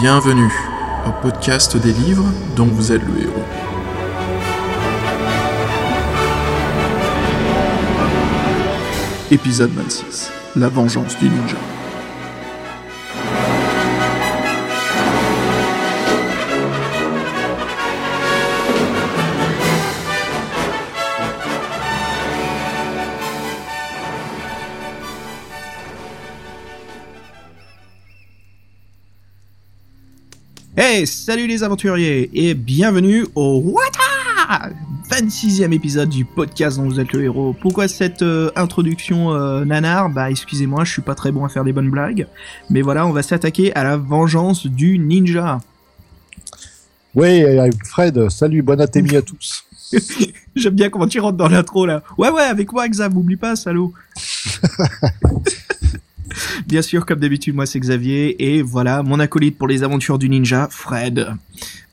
Bienvenue 0.00 0.50
au 1.06 1.12
podcast 1.20 1.76
des 1.76 1.92
livres 1.92 2.24
dont 2.56 2.64
vous 2.64 2.92
êtes 2.92 3.02
le 3.02 3.22
héros. 3.22 3.44
Épisode 9.30 9.70
26. 9.72 10.30
La 10.56 10.68
vengeance 10.68 11.18
du 11.18 11.28
ninja. 11.28 11.56
Hey, 30.94 31.06
salut 31.06 31.46
les 31.46 31.62
aventuriers 31.62 32.28
et 32.34 32.52
bienvenue 32.52 33.24
au 33.34 33.62
Wata 33.64 34.68
26e 35.08 35.72
épisode 35.72 36.10
du 36.10 36.26
podcast 36.26 36.76
dont 36.76 36.84
vous 36.84 37.00
êtes 37.00 37.14
le 37.14 37.24
héros. 37.24 37.56
Pourquoi 37.58 37.88
cette 37.88 38.20
euh, 38.20 38.50
introduction 38.56 39.32
euh, 39.32 39.64
nanar? 39.64 40.10
Bah 40.10 40.30
excusez-moi, 40.30 40.84
je 40.84 40.92
suis 40.92 41.00
pas 41.00 41.14
très 41.14 41.32
bon 41.32 41.46
à 41.46 41.48
faire 41.48 41.64
des 41.64 41.72
bonnes 41.72 41.88
blagues. 41.88 42.26
Mais 42.68 42.82
voilà, 42.82 43.06
on 43.06 43.10
va 43.10 43.22
s'attaquer 43.22 43.74
à 43.74 43.84
la 43.84 43.96
vengeance 43.96 44.66
du 44.66 44.98
ninja. 44.98 45.62
Oui, 47.14 47.42
Fred, 47.86 48.28
salut, 48.28 48.60
bon 48.60 48.78
atémie 48.78 49.16
à 49.16 49.22
tous. 49.22 49.64
J'aime 50.54 50.74
bien 50.74 50.90
comment 50.90 51.06
tu 51.06 51.20
rentres 51.20 51.38
dans 51.38 51.48
l'intro 51.48 51.86
là. 51.86 52.02
Ouais 52.18 52.28
ouais, 52.28 52.42
avec 52.42 52.70
moi 52.70 52.86
Xav, 52.86 53.16
oublie 53.16 53.36
pas, 53.36 53.56
salaud. 53.56 53.94
Bien 56.66 56.82
sûr, 56.82 57.04
comme 57.06 57.20
d'habitude, 57.20 57.54
moi 57.54 57.66
c'est 57.66 57.80
Xavier 57.80 58.52
et 58.52 58.62
voilà 58.62 59.02
mon 59.02 59.20
acolyte 59.20 59.58
pour 59.58 59.68
les 59.68 59.82
aventures 59.82 60.18
du 60.18 60.28
ninja, 60.28 60.68
Fred. 60.70 61.26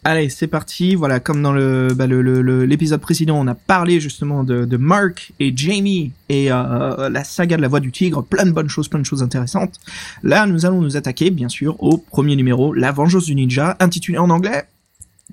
Allez, 0.05 0.29
c'est 0.29 0.47
parti. 0.47 0.95
Voilà, 0.95 1.19
comme 1.19 1.41
dans 1.43 1.51
le 1.51 1.89
bah, 1.93 2.07
le- 2.07 2.21
le- 2.21 2.41
le- 2.41 2.63
l'épisode 2.65 3.01
précédent, 3.01 3.37
on 3.37 3.47
a 3.47 3.53
parlé 3.55 3.99
justement 3.99 4.45
de, 4.45 4.63
de 4.63 4.77
Mark 4.77 5.33
et 5.41 5.51
Jamie 5.55 6.13
et 6.29 6.49
euh, 6.51 7.09
la 7.09 7.23
saga 7.25 7.57
de 7.57 7.61
la 7.61 7.67
voix 7.67 7.81
du 7.81 7.91
tigre, 7.91 8.23
plein 8.23 8.45
de 8.45 8.51
bonnes 8.51 8.69
choses, 8.69 8.87
plein 8.87 8.99
de 8.99 9.05
choses 9.05 9.21
intéressantes. 9.21 9.75
Là, 10.23 10.45
nous 10.45 10.65
allons 10.65 10.79
nous 10.81 10.95
attaquer, 10.95 11.31
bien 11.31 11.49
sûr, 11.49 11.75
au 11.83 11.97
premier 11.97 12.37
numéro, 12.37 12.73
La 12.73 12.93
Vengeance 12.93 13.25
du 13.25 13.35
Ninja, 13.35 13.75
intitulé 13.81 14.17
en 14.17 14.29
anglais 14.29 14.63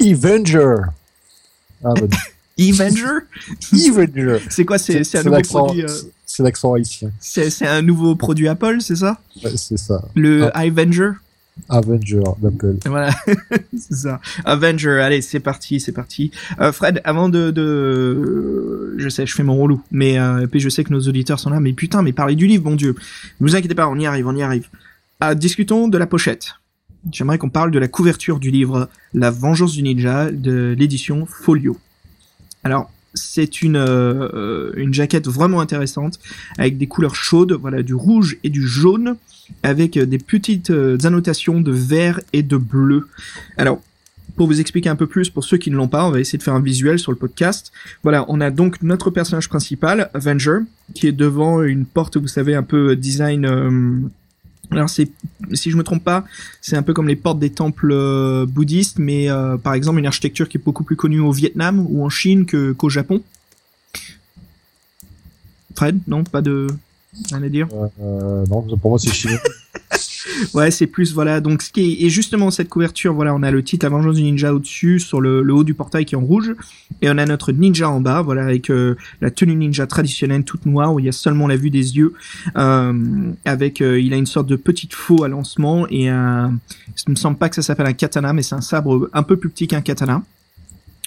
Avenger. 0.00 0.74
Ah, 1.84 1.94
bah, 2.00 2.06
Avenger? 2.58 3.04
Avenger. 3.72 4.38
C'est 4.50 4.64
quoi 4.64 4.78
C'est 4.78 5.14
un 5.16 5.22
nouveau 5.22 5.42
produit. 5.42 5.82
euh, 5.84 5.88
c'est 6.26 6.42
l'accent 6.42 6.74
haïtien. 6.74 7.10
c'est 7.20 7.66
un 7.66 7.82
nouveau 7.82 8.16
produit 8.16 8.48
Apple, 8.48 8.78
c'est 8.80 8.96
ça? 8.96 9.18
Ouais, 9.42 9.56
c'est 9.56 9.78
ça. 9.78 10.02
Le 10.14 10.54
Avenger? 10.56 11.12
Avenger 11.68 12.22
d'Apple. 12.42 12.76
Voilà, 12.84 13.10
c'est 13.78 13.94
ça. 13.94 14.20
Avenger, 14.44 15.00
allez, 15.00 15.22
c'est 15.22 15.40
parti, 15.40 15.80
c'est 15.80 15.92
parti. 15.92 16.30
Euh, 16.60 16.72
Fred, 16.72 17.00
avant 17.04 17.28
de, 17.28 17.50
de, 17.50 18.94
je 18.98 19.08
sais, 19.08 19.24
je 19.24 19.34
fais 19.34 19.42
mon 19.42 19.56
relou, 19.56 19.80
mais 19.90 20.18
euh, 20.18 20.42
et 20.42 20.46
puis 20.48 20.60
je 20.60 20.68
sais 20.68 20.84
que 20.84 20.92
nos 20.92 21.00
auditeurs 21.00 21.40
sont 21.40 21.50
là, 21.50 21.60
mais 21.60 21.72
putain, 21.72 22.02
mais 22.02 22.12
parlez 22.12 22.34
du 22.34 22.46
livre, 22.46 22.68
mon 22.68 22.76
dieu. 22.76 22.94
Ne 23.40 23.46
vous 23.46 23.56
inquiétez 23.56 23.74
pas, 23.74 23.88
on 23.88 23.98
y 23.98 24.06
arrive, 24.06 24.26
on 24.26 24.36
y 24.36 24.42
arrive. 24.42 24.68
Ah, 25.20 25.34
discutons 25.34 25.88
de 25.88 25.96
la 25.96 26.06
pochette. 26.06 26.56
J'aimerais 27.10 27.38
qu'on 27.38 27.50
parle 27.50 27.70
de 27.70 27.78
la 27.78 27.88
couverture 27.88 28.38
du 28.38 28.50
livre 28.50 28.88
La 29.14 29.30
Vengeance 29.30 29.72
du 29.72 29.82
Ninja 29.82 30.30
de 30.30 30.74
l'édition 30.76 31.24
Folio. 31.24 31.78
Alors, 32.64 32.90
c'est 33.16 33.62
une 33.62 33.76
euh, 33.76 34.70
une 34.76 34.94
jaquette 34.94 35.26
vraiment 35.26 35.60
intéressante 35.60 36.18
avec 36.58 36.78
des 36.78 36.86
couleurs 36.86 37.16
chaudes, 37.16 37.52
voilà, 37.52 37.82
du 37.82 37.94
rouge 37.94 38.38
et 38.44 38.50
du 38.50 38.66
jaune 38.66 39.16
avec 39.62 39.96
euh, 39.96 40.06
des 40.06 40.18
petites 40.18 40.70
euh, 40.70 40.98
annotations 41.04 41.60
de 41.60 41.72
vert 41.72 42.20
et 42.32 42.42
de 42.42 42.56
bleu. 42.56 43.08
Alors, 43.56 43.80
pour 44.36 44.46
vous 44.46 44.60
expliquer 44.60 44.90
un 44.90 44.96
peu 44.96 45.06
plus, 45.06 45.30
pour 45.30 45.44
ceux 45.44 45.56
qui 45.56 45.70
ne 45.70 45.76
l'ont 45.76 45.88
pas, 45.88 46.06
on 46.06 46.10
va 46.10 46.20
essayer 46.20 46.38
de 46.38 46.42
faire 46.42 46.54
un 46.54 46.60
visuel 46.60 46.98
sur 46.98 47.10
le 47.10 47.16
podcast. 47.16 47.72
Voilà, 48.02 48.26
on 48.28 48.40
a 48.40 48.50
donc 48.50 48.82
notre 48.82 49.10
personnage 49.10 49.48
principal, 49.48 50.10
Avenger, 50.12 50.58
qui 50.94 51.06
est 51.06 51.12
devant 51.12 51.62
une 51.62 51.86
porte, 51.86 52.16
vous 52.18 52.28
savez, 52.28 52.54
un 52.54 52.62
peu 52.62 52.96
design... 52.96 54.10
alors 54.70 54.88
c'est, 54.88 55.10
si 55.52 55.70
je 55.70 55.76
me 55.76 55.82
trompe 55.82 56.02
pas, 56.02 56.24
c'est 56.60 56.76
un 56.76 56.82
peu 56.82 56.92
comme 56.92 57.08
les 57.08 57.16
portes 57.16 57.38
des 57.38 57.50
temples 57.50 57.92
euh, 57.92 58.46
bouddhistes, 58.46 58.98
mais 58.98 59.30
euh, 59.30 59.56
par 59.56 59.74
exemple 59.74 59.98
une 59.98 60.06
architecture 60.06 60.48
qui 60.48 60.56
est 60.56 60.64
beaucoup 60.64 60.84
plus 60.84 60.96
connue 60.96 61.20
au 61.20 61.32
Vietnam 61.32 61.84
ou 61.88 62.04
en 62.04 62.08
Chine 62.08 62.46
que, 62.46 62.72
qu'au 62.72 62.88
Japon. 62.88 63.22
Fred, 65.74 65.98
non, 66.06 66.24
pas 66.24 66.40
de 66.40 66.68
rien 67.30 67.42
à 67.42 67.48
dire. 67.48 67.68
Euh, 68.00 68.44
non, 68.46 68.62
pour 68.62 68.90
moi, 68.90 68.98
c'est 68.98 69.10
chinois. 69.12 69.38
Ouais, 70.54 70.70
c'est 70.70 70.86
plus 70.86 71.14
voilà. 71.14 71.40
Donc 71.40 71.62
ce 71.62 71.70
qui 71.70 71.80
est 71.80 72.04
et 72.04 72.10
justement 72.10 72.50
cette 72.50 72.68
couverture, 72.68 73.14
voilà, 73.14 73.34
on 73.34 73.42
a 73.42 73.50
le 73.50 73.62
titre 73.62 73.86
La 73.86 73.90
Vengeance 73.90 74.16
du 74.16 74.22
Ninja 74.22 74.52
au-dessus, 74.52 75.00
sur 75.00 75.20
le, 75.20 75.42
le 75.42 75.54
haut 75.54 75.64
du 75.64 75.74
portail 75.74 76.04
qui 76.04 76.14
est 76.14 76.18
en 76.18 76.24
rouge, 76.24 76.54
et 77.02 77.10
on 77.10 77.18
a 77.18 77.24
notre 77.24 77.52
ninja 77.52 77.88
en 77.88 78.00
bas, 78.00 78.22
voilà, 78.22 78.42
avec 78.44 78.70
euh, 78.70 78.96
la 79.20 79.30
tenue 79.30 79.56
ninja 79.56 79.86
traditionnelle 79.86 80.44
toute 80.44 80.66
noire 80.66 80.92
où 80.92 81.00
il 81.00 81.06
y 81.06 81.08
a 81.08 81.12
seulement 81.12 81.46
la 81.46 81.56
vue 81.56 81.70
des 81.70 81.96
yeux, 81.96 82.12
euh, 82.56 83.32
avec 83.44 83.80
euh, 83.80 84.00
il 84.00 84.12
a 84.12 84.16
une 84.16 84.26
sorte 84.26 84.46
de 84.46 84.56
petite 84.56 84.94
faux 84.94 85.24
à 85.24 85.28
lancement 85.28 85.86
et 85.88 86.08
un, 86.08 86.58
il 87.06 87.10
me 87.10 87.16
semble 87.16 87.38
pas 87.38 87.48
que 87.48 87.54
ça 87.54 87.62
s'appelle 87.62 87.86
un 87.86 87.92
katana, 87.92 88.32
mais 88.32 88.42
c'est 88.42 88.54
un 88.54 88.60
sabre 88.60 89.08
un 89.12 89.22
peu 89.22 89.36
plus 89.36 89.48
petit 89.48 89.68
qu'un 89.68 89.80
katana. 89.80 90.22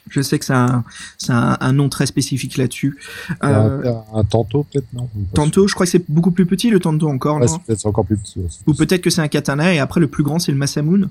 Je 0.09 0.21
sais 0.21 0.39
que 0.39 0.45
c'est 0.45 0.53
un, 0.53 0.83
c'est 1.17 1.31
un, 1.33 1.57
un 1.59 1.71
nom 1.73 1.87
très 1.89 2.05
spécifique 2.05 2.57
là-dessus. 2.57 2.97
Euh, 3.43 3.83
un, 4.13 4.19
un 4.19 4.23
tanto, 4.23 4.63
peut-être, 4.71 4.87
non? 4.93 5.07
Tanto, 5.33 5.67
je 5.67 5.73
crois 5.73 5.85
que 5.85 5.91
c'est 5.91 6.03
beaucoup 6.09 6.31
plus 6.31 6.45
petit 6.45 6.69
le 6.69 6.79
tanto 6.79 7.07
encore, 7.07 7.39
Ouais, 7.39 7.47
peut-être 7.67 7.85
encore 7.85 8.05
plus 8.05 8.17
petit. 8.17 8.39
ouais, 8.39 8.47
Ou 8.67 8.73
peut-être 8.73 9.01
que 9.01 9.09
c'est 9.09 9.21
un 9.21 9.27
katana 9.27 9.73
et 9.73 9.79
après 9.79 9.99
le 9.99 10.07
plus 10.07 10.23
grand 10.23 10.39
c'est 10.39 10.51
le 10.51 10.57
Masamune. 10.57 11.09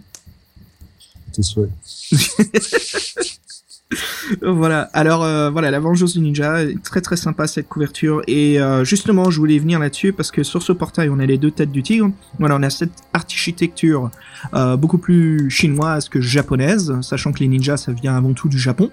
C'est 1.32 1.42
souhait. 1.42 1.68
Voilà. 4.42 4.90
Alors 4.92 5.24
euh, 5.24 5.50
voilà, 5.50 5.70
la 5.70 5.80
vengeance 5.80 6.12
du 6.14 6.20
ninja, 6.20 6.58
très 6.82 7.00
très 7.00 7.16
sympa 7.16 7.46
cette 7.46 7.68
couverture. 7.68 8.22
Et 8.26 8.60
euh, 8.60 8.84
justement, 8.84 9.30
je 9.30 9.38
voulais 9.38 9.58
venir 9.58 9.78
là-dessus 9.78 10.12
parce 10.12 10.30
que 10.30 10.42
sur 10.42 10.62
ce 10.62 10.72
portail, 10.72 11.08
on 11.08 11.18
a 11.18 11.26
les 11.26 11.38
deux 11.38 11.50
têtes 11.50 11.72
du 11.72 11.82
tigre. 11.82 12.10
Voilà, 12.38 12.56
on 12.56 12.62
a 12.62 12.70
cette 12.70 12.92
architecture 13.12 14.10
euh, 14.54 14.76
beaucoup 14.76 14.98
plus 14.98 15.48
chinoise 15.50 16.08
que 16.08 16.20
japonaise, 16.20 16.94
sachant 17.00 17.32
que 17.32 17.40
les 17.40 17.48
ninjas, 17.48 17.78
ça 17.78 17.92
vient 17.92 18.16
avant 18.16 18.32
tout 18.32 18.48
du 18.48 18.58
Japon. 18.58 18.90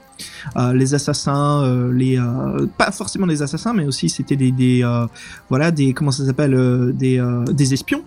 Les 0.73 0.93
assassins, 0.93 1.89
les 1.91 2.19
pas 2.77 2.91
forcément 2.91 3.27
des 3.27 3.41
assassins, 3.41 3.73
mais 3.73 3.85
aussi 3.85 4.09
c'était 4.09 4.35
des, 4.35 4.51
des 4.51 4.85
voilà 5.49 5.71
des 5.71 5.93
comment 5.93 6.11
ça 6.11 6.25
s'appelle 6.25 6.93
des 6.93 7.21
des 7.51 7.73
espions. 7.73 8.03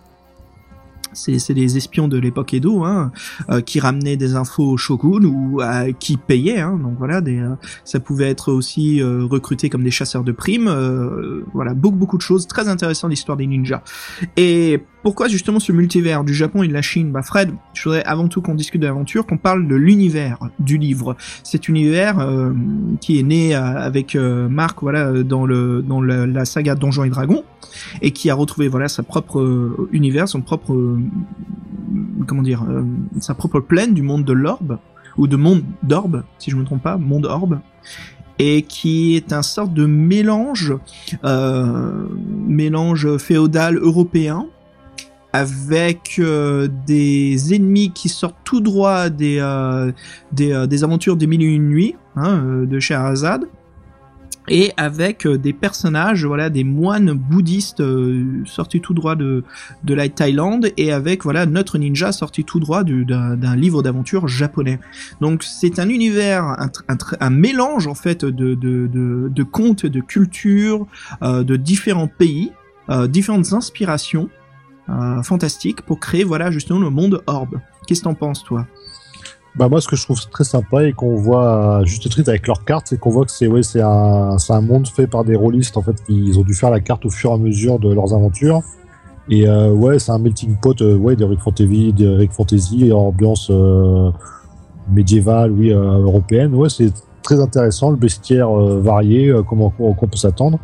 C'est 1.18 1.54
des 1.54 1.76
espions 1.76 2.08
de 2.08 2.18
l'époque 2.18 2.54
Edo, 2.54 2.84
hein, 2.84 3.12
euh, 3.50 3.60
qui 3.60 3.80
ramenaient 3.80 4.16
des 4.16 4.34
infos 4.34 4.64
au 4.64 4.76
shogun 4.76 5.24
ou 5.24 5.60
euh, 5.60 5.92
qui 5.92 6.16
payaient. 6.16 6.60
Hein, 6.60 6.78
donc 6.82 6.94
voilà, 6.98 7.20
des, 7.20 7.38
euh, 7.38 7.54
ça 7.84 8.00
pouvait 8.00 8.28
être 8.28 8.52
aussi 8.52 9.02
recruté 9.02 9.68
comme 9.68 9.82
des 9.82 9.90
chasseurs 9.90 10.24
de 10.24 10.32
primes. 10.32 10.70
voilà, 11.52 11.74
beaucoup 11.74 11.96
beaucoup 11.96 12.16
de 12.16 12.22
choses 12.22 12.46
très 12.46 12.68
intéressantes 12.68 13.10
l'histoire 13.10 13.36
des 13.36 13.46
ninjas. 13.46 13.82
Et 14.36 14.82
pourquoi 15.08 15.28
justement 15.28 15.58
ce 15.58 15.72
multivers 15.72 16.22
du 16.22 16.34
Japon 16.34 16.62
et 16.62 16.68
de 16.68 16.74
la 16.74 16.82
Chine? 16.82 17.12
Bah 17.12 17.22
Fred, 17.22 17.54
je 17.72 17.82
voudrais 17.84 18.04
avant 18.04 18.28
tout 18.28 18.42
qu'on 18.42 18.54
discute 18.54 18.82
de 18.82 18.86
l'aventure, 18.86 19.24
qu'on 19.24 19.38
parle 19.38 19.66
de 19.66 19.74
l'univers 19.74 20.38
du 20.58 20.76
livre. 20.76 21.16
Cet 21.42 21.66
univers 21.66 22.18
euh, 22.18 22.52
qui 23.00 23.18
est 23.18 23.22
né 23.22 23.56
euh, 23.56 23.62
avec 23.62 24.14
euh, 24.14 24.50
Marc, 24.50 24.82
voilà, 24.82 25.06
euh, 25.06 25.22
dans 25.24 25.46
le 25.46 25.80
dans 25.80 26.02
la 26.02 26.44
saga 26.44 26.74
Donjons 26.74 27.04
et 27.04 27.08
Dragons, 27.08 27.42
et 28.02 28.10
qui 28.10 28.28
a 28.28 28.34
retrouvé 28.34 28.68
voilà 28.68 28.86
sa 28.86 29.02
propre 29.02 29.88
univers, 29.92 30.28
son 30.28 30.42
propre 30.42 30.98
comment 32.26 32.42
dire, 32.42 32.66
sa 33.18 33.32
propre 33.32 33.60
plaine 33.60 33.94
du 33.94 34.02
monde 34.02 34.26
de 34.26 34.34
l'orbe 34.34 34.76
ou 35.16 35.26
de 35.26 35.36
monde 35.36 35.62
d'orbe, 35.82 36.22
si 36.38 36.50
je 36.50 36.56
me 36.56 36.64
trompe 36.64 36.82
pas, 36.82 36.98
monde 36.98 37.24
orbe, 37.24 37.60
et 38.38 38.60
qui 38.60 39.16
est 39.16 39.32
un 39.32 39.40
sorte 39.40 39.72
de 39.72 39.86
mélange, 39.86 40.74
mélange 42.46 43.16
féodal 43.16 43.78
européen 43.78 44.48
avec 45.32 46.16
euh, 46.18 46.68
des 46.86 47.54
ennemis 47.54 47.92
qui 47.92 48.08
sortent 48.08 48.36
tout 48.44 48.60
droit 48.60 49.10
des 49.10 49.38
euh, 49.40 49.92
euh, 50.40 50.66
des 50.66 50.84
aventures 50.84 51.16
des 51.16 51.26
mille 51.26 51.42
et 51.42 51.46
une 51.46 51.68
nuits 51.68 51.96
hein, 52.16 52.64
de 52.66 52.80
Scheherazade. 52.80 53.44
Et 54.50 54.72
avec 54.78 55.28
des 55.28 55.52
personnages, 55.52 56.24
voilà, 56.24 56.48
des 56.48 56.64
moines 56.64 57.12
bouddhistes 57.12 57.82
sortis 58.46 58.80
tout 58.80 58.94
droit 58.94 59.14
de, 59.14 59.44
de 59.84 59.94
la 59.94 60.08
Thaïlande, 60.08 60.70
et 60.78 60.90
avec 60.90 61.24
voilà 61.24 61.44
notre 61.44 61.76
ninja 61.76 62.12
sorti 62.12 62.44
tout 62.44 62.58
droit 62.58 62.82
du- 62.82 63.04
d'un 63.04 63.56
livre 63.56 63.82
d'aventure 63.82 64.26
japonais. 64.26 64.80
Donc 65.20 65.42
c'est 65.42 65.78
un 65.78 65.90
univers, 65.90 66.56
un, 67.20 67.28
mélange 67.28 67.88
en 67.88 67.94
fait 67.94 68.24
de, 68.24 68.54
de, 68.54 68.86
de, 68.86 69.28
de 69.30 69.42
contes, 69.42 69.84
de 69.84 70.00
cultures, 70.00 70.86
de 71.20 71.56
différents 71.56 72.08
pays, 72.08 72.50
différentes 73.10 73.52
inspirations 73.52 74.30
fantastiques 75.22 75.82
pour 75.82 76.00
créer 76.00 76.24
voilà 76.24 76.50
justement 76.50 76.80
le 76.80 76.90
monde 76.90 77.22
Orbe. 77.26 77.60
Qu'est-ce 77.86 78.00
que 78.00 78.04
t'en 78.04 78.14
penses 78.14 78.42
toi? 78.44 78.66
Bah 79.56 79.68
moi, 79.68 79.80
ce 79.80 79.88
que 79.88 79.96
je 79.96 80.04
trouve 80.04 80.20
très 80.28 80.44
sympa 80.44 80.84
et 80.84 80.92
qu'on 80.92 81.16
voit 81.16 81.82
juste 81.84 82.08
titre 82.08 82.28
avec 82.28 82.46
leurs 82.46 82.64
cartes, 82.64 82.86
c'est 82.90 83.00
qu'on 83.00 83.10
voit 83.10 83.24
que 83.24 83.32
c'est 83.32 83.48
ouais, 83.48 83.62
c'est 83.62 83.80
un, 83.80 84.36
un 84.48 84.60
monde 84.60 84.86
fait 84.86 85.06
par 85.06 85.24
des 85.24 85.34
rôlistes 85.34 85.76
en 85.76 85.82
fait. 85.82 85.96
Ils 86.08 86.38
ont 86.38 86.44
dû 86.44 86.54
faire 86.54 86.70
la 86.70 86.80
carte 86.80 87.04
au 87.06 87.10
fur 87.10 87.30
et 87.30 87.34
à 87.34 87.38
mesure 87.38 87.78
de 87.78 87.92
leurs 87.92 88.14
aventures. 88.14 88.62
Et 89.30 89.46
euh, 89.46 89.70
ouais, 89.72 89.98
c'est 89.98 90.12
un 90.12 90.18
melting 90.18 90.56
pot 90.56 90.80
euh, 90.80 90.96
ouais, 90.96 91.16
d'Heroic 91.16 91.40
Fantasy, 91.40 91.92
d'Heroic 91.92 92.32
Fantasy, 92.32 92.92
ambiance 92.92 93.48
euh, 93.50 94.10
médiévale, 94.90 95.50
oui, 95.50 95.72
euh, 95.72 95.98
européenne. 95.98 96.54
Ouais, 96.54 96.70
c'est 96.70 96.92
très 97.22 97.40
intéressant, 97.40 97.90
le 97.90 97.96
bestiaire 97.96 98.50
varié, 98.50 99.34
comment 99.46 99.72
on, 99.78 99.92
peut 99.94 100.16
s'attendre. 100.16 100.58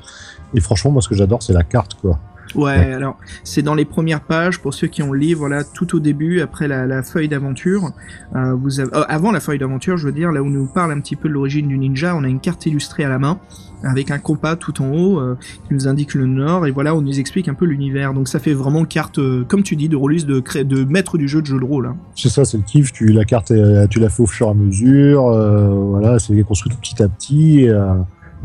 Et 0.54 0.60
franchement, 0.60 0.92
moi, 0.92 1.02
ce 1.02 1.08
que 1.08 1.14
j'adore, 1.14 1.42
c'est 1.42 1.52
la 1.52 1.64
carte, 1.64 1.94
quoi. 1.94 2.18
Ouais, 2.56 2.62
Ouais. 2.78 2.92
alors 2.92 3.16
c'est 3.44 3.62
dans 3.62 3.74
les 3.74 3.84
premières 3.84 4.20
pages 4.20 4.60
pour 4.60 4.74
ceux 4.74 4.86
qui 4.86 5.02
ont 5.02 5.12
le 5.12 5.18
livre, 5.18 5.48
là, 5.48 5.62
tout 5.64 5.96
au 5.96 6.00
début, 6.00 6.40
après 6.40 6.68
la, 6.68 6.86
la 6.86 7.02
feuille 7.02 7.28
d'aventure. 7.28 7.90
Euh, 8.36 8.54
vous 8.54 8.80
avez, 8.80 8.90
euh, 8.94 9.04
avant 9.08 9.32
la 9.32 9.40
feuille 9.40 9.58
d'aventure, 9.58 9.96
je 9.96 10.06
veux 10.06 10.12
dire, 10.12 10.30
là 10.32 10.42
où 10.42 10.46
on 10.46 10.50
nous 10.50 10.66
parle 10.66 10.92
un 10.92 11.00
petit 11.00 11.16
peu 11.16 11.28
de 11.28 11.34
l'origine 11.34 11.68
du 11.68 11.78
ninja, 11.78 12.14
on 12.16 12.24
a 12.24 12.28
une 12.28 12.40
carte 12.40 12.66
illustrée 12.66 13.04
à 13.04 13.08
la 13.08 13.18
main 13.18 13.38
avec 13.86 14.10
un 14.10 14.18
compas 14.18 14.56
tout 14.56 14.80
en 14.80 14.90
haut 14.90 15.20
euh, 15.20 15.36
qui 15.68 15.74
nous 15.74 15.86
indique 15.88 16.14
le 16.14 16.24
nord 16.26 16.66
et 16.66 16.70
voilà, 16.70 16.94
on 16.94 17.02
nous 17.02 17.18
explique 17.20 17.48
un 17.48 17.54
peu 17.54 17.66
l'univers. 17.66 18.14
Donc 18.14 18.28
ça 18.28 18.38
fait 18.38 18.54
vraiment 18.54 18.84
carte, 18.86 19.20
comme 19.46 19.62
tu 19.62 19.76
dis, 19.76 19.88
de 19.90 19.96
release 19.96 20.24
de 20.24 20.40
cré- 20.40 20.64
de 20.64 20.84
maître 20.84 21.18
du 21.18 21.28
jeu 21.28 21.42
de 21.42 21.46
jeu 21.46 21.58
de 21.58 21.64
rôle. 21.64 21.86
hein. 21.86 21.96
C'est 22.16 22.30
ça, 22.30 22.44
c'est 22.46 22.56
le 22.56 22.62
kiff. 22.62 22.92
Tu 22.92 23.08
la 23.08 23.24
carte, 23.26 23.52
tu 23.90 24.00
la 24.00 24.08
fais 24.08 24.22
au 24.22 24.26
fur 24.26 24.46
et 24.46 24.50
à 24.50 24.54
mesure. 24.54 25.24
voilà, 25.24 26.18
c'est 26.18 26.40
construit 26.44 26.72
tout 26.72 26.78
petit 26.80 27.02
à 27.02 27.08
petit. 27.08 27.68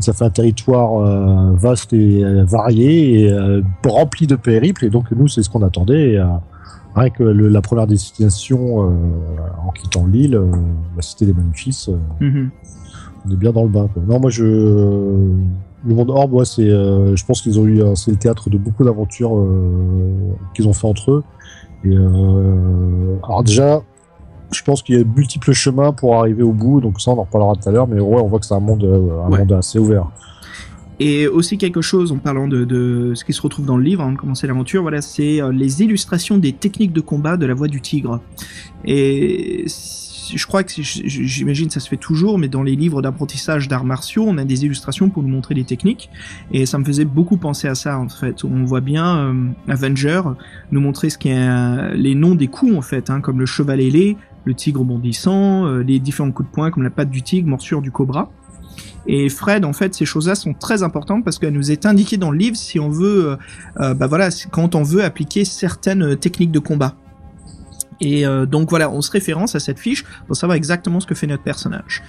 Ça 0.00 0.12
fait 0.12 0.24
un 0.24 0.30
territoire 0.30 0.98
euh, 1.00 1.52
vaste 1.56 1.92
et 1.92 2.24
euh, 2.24 2.44
varié 2.44 3.20
et 3.24 3.30
euh, 3.32 3.62
rempli 3.86 4.26
de 4.26 4.36
périples. 4.36 4.84
Et 4.84 4.90
donc 4.90 5.10
nous, 5.12 5.28
c'est 5.28 5.42
ce 5.42 5.50
qu'on 5.50 5.62
attendait. 5.62 6.12
Et, 6.14 6.22
rien 6.96 7.10
que 7.10 7.22
le- 7.22 7.48
la 7.48 7.60
première 7.62 7.86
destination 7.86 8.78
en 8.80 9.70
quittant 9.72 10.06
l'île, 10.06 10.40
la 10.96 11.02
cité 11.02 11.24
des 11.26 11.32
Maléfices, 11.32 11.88
euh, 11.88 11.96
Mhm. 12.20 12.50
on 13.26 13.30
est 13.32 13.36
bien 13.36 13.52
dans 13.52 13.62
le 13.62 13.68
bain. 13.68 13.88
Quoi. 13.94 14.02
Non, 14.08 14.18
moi 14.20 14.30
je 14.30 14.44
le 14.44 15.94
monde 15.94 16.10
Orbe, 16.10 16.34
ouais, 16.34 16.44
c'est, 16.44 16.68
je 16.68 17.24
pense 17.24 17.40
qu'ils 17.42 17.58
ont 17.60 17.66
eu, 17.66 17.80
c'est 17.94 18.10
le 18.10 18.16
théâtre 18.16 18.50
de 18.50 18.58
beaucoup 18.58 18.84
d'aventures 18.84 19.32
qu'ils 20.54 20.66
ont 20.68 20.72
fait 20.72 20.86
entre 20.86 21.10
eux. 21.12 21.22
Et 21.84 21.96
alors 21.96 23.42
déjà, 23.44 23.80
je 24.52 24.62
pense 24.62 24.82
qu'il 24.82 24.98
y 24.98 25.00
a 25.00 25.04
multiples 25.04 25.52
chemins 25.52 25.92
pour 25.92 26.16
arriver 26.18 26.42
au 26.42 26.52
bout, 26.52 26.80
donc 26.80 27.00
ça 27.00 27.10
on 27.10 27.18
en 27.18 27.22
reparlera 27.22 27.54
tout 27.54 27.68
à 27.68 27.72
l'heure. 27.72 27.86
Mais 27.88 28.00
ouais, 28.00 28.20
on 28.20 28.26
voit 28.28 28.38
que 28.40 28.46
c'est 28.46 28.54
un 28.54 28.60
monde, 28.60 28.84
euh, 28.84 29.22
un 29.24 29.30
Ouais. 29.30 29.38
monde 29.40 29.52
assez 29.52 29.78
ouvert. 29.78 30.06
Et 31.02 31.26
aussi 31.26 31.56
quelque 31.56 31.80
chose 31.80 32.12
en 32.12 32.18
parlant 32.18 32.46
de, 32.46 32.64
de 32.66 33.12
ce 33.14 33.24
qui 33.24 33.32
se 33.32 33.40
retrouve 33.40 33.64
dans 33.64 33.78
le 33.78 33.82
livre 33.84 34.02
avant 34.02 34.12
de 34.12 34.18
commencer 34.18 34.46
l'aventure, 34.46 34.82
voilà, 34.82 35.00
c'est 35.00 35.40
euh, 35.40 35.50
les 35.50 35.82
illustrations 35.82 36.36
des 36.36 36.52
techniques 36.52 36.92
de 36.92 37.00
combat 37.00 37.36
de 37.38 37.46
la 37.46 37.54
voix 37.54 37.68
du 37.68 37.80
tigre. 37.80 38.20
Et 38.84 39.64
je 40.32 40.46
crois 40.46 40.62
que 40.62 40.70
j'imagine 40.76 41.70
ça 41.70 41.80
se 41.80 41.88
fait 41.88 41.96
toujours, 41.96 42.38
mais 42.38 42.48
dans 42.48 42.62
les 42.62 42.76
livres 42.76 43.02
d'apprentissage 43.02 43.66
d'arts 43.66 43.84
martiaux, 43.84 44.24
on 44.28 44.38
a 44.38 44.44
des 44.44 44.64
illustrations 44.64 45.08
pour 45.08 45.22
nous 45.22 45.28
montrer 45.28 45.54
les 45.54 45.64
techniques. 45.64 46.10
Et 46.52 46.66
ça 46.66 46.78
me 46.78 46.84
faisait 46.84 47.04
beaucoup 47.04 47.36
penser 47.36 47.66
à 47.66 47.74
ça 47.74 47.98
en 47.98 48.08
fait. 48.08 48.44
On 48.44 48.64
voit 48.64 48.80
bien 48.80 49.16
euh, 49.18 49.32
Avenger 49.68 50.20
nous 50.70 50.80
montrer 50.80 51.10
ce 51.10 51.18
qui 51.18 51.30
est 51.30 51.34
euh, 51.48 51.94
les 51.94 52.14
noms 52.14 52.34
des 52.34 52.46
coups 52.48 52.76
en 52.76 52.82
fait, 52.82 53.10
hein, 53.10 53.20
comme 53.20 53.40
le 53.40 53.46
cheval 53.46 53.80
ailé, 53.80 54.16
le 54.44 54.54
tigre 54.54 54.84
bondissant, 54.84 55.66
euh, 55.66 55.82
les 55.82 55.98
différents 55.98 56.30
coups 56.32 56.48
de 56.48 56.54
poing 56.54 56.70
comme 56.70 56.82
la 56.82 56.90
patte 56.90 57.10
du 57.10 57.22
tigre, 57.22 57.48
morsure 57.48 57.82
du 57.82 57.90
cobra. 57.90 58.30
Et 59.06 59.28
Fred, 59.28 59.64
en 59.64 59.72
fait, 59.72 59.94
ces 59.94 60.04
choses-là 60.04 60.34
sont 60.34 60.54
très 60.54 60.82
importantes 60.82 61.24
parce 61.24 61.38
qu'elles 61.38 61.54
nous 61.54 61.70
est 61.70 61.86
indiquées 61.86 62.16
dans 62.16 62.30
le 62.30 62.38
livre 62.38 62.56
si 62.56 62.78
on 62.78 62.90
veut, 62.90 63.30
euh, 63.30 63.36
euh, 63.80 63.94
bah 63.94 64.06
voilà, 64.06 64.28
quand 64.50 64.74
on 64.74 64.82
veut 64.82 65.02
appliquer 65.02 65.44
certaines 65.44 66.16
techniques 66.16 66.52
de 66.52 66.58
combat. 66.58 66.94
Et 68.02 68.24
donc 68.48 68.70
voilà, 68.70 68.90
on 68.90 69.02
se 69.02 69.10
référence 69.10 69.54
à 69.56 69.60
cette 69.60 69.78
fiche 69.78 70.06
pour 70.26 70.34
savoir 70.34 70.56
exactement 70.56 71.00
ce 71.00 71.06
que 71.06 71.14
fait 71.14 71.26
notre 71.26 71.42
personnage. 71.42 72.02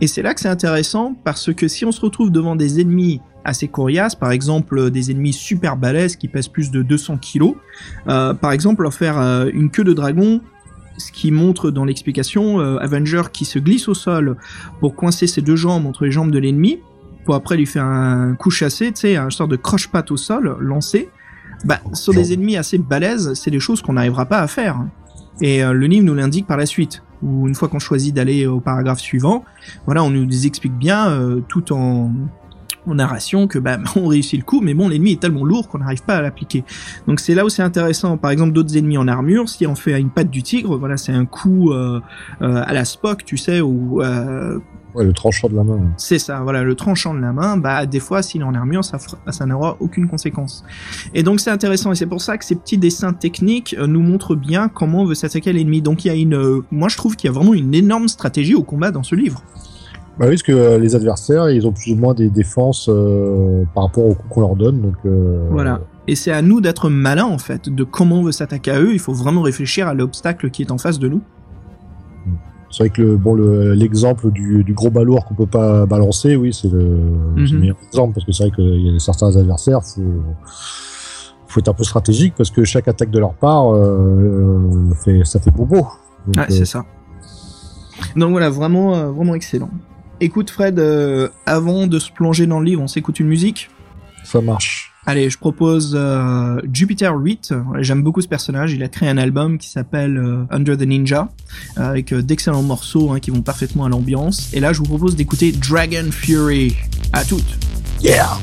Et 0.00 0.08
c'est 0.08 0.20
là 0.20 0.34
que 0.34 0.40
c'est 0.40 0.48
intéressant 0.48 1.14
parce 1.22 1.54
que 1.54 1.68
si 1.68 1.84
on 1.84 1.92
se 1.92 2.00
retrouve 2.00 2.32
devant 2.32 2.56
des 2.56 2.80
ennemis 2.80 3.20
assez 3.44 3.68
coriaces, 3.68 4.16
par 4.16 4.32
exemple 4.32 4.90
des 4.90 5.12
ennemis 5.12 5.32
super 5.32 5.76
balèzes 5.76 6.16
qui 6.16 6.26
pèsent 6.26 6.48
plus 6.48 6.72
de 6.72 6.82
200 6.82 7.18
kilos, 7.18 7.54
par 8.06 8.50
exemple 8.50 8.82
leur 8.82 8.92
faire 8.92 9.20
une 9.54 9.70
queue 9.70 9.84
de 9.84 9.92
dragon, 9.92 10.40
ce 10.98 11.12
qui 11.12 11.30
montre 11.30 11.70
dans 11.70 11.84
l'explication 11.84 12.60
euh, 12.60 12.78
Avenger 12.78 13.22
qui 13.32 13.44
se 13.44 13.58
glisse 13.58 13.88
au 13.88 13.94
sol 13.94 14.36
pour 14.80 14.94
coincer 14.94 15.26
ses 15.26 15.42
deux 15.42 15.56
jambes 15.56 15.86
entre 15.86 16.04
les 16.04 16.10
jambes 16.10 16.30
de 16.30 16.38
l'ennemi, 16.38 16.80
pour 17.24 17.34
après 17.34 17.56
lui 17.56 17.66
faire 17.66 17.84
un 17.84 18.34
coup 18.34 18.50
chassé, 18.50 18.92
tu 18.92 19.00
sais, 19.00 19.16
un 19.16 19.30
sort 19.30 19.48
de 19.48 19.56
croche-patte 19.56 20.10
au 20.10 20.16
sol, 20.16 20.56
lancé. 20.60 21.08
Bah, 21.64 21.80
sur 21.94 22.12
des 22.12 22.32
ennemis 22.32 22.56
assez 22.56 22.78
balèzes, 22.78 23.32
c'est 23.34 23.50
des 23.50 23.60
choses 23.60 23.82
qu'on 23.82 23.94
n'arrivera 23.94 24.26
pas 24.26 24.40
à 24.40 24.46
faire. 24.46 24.78
Et 25.40 25.64
euh, 25.64 25.72
le 25.72 25.86
livre 25.86 26.04
nous 26.04 26.14
l'indique 26.14 26.46
par 26.46 26.56
la 26.56 26.66
suite. 26.66 27.02
Ou 27.22 27.48
une 27.48 27.54
fois 27.54 27.68
qu'on 27.68 27.78
choisit 27.78 28.14
d'aller 28.14 28.46
au 28.46 28.60
paragraphe 28.60 29.00
suivant, 29.00 29.44
voilà, 29.86 30.04
on 30.04 30.10
nous 30.10 30.46
explique 30.46 30.74
bien, 30.74 31.08
euh, 31.10 31.40
tout 31.48 31.72
en, 31.72 32.12
en 32.86 32.94
narration, 32.94 33.46
que 33.46 33.58
bah, 33.58 33.78
on 33.96 34.06
réussit 34.06 34.38
le 34.38 34.44
coup, 34.44 34.60
mais 34.60 34.74
bon, 34.74 34.88
l'ennemi 34.88 35.12
est 35.12 35.20
tellement 35.20 35.44
lourd 35.44 35.68
qu'on 35.68 35.78
n'arrive 35.78 36.02
pas 36.02 36.16
à 36.16 36.22
l'appliquer. 36.22 36.64
Donc 37.06 37.20
c'est 37.20 37.34
là 37.34 37.44
où 37.44 37.48
c'est 37.48 37.62
intéressant. 37.62 38.16
Par 38.16 38.30
exemple, 38.30 38.52
d'autres 38.52 38.76
ennemis 38.76 38.98
en 38.98 39.08
armure, 39.08 39.48
si 39.48 39.66
on 39.66 39.74
fait 39.74 39.98
une 40.00 40.10
patte 40.10 40.30
du 40.30 40.42
tigre, 40.42 40.76
voilà, 40.76 40.96
c'est 40.96 41.12
un 41.12 41.26
coup 41.26 41.72
euh, 41.72 42.00
euh, 42.42 42.62
à 42.64 42.72
la 42.72 42.84
Spock, 42.84 43.24
tu 43.24 43.36
sais, 43.36 43.60
où 43.60 44.02
euh, 44.02 44.58
Ouais, 44.96 45.04
le 45.04 45.12
tranchant 45.12 45.50
de 45.50 45.54
la 45.54 45.62
main. 45.62 45.78
c'est 45.98 46.18
ça, 46.18 46.40
voilà, 46.40 46.62
le 46.62 46.74
tranchant 46.74 47.12
de 47.12 47.20
la 47.20 47.30
main, 47.30 47.58
bah 47.58 47.84
des 47.84 48.00
fois 48.00 48.22
s'il 48.22 48.40
est 48.40 48.44
en 48.44 48.54
armure, 48.54 48.82
ça, 48.82 48.96
ça 49.28 49.44
n'aura 49.44 49.76
aucune 49.78 50.08
conséquence. 50.08 50.64
Et 51.12 51.22
donc 51.22 51.40
c'est 51.40 51.50
intéressant 51.50 51.92
et 51.92 51.94
c'est 51.94 52.06
pour 52.06 52.22
ça 52.22 52.38
que 52.38 52.46
ces 52.46 52.56
petits 52.56 52.78
dessins 52.78 53.12
techniques 53.12 53.76
nous 53.78 54.00
montrent 54.00 54.34
bien 54.34 54.68
comment 54.68 55.02
on 55.02 55.04
veut 55.04 55.14
s'attaquer 55.14 55.50
à 55.50 55.52
l'ennemi. 55.52 55.82
Donc 55.82 56.06
il 56.06 56.08
y 56.08 56.10
a 56.10 56.14
une, 56.14 56.34
euh, 56.34 56.62
moi 56.70 56.88
je 56.88 56.96
trouve 56.96 57.14
qu'il 57.14 57.28
y 57.28 57.30
a 57.30 57.34
vraiment 57.34 57.52
une 57.52 57.74
énorme 57.74 58.08
stratégie 58.08 58.54
au 58.54 58.62
combat 58.62 58.90
dans 58.90 59.02
ce 59.02 59.14
livre. 59.14 59.42
Bah 60.18 60.24
oui, 60.26 60.30
parce 60.30 60.42
que 60.44 60.52
euh, 60.52 60.78
les 60.78 60.94
adversaires, 60.94 61.50
ils 61.50 61.66
ont 61.66 61.72
plus 61.72 61.92
ou 61.92 61.96
moins 61.96 62.14
des 62.14 62.30
défenses 62.30 62.88
euh, 62.88 63.64
par 63.74 63.84
rapport 63.84 64.06
au 64.06 64.14
coup 64.14 64.26
qu'on 64.30 64.40
leur 64.40 64.56
donne. 64.56 64.80
Donc 64.80 64.94
euh, 65.04 65.46
Voilà. 65.50 65.80
Et 66.08 66.14
c'est 66.14 66.32
à 66.32 66.40
nous 66.40 66.60
d'être 66.60 66.88
malin 66.88 67.24
en 67.26 67.38
fait, 67.38 67.68
de 67.68 67.84
comment 67.84 68.20
on 68.20 68.22
veut 68.22 68.32
s'attaquer 68.32 68.70
à 68.70 68.80
eux. 68.80 68.92
Il 68.92 68.98
faut 68.98 69.12
vraiment 69.12 69.42
réfléchir 69.42 69.88
à 69.88 69.94
l'obstacle 69.94 70.50
qui 70.50 70.62
est 70.62 70.70
en 70.70 70.78
face 70.78 70.98
de 70.98 71.08
nous. 71.08 71.20
C'est 72.70 72.84
vrai 72.84 72.90
que 72.90 73.02
le 73.02 73.16
bon 73.16 73.34
le- 73.34 73.72
l'exemple 73.74 74.30
du, 74.30 74.62
du 74.64 74.72
gros 74.74 74.90
balourd 74.90 75.24
qu'on 75.24 75.34
peut 75.34 75.46
pas 75.46 75.86
balancer, 75.86 76.34
oui, 76.36 76.52
c'est 76.52 76.68
le, 76.70 76.84
Mhm. 77.36 77.58
meilleur 77.58 77.76
exemple 77.86 78.14
parce 78.14 78.24
que 78.26 78.32
c'est 78.32 78.44
vrai 78.44 78.52
qu'il 78.52 78.86
y 78.92 78.94
a 78.94 78.98
certains 78.98 79.36
adversaires, 79.36 79.82
faut 79.84 80.02
faut 81.48 81.60
être 81.60 81.68
un 81.68 81.74
peu 81.74 81.84
stratégique 81.84 82.34
parce 82.36 82.50
que 82.50 82.64
chaque 82.64 82.88
attaque 82.88 83.10
de 83.10 83.18
leur 83.18 83.34
part 83.34 83.74
euh, 83.74 84.90
fait 85.04 85.24
ça 85.24 85.40
fait 85.40 85.50
bobo. 85.52 85.76
Donc, 86.26 86.36
Ah, 86.38 86.46
c'est 86.48 86.64
ça. 86.64 86.84
Donc 88.16 88.30
voilà, 88.32 88.50
vraiment, 88.50 89.10
vraiment 89.12 89.34
excellent. 89.34 89.70
Écoute 90.20 90.50
Fred, 90.50 90.78
euh, 90.78 91.28
avant 91.44 91.86
de 91.86 91.98
se 91.98 92.10
plonger 92.10 92.46
dans 92.46 92.60
le 92.60 92.66
livre, 92.66 92.82
on 92.82 92.88
s'écoute 92.88 93.20
une 93.20 93.28
musique. 93.28 93.70
ça 94.24 94.40
marche. 94.40 94.96
Allez, 95.08 95.30
je 95.30 95.38
propose 95.38 95.94
euh, 95.96 96.60
Jupiter 96.72 97.14
8. 97.14 97.54
J'aime 97.78 98.02
beaucoup 98.02 98.20
ce 98.20 98.26
personnage. 98.26 98.72
Il 98.72 98.82
a 98.82 98.88
créé 98.88 99.08
un 99.08 99.18
album 99.18 99.56
qui 99.56 99.68
s'appelle 99.68 100.18
euh, 100.18 100.44
Under 100.50 100.76
the 100.76 100.82
Ninja, 100.82 101.28
avec 101.76 102.12
euh, 102.12 102.22
d'excellents 102.22 102.64
morceaux 102.64 103.12
hein, 103.12 103.20
qui 103.20 103.30
vont 103.30 103.40
parfaitement 103.40 103.84
à 103.84 103.88
l'ambiance. 103.88 104.52
Et 104.52 104.58
là, 104.58 104.72
je 104.72 104.78
vous 104.78 104.84
propose 104.84 105.14
d'écouter 105.14 105.52
Dragon 105.52 106.10
Fury. 106.10 106.74
À 107.12 107.24
toutes. 107.24 107.56
Yeah. 108.02 108.36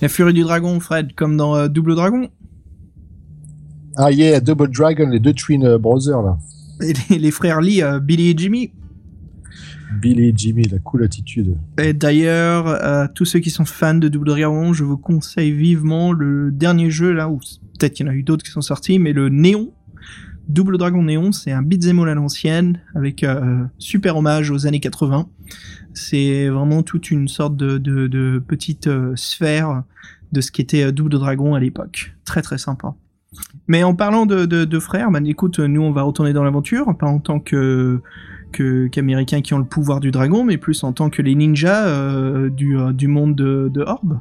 La 0.00 0.08
furie 0.08 0.32
du 0.32 0.42
dragon, 0.42 0.78
Fred, 0.78 1.12
comme 1.16 1.36
dans 1.36 1.56
euh, 1.56 1.66
Double 1.66 1.96
Dragon. 1.96 2.28
Ah 3.96 4.12
yeah, 4.12 4.38
Double 4.38 4.70
Dragon, 4.70 5.08
les 5.08 5.18
deux 5.18 5.32
Twin 5.32 5.64
euh, 5.64 5.78
Brothers 5.78 6.22
là. 6.22 6.38
Et 6.80 6.92
les, 7.10 7.18
les 7.18 7.30
frères 7.32 7.60
Lee, 7.60 7.82
euh, 7.82 7.98
Billy 7.98 8.30
et 8.30 8.34
Jimmy. 8.36 8.70
Billy 10.00 10.28
et 10.28 10.32
Jimmy, 10.36 10.62
la 10.68 10.78
cool 10.78 11.02
attitude. 11.02 11.56
Et 11.78 11.92
d'ailleurs, 11.94 13.08
tous 13.14 13.24
ceux 13.24 13.40
qui 13.40 13.50
sont 13.50 13.64
fans 13.64 13.94
de 13.94 14.06
Double 14.06 14.28
Dragon, 14.28 14.72
je 14.72 14.84
vous 14.84 14.98
conseille 14.98 15.50
vivement 15.50 16.12
le 16.12 16.52
dernier 16.52 16.90
jeu 16.90 17.12
là, 17.12 17.28
où 17.28 17.40
peut-être 17.78 17.94
qu'il 17.94 18.06
y 18.06 18.08
en 18.08 18.12
a 18.12 18.14
eu 18.14 18.22
d'autres 18.22 18.44
qui 18.44 18.50
sont 18.50 18.60
sortis, 18.60 18.98
mais 19.00 19.12
le 19.12 19.30
Néon. 19.30 19.72
Double 20.46 20.78
Dragon 20.78 21.02
Néon, 21.02 21.32
c'est 21.32 21.52
un 21.52 21.62
beat'em 21.62 21.98
all 21.98 22.10
à 22.10 22.14
l'ancienne, 22.14 22.80
avec 22.94 23.26
super 23.78 24.18
hommage 24.18 24.50
aux 24.50 24.66
années 24.66 24.78
80. 24.78 25.26
C'est 25.98 26.48
vraiment 26.48 26.82
toute 26.82 27.10
une 27.10 27.26
sorte 27.26 27.56
de, 27.56 27.76
de, 27.76 28.06
de 28.06 28.42
petite 28.46 28.86
euh, 28.86 29.12
sphère 29.16 29.82
de 30.30 30.40
ce 30.40 30.52
qu'était 30.52 30.84
euh, 30.84 30.92
Double 30.92 31.10
Dragon 31.10 31.54
à 31.54 31.60
l'époque. 31.60 32.14
Très 32.24 32.40
très 32.40 32.56
sympa. 32.58 32.94
Mais 33.66 33.82
en 33.82 33.94
parlant 33.94 34.24
de, 34.24 34.46
de, 34.46 34.64
de 34.64 34.78
frères, 34.78 35.10
bah, 35.10 35.18
écoute, 35.24 35.58
nous 35.58 35.82
on 35.82 35.90
va 35.90 36.02
retourner 36.02 36.32
dans 36.32 36.44
l'aventure, 36.44 36.96
pas 36.96 37.06
en 37.06 37.18
tant 37.18 37.40
que 37.40 38.00
qu'américains 38.90 39.42
qui 39.42 39.52
ont 39.52 39.58
le 39.58 39.64
pouvoir 39.64 40.00
du 40.00 40.10
dragon, 40.10 40.44
mais 40.44 40.56
plus 40.56 40.82
en 40.84 40.92
tant 40.92 41.10
que 41.10 41.20
les 41.20 41.34
ninjas 41.34 41.86
euh, 41.86 42.48
du, 42.48 42.78
du 42.94 43.06
monde 43.08 43.34
de, 43.34 43.70
de 43.72 43.82
Orb. 43.82 44.20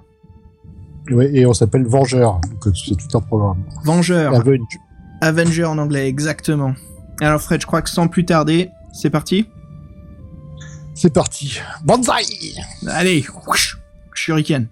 Ouais, 1.12 1.34
et 1.34 1.46
on 1.46 1.54
s'appelle 1.54 1.86
Vengeur, 1.86 2.42
c'est 2.74 2.98
tout 2.98 3.18
un 3.18 3.22
programme. 3.22 3.64
Vengeurs, 3.86 4.34
Avenge. 4.34 4.78
Avenger 5.22 5.64
en 5.64 5.78
anglais, 5.78 6.10
exactement. 6.10 6.74
Alors 7.22 7.40
Fred, 7.40 7.62
je 7.62 7.68
crois 7.68 7.82
que 7.82 7.90
sans 7.90 8.10
plus 8.10 8.26
tarder, 8.26 8.70
c'est 8.92 9.10
parti 9.10 9.48
C'est 10.98 11.14
parti. 11.14 11.60
Banzai 11.86 12.24
Allez, 12.88 13.24
shuriken. 14.16 14.66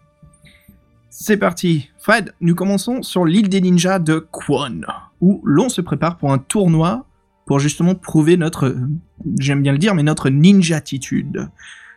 C'est 1.12 1.38
parti. 1.38 1.92
Fred, 2.00 2.34
nous 2.42 2.56
commençons 2.56 3.04
sur 3.04 3.26
l'île 3.26 3.48
des 3.48 3.62
ninjas 3.62 4.00
de 4.00 4.18
Kwon, 4.32 4.82
où 5.22 5.40
l'on 5.46 5.70
se 5.70 5.82
prépare 5.82 6.18
pour 6.18 6.34
un 6.34 6.40
tournoi 6.40 7.06
pour 7.46 7.60
justement 7.60 7.94
prouver 7.94 8.38
notre, 8.38 8.66
euh, 8.66 8.90
j'aime 9.38 9.62
bien 9.62 9.72
le 9.72 9.78
dire, 9.78 9.94
mais 9.94 10.02
notre 10.02 10.32
ninja-attitude 10.32 11.48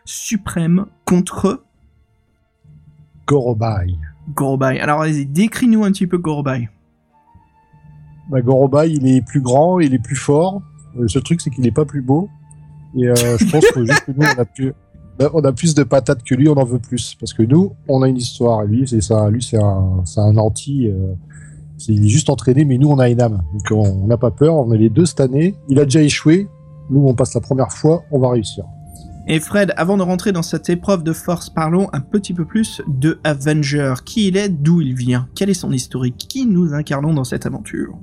suprême 0.05 0.85
contre 1.05 1.63
Gorobai. 3.25 3.95
Gorobai. 4.35 4.79
Alors 4.79 4.99
vas-y, 4.99 5.25
décris-nous 5.25 5.83
un 5.85 5.91
petit 5.91 6.05
peu 6.05 6.19
Gorobai. 6.19 6.69
Bah, 8.29 8.41
Gorobai, 8.41 8.91
il 8.91 9.07
est 9.07 9.25
plus 9.25 9.41
grand, 9.41 9.79
il 9.79 9.95
est 9.95 10.03
plus 10.03 10.15
fort. 10.15 10.61
Le 10.95 11.07
seul 11.07 11.23
truc, 11.23 11.41
c'est 11.41 11.49
qu'il 11.49 11.65
est 11.65 11.71
pas 11.71 11.85
plus 11.85 12.03
beau. 12.03 12.29
Et 12.97 13.07
euh, 13.07 13.37
je 13.37 13.51
pense 13.51 13.65
que 13.71 13.85
juste 13.85 14.07
nous, 14.07 14.25
on 14.25 14.39
a 14.41 14.45
plus, 14.45 14.73
bah, 15.17 15.29
on 15.33 15.43
a 15.43 15.51
plus 15.51 15.75
de 15.75 15.83
patates 15.83 16.23
que 16.23 16.35
lui, 16.35 16.49
on 16.49 16.57
en 16.57 16.65
veut 16.65 16.79
plus. 16.79 17.15
Parce 17.19 17.33
que 17.33 17.43
nous, 17.43 17.73
on 17.87 18.01
a 18.01 18.07
une 18.07 18.17
histoire. 18.17 18.63
Lui, 18.63 18.87
c'est 18.87 19.01
ça. 19.01 19.29
Lui, 19.29 19.43
c'est 19.43 19.61
un, 19.61 20.01
c'est 20.05 20.19
anti. 20.19 20.87
euh, 20.87 21.13
il 21.87 22.05
est 22.05 22.09
juste 22.09 22.29
entraîné, 22.29 22.65
mais 22.65 22.77
nous, 22.77 22.89
on 22.89 22.99
a 22.99 23.09
une 23.09 23.21
âme. 23.21 23.41
Donc, 23.53 23.71
on 23.71 24.03
on 24.03 24.07
n'a 24.07 24.17
pas 24.17 24.31
peur. 24.31 24.55
On 24.55 24.71
est 24.73 24.77
les 24.77 24.89
deux 24.89 25.05
cette 25.05 25.21
année. 25.21 25.55
Il 25.69 25.79
a 25.79 25.85
déjà 25.85 26.01
échoué. 26.01 26.47
Nous, 26.89 27.05
on 27.07 27.13
passe 27.13 27.33
la 27.35 27.41
première 27.41 27.71
fois. 27.71 28.03
On 28.11 28.19
va 28.19 28.29
réussir. 28.31 28.65
Et 29.31 29.39
Fred, 29.39 29.73
avant 29.77 29.95
de 29.95 30.01
rentrer 30.01 30.31
dans 30.31 30.41
cette 30.41 30.71
épreuve 30.71 31.03
de 31.03 31.13
force, 31.13 31.51
parlons 31.51 31.87
un 31.93 31.99
petit 31.99 32.33
peu 32.33 32.45
plus 32.45 32.81
de 32.87 33.19
Avenger. 33.23 33.93
Qui 34.03 34.29
il 34.29 34.37
est, 34.37 34.49
d'où 34.49 34.81
il 34.81 34.95
vient, 34.95 35.27
quel 35.35 35.51
est 35.51 35.53
son 35.53 35.71
historique, 35.71 36.17
qui 36.17 36.47
nous 36.47 36.73
incarnons 36.73 37.13
dans 37.13 37.23
cette 37.23 37.45
aventure? 37.45 37.95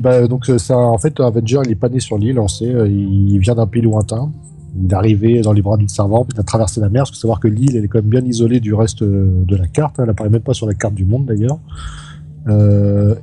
Bah, 0.00 0.26
donc, 0.26 0.48
euh, 0.50 0.58
en 0.70 0.98
fait, 0.98 1.18
Avenger, 1.20 1.60
il 1.64 1.70
est 1.72 1.76
pas 1.76 1.88
né 1.88 2.00
sur 2.00 2.18
l'île, 2.18 2.38
on 2.38 2.48
sait. 2.48 2.68
euh, 2.68 2.88
Il 2.88 3.38
vient 3.38 3.54
d'un 3.54 3.66
pays 3.66 3.82
lointain. 3.82 4.30
Il 4.78 4.90
est 4.90 4.94
arrivé 4.94 5.40
dans 5.42 5.52
les 5.52 5.60
bras 5.60 5.76
d'une 5.76 5.88
servante, 5.88 6.30
il 6.34 6.40
a 6.40 6.42
traversé 6.42 6.80
la 6.80 6.88
mer. 6.88 7.04
Il 7.06 7.14
faut 7.14 7.20
savoir 7.20 7.40
que 7.40 7.48
l'île, 7.48 7.76
est 7.76 7.88
quand 7.88 7.98
même 7.98 8.08
bien 8.08 8.24
isolée 8.24 8.60
du 8.60 8.74
reste 8.74 9.02
euh, 9.02 9.44
de 9.44 9.56
la 9.56 9.66
carte. 9.66 9.98
hein. 9.98 10.04
Elle 10.04 10.10
apparaît 10.10 10.30
même 10.30 10.42
pas 10.42 10.54
sur 10.54 10.66
la 10.66 10.74
carte 10.74 10.94
du 10.94 11.04
monde, 11.04 11.26
d'ailleurs. 11.26 11.58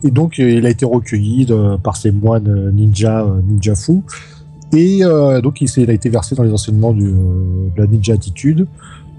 Et 0.01 0.11
donc, 0.11 0.37
il 0.37 0.65
a 0.65 0.69
été 0.69 0.85
recueilli 0.85 1.45
par 1.83 1.97
ces 1.97 2.09
moines 2.09 2.71
ninja, 2.71 3.27
ninja 3.45 3.75
fous. 3.75 4.01
Et 4.71 5.01
donc, 5.43 5.59
il, 5.59 5.89
a 5.89 5.93
été 5.93 6.09
versé 6.09 6.35
dans 6.35 6.43
les 6.43 6.53
enseignements 6.53 6.93
de 6.93 7.13
la 7.75 7.85
ninja 7.85 8.13
attitude, 8.13 8.65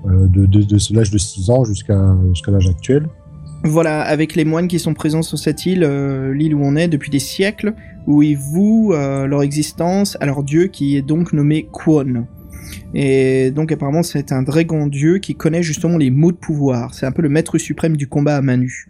de, 0.07 0.95
l'âge 0.95 1.11
de 1.11 1.19
6 1.19 1.51
ans 1.51 1.65
jusqu'à 1.65 2.17
l'âge 2.49 2.67
actuel. 2.67 3.09
Voilà, 3.63 4.01
avec 4.01 4.37
les 4.37 4.47
moines 4.47 4.69
qui 4.69 4.79
sont 4.79 4.95
présents 4.95 5.23
sur 5.23 5.39
cette 5.39 5.67
île, 5.67 5.85
euh, 5.85 6.33
l'île 6.33 6.55
où 6.55 6.65
on 6.65 6.77
est 6.77 6.89
depuis 6.89 7.11
des 7.11 7.19
siècles, 7.19 7.75
où 8.07 8.23
ils 8.23 8.37
vouent 8.37 8.95
euh, 8.95 9.27
leur 9.27 9.43
existence 9.43 10.17
à 10.21 10.27
leur 10.27 10.43
dieu 10.43 10.69
qui 10.69 10.97
est 10.97 11.03
donc 11.03 11.35
nommé 11.35 11.69
Kwon. 11.71 12.27
Et 12.95 13.51
donc 13.51 13.71
apparemment 13.71 14.03
c'est 14.03 14.33
un 14.33 14.43
grand 14.43 14.87
dieu 14.87 15.19
qui 15.19 15.35
connaît 15.35 15.63
justement 15.63 15.99
les 15.99 16.11
mots 16.11 16.33
de 16.33 16.39
pouvoir. 16.39 16.95
C'est 16.95 17.05
un 17.05 17.13
peu 17.13 17.21
le 17.21 17.29
maître 17.29 17.59
suprême 17.59 17.99
du 17.99 18.07
combat 18.07 18.37
à 18.37 18.43
main 18.43 18.57
nue. 18.57 18.87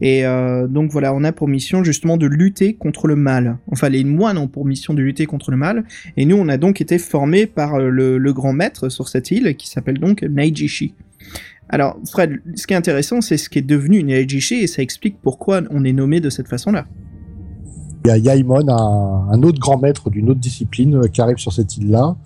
Et 0.00 0.24
euh, 0.24 0.68
donc 0.68 0.92
voilà, 0.92 1.14
on 1.14 1.24
a 1.24 1.32
pour 1.32 1.48
mission 1.48 1.82
justement 1.82 2.16
de 2.16 2.26
lutter 2.26 2.74
contre 2.74 3.08
le 3.08 3.16
mal. 3.16 3.58
Enfin, 3.72 3.88
les 3.88 4.04
moines 4.04 4.38
ont 4.38 4.48
pour 4.48 4.66
mission 4.66 4.94
de 4.94 5.02
lutter 5.02 5.26
contre 5.26 5.50
le 5.50 5.56
mal. 5.56 5.84
Et 6.16 6.26
nous, 6.26 6.36
on 6.36 6.48
a 6.48 6.58
donc 6.58 6.80
été 6.80 6.98
formés 6.98 7.46
par 7.46 7.78
le, 7.78 8.18
le 8.18 8.32
grand 8.32 8.52
maître 8.52 8.88
sur 8.88 9.08
cette 9.08 9.30
île 9.30 9.56
qui 9.56 9.68
s'appelle 9.68 9.98
donc 9.98 10.22
Naijishi. 10.22 10.94
Alors, 11.72 11.96
Fred, 12.08 12.40
ce 12.54 12.66
qui 12.66 12.74
est 12.74 12.76
intéressant, 12.76 13.20
c'est 13.22 13.38
ce 13.38 13.48
qui 13.48 13.58
est 13.58 13.66
devenu 13.66 13.98
une 13.98 14.08
Naijishi 14.08 14.56
et 14.56 14.66
ça 14.66 14.82
explique 14.82 15.16
pourquoi 15.22 15.62
on 15.70 15.84
est 15.84 15.92
nommé 15.92 16.20
de 16.20 16.28
cette 16.30 16.46
façon-là. 16.46 16.86
Il 18.04 18.08
y 18.08 18.10
a 18.10 18.18
Yaimon, 18.18 18.68
un, 18.68 19.42
autre 19.42 19.58
grand 19.58 19.78
maître 19.78 20.10
d'une 20.10 20.28
autre 20.28 20.40
discipline 20.40 20.96
euh, 20.96 21.08
qui 21.08 21.20
arrive 21.20 21.38
sur 21.38 21.52
cette 21.52 21.76
île-là. 21.76 22.16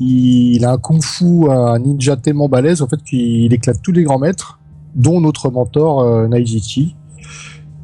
Il, 0.00 0.64
a 0.64 0.72
un 0.72 0.78
kung-fu, 0.78 1.50
un 1.50 1.78
ninja 1.78 2.16
tellement 2.16 2.48
balèze 2.48 2.82
en 2.82 2.88
fait 2.88 3.02
qu'il 3.04 3.52
éclate 3.52 3.80
tous 3.82 3.92
les 3.92 4.02
grands 4.02 4.18
maîtres, 4.18 4.58
dont 4.94 5.20
notre 5.20 5.50
mentor 5.50 6.00
euh, 6.00 6.26
Naijichi. 6.26 6.96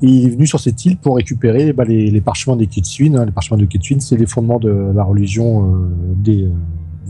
Il 0.03 0.27
est 0.27 0.31
venu 0.31 0.47
sur 0.47 0.61
cette 0.61 0.85
île 0.87 0.97
pour 0.97 1.17
récupérer 1.17 1.73
bah, 1.75 1.85
les, 1.85 2.11
les 2.11 2.21
parchemins 2.21 2.57
des 2.57 2.67
Kitsuin. 2.67 3.17
hein. 3.17 3.27
Les 3.27 3.33
parchemins 3.33 3.59
de 3.59 3.67
Kitsuin, 3.67 4.01
c'est 4.01 4.17
les 4.17 4.27
fondements 4.27 4.59
de 4.59 4.93
la 4.95 5.05
religion 5.05 5.75
euh, 5.75 6.31
euh, 6.31 6.49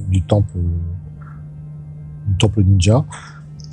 du 0.09 0.23
temple 0.23 0.59
ninja. 2.57 3.05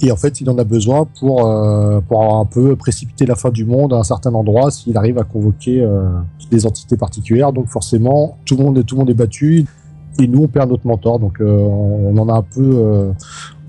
Et 0.01 0.11
en 0.11 0.15
fait, 0.15 0.41
il 0.41 0.49
en 0.49 0.57
a 0.57 0.63
besoin 0.63 1.07
pour, 1.19 1.47
euh, 1.47 2.01
pour 2.01 2.37
un 2.37 2.45
peu 2.45 2.75
précipiter 2.75 3.25
la 3.25 3.35
fin 3.35 3.49
du 3.49 3.65
monde 3.65 3.93
à 3.93 3.97
un 3.97 4.03
certain 4.03 4.33
endroit 4.33 4.69
s'il 4.69 4.95
arrive 4.95 5.17
à 5.17 5.23
convoquer 5.23 5.81
euh, 5.81 6.07
des 6.51 6.67
entités 6.67 6.97
particulières. 6.97 7.51
Donc 7.51 7.67
forcément, 7.67 8.37
tout 8.45 8.55
le 8.57 8.63
monde, 8.63 8.85
tout 8.85 8.95
le 8.95 8.99
monde 8.99 9.09
est 9.09 9.15
battu 9.15 9.65
et 10.19 10.27
nous, 10.27 10.43
on 10.43 10.47
perd 10.47 10.69
notre 10.69 10.85
mentor. 10.85 11.19
Donc 11.19 11.41
euh, 11.41 11.57
on 11.59 12.15
en 12.17 12.29
a 12.29 12.33
un 12.33 12.43
peu, 12.43 13.11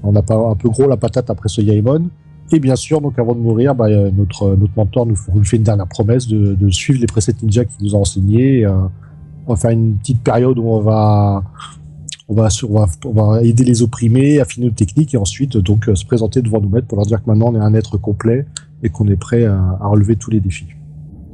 on 0.02 0.14
a 0.14 0.23
pas 0.23 0.37
un 0.37 0.54
peu 0.54 0.68
gros 0.68 0.87
la 0.87 0.99
patate 0.99 1.30
après 1.30 1.49
ce 1.49 1.62
Yaemon. 1.62 2.11
Et 2.52 2.61
bien 2.61 2.76
sûr, 2.76 3.00
donc 3.00 3.18
avant 3.18 3.35
de 3.35 3.40
mourir, 3.40 3.75
bah, 3.75 3.88
notre, 3.88 4.54
notre 4.54 4.73
mentor 4.76 5.06
nous, 5.06 5.16
fait 5.16 5.56
une 5.56 5.62
dernière 5.62 5.87
promesse 5.87 6.26
de, 6.28 6.54
de 6.54 6.70
suivre 6.70 7.00
les 7.00 7.06
préceptes 7.06 7.42
ninja 7.42 7.64
qu'il 7.64 7.87
nous 7.87 7.94
a 7.94 7.99
enseignés. 7.99 8.66
On 9.47 9.54
va 9.54 9.56
faire 9.56 9.70
une 9.70 9.97
petite 9.97 10.23
période 10.23 10.58
où 10.58 10.66
on 10.66 10.80
va 10.80 11.42
on 12.28 12.35
va, 12.35 13.42
aider 13.42 13.64
les 13.64 13.82
opprimés, 13.82 14.40
affiner 14.40 14.66
nos 14.66 14.73
techniques 14.73 15.14
et 15.14 15.16
ensuite 15.16 15.56
donc 15.56 15.88
euh, 15.88 15.94
se 15.94 16.04
présenter 16.04 16.42
devant 16.42 16.61
nos 16.61 16.68
maîtres 16.68 16.87
pour 16.87 16.99
leur 16.99 17.06
dire 17.06 17.23
que 17.23 17.28
maintenant 17.28 17.52
on 17.52 17.56
est 17.56 17.64
un 17.64 17.75
être 17.75 17.97
complet 17.97 18.47
et 18.82 18.90
qu'on 18.90 19.08
est 19.08 19.16
prêt 19.16 19.44
à, 19.44 19.78
à 19.80 19.87
relever 19.88 20.16
tous 20.16 20.30
les 20.30 20.40
défis. 20.40 20.66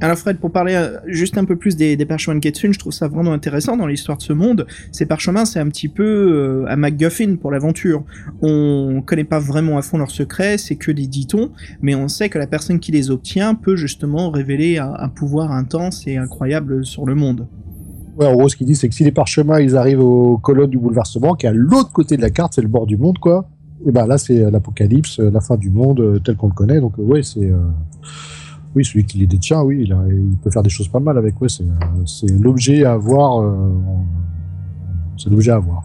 Alors 0.01 0.17
Fred, 0.17 0.39
pour 0.39 0.51
parler 0.51 0.75
euh, 0.75 0.99
juste 1.07 1.37
un 1.37 1.45
peu 1.45 1.55
plus 1.55 1.77
des, 1.77 1.97
parchemins 2.05 2.35
de 2.35 2.39
Ketsun, 2.39 2.73
je 2.73 2.79
trouve 2.79 2.91
ça 2.91 3.07
vraiment 3.07 3.31
intéressant 3.31 3.77
dans 3.77 3.87
l'histoire 3.87 4.17
de 4.17 4.23
ce 4.23 4.33
monde. 4.33 4.67
Ces 4.91 5.05
parchemins, 5.05 5.45
c'est 5.45 5.59
un 5.59 5.69
petit 5.69 5.87
peu 5.87 6.03
euh, 6.03 6.65
un 6.67 6.75
MacGuffin 6.75 7.37
pour 7.37 7.49
l'aventure. 7.49 8.03
On 8.41 9.01
connaît 9.05 9.23
pas 9.23 9.39
vraiment 9.39 9.77
à 9.77 9.81
fond 9.81 9.97
leurs 9.97 10.11
secrets, 10.11 10.57
c'est 10.57 10.75
que 10.75 10.91
des 10.91 11.07
ditons, 11.07 11.51
mais 11.81 11.95
on 11.95 12.09
sait 12.09 12.27
que 12.27 12.37
la 12.37 12.47
personne 12.47 12.79
qui 12.79 12.91
les 12.91 13.09
obtient 13.09 13.55
peut 13.55 13.77
justement 13.77 14.31
révéler 14.31 14.79
un 14.79 15.09
pouvoir 15.09 15.51
intense 15.51 16.05
et 16.07 16.17
incroyable 16.17 16.85
sur 16.85 17.05
le 17.05 17.15
monde. 17.15 17.47
Ouais, 18.17 18.27
en 18.27 18.33
gros, 18.33 18.47
ce 18.47 18.55
qu'il 18.55 18.65
dit, 18.65 18.75
c'est 18.75 18.87
que 18.87 18.95
si 18.95 19.03
les 19.03 19.11
parchemins 19.11 19.59
ils 19.59 19.75
arrivent 19.75 20.01
aux 20.01 20.37
colonnes 20.37 20.69
du 20.69 20.77
bouleversement, 20.77 21.35
qui 21.35 21.45
est 21.45 21.49
à 21.49 21.53
l'autre 21.53 21.91
côté 21.91 22.15
de 22.15 22.21
la 22.21 22.29
carte, 22.29 22.53
c'est 22.55 22.61
le 22.61 22.67
bord 22.67 22.85
du 22.85 22.97
monde, 22.97 23.19
quoi. 23.19 23.49
Et 23.85 23.91
ben 23.91 24.07
là, 24.07 24.17
c'est 24.17 24.41
euh, 24.41 24.49
l'apocalypse, 24.49 25.19
euh, 25.19 25.29
la 25.29 25.41
fin 25.41 25.57
du 25.57 25.69
monde 25.69 25.99
euh, 25.99 26.19
tel 26.19 26.35
qu'on 26.37 26.47
le 26.47 26.53
connaît. 26.53 26.79
Donc, 26.79 26.93
ouais, 26.97 27.23
c'est. 27.23 27.51
Oui, 28.75 28.83
celui 28.83 29.05
qui 29.05 29.19
les 29.19 29.27
détient, 29.27 29.61
oui, 29.61 29.87
il, 29.87 30.37
peut 30.43 30.51
faire 30.51 30.63
des 30.63 30.69
choses 30.69 30.89
pas 30.89 30.99
mal 30.99 31.17
avec. 31.17 31.39
Ouais, 31.39 31.47
c'est 31.49 32.29
l'objet 32.29 32.83
à 32.83 32.93
avoir. 32.93 33.53
C'est 35.17 35.29
l'objet 35.29 35.51
à 35.51 35.55
avoir. 35.55 35.83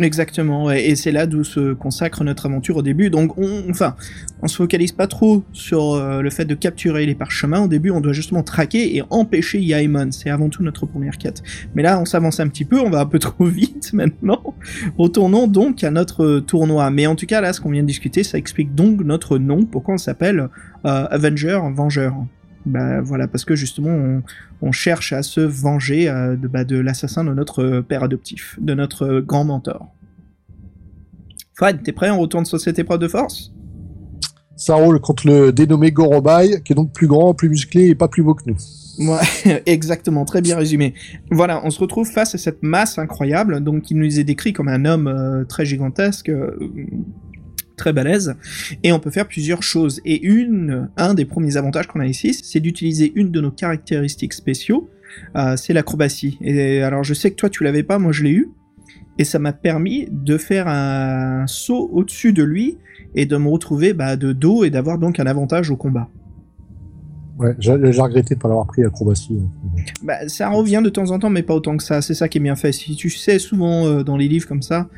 Exactement, 0.00 0.70
et 0.70 0.94
c'est 0.96 1.12
là 1.12 1.26
d'où 1.26 1.44
se 1.44 1.74
consacre 1.74 2.24
notre 2.24 2.46
aventure 2.46 2.78
au 2.78 2.82
début. 2.82 3.10
Donc, 3.10 3.36
on, 3.36 3.68
enfin, 3.68 3.94
on 4.40 4.48
se 4.48 4.56
focalise 4.56 4.92
pas 4.92 5.06
trop 5.06 5.44
sur 5.52 5.92
euh, 5.92 6.22
le 6.22 6.30
fait 6.30 6.46
de 6.46 6.54
capturer 6.54 7.04
les 7.04 7.14
parchemins. 7.14 7.60
Au 7.60 7.68
début, 7.68 7.90
on 7.90 8.00
doit 8.00 8.14
justement 8.14 8.42
traquer 8.42 8.96
et 8.96 9.02
empêcher 9.10 9.60
Yaemon. 9.60 10.10
C'est 10.12 10.30
avant 10.30 10.48
tout 10.48 10.62
notre 10.62 10.86
première 10.86 11.18
quête. 11.18 11.42
Mais 11.74 11.82
là, 11.82 12.00
on 12.00 12.06
s'avance 12.06 12.40
un 12.40 12.48
petit 12.48 12.64
peu, 12.64 12.80
on 12.80 12.88
va 12.88 13.00
un 13.00 13.06
peu 13.06 13.18
trop 13.18 13.44
vite 13.46 13.92
maintenant. 13.92 14.42
Retournons 14.96 15.46
donc 15.46 15.84
à 15.84 15.90
notre 15.90 16.40
tournoi. 16.40 16.90
Mais 16.90 17.06
en 17.06 17.14
tout 17.14 17.26
cas, 17.26 17.40
là, 17.40 17.52
ce 17.52 17.60
qu'on 17.60 17.70
vient 17.70 17.82
de 17.82 17.88
discuter, 17.88 18.22
ça 18.22 18.38
explique 18.38 18.74
donc 18.74 19.02
notre 19.04 19.36
nom, 19.38 19.64
pourquoi 19.64 19.94
on 19.94 19.98
s'appelle 19.98 20.48
euh, 20.86 21.06
Avenger, 21.10 21.60
Vengeur. 21.74 22.14
Bah 22.64 23.00
voilà, 23.00 23.26
parce 23.26 23.44
que 23.44 23.56
justement, 23.56 23.90
on, 23.90 24.22
on 24.62 24.72
cherche 24.72 25.12
à 25.12 25.22
se 25.22 25.40
venger 25.40 26.08
euh, 26.08 26.36
de, 26.36 26.46
bah, 26.46 26.64
de 26.64 26.78
l'assassin 26.78 27.24
de 27.24 27.34
notre 27.34 27.80
père 27.80 28.04
adoptif, 28.04 28.56
de 28.60 28.74
notre 28.74 29.20
grand 29.20 29.44
mentor. 29.44 29.88
Fred, 31.54 31.82
t'es 31.82 31.92
prêt? 31.92 32.10
On 32.10 32.20
retourne 32.20 32.44
sur 32.44 32.60
cette 32.60 32.78
épreuve 32.78 33.00
de 33.00 33.08
force? 33.08 33.52
Ça 34.56 34.74
roule 34.74 35.00
contre 35.00 35.26
le 35.26 35.52
dénommé 35.52 35.90
Gorobai, 35.90 36.62
qui 36.64 36.72
est 36.72 36.76
donc 36.76 36.92
plus 36.92 37.08
grand, 37.08 37.34
plus 37.34 37.48
musclé 37.48 37.88
et 37.88 37.94
pas 37.94 38.08
plus 38.08 38.22
beau 38.22 38.34
que 38.34 38.44
nous. 38.46 38.56
Ouais, 38.98 39.62
exactement, 39.66 40.24
très 40.24 40.40
bien 40.40 40.56
résumé. 40.56 40.94
Voilà, 41.30 41.60
on 41.64 41.70
se 41.70 41.80
retrouve 41.80 42.08
face 42.08 42.34
à 42.34 42.38
cette 42.38 42.62
masse 42.62 42.98
incroyable, 42.98 43.60
donc 43.60 43.90
il 43.90 43.96
nous 43.96 44.20
est 44.20 44.24
décrit 44.24 44.52
comme 44.52 44.68
un 44.68 44.84
homme 44.84 45.08
euh, 45.08 45.44
très 45.44 45.64
gigantesque, 45.64 46.28
euh, 46.28 46.56
très 47.76 47.92
balèze, 47.92 48.34
et 48.82 48.92
on 48.92 49.00
peut 49.00 49.10
faire 49.10 49.26
plusieurs 49.26 49.62
choses. 49.62 50.00
Et 50.04 50.22
une, 50.22 50.88
un 50.96 51.14
des 51.14 51.24
premiers 51.24 51.56
avantages 51.56 51.86
qu'on 51.86 52.00
a 52.00 52.06
ici, 52.06 52.34
c'est 52.34 52.60
d'utiliser 52.60 53.12
une 53.14 53.30
de 53.30 53.40
nos 53.40 53.50
caractéristiques 53.50 54.32
spéciaux, 54.34 54.88
euh, 55.36 55.56
c'est 55.56 55.72
l'acrobatie. 55.72 56.38
Et 56.40 56.82
alors 56.82 57.04
je 57.04 57.14
sais 57.14 57.30
que 57.30 57.36
toi 57.36 57.50
tu 57.50 57.64
l'avais 57.64 57.82
pas, 57.82 57.98
moi 57.98 58.12
je 58.12 58.22
l'ai 58.24 58.32
eu, 58.32 58.48
et 59.18 59.24
ça 59.24 59.38
m'a 59.38 59.52
permis 59.52 60.08
de 60.10 60.38
faire 60.38 60.68
un 60.68 61.46
saut 61.46 61.90
au-dessus 61.92 62.32
de 62.32 62.42
lui 62.42 62.78
et 63.14 63.26
de 63.26 63.36
me 63.36 63.48
retrouver 63.48 63.92
bah, 63.92 64.16
de 64.16 64.32
dos 64.32 64.64
et 64.64 64.70
d'avoir 64.70 64.98
donc 64.98 65.20
un 65.20 65.26
avantage 65.26 65.70
au 65.70 65.76
combat. 65.76 66.08
Ouais, 67.38 67.54
j'ai 67.58 67.72
regretté 67.72 68.34
de 68.34 68.40
pas 68.40 68.48
l'avoir 68.48 68.66
pris 68.66 68.84
acrobatie. 68.84 69.36
hein. 69.40 69.82
Bah, 70.02 70.28
ça 70.28 70.48
revient 70.50 70.80
de 70.84 70.90
temps 70.90 71.10
en 71.10 71.18
temps, 71.18 71.30
mais 71.30 71.42
pas 71.42 71.54
autant 71.54 71.76
que 71.76 71.82
ça. 71.82 72.00
C'est 72.00 72.14
ça 72.14 72.28
qui 72.28 72.38
est 72.38 72.40
bien 72.40 72.56
fait. 72.56 72.72
Si 72.72 72.94
tu 72.94 73.10
sais 73.10 73.38
souvent 73.38 73.86
euh, 73.86 74.02
dans 74.04 74.16
les 74.16 74.28
livres 74.28 74.46
comme 74.46 74.62
ça, 74.62 74.88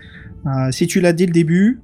euh, 0.46 0.70
si 0.70 0.86
tu 0.86 1.00
l'as 1.00 1.12
dès 1.12 1.26
le 1.26 1.32
début, 1.32 1.80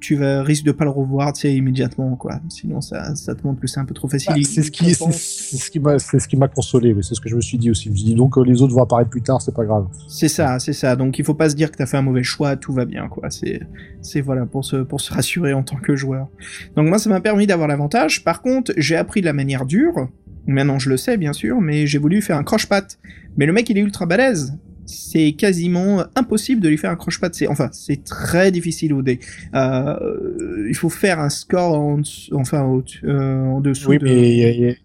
tu 0.00 0.16
vas 0.16 0.42
risques 0.42 0.64
de 0.64 0.72
pas 0.72 0.84
le 0.84 0.90
revoir, 0.90 1.32
tu 1.32 1.42
sais, 1.42 1.54
immédiatement, 1.54 2.16
quoi. 2.16 2.40
Sinon, 2.48 2.80
ça, 2.80 3.14
ça 3.14 3.34
te 3.34 3.46
montre 3.46 3.60
que 3.60 3.66
c'est 3.66 3.80
un 3.80 3.84
peu 3.84 3.94
trop 3.94 4.08
facile. 4.08 4.34
Bah, 4.34 4.40
c'est 4.42 4.62
ce 4.62 4.70
qui, 4.70 4.94
c'est 4.94 5.56
ce 5.56 5.70
qui 5.70 5.78
m'a, 5.78 5.98
c'est 5.98 6.18
ce 6.18 6.26
qui 6.26 6.36
m'a 6.36 6.48
consolé. 6.48 6.94
mais 6.94 7.02
C'est 7.02 7.14
ce 7.14 7.20
que 7.20 7.28
je 7.28 7.36
me 7.36 7.40
suis 7.40 7.58
dit 7.58 7.70
aussi. 7.70 7.84
Je 7.84 7.90
me 7.90 7.96
suis 7.96 8.06
dit 8.06 8.14
donc 8.14 8.36
euh, 8.38 8.42
les 8.42 8.62
autres 8.62 8.74
vont 8.74 8.82
apparaître 8.82 9.10
plus 9.10 9.22
tard, 9.22 9.40
c'est 9.42 9.54
pas 9.54 9.64
grave. 9.64 9.86
C'est 10.08 10.28
ça, 10.28 10.58
c'est 10.58 10.72
ça. 10.72 10.96
Donc 10.96 11.18
il 11.18 11.24
faut 11.24 11.34
pas 11.34 11.50
se 11.50 11.54
dire 11.54 11.70
que 11.70 11.76
t'as 11.76 11.86
fait 11.86 11.98
un 11.98 12.02
mauvais 12.02 12.22
choix, 12.22 12.56
tout 12.56 12.72
va 12.72 12.84
bien, 12.84 13.08
quoi. 13.08 13.30
C'est, 13.30 13.60
c'est 14.00 14.20
voilà 14.20 14.46
pour 14.46 14.64
se 14.64 14.76
pour 14.76 15.00
se 15.00 15.12
rassurer 15.12 15.52
en 15.52 15.62
tant 15.62 15.76
que 15.76 15.94
joueur. 15.94 16.28
Donc 16.76 16.88
moi, 16.88 16.98
ça 16.98 17.10
m'a 17.10 17.20
permis 17.20 17.46
d'avoir 17.46 17.68
l'avantage. 17.68 18.24
Par 18.24 18.42
contre, 18.42 18.72
j'ai 18.76 18.96
appris 18.96 19.20
de 19.20 19.26
la 19.26 19.32
manière 19.32 19.66
dure. 19.66 20.08
Maintenant, 20.46 20.78
je 20.78 20.88
le 20.88 20.96
sais, 20.96 21.16
bien 21.16 21.32
sûr, 21.32 21.60
mais 21.60 21.86
j'ai 21.86 21.98
voulu 21.98 22.22
faire 22.22 22.36
un 22.36 22.42
croche-patte. 22.44 22.98
Mais 23.36 23.46
le 23.46 23.52
mec, 23.52 23.68
il 23.68 23.78
est 23.78 23.82
ultra 23.82 24.06
balèze. 24.06 24.58
C'est 24.86 25.32
quasiment 25.32 26.02
impossible 26.16 26.60
de 26.60 26.68
lui 26.68 26.76
faire 26.78 26.90
un 26.90 26.96
croche-patte. 26.96 27.34
C'est 27.34 27.46
enfin, 27.46 27.68
c'est 27.72 28.02
très 28.04 28.50
difficile 28.50 28.92
au 28.92 29.02
dé. 29.02 29.20
Euh, 29.54 30.66
il 30.68 30.74
faut 30.74 30.88
faire 30.88 31.20
un 31.20 31.28
score 31.28 31.74
en, 31.78 31.98
dessous- 31.98 32.34
enfin 32.34 32.62
au- 32.64 32.82
euh, 33.04 33.44
en 33.44 33.60
dessous. 33.60 33.90
Oui, 33.90 33.98
de- 33.98 34.04
mais 34.04 34.76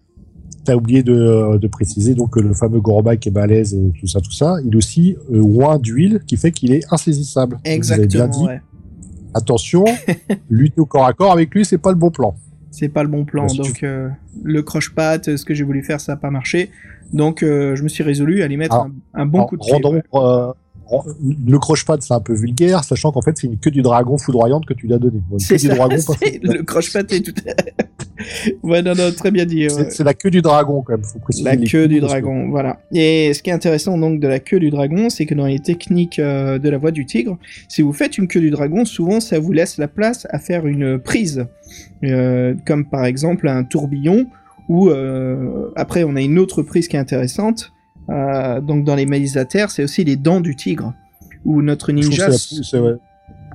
t'as 0.64 0.74
oublié 0.76 1.02
de, 1.02 1.58
de 1.58 1.66
préciser 1.68 2.14
donc 2.14 2.32
que 2.34 2.40
le 2.40 2.52
fameux 2.54 2.80
Gorobai 2.80 3.18
qui 3.18 3.28
est 3.28 3.32
balèze 3.32 3.74
et 3.74 3.92
tout 4.00 4.06
ça, 4.06 4.20
tout 4.20 4.32
ça, 4.32 4.56
il 4.64 4.76
aussi 4.76 5.16
euh, 5.32 5.40
moins 5.40 5.78
d'huile 5.78 6.20
qui 6.26 6.36
fait 6.36 6.50
qu'il 6.52 6.72
est 6.72 6.82
insaisissable. 6.92 7.58
Donc, 7.64 7.82
vous 7.84 7.92
avez 7.92 8.06
bien 8.06 8.24
Exactement. 8.24 8.42
dit, 8.46 8.48
ouais. 8.48 8.60
attention, 9.34 9.84
lutter 10.50 10.80
au 10.80 10.86
corps 10.86 11.06
à 11.06 11.12
corps 11.12 11.32
avec 11.32 11.54
lui, 11.54 11.64
c'est 11.64 11.78
pas 11.78 11.90
le 11.90 11.96
bon 11.98 12.10
plan. 12.10 12.36
C'est 12.78 12.88
pas 12.88 13.02
le 13.02 13.08
bon 13.08 13.24
plan. 13.24 13.46
Bah, 13.46 13.52
tu- 13.52 13.62
donc 13.62 13.82
euh, 13.82 14.08
le 14.42 14.62
croche-patte, 14.62 15.36
ce 15.36 15.44
que 15.44 15.54
j'ai 15.54 15.64
voulu 15.64 15.82
faire, 15.82 16.00
ça 16.00 16.12
n'a 16.12 16.16
pas 16.16 16.30
marché. 16.30 16.70
Donc 17.12 17.42
euh, 17.42 17.74
je 17.76 17.82
me 17.82 17.88
suis 17.88 18.02
résolu 18.04 18.42
à 18.42 18.48
lui 18.48 18.56
mettre 18.56 18.74
Alors, 18.74 18.86
un, 19.14 19.22
un 19.22 19.26
bon 19.26 19.38
Alors, 19.38 19.48
coup 19.48 19.56
de 19.56 19.62
pied. 19.62 19.72
rendons, 19.72 19.94
ouais. 19.94 20.02
Ren- 20.86 21.04
le 21.46 21.58
croche-patte, 21.58 22.02
c'est 22.02 22.14
un 22.14 22.20
peu 22.20 22.34
vulgaire, 22.34 22.84
sachant 22.84 23.12
qu'en 23.12 23.22
fait, 23.22 23.36
c'est 23.38 23.46
une 23.46 23.58
queue 23.58 23.70
du 23.70 23.82
dragon 23.82 24.18
foudroyante 24.18 24.66
que 24.66 24.74
tu 24.74 24.86
lui 24.86 24.94
as 24.94 24.98
donnée. 24.98 25.20
Bon, 25.28 25.38
C'est 25.38 25.56
du 25.56 25.68
dragon, 25.68 25.96
c'est 26.20 26.42
le 26.42 26.62
croche-patte 26.62 27.12
est 27.12 27.20
tout. 27.20 27.32
ouais, 28.62 28.82
non, 28.82 28.94
non, 28.94 29.12
très 29.12 29.30
bien 29.30 29.44
dit. 29.44 29.66
C'est 29.68 29.76
ouais. 29.76 29.90
c'est 29.90 30.04
la 30.04 30.14
queue 30.14 30.30
du 30.30 30.42
dragon, 30.42 30.82
quand 30.82 30.92
même. 30.94 31.04
Faut 31.04 31.18
préciser 31.18 31.44
La 31.44 31.56
queue 31.56 31.88
du 31.88 32.00
dragon, 32.00 32.48
voilà. 32.50 32.78
Et 32.92 33.32
ce 33.34 33.42
qui 33.42 33.50
est 33.50 33.52
intéressant 33.52 33.98
donc 33.98 34.20
de 34.20 34.28
la 34.28 34.38
queue 34.38 34.58
du 34.60 34.70
dragon, 34.70 35.10
c'est 35.10 35.26
que 35.26 35.34
dans 35.34 35.46
les 35.46 35.58
techniques 35.58 36.18
euh, 36.18 36.58
de 36.58 36.68
la 36.68 36.78
voix 36.78 36.90
du 36.90 37.04
tigre, 37.06 37.36
si 37.68 37.82
vous 37.82 37.92
faites 37.92 38.16
une 38.18 38.28
queue 38.28 38.40
du 38.40 38.50
dragon, 38.50 38.84
souvent 38.84 39.20
ça 39.20 39.38
vous 39.38 39.52
laisse 39.52 39.78
la 39.78 39.88
place 39.88 40.26
à 40.30 40.38
faire 40.38 40.66
une 40.66 40.98
prise, 40.98 41.46
Euh, 42.04 42.54
comme 42.66 42.84
par 42.86 43.04
exemple 43.04 43.48
un 43.48 43.64
tourbillon, 43.64 44.26
ou 44.68 44.88
euh, 44.90 45.70
après 45.76 46.04
on 46.04 46.14
a 46.16 46.20
une 46.22 46.38
autre 46.38 46.62
prise 46.62 46.88
qui 46.88 46.96
est 46.96 46.98
intéressante. 46.98 47.72
Euh, 48.10 48.60
donc 48.60 48.84
dans 48.84 48.94
les 48.94 49.06
maïs 49.06 49.36
à 49.36 49.44
terre, 49.44 49.70
c'est 49.70 49.82
aussi 49.82 50.04
les 50.04 50.16
dents 50.16 50.40
du 50.40 50.54
tigre, 50.56 50.92
où 51.44 51.62
notre 51.62 51.90
ninja, 51.92 52.30
c'est 52.30 52.54
la 52.54 52.60
plus- 52.60 52.68
c'est 52.68 52.78
ouais, 52.78 52.94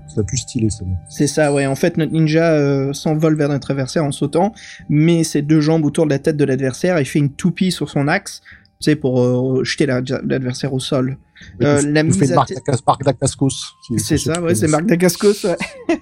c'est 0.08 0.18
la 0.18 0.24
plus 0.24 0.38
stylée, 0.38 0.68
c'est 1.10 1.28
ça, 1.28 1.54
ouais. 1.54 1.66
En 1.66 1.76
fait, 1.76 1.98
notre 1.98 2.12
ninja 2.12 2.52
euh, 2.52 2.92
s'envole 2.94 3.36
vers 3.36 3.48
notre 3.50 3.72
adversaire 3.72 4.04
en 4.04 4.12
sautant, 4.12 4.54
met 4.90 5.24
ses 5.24 5.42
deux 5.42 5.62
jambes 5.62 5.86
autour 5.86 6.06
de 6.06 6.10
la 6.12 6.20
tête 6.20 6.36
de 6.38 6.44
l'adversaire 6.44 6.98
et 6.98 7.06
fait 7.06 7.20
une 7.20 7.32
toupie 7.32 7.72
sur 7.72 7.90
son 7.90 8.08
axe, 8.10 8.42
tu 8.82 8.86
sais, 8.92 8.96
pour 8.96 9.22
euh, 9.22 9.64
jeter 9.64 9.86
la- 9.86 10.02
l'adversaire 10.26 10.74
au 10.74 10.80
sol. 10.80 11.18
Euh, 11.62 11.82
la 11.88 12.04
mise 12.04 12.18
à 12.32 12.36
Marc 12.36 13.04
Dacascos. 13.04 13.50
C'est 13.98 14.18
ça, 14.18 14.42
ouais, 14.42 14.54
c'est. 14.56 14.68
Marc 14.68 14.86
Dacascos, 14.86 15.46
ouais. 15.46 15.58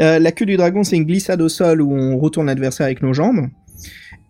Euh, 0.00 0.18
la 0.18 0.32
queue 0.32 0.46
du 0.46 0.56
dragon, 0.56 0.84
c'est 0.84 0.96
une 0.96 1.04
glissade 1.04 1.42
au 1.42 1.50
sol 1.50 1.82
où 1.82 1.92
on 1.92 2.18
retourne 2.18 2.46
l'adversaire 2.46 2.86
avec 2.86 3.02
nos 3.02 3.12
jambes. 3.12 3.48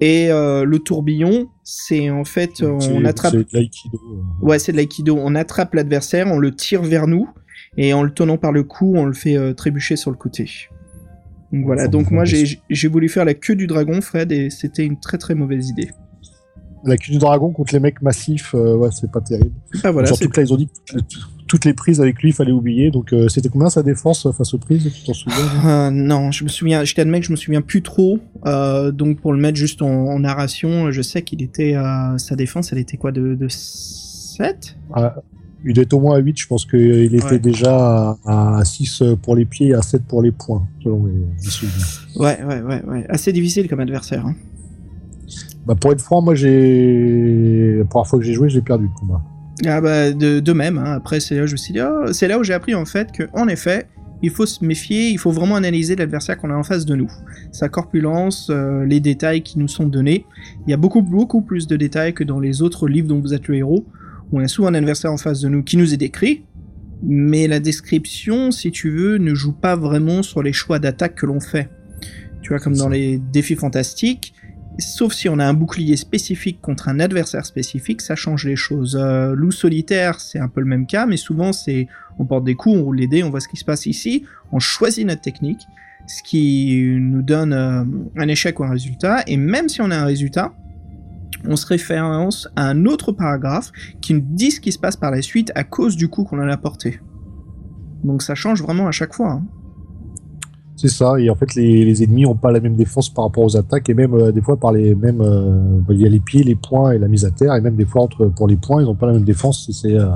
Et 0.04 0.32
euh, 0.32 0.64
le 0.64 0.80
tourbillon, 0.80 1.48
c'est 1.62 2.10
en 2.10 2.24
fait, 2.24 2.60
on 2.64 3.04
attrape 3.04 3.34
C'est 3.34 3.38
de 3.38 3.46
l'aïkido. 3.52 4.00
euh. 4.04 4.44
Ouais, 4.44 4.58
c'est 4.58 4.72
de 4.72 4.76
l'aïkido. 4.76 5.16
On 5.16 5.36
attrape 5.36 5.74
l'adversaire, 5.74 6.26
on 6.26 6.38
le 6.40 6.50
tire 6.50 6.82
vers 6.82 7.06
nous, 7.06 7.28
et 7.76 7.92
en 7.92 8.02
le 8.02 8.10
tenant 8.12 8.36
par 8.36 8.50
le 8.50 8.64
cou, 8.64 8.94
on 8.96 9.04
le 9.04 9.12
fait 9.12 9.36
euh, 9.36 9.54
trébucher 9.54 9.94
sur 9.94 10.10
le 10.10 10.16
côté. 10.16 10.50
Donc 11.52 11.66
voilà, 11.66 11.86
donc 11.86 12.10
moi 12.10 12.24
j'ai 12.24 12.88
voulu 12.88 13.08
faire 13.08 13.24
la 13.24 13.34
queue 13.34 13.54
du 13.54 13.68
dragon, 13.68 14.00
Fred, 14.00 14.32
et 14.32 14.50
c'était 14.50 14.84
une 14.84 14.98
très 14.98 15.18
très 15.18 15.36
mauvaise 15.36 15.68
idée. 15.68 15.90
La 16.84 16.96
queue 16.96 17.12
du 17.12 17.18
dragon 17.18 17.50
contre 17.50 17.72
les 17.74 17.80
mecs 17.80 18.02
massifs, 18.02 18.54
euh, 18.54 18.76
ouais, 18.76 18.88
c'est 18.92 19.10
pas 19.10 19.20
terrible. 19.20 19.52
Ah 19.84 19.90
voilà, 19.92 20.08
Surtout 20.08 20.28
que 20.28 20.40
là, 20.40 20.46
ils 20.46 20.52
ont 20.52 20.56
dit 20.56 20.66
que 20.66 20.98
toutes- 21.46 21.64
les 21.66 21.74
prises 21.74 22.00
avec 22.00 22.20
lui, 22.22 22.30
il 22.30 22.32
fallait 22.32 22.50
oublier. 22.52 22.90
Donc, 22.90 23.12
euh, 23.12 23.28
c'était 23.28 23.48
combien 23.50 23.68
sa 23.68 23.82
défense 23.82 24.26
face 24.32 24.54
aux 24.54 24.58
prises 24.58 24.90
Tu 24.92 25.04
t'en 25.04 25.12
souviens 25.12 25.36
Euh, 25.66 25.90
non, 25.90 26.30
je 26.32 26.44
me 26.44 26.48
souviens, 26.48 26.82
je 26.84 26.94
t'admets 26.94 27.20
que 27.20 27.26
je 27.26 27.30
me 27.30 27.36
souviens 27.36 27.60
plus 27.60 27.82
trop. 27.82 28.18
donc 28.44 29.20
pour 29.20 29.32
le 29.32 29.38
mettre 29.38 29.56
juste 29.58 29.82
en, 29.82 29.86
en 30.06 30.18
narration, 30.20 30.90
je 30.90 31.02
sais 31.02 31.22
qu'il 31.22 31.42
était 31.42 31.74
sa 32.16 32.36
défense, 32.36 32.72
elle 32.72 32.78
était 32.78 32.96
quoi 32.96 33.12
de, 33.12 33.34
de 33.34 33.46
7 33.48 34.76
Ah, 34.94 35.16
Il 35.64 35.78
est 35.78 35.92
au 35.92 36.00
moins 36.00 36.16
à 36.16 36.18
8, 36.18 36.40
je 36.40 36.46
pense 36.46 36.64
qu'il 36.64 37.14
était 37.14 37.24
Ouais. 37.24 37.38
déjà 37.38 38.16
à, 38.24 38.58
à 38.58 38.64
6 38.64 39.02
pour 39.22 39.36
les 39.36 39.44
pieds 39.44 39.68
et 39.68 39.74
à 39.74 39.82
7 39.82 40.02
pour 40.04 40.22
les 40.22 40.32
poings, 40.32 40.66
selon 40.82 41.00
mes 41.00 41.12
souvenirs. 41.48 42.08
Ouais, 42.16 42.42
ouais, 42.44 42.60
ouais, 42.62 42.82
ouais. 42.84 43.06
Assez 43.08 43.32
difficile 43.32 43.68
comme 43.68 43.80
adversaire. 43.80 44.26
hein. 44.26 44.34
Bah, 45.66 45.74
pour 45.74 45.92
être 45.92 46.00
franc, 46.00 46.22
moi, 46.22 46.34
j'ai. 46.34 47.76
La 47.78 47.84
première 47.84 48.06
fois 48.06 48.18
que 48.18 48.24
j'ai 48.24 48.32
joué, 48.34 48.48
j'ai 48.48 48.62
perdu 48.62 48.84
le 48.84 48.98
combat. 48.98 49.22
Ah 49.66 49.80
bah 49.80 50.10
de, 50.12 50.40
de 50.40 50.52
même. 50.52 50.78
hein. 50.78 50.94
Après 50.96 51.20
c'est 51.20 51.36
là 51.36 51.44
où 51.44 51.46
je 51.46 51.52
me 51.52 51.56
suis 51.56 51.72
dit, 51.74 51.80
oh, 51.80 52.12
c'est 52.12 52.26
là 52.26 52.38
où 52.38 52.42
j'ai 52.42 52.54
appris 52.54 52.74
en 52.74 52.84
fait 52.86 53.12
que 53.12 53.24
en 53.34 53.46
effet, 53.48 53.86
il 54.22 54.30
faut 54.30 54.46
se 54.46 54.64
méfier, 54.64 55.10
il 55.10 55.18
faut 55.18 55.30
vraiment 55.30 55.54
analyser 55.56 55.94
l'adversaire 55.94 56.36
qu'on 56.38 56.50
a 56.50 56.54
en 56.54 56.62
face 56.64 56.84
de 56.84 56.96
nous, 56.96 57.08
sa 57.52 57.68
corpulence, 57.68 58.48
euh, 58.50 58.84
les 58.86 58.98
détails 58.98 59.42
qui 59.42 59.58
nous 59.58 59.68
sont 59.68 59.86
donnés. 59.86 60.24
Il 60.66 60.70
y 60.70 60.74
a 60.74 60.76
beaucoup 60.76 61.02
beaucoup 61.02 61.42
plus 61.42 61.66
de 61.68 61.76
détails 61.76 62.14
que 62.14 62.24
dans 62.24 62.40
les 62.40 62.62
autres 62.62 62.88
livres 62.88 63.08
dont 63.08 63.20
vous 63.20 63.34
êtes 63.34 63.46
le 63.46 63.56
héros. 63.56 63.84
où 64.32 64.38
On 64.38 64.42
a 64.42 64.48
souvent 64.48 64.68
un 64.68 64.74
adversaire 64.74 65.12
en 65.12 65.18
face 65.18 65.40
de 65.40 65.48
nous 65.48 65.62
qui 65.62 65.76
nous 65.76 65.92
est 65.94 65.98
décrit, 65.98 66.44
mais 67.02 67.46
la 67.46 67.60
description, 67.60 68.50
si 68.50 68.72
tu 68.72 68.90
veux, 68.90 69.18
ne 69.18 69.34
joue 69.34 69.52
pas 69.52 69.76
vraiment 69.76 70.22
sur 70.22 70.42
les 70.42 70.54
choix 70.54 70.78
d'attaque 70.78 71.14
que 71.14 71.26
l'on 71.26 71.40
fait. 71.40 71.68
Tu 72.40 72.48
vois, 72.48 72.58
comme 72.58 72.74
dans 72.74 72.88
les 72.88 73.18
défis 73.32 73.54
fantastiques, 73.54 74.34
sauf 74.78 75.12
si 75.12 75.28
on 75.28 75.38
a 75.38 75.44
un 75.44 75.54
bouclier 75.54 75.96
spécifique 75.96 76.60
contre 76.60 76.88
un 76.88 77.00
adversaire 77.00 77.44
spécifique, 77.44 78.00
ça 78.00 78.14
change 78.14 78.46
les 78.46 78.56
choses. 78.56 78.96
Euh, 79.00 79.34
loup 79.34 79.52
solitaire, 79.52 80.20
c'est 80.20 80.38
un 80.38 80.48
peu 80.48 80.60
le 80.60 80.66
même 80.66 80.86
cas, 80.86 81.06
mais 81.06 81.16
souvent 81.16 81.52
c'est 81.52 81.88
on 82.18 82.24
porte 82.24 82.44
des 82.44 82.54
coups, 82.54 82.76
on 82.76 82.82
roule 82.82 82.96
les 82.96 83.06
dés, 83.06 83.22
on 83.22 83.30
voit 83.30 83.40
ce 83.40 83.48
qui 83.48 83.56
se 83.56 83.64
passe 83.64 83.86
ici, 83.86 84.24
on 84.50 84.58
choisit 84.58 85.06
notre 85.06 85.22
technique, 85.22 85.60
ce 86.06 86.22
qui 86.22 86.96
nous 86.98 87.22
donne 87.22 87.52
euh, 87.52 87.84
un 88.16 88.28
échec 88.28 88.58
ou 88.60 88.64
un 88.64 88.70
résultat, 88.70 89.22
et 89.26 89.36
même 89.36 89.68
si 89.68 89.80
on 89.80 89.90
a 89.90 89.96
un 89.96 90.04
résultat, 90.04 90.52
on 91.44 91.56
se 91.56 91.66
référence 91.66 92.48
à 92.56 92.68
un 92.68 92.86
autre 92.86 93.12
paragraphe 93.12 93.72
qui 94.00 94.14
nous 94.14 94.22
dit 94.24 94.52
ce 94.52 94.60
qui 94.60 94.72
se 94.72 94.78
passe 94.78 94.96
par 94.96 95.10
la 95.10 95.22
suite 95.22 95.50
à 95.54 95.64
cause 95.64 95.96
du 95.96 96.08
coup 96.08 96.24
qu'on 96.24 96.38
en 96.40 96.48
a 96.48 96.56
porté. 96.56 97.00
Donc 98.04 98.22
ça 98.22 98.34
change 98.34 98.62
vraiment 98.62 98.86
à 98.86 98.92
chaque 98.92 99.14
fois. 99.14 99.32
hein. 99.32 99.46
C'est 100.82 100.88
ça, 100.88 101.14
et 101.20 101.30
en 101.30 101.36
fait, 101.36 101.54
les, 101.54 102.02
ennemis 102.02 102.24
n'ont 102.24 102.34
pas 102.34 102.50
la 102.50 102.58
même 102.58 102.74
défense 102.74 103.08
par 103.08 103.26
rapport 103.26 103.44
aux 103.44 103.56
attaques, 103.56 103.88
et 103.88 103.94
même 103.94 104.14
euh, 104.14 104.32
des 104.32 104.40
fois, 104.40 104.56
par 104.56 104.72
les 104.72 104.96
mêmes. 104.96 105.20
euh, 105.20 105.78
bah, 105.78 105.94
il 105.94 106.00
y 106.00 106.06
a 106.06 106.08
les 106.08 106.18
pieds, 106.18 106.42
les 106.42 106.56
poings 106.56 106.90
et 106.90 106.98
la 106.98 107.06
mise 107.06 107.24
à 107.24 107.30
terre, 107.30 107.54
et 107.54 107.60
même 107.60 107.76
des 107.76 107.84
fois, 107.84 108.02
entre, 108.02 108.26
pour 108.26 108.48
les 108.48 108.56
poings, 108.56 108.82
ils 108.82 108.86
n'ont 108.86 108.96
pas 108.96 109.06
la 109.06 109.12
même 109.12 109.22
défense 109.22 109.64
si 109.64 109.72
c'est 109.72 109.96
euh, 109.96 110.08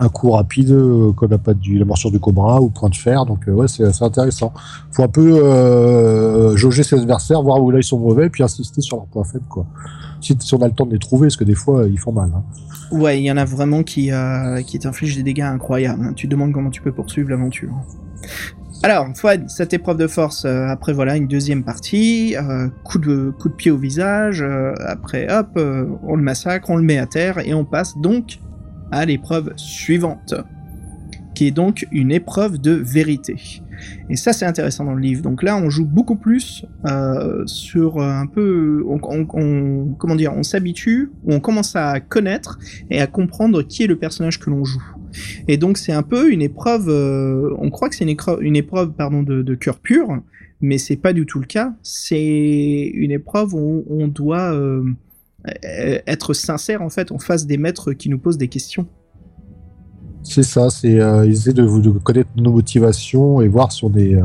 un 0.00 0.08
coup 0.08 0.30
rapide, 0.30 0.74
comme 1.14 1.30
la, 1.30 1.36
patte 1.36 1.58
du, 1.58 1.78
la 1.78 1.84
morsure 1.84 2.10
du 2.10 2.18
cobra 2.18 2.58
ou 2.58 2.70
point 2.70 2.88
de 2.88 2.94
fer, 2.94 3.26
donc 3.26 3.40
ouais, 3.48 3.68
c'est 3.68 3.84
intéressant. 4.02 4.54
faut 4.92 5.02
un 5.02 5.08
peu 5.08 6.56
jauger 6.56 6.84
ses 6.84 6.96
adversaires, 6.98 7.42
voir 7.42 7.62
où 7.62 7.70
là 7.70 7.78
ils 7.78 7.84
sont 7.84 7.98
mauvais, 7.98 8.30
puis 8.30 8.42
insister 8.42 8.80
sur 8.80 8.96
leurs 8.96 9.06
points 9.08 9.24
faibles, 9.24 9.44
quoi. 9.50 9.66
Si, 10.22 10.34
on 10.54 10.62
a 10.62 10.68
le 10.68 10.72
temps 10.72 10.86
de 10.86 10.92
les 10.92 10.98
trouver, 10.98 11.26
parce 11.26 11.36
que 11.36 11.44
des 11.44 11.54
fois, 11.54 11.86
ils 11.86 11.98
font 11.98 12.12
mal. 12.12 12.30
Hein. 12.34 12.42
Ouais, 12.92 13.20
il 13.20 13.24
y 13.24 13.30
en 13.30 13.36
a 13.36 13.44
vraiment 13.44 13.82
qui, 13.82 14.10
qui 14.66 14.78
t'infligent 14.78 15.16
des 15.16 15.22
dégâts 15.22 15.42
incroyables. 15.42 16.02
hein. 16.02 16.12
Tu 16.16 16.28
demandes 16.28 16.52
comment 16.52 16.70
tu 16.70 16.80
peux 16.80 16.92
poursuivre 16.92 17.28
l'aventure. 17.28 17.74
Alors, 18.84 19.08
Fouad, 19.16 19.50
cette 19.50 19.74
épreuve 19.74 19.96
de 19.96 20.06
force, 20.06 20.44
euh, 20.44 20.68
après 20.68 20.92
voilà, 20.92 21.16
une 21.16 21.26
deuxième 21.26 21.64
partie, 21.64 22.36
euh, 22.36 22.68
coup, 22.84 22.98
de, 22.98 23.34
pied 23.56 23.72
au 23.72 23.76
visage, 23.76 24.40
euh, 24.40 24.72
après 24.86 25.26
hop, 25.28 25.58
on 26.04 26.14
le 26.14 26.22
massacre, 26.22 26.70
on 26.70 26.76
le 26.76 26.84
met 26.84 26.98
à 26.98 27.06
terre, 27.06 27.44
et 27.44 27.54
on 27.54 27.64
passe 27.64 27.98
donc 27.98 28.38
à 28.92 29.04
l'épreuve 29.04 29.52
suivante. 29.56 30.34
qui 31.34 31.46
est 31.46 31.52
donc 31.52 31.86
une 31.92 32.10
épreuve 32.10 32.58
de 32.58 32.72
vérité. 32.72 33.36
Et 34.10 34.16
ça, 34.16 34.32
c'est 34.32 34.44
intéressant 34.44 34.84
dans 34.84 34.94
le 34.94 35.00
livre. 35.00 35.22
Donc 35.22 35.44
là, 35.44 35.56
on 35.56 35.70
joue 35.70 35.84
beaucoup 35.84 36.16
plus 36.16 36.66
sur 37.46 38.00
un 38.00 38.26
peu, 38.26 38.84
comment 39.00 40.16
dire, 40.16 40.32
on 40.36 40.42
s'habitue, 40.42 41.12
on 41.28 41.38
commence 41.38 41.76
à 41.76 42.00
connaître 42.00 42.58
et 42.90 43.00
à 43.00 43.06
comprendre 43.06 43.62
qui 43.62 43.84
est 43.84 43.86
le 43.86 43.96
personnage 43.96 44.40
que 44.40 44.50
l'on 44.50 44.64
joue. 44.64 44.82
Et 45.48 45.56
donc 45.56 45.78
c'est 45.78 45.92
un 45.92 46.02
peu 46.02 46.30
une 46.30 46.42
épreuve, 46.42 46.88
euh, 46.88 47.54
on 47.58 47.70
croit 47.70 47.88
que 47.88 47.94
c'est 47.96 48.04
une, 48.04 48.56
épreuve, 48.56 48.92
pardon, 48.92 49.22
de, 49.22 49.42
de 49.42 49.54
cœur 49.54 49.78
pur, 49.78 50.08
mais 50.60 50.78
c'est 50.78 50.96
pas 50.96 51.12
du 51.12 51.26
tout 51.26 51.38
le 51.40 51.46
cas. 51.46 51.72
C'est 51.82 52.90
une 52.94 53.10
épreuve 53.10 53.54
où 53.54 53.84
on, 53.88 54.08
doit 54.08 54.52
euh, 54.54 54.82
être 56.06 56.34
sincère 56.34 56.82
en 56.82 56.90
fait 56.90 57.12
en 57.12 57.18
face 57.18 57.46
des 57.46 57.56
maîtres 57.58 57.92
qui 57.92 58.08
nous 58.08 58.18
posent 58.18 58.38
des 58.38 58.48
questions. 58.48 58.86
C'est 60.24 60.42
ça, 60.42 60.68
c'est 60.68 61.00
euh, 61.00 61.24
essayer 61.24 61.54
de, 61.54 61.62
vous- 61.62 61.80
de 61.80 61.90
connaître 61.90 62.30
nos 62.36 62.52
motivations 62.52 63.40
et 63.40 63.48
voir 63.48 63.72
si 63.72 63.84
on 63.84 63.94
est 63.94 64.14
euh, 64.14 64.22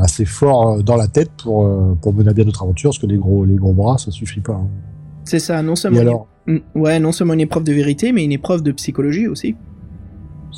assez 0.00 0.24
fort 0.24 0.82
dans 0.84 0.96
la 0.96 1.08
tête 1.08 1.30
pour, 1.42 1.96
pour 2.00 2.12
mener 2.14 2.28
à 2.28 2.32
bien 2.32 2.44
notre 2.44 2.62
aventure, 2.62 2.90
parce 2.90 2.98
que 2.98 3.06
les 3.06 3.16
gros, 3.16 3.44
les 3.44 3.56
gros 3.56 3.72
bras, 3.72 3.98
ça 3.98 4.10
suffit 4.10 4.40
pas. 4.40 4.52
hein. 4.54 4.68
C'est 5.24 5.38
ça, 5.38 5.62
non 5.62 5.74
seulement 5.74 5.98
Et 5.98 6.02
une- 6.02 6.08
alors, 6.08 6.28
Mm, 6.46 6.58
ouais, 6.74 7.00
non 7.00 7.10
seulement 7.10 7.32
une 7.32 7.40
épreuve 7.40 7.64
de 7.64 7.72
vérité, 7.72 8.12
mais 8.12 8.22
une 8.22 8.30
épreuve 8.32 8.62
de 8.62 8.70
psychologie 8.72 9.28
aussi. 9.28 9.56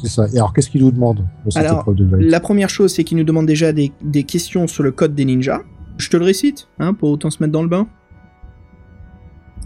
C'est 0.00 0.08
ça. 0.08 0.26
Et 0.32 0.36
alors, 0.36 0.52
qu'est-ce 0.52 0.70
qu'il 0.70 0.82
nous 0.82 0.90
demande 0.90 1.26
dans 1.44 1.50
cette 1.50 1.64
Alors, 1.64 1.80
épreuve 1.80 1.96
de 1.96 2.04
vérité 2.04 2.30
La 2.30 2.40
première 2.40 2.68
chose, 2.68 2.92
c'est 2.92 3.04
qu'il 3.04 3.16
nous 3.16 3.24
demande 3.24 3.46
déjà 3.46 3.72
des, 3.72 3.92
des 4.02 4.24
questions 4.24 4.66
sur 4.66 4.82
le 4.82 4.92
code 4.92 5.14
des 5.14 5.24
ninjas. 5.24 5.62
Je 5.98 6.10
te 6.10 6.16
le 6.16 6.24
récite, 6.24 6.68
hein, 6.78 6.92
pour 6.94 7.10
autant 7.10 7.30
se 7.30 7.42
mettre 7.42 7.52
dans 7.52 7.62
le 7.62 7.68
bain. 7.68 7.88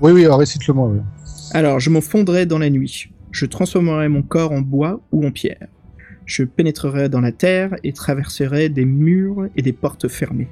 Oui, 0.01 0.12
oui, 0.12 0.25
alors 0.25 0.38
récite-le-moi. 0.38 0.88
oui. 0.88 1.01
Alors, 1.53 1.81
je 1.81 1.90
me 1.90 2.01
fondrai 2.01 2.47
dans 2.47 2.59
la 2.59 2.71
nuit. 2.71 3.09
Je 3.33 3.47
transformerai 3.47 4.09
mon 4.09 4.23
corps 4.23 4.53
en 4.53 4.61
bois 4.61 5.01
ou 5.12 5.27
en 5.27 5.31
pierre. 5.31 5.66
Je 6.27 6.45
pénétrerai 6.45 7.09
dans 7.09 7.21
la 7.21 7.33
terre 7.33 7.75
et 7.83 7.93
traverserai 7.93 8.69
des 8.69 8.85
murs 8.85 9.49
et 9.57 9.62
des 9.62 9.73
portes 9.73 10.09
fermées. 10.09 10.49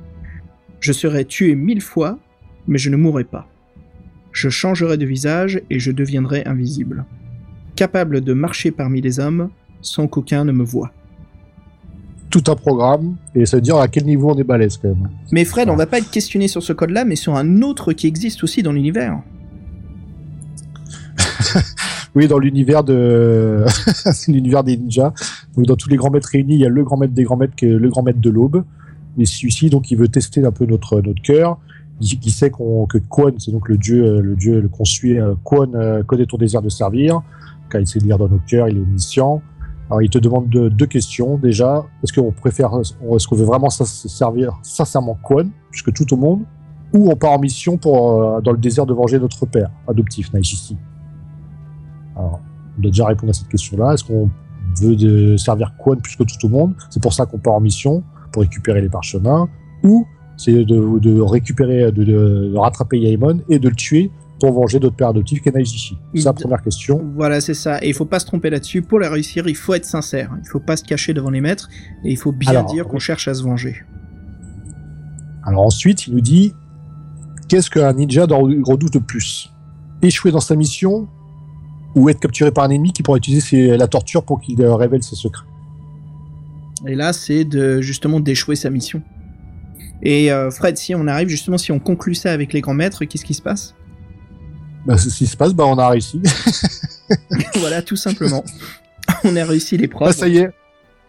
Je 0.81 0.93
serai 0.93 1.25
tué 1.25 1.55
mille 1.55 1.81
fois, 1.81 2.19
mais 2.67 2.79
je 2.79 2.91
ne 2.91 2.97
mourrai 2.97 3.25
pas. 3.25 3.49
Je 4.33 4.49
changerai 4.49 4.97
de 4.97 5.07
visage 5.07 5.61
et 5.71 5.79
je 5.79 5.91
deviendrai 5.91 6.45
invisible. 6.45 7.05
Capable 7.77 8.21
de 8.21 8.33
marcher 8.33 8.71
parmi 8.71 9.01
les 9.01 9.21
hommes 9.21 9.51
sans 9.81 10.07
qu'aucun 10.07 10.45
ne 10.45 10.53
me 10.53 10.64
voie. 10.64 10.91
Tout 12.31 12.45
un 12.49 12.57
programme, 12.57 13.17
et 13.35 13.47
ça 13.47 13.57
veut 13.57 13.62
dire 13.62 13.77
à 13.77 13.88
quel 13.88 14.05
niveau 14.05 14.31
on 14.33 14.38
est 14.38 14.45
balèze 14.45 14.77
quand 14.77 14.88
même. 14.88 15.09
Mais 15.33 15.45
Fred, 15.45 15.71
on 15.71 15.77
va 15.77 15.87
pas 15.87 15.99
être 15.99 16.11
questionné 16.11 16.47
sur 16.47 16.62
ce 16.62 16.73
code-là, 16.75 17.05
mais 17.05 17.17
sur 17.17 17.37
un 17.37 17.62
autre 17.62 17.93
qui 17.95 18.07
existe 18.07 18.45
aussi 18.45 18.62
dans 18.62 18.73
l'univers. 18.73 19.21
Oui, 22.14 22.27
dans 22.27 22.38
l'univers 22.38 22.83
de 22.85 23.64
l'univers 24.29 24.64
des 24.64 24.77
ninjas. 24.77 25.12
Donc 25.57 25.67
dans 25.67 25.77
tous 25.77 25.88
les 25.88 25.97
grands 25.97 26.11
maîtres 26.11 26.31
réunis, 26.33 26.55
il 26.55 26.61
y 26.61 26.67
a 26.67 26.69
le 26.69 26.83
grand 26.83 26.97
maître 26.97 27.12
des 27.14 27.23
grands 27.23 27.37
maîtres, 27.37 27.55
qui 27.55 27.67
est 27.67 27.69
le 27.69 27.88
grand 27.88 28.03
maître 28.03 28.21
de 28.21 28.31
l'aube. 28.31 28.64
Et 29.19 29.27
celui-ci, 29.27 29.69
donc, 29.69 29.91
il 29.91 29.99
veut 29.99 30.09
tester 30.09 30.45
un 30.45 30.51
peu 30.51 30.64
notre 30.64 31.01
notre 31.01 31.23
cœur. 31.23 31.59
Il, 32.01 32.19
il 32.25 32.31
sait 32.31 32.51
qu'on 32.51 32.87
que 32.87 32.99
Kwon, 32.99 33.35
c'est 33.38 33.51
donc 33.53 33.69
le 33.69 33.77
dieu, 33.77 34.05
euh, 34.05 34.21
le 34.21 34.37
dieu 34.37 34.69
qu'on 34.73 34.85
suit. 34.85 35.19
euh, 35.19 35.35
Kwon 35.45 35.73
euh, 35.75 36.03
connaît 36.03 36.27
ton 36.27 36.38
désir 36.38 36.62
de 36.62 36.69
servir, 36.69 37.21
car 37.71 37.81
il 37.81 37.87
sait 37.87 37.99
lire 37.99 38.19
dans 38.19 38.29
nos 38.29 38.41
cœurs, 38.49 38.69
il 38.69 38.79
est 38.79 38.81
omniscient. 38.81 39.43
Alors, 39.90 40.03
il 40.03 40.11
te 40.11 40.18
demande 40.18 40.48
deux, 40.48 40.87
questions. 40.87 41.38
Déjà, 41.38 41.85
est-ce 42.03 42.12
qu'on 42.12 42.31
préfère, 42.31 42.70
est-ce 42.79 43.27
qu'on 43.27 43.37
veut 43.37 43.44
vraiment 43.44 43.70
servir 43.70 44.59
sincèrement 44.62 45.18
Kwon, 45.22 45.48
puisque 45.70 45.92
tout 45.94 46.12
au 46.12 46.16
monde, 46.16 46.42
ou 46.92 47.11
on 47.11 47.16
part 47.16 47.33
en 47.33 47.38
mission 47.38 47.77
pour 47.79 48.22
euh, 48.22 48.40
dans 48.40 48.53
le 48.53 48.59
désir 48.59 48.85
de 48.87 48.92
venger 48.94 49.18
notre 49.18 49.46
père 49.46 49.70
adoptif, 49.87 50.33
Naishishi. 50.33 50.77
Alors, 52.16 52.40
on 52.77 52.83
doit 52.83 52.90
déjà 52.90 53.07
répondre 53.07 53.31
à 53.31 53.33
cette 53.33 53.48
question-là. 53.48 53.94
Est-ce 53.94 54.05
qu'on 54.05 54.31
veut 54.81 55.37
servir 55.38 55.72
Kwon 55.79 55.96
plus 55.96 56.16
que 56.16 56.24
tout 56.24 56.46
au 56.46 56.48
monde? 56.48 56.74
C'est 56.90 57.03
pour 57.03 57.12
ça 57.12 57.24
qu'on 57.27 57.38
part 57.38 57.55
en 57.55 57.61
mission, 57.61 58.03
pour 58.33 58.42
récupérer 58.42 58.81
les 58.83 58.88
parchemins. 58.90 59.48
Ou 59.85 60.07
c'est 60.37 60.64
de, 60.64 61.20
récupérer, 61.20 61.90
de- 61.92 62.05
de 62.05 62.57
rattraper 62.57 62.98
Yaemon 62.98 63.40
et 63.48 63.59
de 63.59 63.68
le 63.68 63.74
tuer 63.74 64.11
pour 64.40 64.53
venger 64.53 64.79
notre 64.79 64.94
père 64.96 65.09
adoptif, 65.09 65.42
Kenaijishi 65.42 65.98
C'est 66.14 66.24
la 66.24 66.33
première 66.33 66.62
question. 66.62 67.01
Voilà, 67.16 67.40
c'est 67.40 67.55
ça. 67.55 67.83
Et 67.83 67.88
il 67.88 67.94
faut 67.94 68.05
pas 68.05 68.18
se 68.20 68.27
tromper 68.27 68.51
là-dessus. 68.51 68.83
Pour 68.83 69.01
la 69.01 69.11
réussir, 69.11 69.48
il 69.48 69.57
faut 69.57 69.74
être 69.74 69.85
sincère. 69.85 70.31
Il 70.42 70.48
faut 70.48 70.61
pas 70.61 70.77
se 70.77 70.85
cacher 70.85 71.12
devant 71.14 71.31
les 71.31 71.40
maîtres. 71.40 71.68
Et 72.05 72.11
il 72.12 72.16
faut 72.16 72.33
bien 72.33 72.51
Alors, 72.51 72.66
dire 72.66 72.87
qu'on 72.87 72.98
cherche 72.98 73.27
à 73.29 73.35
se 73.35 73.42
venger. 73.42 73.83
Alors 75.44 75.64
ensuite, 75.64 76.07
il 76.07 76.14
nous 76.14 76.20
dit 76.20 76.55
qu'est-ce 77.48 77.70
qu'un 77.70 77.92
ninja 77.92 78.24
redoute 78.24 78.94
le 78.94 79.01
plus? 79.01 79.51
Échouer 80.03 80.31
dans 80.31 80.40
sa 80.40 80.55
mission 80.55 81.09
ou 81.96 82.09
être 82.09 82.20
capturé 82.20 82.51
par 82.53 82.64
un 82.64 82.70
ennemi 82.70 82.92
qui 82.92 83.03
pourrait 83.03 83.18
utiliser 83.18 83.40
ses- 83.40 83.77
la 83.77 83.88
torture 83.88 84.22
pour 84.24 84.40
qu'il 84.40 84.61
euh, 84.62 84.74
révèle 84.74 85.03
ses 85.03 85.16
secrets? 85.16 85.46
Et 86.87 86.94
là, 86.94 87.12
c'est 87.12 87.44
de 87.44 87.81
justement 87.81 88.20
d'échouer 88.20 88.55
sa 88.55 88.70
mission. 88.70 89.03
Et 90.03 90.31
euh, 90.31 90.51
Fred, 90.53 90.77
si 90.77 90.94
on 90.94 91.09
arrive 91.09 91.29
justement, 91.29 91.59
si 91.59 91.72
on 91.72 91.81
conclut 91.81 92.14
ça 92.14 92.31
avec 92.31 92.53
les 92.53 92.61
grands 92.61 92.74
maîtres, 92.74 93.05
qu'est-ce 93.05 93.24
qui 93.24 93.35
se 93.35 93.42
passe? 93.42 93.74
Bah, 94.87 94.97
ce 94.97 95.09
qui 95.09 95.27
se 95.27 95.37
passe, 95.37 95.53
bah, 95.53 95.64
on 95.67 95.79
a 95.79 95.88
réussi. 95.88 96.21
Voilà, 97.57 97.81
tout 97.81 97.97
simplement. 97.97 98.45
on 99.25 99.35
a 99.35 99.45
réussi 99.45 99.79
l'épreuve. 99.79 100.09
Ah, 100.09 100.12
ça 100.12 100.29
y 100.29 100.38
est, 100.38 100.51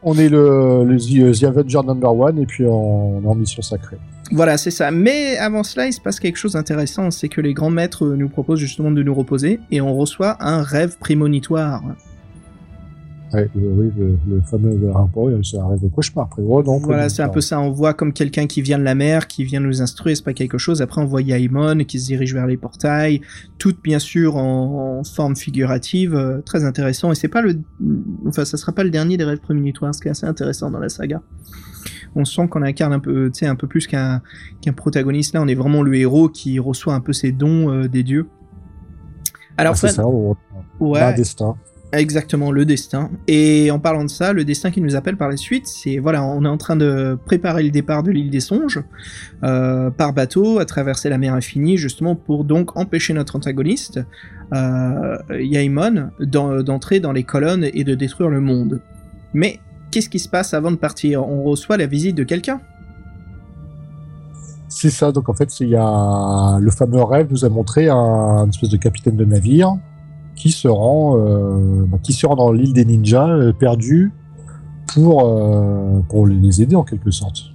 on 0.02 0.18
est 0.18 0.30
le, 0.30 0.86
le 0.86 0.98
The, 0.98 1.38
The 1.38 1.44
Avenger 1.44 1.82
number 1.86 2.16
one 2.16 2.40
et 2.40 2.46
puis 2.46 2.66
on 2.66 3.22
est 3.22 3.28
en 3.28 3.36
mission 3.36 3.62
sacrée. 3.62 3.98
Voilà, 4.32 4.58
c'est 4.58 4.72
ça. 4.72 4.92
Mais 4.92 5.38
avant 5.38 5.64
cela, 5.64 5.88
il 5.88 5.94
se 5.94 6.00
passe 6.00 6.20
quelque 6.20 6.38
chose 6.38 6.54
d'intéressant, 6.54 7.12
c'est 7.12 7.30
que 7.30 7.42
les 7.42 7.54
grands 7.54 7.70
maîtres 7.70 8.06
nous 8.08 8.30
proposent 8.30 8.60
justement 8.60 8.92
de 8.92 9.04
nous 9.04 9.14
reposer 9.14 9.60
et 9.72 9.82
on 9.82 9.96
reçoit 9.96 10.38
un 10.40 10.62
rêve 10.62 10.98
prémonitoire. 11.00 11.84
Ouais, 13.34 13.50
oui, 13.56 13.92
le, 13.98 14.18
le 14.28 14.42
fameux 14.42 14.92
rapport, 14.92 15.30
c'est 15.44 15.58
un 15.58 15.68
rêve 15.68 15.82
de 15.84 15.88
cauchemar. 15.88 16.26
Après, 16.26 16.42
oh, 16.46 16.64
non, 16.64 16.80
Voilà, 16.80 17.10
c'est 17.10 17.22
un 17.22 17.30
peu 17.30 17.42
ça. 17.42 17.60
On 17.60 17.70
voit 17.70 17.94
comme 17.94 18.12
quelqu'un 18.12 18.48
qui 18.48 18.62
vient 18.62 18.80
de 18.80 18.84
la 18.84 18.96
mer, 18.96 19.28
qui 19.28 19.44
vient 19.44 19.60
nous 19.60 19.82
instruire, 19.82 20.18
c'est 20.18 20.24
pas 20.26 20.34
quelque 20.34 20.58
chose. 20.58 20.82
Après, 20.82 21.00
on 21.02 21.06
voit 21.06 21.22
Yaimon 21.22 21.84
qui 21.86 22.00
se 22.00 22.08
dirige 22.08 22.34
vers 22.34 22.48
les 22.48 22.58
portails, 22.58 23.22
tout 23.60 23.76
bien 23.84 24.00
sûr 24.00 24.36
en, 24.36 25.00
en 25.00 25.04
forme 25.04 25.36
figurative, 25.36 26.16
euh, 26.16 26.42
très 26.42 26.66
intéressant. 26.66 27.12
Et 27.12 27.16
c'est 27.16 27.28
pas 27.28 27.42
le, 27.42 27.60
enfin, 28.28 28.46
ça 28.46 28.58
sera 28.58 28.72
pas 28.72 28.84
le 28.84 28.90
dernier 28.90 29.18
des 29.18 29.26
rêves 29.26 29.40
prémonitoires, 29.40 29.94
ce 29.94 30.02
qui 30.02 30.08
est 30.08 30.12
assez 30.12 30.26
intéressant 30.26 30.72
dans 30.72 30.80
la 30.80 30.90
saga. 30.90 31.22
On 32.16 32.26
sent 32.26 32.48
qu'on 32.48 32.64
incarne 32.64 32.94
un 32.94 33.00
peu, 33.00 33.30
tu 33.32 33.40
sais, 33.40 33.46
un 33.46 33.56
peu 33.56 33.68
plus 33.68 33.86
qu'un 33.86 34.22
qu'un 34.62 34.74
protagoniste. 34.74 35.36
Là, 35.36 35.42
on 35.44 35.48
est 35.48 35.56
vraiment 35.56 35.84
le 35.84 35.94
héros 35.96 36.30
qui 36.30 36.58
reçoit 36.58 36.96
un 36.96 37.00
peu 37.00 37.14
ses 37.14 37.32
dons 37.32 37.72
euh, 37.72 37.88
des 37.88 38.02
dieux. 38.02 38.28
Alors, 39.58 39.74
Ah, 39.74 39.78
c'est 39.78 39.90
ça, 39.90 40.08
on, 40.08 40.36
ouais. 40.80 41.00
un 41.02 41.14
destin. 41.14 41.56
Exactement, 41.92 42.52
le 42.52 42.66
destin. 42.66 43.10
Et 43.28 43.72
en 43.72 43.80
parlant 43.80 44.04
de 44.04 44.10
ça, 44.10 44.32
le 44.32 44.46
destin 44.46 44.70
qui 44.70 44.80
nous 44.80 44.96
appelle 44.96 45.18
par 45.18 45.28
la 45.28 45.38
suite, 45.38 45.66
c'est 45.66 45.98
voilà, 45.98 46.24
on 46.24 46.46
est 46.46 46.50
en 46.50 46.58
train 46.58 46.76
de 46.76 47.18
préparer 47.26 47.64
le 47.64 47.72
départ 47.72 48.04
de 48.04 48.12
l'île 48.12 48.30
des 48.30 48.42
songes 48.42 48.84
euh, 49.44 49.90
par 49.90 50.14
bateau 50.14 50.60
à 50.60 50.66
traverser 50.66 51.10
la 51.10 51.18
mer 51.18 51.34
infinie, 51.34 51.78
justement 51.78 52.16
pour 52.16 52.44
donc 52.44 52.78
empêcher 52.78 53.14
notre 53.14 53.36
antagoniste, 53.36 54.02
euh, 54.54 55.18
Yaimon, 55.32 56.12
d'en- 56.20 56.62
d'entrer 56.62 57.00
dans 57.00 57.12
les 57.12 57.24
colonnes 57.24 57.68
et 57.74 57.84
de 57.84 57.96
détruire 57.96 58.30
le 58.30 58.40
monde. 58.40 58.82
Mais 59.34 59.60
qu'est-ce 59.90 60.10
qui 60.10 60.20
se 60.20 60.30
passe 60.30 60.54
avant 60.54 60.70
de 60.70 60.76
partir? 60.78 61.28
On 61.28 61.42
reçoit 61.42 61.78
la 61.78 61.88
visite 61.88 62.16
de 62.16 62.24
quelqu'un. 62.24 62.62
C'est 64.68 64.92
ça, 64.92 65.12
donc 65.12 65.28
en 65.28 65.34
fait, 65.34 65.60
il 65.60 65.70
y 65.70 65.76
a 65.76 66.60
le 66.60 66.70
fameux 66.70 67.02
rêve 67.02 67.28
nous 67.32 67.44
a 67.46 67.50
montré 67.50 67.90
un, 67.90 68.48
espèce 68.48 68.70
de 68.70 68.78
capitaine 68.78 69.16
de 69.16 69.26
navire 69.26 69.76
qui 70.40 70.52
se 70.52 70.68
rend, 70.68 71.20
euh, 71.20 71.86
bah, 71.86 72.00
qui 72.02 72.14
se 72.14 72.26
rend 72.26 72.36
dans 72.36 72.52
l'île 72.52 72.74
des 72.74 72.86
ninjas 72.86 73.28
euh, 73.28 73.54
perdue 73.54 74.12
pour 74.88 75.28
euh, 75.28 76.00
pour 76.10 76.26
les 76.26 76.62
aider 76.64 76.76
en 76.76 76.84
quelque 76.84 77.12
sorte. 77.12 77.52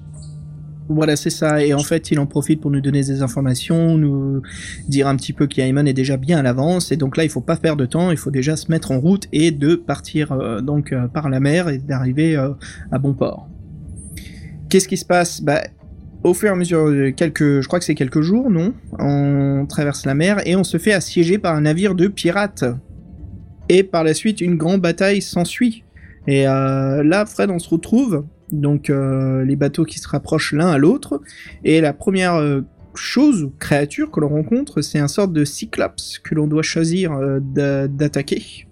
Voilà, 0.91 1.17
c'est 1.17 1.31
ça. 1.31 1.65
Et 1.65 1.73
en 1.73 1.79
fait, 1.79 2.11
il 2.11 2.19
en 2.19 2.27
profite 2.27 2.61
pour 2.61 2.71
nous 2.71 2.83
donner 2.83 3.03
des 3.03 3.23
informations, 3.23 3.97
nous 3.97 4.43
dire 4.87 5.09
un 5.09 5.17
petit 5.17 5.33
peu 5.33 5.47
qu'Yaimon 5.47 5.87
est 5.87 5.95
déjà 5.95 6.19
bien 6.19 6.39
à 6.39 6.43
l'avance. 6.43 6.93
Et 6.93 6.99
donc 6.99 7.17
là, 7.17 7.25
il 7.25 7.31
faut 7.31 7.41
pas 7.41 7.57
perdre 7.57 7.81
de 7.81 7.87
temps. 7.87 8.11
Il 8.11 8.19
faut 8.19 8.31
déjà 8.31 8.55
se 8.55 8.71
mettre 8.71 8.93
en 8.93 9.01
route 9.01 9.27
et 9.33 9.51
de 9.51 9.77
partir 9.77 10.33
euh, 10.33 10.61
donc 10.61 10.95
par 11.15 11.31
la 11.31 11.41
mer 11.41 11.71
et 11.71 11.79
d'arriver 11.79 12.37
à 12.37 12.99
bon 12.99 13.15
port. 13.15 13.49
Qu'est-ce 14.69 14.89
qui 14.89 14.99
se 14.99 15.07
passe? 15.07 15.41
Bah, 15.41 15.63
au 16.25 16.35
fur 16.35 16.49
et 16.49 16.53
à 16.53 16.57
mesure 16.57 16.91
de 16.91 17.11
quelques, 17.11 17.61
je 17.61 17.67
crois 17.67 17.79
que 17.79 17.85
c'est 17.85 17.95
quelques 17.95 18.23
jours, 18.23 18.51
non? 18.51 18.75
On 18.99 19.67
traverse 19.69 20.07
la 20.07 20.15
mer 20.15 20.41
et 20.47 20.57
on 20.57 20.65
se 20.65 20.79
fait 20.79 20.93
assiéger 20.93 21.39
par 21.39 21.55
un 21.55 21.61
navire 21.61 21.95
de 21.95 22.09
pirates. 22.09 22.65
Et 23.69 23.83
par 23.83 24.05
la 24.05 24.15
suite, 24.15 24.41
une 24.41 24.57
grande 24.57 24.81
bataille 24.81 25.23
s'ensuit. 25.23 25.85
Et 26.27 26.49
euh, 26.49 27.03
là, 27.05 27.27
Fred, 27.27 27.51
on 27.51 27.59
se 27.59 27.69
retrouve 27.69 28.25
donc 28.51 28.91
euh, 28.91 29.45
les 29.45 29.57
bateaux 29.57 29.85
qui 29.85 29.99
se 29.99 30.09
rapprochent 30.09 30.53
l'un 30.53 30.69
à 30.69 30.79
l'autre, 30.79 31.21
et 31.65 31.81
la 31.81 31.93
première 31.93 32.35
euh, 32.35 32.61
chose 32.95 33.43
ou 33.43 33.53
créature 33.59 34.11
que 34.11 34.21
l'on 34.21 34.29
rencontre, 34.29 34.81
c'est 34.81 34.99
un 34.99 35.09
sorte 35.09 35.33
de 35.33 35.45
cyclops 35.45 36.19
que 36.23 36.35
l'on 36.35 36.47
doit 36.47 36.63
choisir 36.63 37.19
d'a- 37.41 37.89
d'attaquer. 37.89 38.67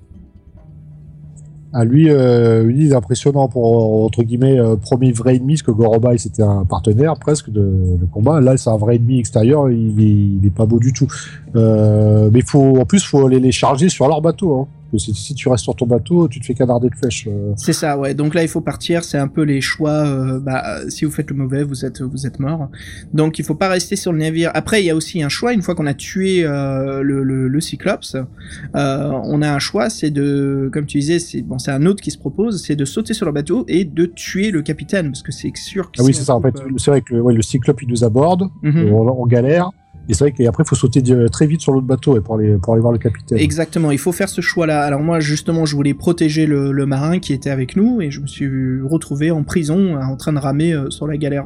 À 1.74 1.84
lui, 1.84 2.10
euh, 2.10 2.70
il 2.70 2.92
est 2.92 2.94
impressionnant 2.94 3.48
pour 3.48 4.04
entre 4.04 4.22
guillemets 4.22 4.58
euh, 4.58 4.76
premier 4.76 5.10
vrai 5.10 5.36
ennemi, 5.36 5.54
parce 5.54 5.62
que 5.62 5.70
Gorobai 5.70 6.18
c'était 6.18 6.42
un 6.42 6.66
partenaire 6.66 7.14
presque 7.18 7.48
de, 7.50 7.96
de 7.98 8.04
combat. 8.12 8.40
Là, 8.40 8.58
c'est 8.58 8.68
un 8.68 8.76
vrai 8.76 8.96
ennemi 8.96 9.18
extérieur. 9.18 9.70
Il 9.70 10.00
est, 10.00 10.04
il 10.04 10.46
est 10.46 10.54
pas 10.54 10.66
beau 10.66 10.78
du 10.78 10.92
tout. 10.92 11.08
Euh, 11.56 12.28
mais 12.30 12.42
faut, 12.42 12.78
en 12.78 12.84
plus, 12.84 13.02
faut 13.02 13.26
aller 13.26 13.40
les 13.40 13.52
charger 13.52 13.88
sur 13.88 14.06
leur 14.06 14.20
bateau. 14.20 14.60
Hein. 14.60 14.68
Si, 14.98 15.34
tu 15.34 15.48
restes 15.48 15.64
sur 15.64 15.74
ton 15.74 15.86
bateau, 15.86 16.28
tu 16.28 16.40
te 16.40 16.46
fais 16.46 16.54
canarder 16.54 16.88
de 16.90 16.94
flèches. 16.94 17.26
euh. 17.28 17.52
C'est 17.56 17.72
ça, 17.72 17.96
ouais. 17.98 18.14
Donc 18.14 18.34
là, 18.34 18.42
il 18.42 18.48
faut 18.48 18.60
partir. 18.60 19.04
C'est 19.04 19.18
un 19.18 19.28
peu 19.28 19.42
les 19.42 19.60
choix. 19.60 19.90
euh, 20.06 20.40
bah, 20.40 20.88
si 20.88 21.04
vous 21.04 21.10
faites 21.10 21.30
le 21.30 21.36
mauvais, 21.36 21.62
vous 21.62 21.84
êtes 21.84 22.02
vous 22.02 22.26
êtes 22.26 22.38
mort. 22.40 22.68
Donc 23.14 23.38
il 23.38 23.44
faut 23.44 23.54
pas 23.54 23.68
rester 23.68 23.96
sur 23.96 24.12
le 24.12 24.18
navire. 24.18 24.50
Après, 24.54 24.82
il 24.82 24.86
y 24.86 24.90
a 24.90 24.96
aussi 24.96 25.22
un 25.22 25.28
choix. 25.28 25.52
Une 25.52 25.62
fois 25.62 25.74
qu'on 25.74 25.86
a 25.86 25.94
tué 25.94 26.44
euh, 26.44 27.02
le, 27.02 27.22
le, 27.22 27.48
le 27.48 27.60
Cyclops, 27.60 28.16
euh, 28.16 29.10
on 29.24 29.42
a 29.42 29.50
un 29.52 29.58
choix. 29.58 29.88
C'est 29.90 30.10
de, 30.10 30.70
comme 30.72 30.86
tu 30.86 30.98
disais, 30.98 31.18
c'est 31.18 31.42
bon, 31.42 31.58
c'est 31.58 31.70
un 31.72 31.86
autre 31.86 32.02
qui 32.02 32.10
se 32.10 32.18
propose, 32.18 32.62
c'est 32.62 32.76
de 32.76 32.84
sauter 32.84 33.14
sur 33.14 33.26
le 33.26 33.32
bateau 33.32 33.64
et 33.68 33.84
de 33.84 34.06
tuer 34.06 34.50
le 34.50 34.62
capitaine, 34.62 35.06
parce 35.06 35.22
que 35.22 35.32
c'est 35.32 35.52
sûr 35.56 35.90
que. 35.90 36.00
Ah 36.00 36.04
oui, 36.04 36.14
c'est 36.14 36.24
ça. 36.24 36.34
En 36.34 36.40
fait, 36.42 36.54
c'est 36.76 36.90
vrai 36.90 37.00
que 37.02 37.14
ouais, 37.14 37.34
le 37.34 37.42
cyclope 37.42 37.80
il 37.82 37.88
nous 37.88 38.04
aborde, 38.04 38.44
mhm. 38.62 38.92
on, 38.92 39.22
on 39.22 39.26
galère. 39.26 39.70
Et 40.08 40.14
c'est 40.14 40.24
vrai 40.24 40.32
qu'après, 40.32 40.64
il 40.64 40.68
faut 40.68 40.74
sauter 40.74 41.00
di- 41.00 41.14
très 41.30 41.46
vite 41.46 41.60
sur 41.60 41.72
l'autre 41.72 41.86
bateau 41.86 42.16
et 42.16 42.20
pour 42.20 42.34
aller, 42.34 42.56
pour 42.56 42.72
aller 42.74 42.80
voir 42.82 42.92
le 42.92 42.98
capitaine. 42.98 43.38
Exactement, 43.38 43.90
il 43.92 43.98
faut 43.98 44.12
faire 44.12 44.28
ce 44.28 44.40
choix-là. 44.40 44.82
Alors 44.82 45.00
moi, 45.00 45.20
justement, 45.20 45.64
je 45.64 45.76
voulais 45.76 45.94
protéger 45.94 46.44
le, 46.46 46.72
le 46.72 46.86
marin 46.86 47.18
qui 47.20 47.32
était 47.32 47.50
avec 47.50 47.76
nous 47.76 48.00
et 48.00 48.10
je 48.10 48.20
me 48.20 48.26
suis 48.26 48.80
retrouvé 48.82 49.30
en 49.30 49.44
prison 49.44 49.96
en 50.00 50.16
train 50.16 50.32
de 50.32 50.38
ramer 50.38 50.72
euh, 50.72 50.90
sur 50.90 51.06
la 51.06 51.16
galère. 51.16 51.44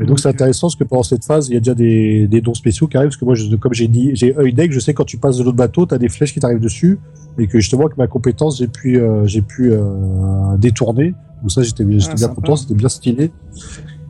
Et 0.00 0.04
donc, 0.04 0.20
c'est 0.20 0.28
Donc, 0.28 0.34
euh, 0.34 0.34
intéressant 0.36 0.68
parce 0.68 0.76
que 0.76 0.84
pendant 0.84 1.02
cette 1.02 1.24
phase, 1.24 1.48
il 1.48 1.54
y 1.54 1.56
a 1.56 1.60
déjà 1.60 1.74
des, 1.74 2.28
des 2.28 2.40
dons 2.40 2.54
spéciaux 2.54 2.86
qui 2.86 2.96
arrivent. 2.96 3.08
Parce 3.08 3.16
que 3.16 3.24
moi, 3.24 3.34
je- 3.34 3.56
comme 3.56 3.74
j'ai 3.74 3.88
dit, 3.88 4.10
j'ai 4.14 4.36
œil 4.38 4.52
d'aigle, 4.52 4.72
je 4.74 4.78
sais 4.78 4.92
que 4.92 4.98
quand 4.98 5.04
tu 5.04 5.16
passes 5.16 5.38
de 5.38 5.42
l'autre 5.42 5.56
bateau, 5.56 5.86
tu 5.86 5.94
as 5.94 5.98
des 5.98 6.08
flèches 6.08 6.32
qui 6.34 6.38
t'arrivent 6.40 6.60
dessus. 6.60 6.98
Et 7.38 7.46
que 7.48 7.58
justement, 7.58 7.86
avec 7.86 7.96
ma 7.98 8.06
compétence, 8.06 8.58
j'ai 8.58 8.68
pu, 8.68 8.98
euh, 9.00 9.26
j'ai 9.26 9.42
pu 9.42 9.70
euh, 9.72 10.56
détourner. 10.58 11.14
Donc, 11.42 11.50
ça, 11.50 11.62
j'étais 11.62 11.84
j'étais 11.88 12.04
Ah, 12.12 12.14
bien 12.14 12.26
sympa. 12.28 12.34
content, 12.34 12.56
c'était 12.56 12.74
bien 12.74 12.88
stylé. 12.88 13.30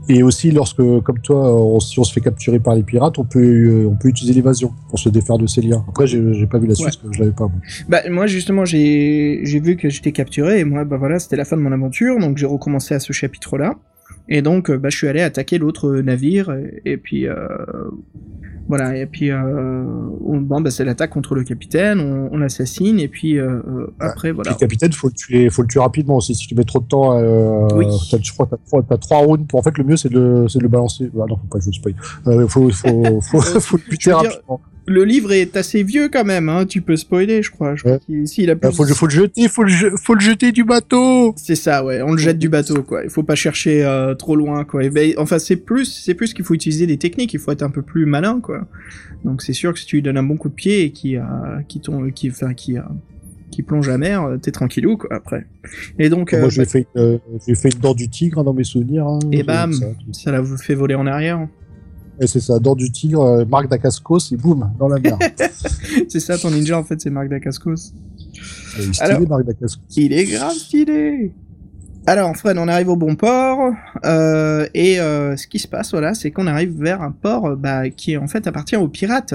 Et 0.09 0.23
aussi, 0.23 0.51
lorsque, 0.51 0.77
comme 0.77 1.18
toi, 1.23 1.55
on- 1.55 1.81
si 1.81 1.99
on 2.01 2.05
se 2.05 2.12
fait 2.12 2.21
capturer 2.21 2.59
par 2.61 2.75
les 2.75 2.83
pirates, 2.83 3.18
on 3.18 3.25
peut, 3.25 3.40
euh, 3.40 3.87
on 3.88 3.94
peut 3.97 4.09
utiliser 4.09 4.35
l'évasion 4.35 4.73
pour 4.88 4.99
se 4.99 5.09
défaire 5.09 5.37
de 5.38 5.47
ces 5.47 5.61
liens. 5.61 5.85
Après, 5.88 6.07
j'ai 6.07 6.47
pas 6.47 6.59
vu 6.59 6.66
la 6.66 6.75
suite 6.75 6.99
Ouais. 7.05 7.11
je 7.12 7.18
l'avais 7.21 7.33
pas. 7.33 7.44
moi. 7.44 7.61
Bah 7.88 8.01
moi 8.11 8.27
justement 8.27 8.64
j'ai 8.64 9.40
j'ai 9.42 9.61
vu 9.61 9.77
que 9.77 9.88
j'étais 9.90 10.12
capturé 10.12 10.61
et 10.61 10.64
moi 10.64 10.85
bah 10.85 10.97
voilà 10.97 11.18
c'était 11.18 11.37
la 11.37 11.44
fin 11.44 11.57
de 11.57 11.62
mon 11.62 11.73
aventure 11.73 12.18
donc 12.18 12.38
j'ai 12.38 12.47
recommencé 12.47 12.94
à 12.94 13.01
ce 13.01 13.12
chapitre 13.12 13.59
là 13.59 13.75
et 14.28 14.42
donc 14.42 14.70
euh, 14.70 14.78
bah 14.78 14.88
je 14.90 14.96
suis 14.96 15.08
allé 15.08 15.20
attaquer 15.20 15.58
l'autre 15.58 15.90
navire 15.96 16.50
et, 16.52 16.82
et 16.84 16.96
puis 16.96 17.26
euh, 17.26 17.36
voilà 18.68 18.96
et 18.96 19.06
puis 19.06 19.30
euh, 19.30 19.84
on- 20.24 20.40
bon 20.40 20.60
bah 20.60 20.70
c'est 20.70 20.84
l'attaque 20.84 21.10
contre 21.10 21.34
le 21.34 21.42
capitaine 21.42 22.00
on, 22.00 22.28
on 22.32 22.36
l'assassine 22.38 23.00
et 23.00 23.08
puis 23.08 23.38
euh, 23.38 23.60
euh, 23.66 23.86
après 23.98 24.30
voilà 24.32 24.50
le 24.52 24.56
capitaine, 24.56 24.92
faut 24.92 25.08
le 25.08 25.14
tuer, 25.14 25.48
faut 25.48 25.62
le 25.62 25.68
tuer 25.68 25.80
rapidement 25.80 26.16
aussi. 26.16 26.34
Si 26.34 26.46
tu 26.46 26.54
mets 26.54 26.64
trop 26.64 26.80
de 26.80 26.86
temps, 26.86 27.18
euh, 27.18 27.66
Oui. 27.74 27.86
t'as- 28.10 28.18
je 28.22 28.32
crois 28.32 28.46
que 28.46 28.50
t'as 28.50 28.56
trois, 28.66 28.82
t'as 28.82 28.96
trois 28.98 29.18
rounds. 29.18 29.46
Pour, 29.46 29.58
en 29.58 29.62
fait, 29.62 29.76
le 29.78 29.84
mieux, 29.84 29.96
c'est 29.96 30.08
de, 30.10 30.18
le- 30.18 30.46
de 30.52 30.60
le 30.60 30.68
balancer. 30.68 31.10
Ah 31.14 31.24
non, 31.28 31.36
faut 31.36 31.46
pas 31.50 31.58
que 31.58 31.64
je 31.64 31.70
spoil. 31.70 31.94
Euh, 32.26 32.46
faut, 32.48 32.68
faut, 32.70 33.20
faut, 33.20 33.40
faut 33.60 33.76
le 33.76 33.82
buter 33.90 34.10
dire, 34.10 34.16
rapidement. 34.18 34.60
Le 34.88 35.05
livre 35.05 35.33
est 35.33 35.57
assez 35.57 35.83
vieux 35.83 36.09
quand 36.09 36.24
même 36.24 36.48
hein 36.48 36.66
tu 36.66 36.81
peux 36.83 36.96
spoiler 36.96 37.42
je 37.42 37.51
crois 37.51 37.77
je 37.77 37.83
crois 37.83 37.92
Ouais. 37.94 38.01
qu'il 38.07 38.27
s'il 38.27 38.48
a 38.51 38.55
Euh, 38.55 38.57
plus 38.57 38.72
faut, 38.72 38.85
le- 38.85 38.94
faut 38.94 39.07
le 39.07 39.12
jeter, 39.12 39.48
faut 39.48 39.62
le, 39.62 39.68
je- 39.68 39.96
faut 40.03 40.14
le 40.14 40.20
jeter 40.20 40.51
du 40.53 40.64
bateau. 40.64 41.35
C'est 41.37 41.55
ça, 41.55 41.85
ouais. 41.85 42.03
On 42.03 42.12
le 42.12 42.18
jette 42.18 42.38
du 42.38 42.48
bateau, 42.48 42.83
quoi. 42.83 43.05
Il 43.05 43.11
faut 43.11 43.22
pas 43.22 43.35
chercher 43.35 43.85
euh, 43.85 44.14
trop 44.14 44.35
loin, 44.37 44.64
quoi. 44.64 44.83
Et 44.85 44.90
ben, 44.90 45.12
enfin, 45.18 45.38
c'est 45.38 45.57
plus, 45.57 45.85
c'est 45.85 46.14
plus 46.14 46.35
qu'il 46.35 46.44
faut 46.44 46.55
utiliser 46.55 46.87
des 46.87 46.96
techniques. 46.96 47.33
Il 47.35 47.40
faut 47.40 47.53
être 47.53 47.62
un 47.62 47.70
peu 47.70 47.83
plus 47.83 48.07
malin, 48.07 48.40
quoi. 48.40 48.66
Donc, 49.24 49.42
c'est 49.42 49.53
sûr 49.53 49.72
que 49.72 49.79
si 49.79 49.87
tu 49.87 49.96
lui 49.96 50.03
donnes 50.03 50.16
un 50.16 50.22
bon 50.22 50.37
coup 50.37 50.48
de 50.48 50.55
pied 50.55 50.83
et 50.85 50.90
qui, 50.90 51.16
euh, 51.16 51.22
qui 51.68 51.81
tombe, 51.81 52.11
qui, 52.12 52.31
enfin, 52.31 52.55
qui, 52.55 52.77
euh, 52.79 52.83
qui 53.51 53.62
plonge 53.62 53.88
à 53.88 53.98
mer, 53.98 54.37
t'es 54.42 54.51
tranquillou, 54.53 54.96
quoi. 54.96 55.11
Après. 55.14 55.46
Et 55.98 56.09
donc, 56.09 56.33
euh, 56.35 56.40
Moi, 56.40 56.48
j'ai 56.51 56.62
bah, 56.62 56.68
fait, 56.68 56.87
j'ai 57.46 57.55
fait 57.55 57.68
une 57.74 57.81
dent 57.81 57.94
du 57.94 58.09
tigre 58.09 58.38
hein, 58.40 58.44
dans 58.44 58.55
mes 58.55 58.64
souvenirs. 58.64 59.07
hein. 59.07 59.18
Et 59.33 59.42
bam. 59.42 59.72
ça. 59.72 59.87
ça 60.12 60.33
l'a 60.33 60.42
fait 60.44 60.74
voler 60.74 60.94
en 60.94 61.07
arrière. 61.07 61.46
Et 62.20 62.26
c'est 62.26 62.40
ça, 62.40 62.59
dent 62.59 62.74
du 62.74 62.90
tigre, 62.90 63.22
euh, 63.22 63.44
Marc 63.44 63.68
Dacascos, 63.68 64.33
et 64.33 64.37
boum, 64.37 64.70
dans 64.78 64.88
la 64.88 64.98
mer. 64.98 65.18
c'est 66.09 66.20
ça, 66.20 66.37
ton 66.37 66.50
ninja, 66.50 66.78
en 66.78 66.85
fait, 66.85 67.00
c'est 67.00 67.11
Marc 67.11 67.28
Dacascos. 67.28 67.92
Il 68.78 68.90
est 68.90 68.92
stylé, 68.92 69.11
Alors- 69.11 69.28
Marc 69.28 69.44
Dacascos. 69.44 69.83
Il 69.96 70.12
est 70.12 70.24
grave 70.24 70.52
stylé. 70.54 71.33
Alors, 72.07 72.35
Fred, 72.37 72.57
on 72.57 72.68
arrive 72.68 72.88
au 72.88 72.96
bon 72.96 73.16
port, 73.16 73.70
euh, 74.07 74.66
et 74.72 74.98
euh, 74.98 75.37
ce 75.37 75.46
qui 75.46 75.59
se 75.59 75.68
passe, 75.68 75.90
voilà, 75.90 76.14
c'est 76.14 76.31
qu'on 76.31 76.46
arrive 76.46 76.81
vers 76.81 77.02
un 77.02 77.12
port 77.12 77.54
bah, 77.54 77.90
qui 77.90 78.16
en 78.16 78.26
fait 78.26 78.46
appartient 78.46 78.76
aux 78.76 78.88
pirates. 78.88 79.35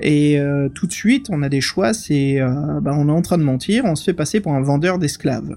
Et 0.00 0.38
euh, 0.38 0.68
tout 0.68 0.86
de 0.86 0.92
suite, 0.92 1.28
on 1.30 1.42
a 1.42 1.48
des 1.48 1.62
choix. 1.62 1.94
C'est, 1.94 2.40
bah, 2.82 2.94
on 2.94 3.08
est 3.08 3.12
en 3.12 3.22
train 3.22 3.38
de 3.38 3.42
mentir, 3.42 3.86
on 3.86 3.94
se 3.94 4.04
fait 4.04 4.12
passer 4.12 4.40
pour 4.40 4.52
un 4.52 4.60
vendeur 4.60 4.98
d'esclaves. 4.98 5.56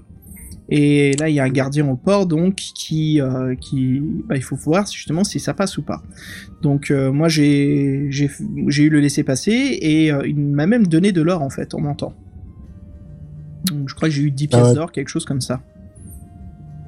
Et 0.70 1.12
là, 1.18 1.28
il 1.30 1.34
y 1.34 1.40
a 1.40 1.44
un 1.44 1.48
gardien 1.48 1.88
au 1.88 1.96
port, 1.96 2.26
donc 2.26 2.54
qui, 2.56 3.20
euh, 3.22 3.54
qui, 3.54 4.00
bah, 4.28 4.36
il 4.36 4.42
faut 4.42 4.56
voir 4.56 4.86
justement 4.86 5.24
si 5.24 5.40
ça 5.40 5.54
passe 5.54 5.78
ou 5.78 5.82
pas. 5.82 6.02
Donc 6.62 6.90
euh, 6.90 7.10
moi, 7.10 7.28
j'ai, 7.28 8.06
j'ai, 8.10 8.30
j'ai 8.66 8.82
eu 8.84 8.90
le 8.90 9.00
laisser 9.00 9.22
passer, 9.24 9.78
et 9.80 10.12
euh, 10.12 10.26
il 10.26 10.36
m'a 10.36 10.66
même 10.66 10.86
donné 10.86 11.12
de 11.12 11.22
l'or 11.22 11.40
en 11.42 11.48
fait 11.50 11.72
en 11.74 11.80
mentant. 11.80 12.12
Donc, 13.64 13.88
je 13.88 13.94
crois 13.94 14.08
que 14.08 14.14
j'ai 14.14 14.22
eu 14.22 14.30
10 14.30 14.48
pièces 14.48 14.60
Ah 14.62 14.68
ouais. 14.68 14.74
d'or, 14.74 14.92
quelque 14.92 15.08
chose 15.08 15.24
comme 15.24 15.40
ça. 15.40 15.60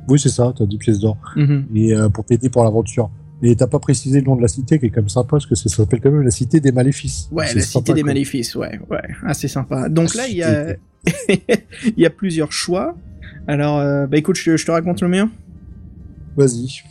Oui, 0.09 0.19
c'est 0.19 0.29
ça, 0.29 0.53
t'as 0.57 0.67
10 0.67 0.79
pièces 0.79 0.99
d'or. 1.01 1.17
Mhm. 1.37 1.65
Et 1.75 1.93
pour 2.13 2.25
t'aider 2.25 2.49
pour 2.51 2.65
l'aventure. 2.65 3.11
Et 3.43 3.57
t'as 3.57 3.67
pas 3.67 3.79
précisé 3.79 4.21
le 4.21 4.27
nom 4.27 4.37
de 4.37 4.43
la 4.43 4.49
cité, 4.49 4.79
qui 4.79 4.87
est 4.87 4.91
quand 4.91 5.01
même 5.01 5.09
sympa, 5.09 5.31
parce 5.31 5.47
que 5.47 5.55
ça 5.55 5.69
s'appelle 5.71 6.01
quand 6.03 6.11
même 6.11 6.23
la 6.23 6.31
cité 6.31 6.61
des 6.61 6.73
maléfices. 6.73 7.29
Ouais, 7.33 7.47
C'est 7.47 7.55
la 7.55 7.61
sympa, 7.63 7.79
cité 7.87 7.95
des 7.95 8.03
quoi. 8.03 8.11
maléfices, 8.11 8.55
ouais, 8.55 8.79
ouais, 8.91 9.01
assez 9.25 9.49
sympa. 9.49 9.89
Donc 9.89 10.15
La 10.15 10.23
là, 10.25 10.29
il 10.29 10.37
y 10.37 10.43
a, 10.43 10.77
il 11.85 11.99
y 11.99 12.05
a 12.05 12.11
plusieurs 12.11 12.53
choix. 12.53 12.95
Alors, 13.47 13.79
euh, 13.79 14.07
bah 14.07 14.17
écoute, 14.17 14.37
je, 14.37 14.57
je 14.57 14.67
te 14.67 14.71
raconte 14.71 15.01
le 15.03 15.09
mien. 15.09 15.31
Vas-y. 16.37 16.83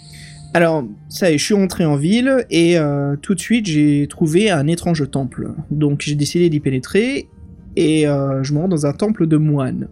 Alors, 0.53 0.83
ça 1.09 1.29
y 1.29 1.35
est, 1.35 1.37
je 1.37 1.45
suis 1.45 1.53
rentré 1.53 1.85
en 1.85 1.95
ville 1.95 2.45
et 2.49 2.77
euh, 2.77 3.15
tout 3.15 3.35
de 3.35 3.39
suite, 3.39 3.67
j'ai 3.67 4.07
trouvé 4.09 4.49
un 4.49 4.65
étrange 4.67 5.09
temple. 5.11 5.51
Donc, 5.69 6.01
j'ai 6.01 6.15
décidé 6.15 6.49
d'y 6.49 6.59
pénétrer 6.59 7.29
et 7.75 8.07
euh, 8.07 8.43
je 8.43 8.53
me 8.53 8.59
rends 8.59 8.67
dans 8.67 8.85
un 8.85 8.93
temple 8.93 9.27
de 9.27 9.37
moines. 9.37 9.87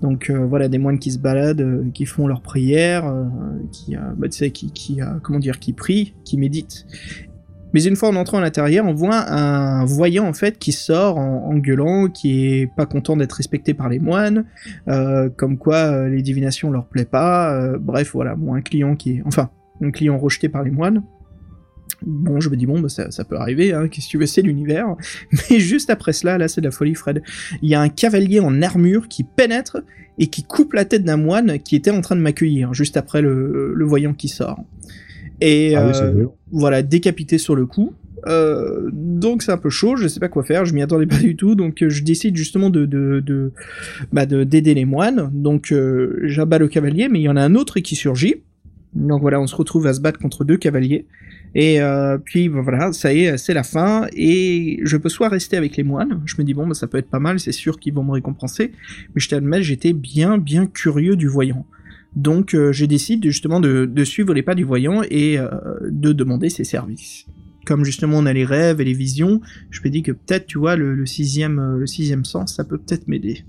Donc, 0.00 0.30
euh, 0.30 0.46
voilà, 0.46 0.68
des 0.68 0.78
moines 0.78 0.98
qui 0.98 1.10
se 1.10 1.18
baladent, 1.18 1.60
euh, 1.60 1.84
qui 1.92 2.06
font 2.06 2.26
leurs 2.28 2.42
prières, 2.42 3.12
qui, 3.72 3.96
bah, 4.16 4.28
tu 4.28 4.38
sais, 4.38 4.50
qui, 4.50 4.70
qui, 4.70 5.00
comment 5.22 5.38
dire, 5.38 5.58
qui 5.58 5.72
prient, 5.72 6.14
qui 6.24 6.38
méditent. 6.38 6.86
Mais 7.74 7.84
une 7.84 7.96
fois 7.96 8.08
en 8.08 8.16
entrant 8.16 8.38
à 8.38 8.40
l'intérieur, 8.40 8.86
on 8.86 8.94
voit 8.94 9.30
un 9.30 9.84
voyant 9.84 10.26
en 10.26 10.32
fait 10.32 10.58
qui 10.58 10.72
sort 10.72 11.18
en, 11.18 11.56
gueulant, 11.58 12.08
qui 12.08 12.46
est 12.46 12.66
pas 12.76 12.86
content 12.86 13.16
d'être 13.16 13.32
respecté 13.32 13.74
par 13.74 13.88
les 13.88 13.98
moines, 13.98 14.44
euh, 14.88 15.28
comme 15.36 15.58
quoi 15.58 15.76
euh, 15.76 16.08
les 16.08 16.22
divinations 16.22 16.70
leur 16.70 16.86
plaît 16.86 17.04
pas. 17.04 17.54
euh, 17.54 17.78
bref, 17.78 18.12
voilà, 18.14 18.34
bon, 18.34 18.54
un 18.54 18.62
client 18.62 18.96
qui 18.96 19.16
est, 19.16 19.22
enfin, 19.26 19.50
un 19.82 19.90
client 19.90 20.18
rejeté 20.18 20.48
par 20.48 20.62
les 20.62 20.70
moines. 20.70 21.02
Bon, 22.06 22.38
je 22.40 22.48
me 22.48 22.56
dis, 22.56 22.64
bon, 22.64 22.80
bah, 22.80 22.88
ça, 22.88 23.24
peut 23.24 23.36
arriver, 23.36 23.72
hein, 23.72 23.88
qu'est-ce 23.88 24.06
que 24.06 24.10
tu 24.12 24.18
veux, 24.18 24.26
c'est 24.26 24.42
l'univers. 24.42 24.94
Mais 25.50 25.58
juste 25.58 25.90
après 25.90 26.12
cela, 26.12 26.38
là, 26.38 26.46
c'est 26.46 26.60
de 26.60 26.66
la 26.66 26.70
folie, 26.70 26.94
Fred. 26.94 27.22
Il 27.60 27.68
y 27.68 27.74
a 27.74 27.80
un 27.80 27.88
cavalier 27.88 28.40
en 28.40 28.62
armure 28.62 29.08
qui 29.08 29.24
pénètre 29.24 29.78
et 30.18 30.28
qui 30.28 30.44
coupe 30.44 30.74
la 30.74 30.84
tête 30.84 31.02
d'un 31.02 31.16
moine 31.16 31.58
qui 31.58 31.74
était 31.76 31.90
en 31.90 32.00
train 32.00 32.14
de 32.14 32.20
m'accueillir, 32.20 32.72
juste 32.72 32.96
après 32.96 33.20
le 33.20 33.84
voyant 33.84 34.14
qui 34.14 34.28
sort. 34.28 34.64
Et 35.40 35.74
Ah 35.76 35.86
oui, 35.86 35.92
euh, 36.02 36.26
voilà, 36.50 36.82
décapité 36.82 37.38
sur 37.38 37.54
le 37.54 37.66
coup. 37.66 37.92
Euh, 38.26 38.90
donc 38.92 39.42
c'est 39.42 39.52
un 39.52 39.56
peu 39.58 39.70
chaud, 39.70 39.94
je 39.96 40.08
sais 40.08 40.18
pas 40.18 40.28
quoi 40.28 40.42
faire, 40.42 40.64
je 40.64 40.74
m'y 40.74 40.82
attendais 40.82 41.06
pas 41.06 41.18
du 41.18 41.36
tout, 41.36 41.54
donc 41.54 41.82
euh, 41.82 41.88
je 41.88 42.02
décide 42.02 42.36
justement 42.36 42.68
de 42.68 42.84
de 42.84 43.20
de 43.24 43.52
bah, 44.12 44.26
de- 44.26 44.42
d'aider 44.42 44.74
les 44.74 44.84
moines. 44.84 45.30
Donc 45.32 45.70
euh, 45.70 46.18
j'abats 46.24 46.58
le 46.58 46.66
cavalier, 46.66 47.08
mais 47.08 47.20
il 47.20 47.22
y 47.22 47.28
en 47.28 47.36
a 47.36 47.42
un 47.42 47.54
autre 47.54 47.78
qui 47.78 47.94
surgit. 47.94 48.42
Donc 48.94 49.20
voilà, 49.20 49.40
on 49.40 49.46
se 49.46 49.54
retrouve 49.54 49.86
à 49.86 49.92
se 49.92 50.00
battre 50.00 50.18
contre 50.18 50.44
deux 50.44 50.56
cavaliers. 50.56 51.06
Et 51.54 51.80
euh, 51.80 52.18
puis 52.18 52.48
bah, 52.48 52.60
voilà, 52.60 52.92
ça 52.92 53.12
y 53.14 53.24
est, 53.24 53.38
c'est 53.38 53.54
la 53.54 53.62
fin. 53.62 54.06
Et 54.16 54.80
je 54.82 54.96
peux 54.96 55.08
soit 55.08 55.28
rester 55.28 55.56
avec 55.56 55.76
les 55.76 55.84
moines. 55.84 56.20
Je 56.26 56.34
me 56.38 56.42
dis 56.44 56.54
bon, 56.54 56.66
bah, 56.66 56.74
ça 56.74 56.88
peut 56.88 56.98
être 56.98 57.08
pas 57.10 57.20
mal, 57.20 57.38
c'est 57.38 57.52
sûr 57.52 57.78
qu'ils 57.78 57.94
vont 57.94 58.02
me 58.02 58.10
récompenser. 58.12 58.72
Mais 59.14 59.20
je 59.20 59.28
t'admets, 59.28 59.62
j'étais 59.62 59.92
bien 59.92 60.38
bien 60.38 60.66
curieux 60.66 61.14
du 61.14 61.28
voyant. 61.28 61.64
Donc 62.16 62.54
euh, 62.54 62.72
j'ai 62.72 62.86
décidé 62.86 63.30
justement 63.30 63.60
de, 63.60 64.04
suivre 64.04 64.34
les 64.34 64.42
pas 64.42 64.54
du 64.54 64.64
voyant 64.64 65.02
et 65.10 65.38
euh, 65.38 65.48
de 65.82 66.12
demander 66.12 66.48
ses 66.48 66.64
services. 66.64 67.26
Comme 67.66 67.84
justement 67.84 68.18
on 68.18 68.26
a 68.26 68.32
les 68.32 68.44
rêves 68.44 68.80
et 68.80 68.84
les 68.84 68.94
visions, 68.94 69.40
je 69.70 69.80
me 69.84 69.90
dis 69.90 70.02
que 70.02 70.12
peut-être 70.12 70.46
tu 70.46 70.58
vois 70.58 70.76
le, 70.76 70.94
le 70.94 71.06
sixième 71.06 71.58
euh, 71.58 71.78
le 71.78 71.86
sixième 71.86 72.24
sens, 72.24 72.54
ça 72.54 72.64
peut 72.64 72.78
peut-être 72.78 73.08
m'aider. 73.08 73.44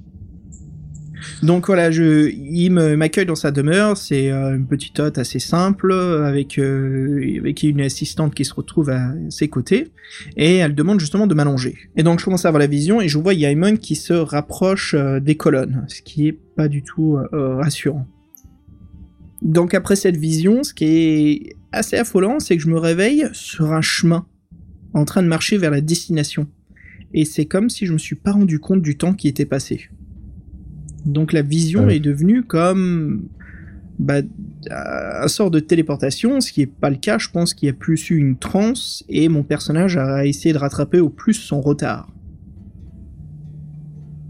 Donc 1.44 1.68
voilà, 1.68 1.92
je, 1.92 2.30
il 2.30 2.72
m'accueille 2.72 3.26
dans 3.26 3.36
sa 3.36 3.52
demeure, 3.52 3.98
c'est 3.98 4.32
une 4.32 4.66
petite 4.68 4.98
hôte 5.02 5.18
assez 5.18 5.40
simple, 5.40 5.92
avec, 5.92 6.56
une 6.56 7.82
assistante 7.82 8.34
qui 8.34 8.46
se 8.46 8.54
retrouve 8.54 8.90
à 8.90 9.12
ses 9.30 9.50
côtés, 9.50 9.90
et 10.38 10.56
elle 10.56 10.76
demande 10.76 11.02
justement 11.02 11.28
de 11.28 11.36
m'allonger. 11.36 11.76
Et 11.98 12.04
donc 12.04 12.20
je 12.20 12.26
commence 12.26 12.46
à 12.46 12.48
avoir 12.48 12.62
la 12.62 12.68
vision, 12.68 13.02
et 13.02 13.10
je 13.10 13.18
vois 13.18 13.34
Yaimon 13.34 13.76
qui 13.76 13.96
se 13.96 14.14
rapproche 14.14 14.96
des 14.96 15.36
colonnes, 15.36 15.84
ce 15.90 16.02
qui 16.02 16.30
est 16.30 16.40
pas 16.56 16.70
du 16.70 16.84
tout 16.84 17.18
rassurant. 17.34 18.08
Donc 19.42 19.74
après 19.74 19.96
cette 19.96 20.18
vision, 20.18 20.64
ce 20.64 20.74
qui 20.74 20.86
est 20.86 21.56
assez 21.72 21.98
affolant, 21.98 22.40
c'est 22.40 22.58
que 22.58 22.64
je 22.64 22.70
me 22.70 22.78
réveille 22.78 23.28
sur 23.32 23.72
un 23.72 23.82
chemin, 23.82 24.26
en 24.94 25.06
train 25.06 25.24
de 25.24 25.28
marcher 25.28 25.58
vers 25.58 25.72
la 25.72 25.82
destination. 25.82 26.48
Et 27.14 27.26
c'est 27.26 27.46
comme 27.46 27.70
si 27.70 27.86
je 27.86 27.94
me 27.94 27.98
suis 27.98 28.16
pas 28.16 28.32
rendu 28.32 28.60
compte 28.60 28.82
du 28.82 28.98
temps 28.98 29.14
qui 29.14 29.28
était 29.28 29.46
passé. 29.46 29.90
Donc 31.06 31.34
la 31.34 31.42
vision 31.42 31.90
est 31.90 32.00
devenue 32.00 32.44
comme 32.44 33.30
bah, 33.98 34.22
un 34.70 35.28
sort 35.28 35.52
de 35.52 35.60
téléportation, 35.60 36.42
ce 36.42 36.52
qui 36.52 36.62
est 36.62 36.68
pas 36.68 36.90
le 36.90 36.98
cas. 36.98 37.18
Je 37.18 37.30
pense 37.30 37.54
qu'il 37.54 37.68
y 37.68 37.70
a 37.70 37.74
plus 37.74 38.10
eu 38.10 38.18
une 38.18 38.38
transe 38.38 39.04
et 39.10 39.30
mon 39.30 39.44
personnage 39.44 39.98
a 39.98 40.26
essayé 40.26 40.54
de 40.54 40.60
rattraper 40.60 41.00
au 41.00 41.10
plus 41.10 41.34
son 41.34 41.62
retard. 41.62 42.12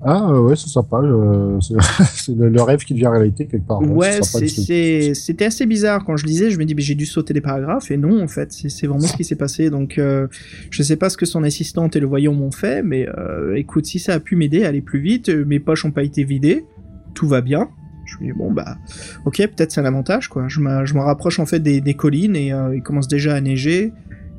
Ah 0.01 0.31
ouais, 0.41 0.55
c'est 0.55 0.69
sympa. 0.69 0.97
euh, 1.03 1.59
c'est 1.61 2.35
le, 2.35 2.49
le 2.49 2.61
rêve 2.61 2.79
qui 2.85 2.93
devient 2.93 3.07
réalité 3.07 3.47
quelque 3.47 3.67
part. 3.67 3.81
Ouais, 3.93 4.19
se- 4.23 4.37
c'est- 4.65 5.13
c'était 5.13 5.45
assez 5.45 5.65
bizarre 5.65 6.05
quand 6.05 6.15
je 6.17 6.25
lisais. 6.25 6.49
Je 6.51 6.57
me 6.59 6.65
dis, 6.65 6.73
j'ai 6.77 6.95
dû 6.95 7.05
sauter 7.05 7.33
des 7.33 7.41
paragraphes 7.41 7.91
et 7.91 7.97
non, 7.97 8.21
en 8.23 8.27
fait, 8.27 8.51
c'est 8.51 8.87
vraiment 8.87 9.01
ce 9.01 9.15
qui 9.17 9.23
s'est 9.23 9.35
passé. 9.35 9.69
Donc, 9.69 9.97
euh, 9.97 10.27
je 10.69 10.83
sais 10.83 10.95
pas 10.95 11.09
ce 11.09 11.17
que 11.17 11.25
son 11.25 11.43
assistante 11.43 11.95
et 11.95 11.99
le 11.99 12.07
voyant 12.07 12.33
m'ont 12.33 12.51
fait, 12.51 12.81
mais 12.81 13.07
euh, 13.17 13.55
écoute, 13.55 13.85
si 13.87 13.99
ça 13.99 14.13
a 14.13 14.19
pu 14.19 14.35
m'aider 14.35 14.63
à 14.63 14.69
aller 14.69 14.81
plus 14.81 14.99
vite, 14.99 15.29
euh, 15.29 15.43
mes 15.45 15.59
poches 15.59 15.83
ont 15.85 15.91
pas 15.91 16.03
été 16.03 16.23
vidées, 16.23 16.65
tout 17.13 17.27
va 17.27 17.41
bien. 17.41 17.67
Je 18.05 18.15
me 18.23 18.31
dis 18.31 18.37
bon 18.37 18.51
bah, 18.51 18.77
ok, 19.25 19.37
peut-être 19.37 19.71
c'est 19.71 19.81
un 19.81 19.85
avantage 19.85 20.29
quoi. 20.29 20.47
Je 20.47 20.61
me 20.61 20.99
rapproche 20.99 21.39
en 21.39 21.45
fait 21.45 21.59
des, 21.59 21.79
des 21.81 21.93
collines 21.93 22.35
et 22.35 22.51
euh, 22.51 22.75
il 22.75 22.81
commence 22.81 23.07
déjà 23.07 23.35
à 23.35 23.41
neiger. 23.41 23.93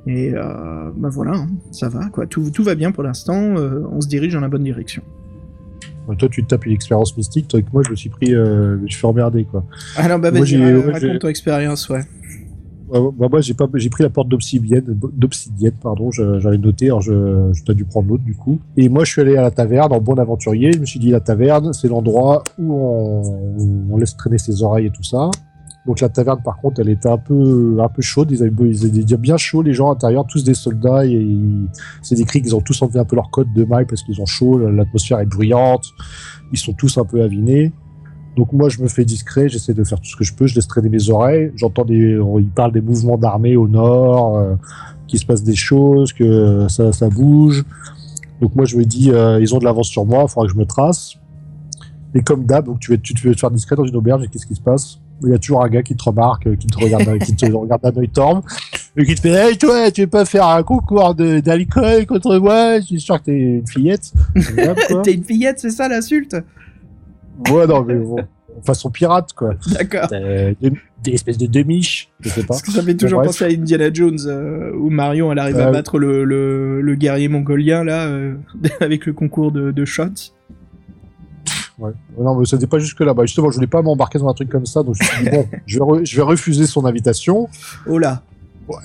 Et 0.06 0.32
euh, 0.34 0.90
bah 0.96 1.08
voilà, 1.12 1.32
hein, 1.32 1.46
ça 1.70 1.88
va 1.88 2.06
quoi. 2.08 2.26
Tout, 2.26 2.50
tout 2.50 2.64
va 2.64 2.74
bien 2.74 2.90
pour 2.90 3.02
l'instant. 3.04 3.56
euh, 3.58 3.82
on 3.92 4.00
se 4.00 4.08
dirige 4.08 4.32
dans 4.32 4.40
la 4.40 4.48
bonne 4.48 4.64
direction. 4.64 5.02
Toi, 6.18 6.28
tu 6.30 6.42
te 6.42 6.48
tapes 6.48 6.66
une 6.66 6.72
expérience 6.72 7.16
mystique, 7.16 7.48
toi 7.48 7.60
que 7.60 7.66
moi, 7.72 7.82
je 7.84 7.90
me 7.90 7.96
suis 7.96 8.10
pris, 8.10 8.34
euh, 8.34 8.78
je 8.86 8.92
suis 8.92 9.00
fait 9.00 9.06
emmerder 9.06 9.44
quoi. 9.44 9.64
Ah 9.96 10.08
non, 10.08 10.18
bah 10.18 10.30
Moi, 10.30 10.40
vas-y, 10.40 10.58
ouais, 10.58 10.92
raconte 10.92 11.18
ton 11.18 11.28
expérience, 11.28 11.88
ouais. 11.88 12.02
Bah, 12.92 13.28
moi, 13.30 13.40
j'ai 13.40 13.54
pas, 13.54 13.68
j'ai 13.74 13.88
pris 13.88 14.02
la 14.02 14.10
porte 14.10 14.28
d'obsidienne, 14.28 14.84
d'obsidienne, 15.12 15.74
pardon, 15.80 16.10
j'avais 16.10 16.58
noté, 16.58 16.86
alors 16.86 17.00
je, 17.02 17.50
je 17.52 17.62
t'ai 17.62 17.74
dû 17.74 17.84
prendre 17.84 18.08
l'autre 18.08 18.24
du 18.24 18.34
coup. 18.34 18.58
Et 18.76 18.88
moi, 18.88 19.04
je 19.04 19.12
suis 19.12 19.20
allé 19.20 19.36
à 19.36 19.42
la 19.42 19.52
taverne 19.52 19.92
en 19.92 20.00
bon 20.00 20.18
aventurier. 20.18 20.72
Je 20.72 20.80
me 20.80 20.86
suis 20.86 20.98
dit, 20.98 21.10
la 21.10 21.20
taverne, 21.20 21.72
c'est 21.72 21.86
l'endroit 21.88 22.42
où 22.58 22.74
on, 22.74 23.92
on 23.92 23.96
laisse 23.96 24.16
traîner 24.16 24.38
ses 24.38 24.62
oreilles 24.62 24.86
et 24.86 24.90
tout 24.90 25.04
ça. 25.04 25.30
Donc 25.86 26.00
la 26.00 26.08
taverne, 26.08 26.42
par 26.42 26.58
contre, 26.58 26.80
elle 26.80 26.90
était 26.90 27.08
un 27.08 27.16
peu, 27.16 27.78
un 27.80 27.88
peu 27.88 28.02
chaude. 28.02 28.30
Ils 28.30 28.42
avaient, 28.42 29.16
bien 29.16 29.36
chauds, 29.36 29.62
les 29.62 29.72
gens 29.72 29.88
à 29.88 29.94
l'intérieur, 29.94 30.26
tous 30.26 30.44
des 30.44 30.54
soldats. 30.54 31.06
Et 31.06 31.26
c'est 32.02 32.16
décrit 32.16 32.42
qu'ils 32.42 32.54
ont 32.54 32.60
tous 32.60 32.80
enlevé 32.82 33.00
un 33.00 33.04
peu 33.04 33.16
leur 33.16 33.30
code 33.30 33.52
de 33.54 33.64
maille 33.64 33.86
parce 33.86 34.02
qu'ils 34.02 34.20
ont 34.20 34.26
chaud. 34.26 34.58
L'atmosphère 34.58 35.20
est 35.20 35.26
bruyante. 35.26 35.86
Ils 36.52 36.58
sont 36.58 36.74
tous 36.74 36.98
un 36.98 37.04
peu 37.04 37.22
avinés. 37.22 37.72
Donc 38.36 38.52
moi, 38.52 38.68
je 38.68 38.80
me 38.80 38.88
fais 38.88 39.04
discret, 39.04 39.48
j'essaie 39.48 39.74
de 39.74 39.82
faire 39.84 39.98
tout 39.98 40.06
ce 40.06 40.16
que 40.16 40.24
je 40.24 40.32
peux, 40.34 40.46
je 40.46 40.54
laisse 40.54 40.68
traîner 40.68 40.88
mes 40.88 41.10
oreilles. 41.10 41.52
J'entends 41.56 41.84
des, 41.84 42.18
ils 42.38 42.48
parlent 42.48 42.72
des 42.72 42.80
mouvements 42.80 43.18
d'armée 43.18 43.56
au 43.56 43.66
nord, 43.66 44.36
euh, 44.36 44.54
qu'il 45.08 45.18
se 45.18 45.26
passe 45.26 45.42
des 45.42 45.56
choses, 45.56 46.12
que 46.12 46.66
ça, 46.68 47.08
bouge. 47.08 47.64
Donc 48.40 48.54
moi, 48.54 48.64
je 48.64 48.76
me 48.76 48.84
dis, 48.84 49.10
euh, 49.10 49.40
ils 49.40 49.54
ont 49.54 49.58
de 49.58 49.64
l'avance 49.64 49.88
sur 49.88 50.06
moi, 50.06 50.22
il 50.22 50.28
faudra 50.30 50.46
que 50.46 50.52
je 50.52 50.58
me 50.58 50.64
trace. 50.64 51.16
Et 52.14 52.22
comme 52.22 52.44
d'hab, 52.44 52.66
tu, 52.78 52.92
vas, 52.92 52.98
tu 52.98 53.14
te 53.14 53.20
fais 53.20 53.32
te 53.32 53.40
faire 53.40 53.50
discret 53.50 53.76
dans 53.76 53.84
une 53.84 53.96
auberge, 53.96 54.24
et 54.24 54.28
qu'est-ce 54.28 54.46
qui 54.46 54.54
se 54.54 54.60
passe? 54.60 55.00
Il 55.22 55.30
y 55.30 55.34
a 55.34 55.38
toujours 55.38 55.64
un 55.64 55.68
gars 55.68 55.82
qui 55.82 55.94
te 55.94 56.02
remarque, 56.04 56.46
euh, 56.46 56.56
qui 56.56 56.66
te 56.66 56.78
regarde, 56.78 57.18
qui 57.18 57.34
te 57.36 57.46
regarde 57.52 57.82
d'un 57.82 58.00
œil 58.00 58.08
torme, 58.08 58.42
et 58.96 59.04
qui 59.04 59.14
te 59.14 59.20
fait 59.20 59.30
Hey, 59.30 59.58
toi, 59.58 59.90
tu 59.90 60.02
veux 60.02 60.06
pas 60.06 60.24
faire 60.24 60.46
un 60.48 60.62
concours 60.62 61.14
d'alcool 61.14 62.06
contre 62.06 62.36
moi? 62.38 62.80
Je 62.80 62.86
suis 62.86 63.00
sûr 63.00 63.18
que 63.20 63.26
t'es 63.26 63.38
une 63.38 63.66
fillette. 63.66 64.12
T'es 65.04 65.14
une 65.14 65.24
fillette, 65.24 65.58
c'est 65.60 65.70
ça 65.70 65.88
l'insulte? 65.88 66.36
Ouais, 67.50 67.66
non, 67.66 67.82
mais 67.84 67.94
bon, 67.94 68.18
façon 68.64 68.90
pirate, 68.90 69.32
quoi. 69.34 69.54
D'accord. 69.72 70.08
Euh, 70.12 70.52
des, 70.60 70.72
des 71.02 71.12
espèces 71.12 71.38
de 71.38 71.46
demi 71.46 72.08
je 72.20 72.28
sais 72.28 72.42
pas. 72.42 72.48
Parce 72.48 72.62
que 72.62 72.70
ça 72.72 72.82
fait 72.82 72.94
toujours 72.94 73.22
penser 73.22 73.44
à 73.44 73.48
Indiana 73.48 73.90
Jones, 73.92 74.18
euh, 74.26 74.72
où 74.74 74.90
Marion 74.90 75.32
elle 75.32 75.38
arrive 75.38 75.58
à 75.58 75.68
Euh, 75.68 75.70
battre 75.70 75.98
le, 75.98 76.24
le, 76.24 76.80
le 76.82 76.94
guerrier 76.94 77.28
mongolien 77.28 77.84
là, 77.84 78.06
euh, 78.06 78.34
avec 78.80 79.06
le 79.06 79.12
concours 79.14 79.52
de, 79.52 79.70
de 79.70 79.84
shots. 79.84 80.32
Ouais. 81.80 81.92
Non, 82.18 82.34
mais 82.34 82.44
c'était 82.44 82.66
pas 82.66 82.78
jusque 82.78 83.00
là. 83.00 83.14
Bah, 83.14 83.24
justement, 83.24 83.50
je 83.50 83.56
voulais 83.56 83.66
pas 83.66 83.82
m'embarquer 83.82 84.18
dans 84.18 84.28
un 84.28 84.34
truc 84.34 84.48
comme 84.50 84.66
ça, 84.66 84.82
donc 84.82 84.96
je 85.00 85.02
me 85.02 85.08
suis 85.08 85.24
dit, 85.24 85.30
bon, 85.30 85.46
je 85.66 85.78
vais, 85.78 86.04
je 86.04 86.16
vais 86.16 86.22
refuser 86.22 86.66
son 86.66 86.84
invitation. 86.84 87.48
Oh 87.86 87.98
là 87.98 88.22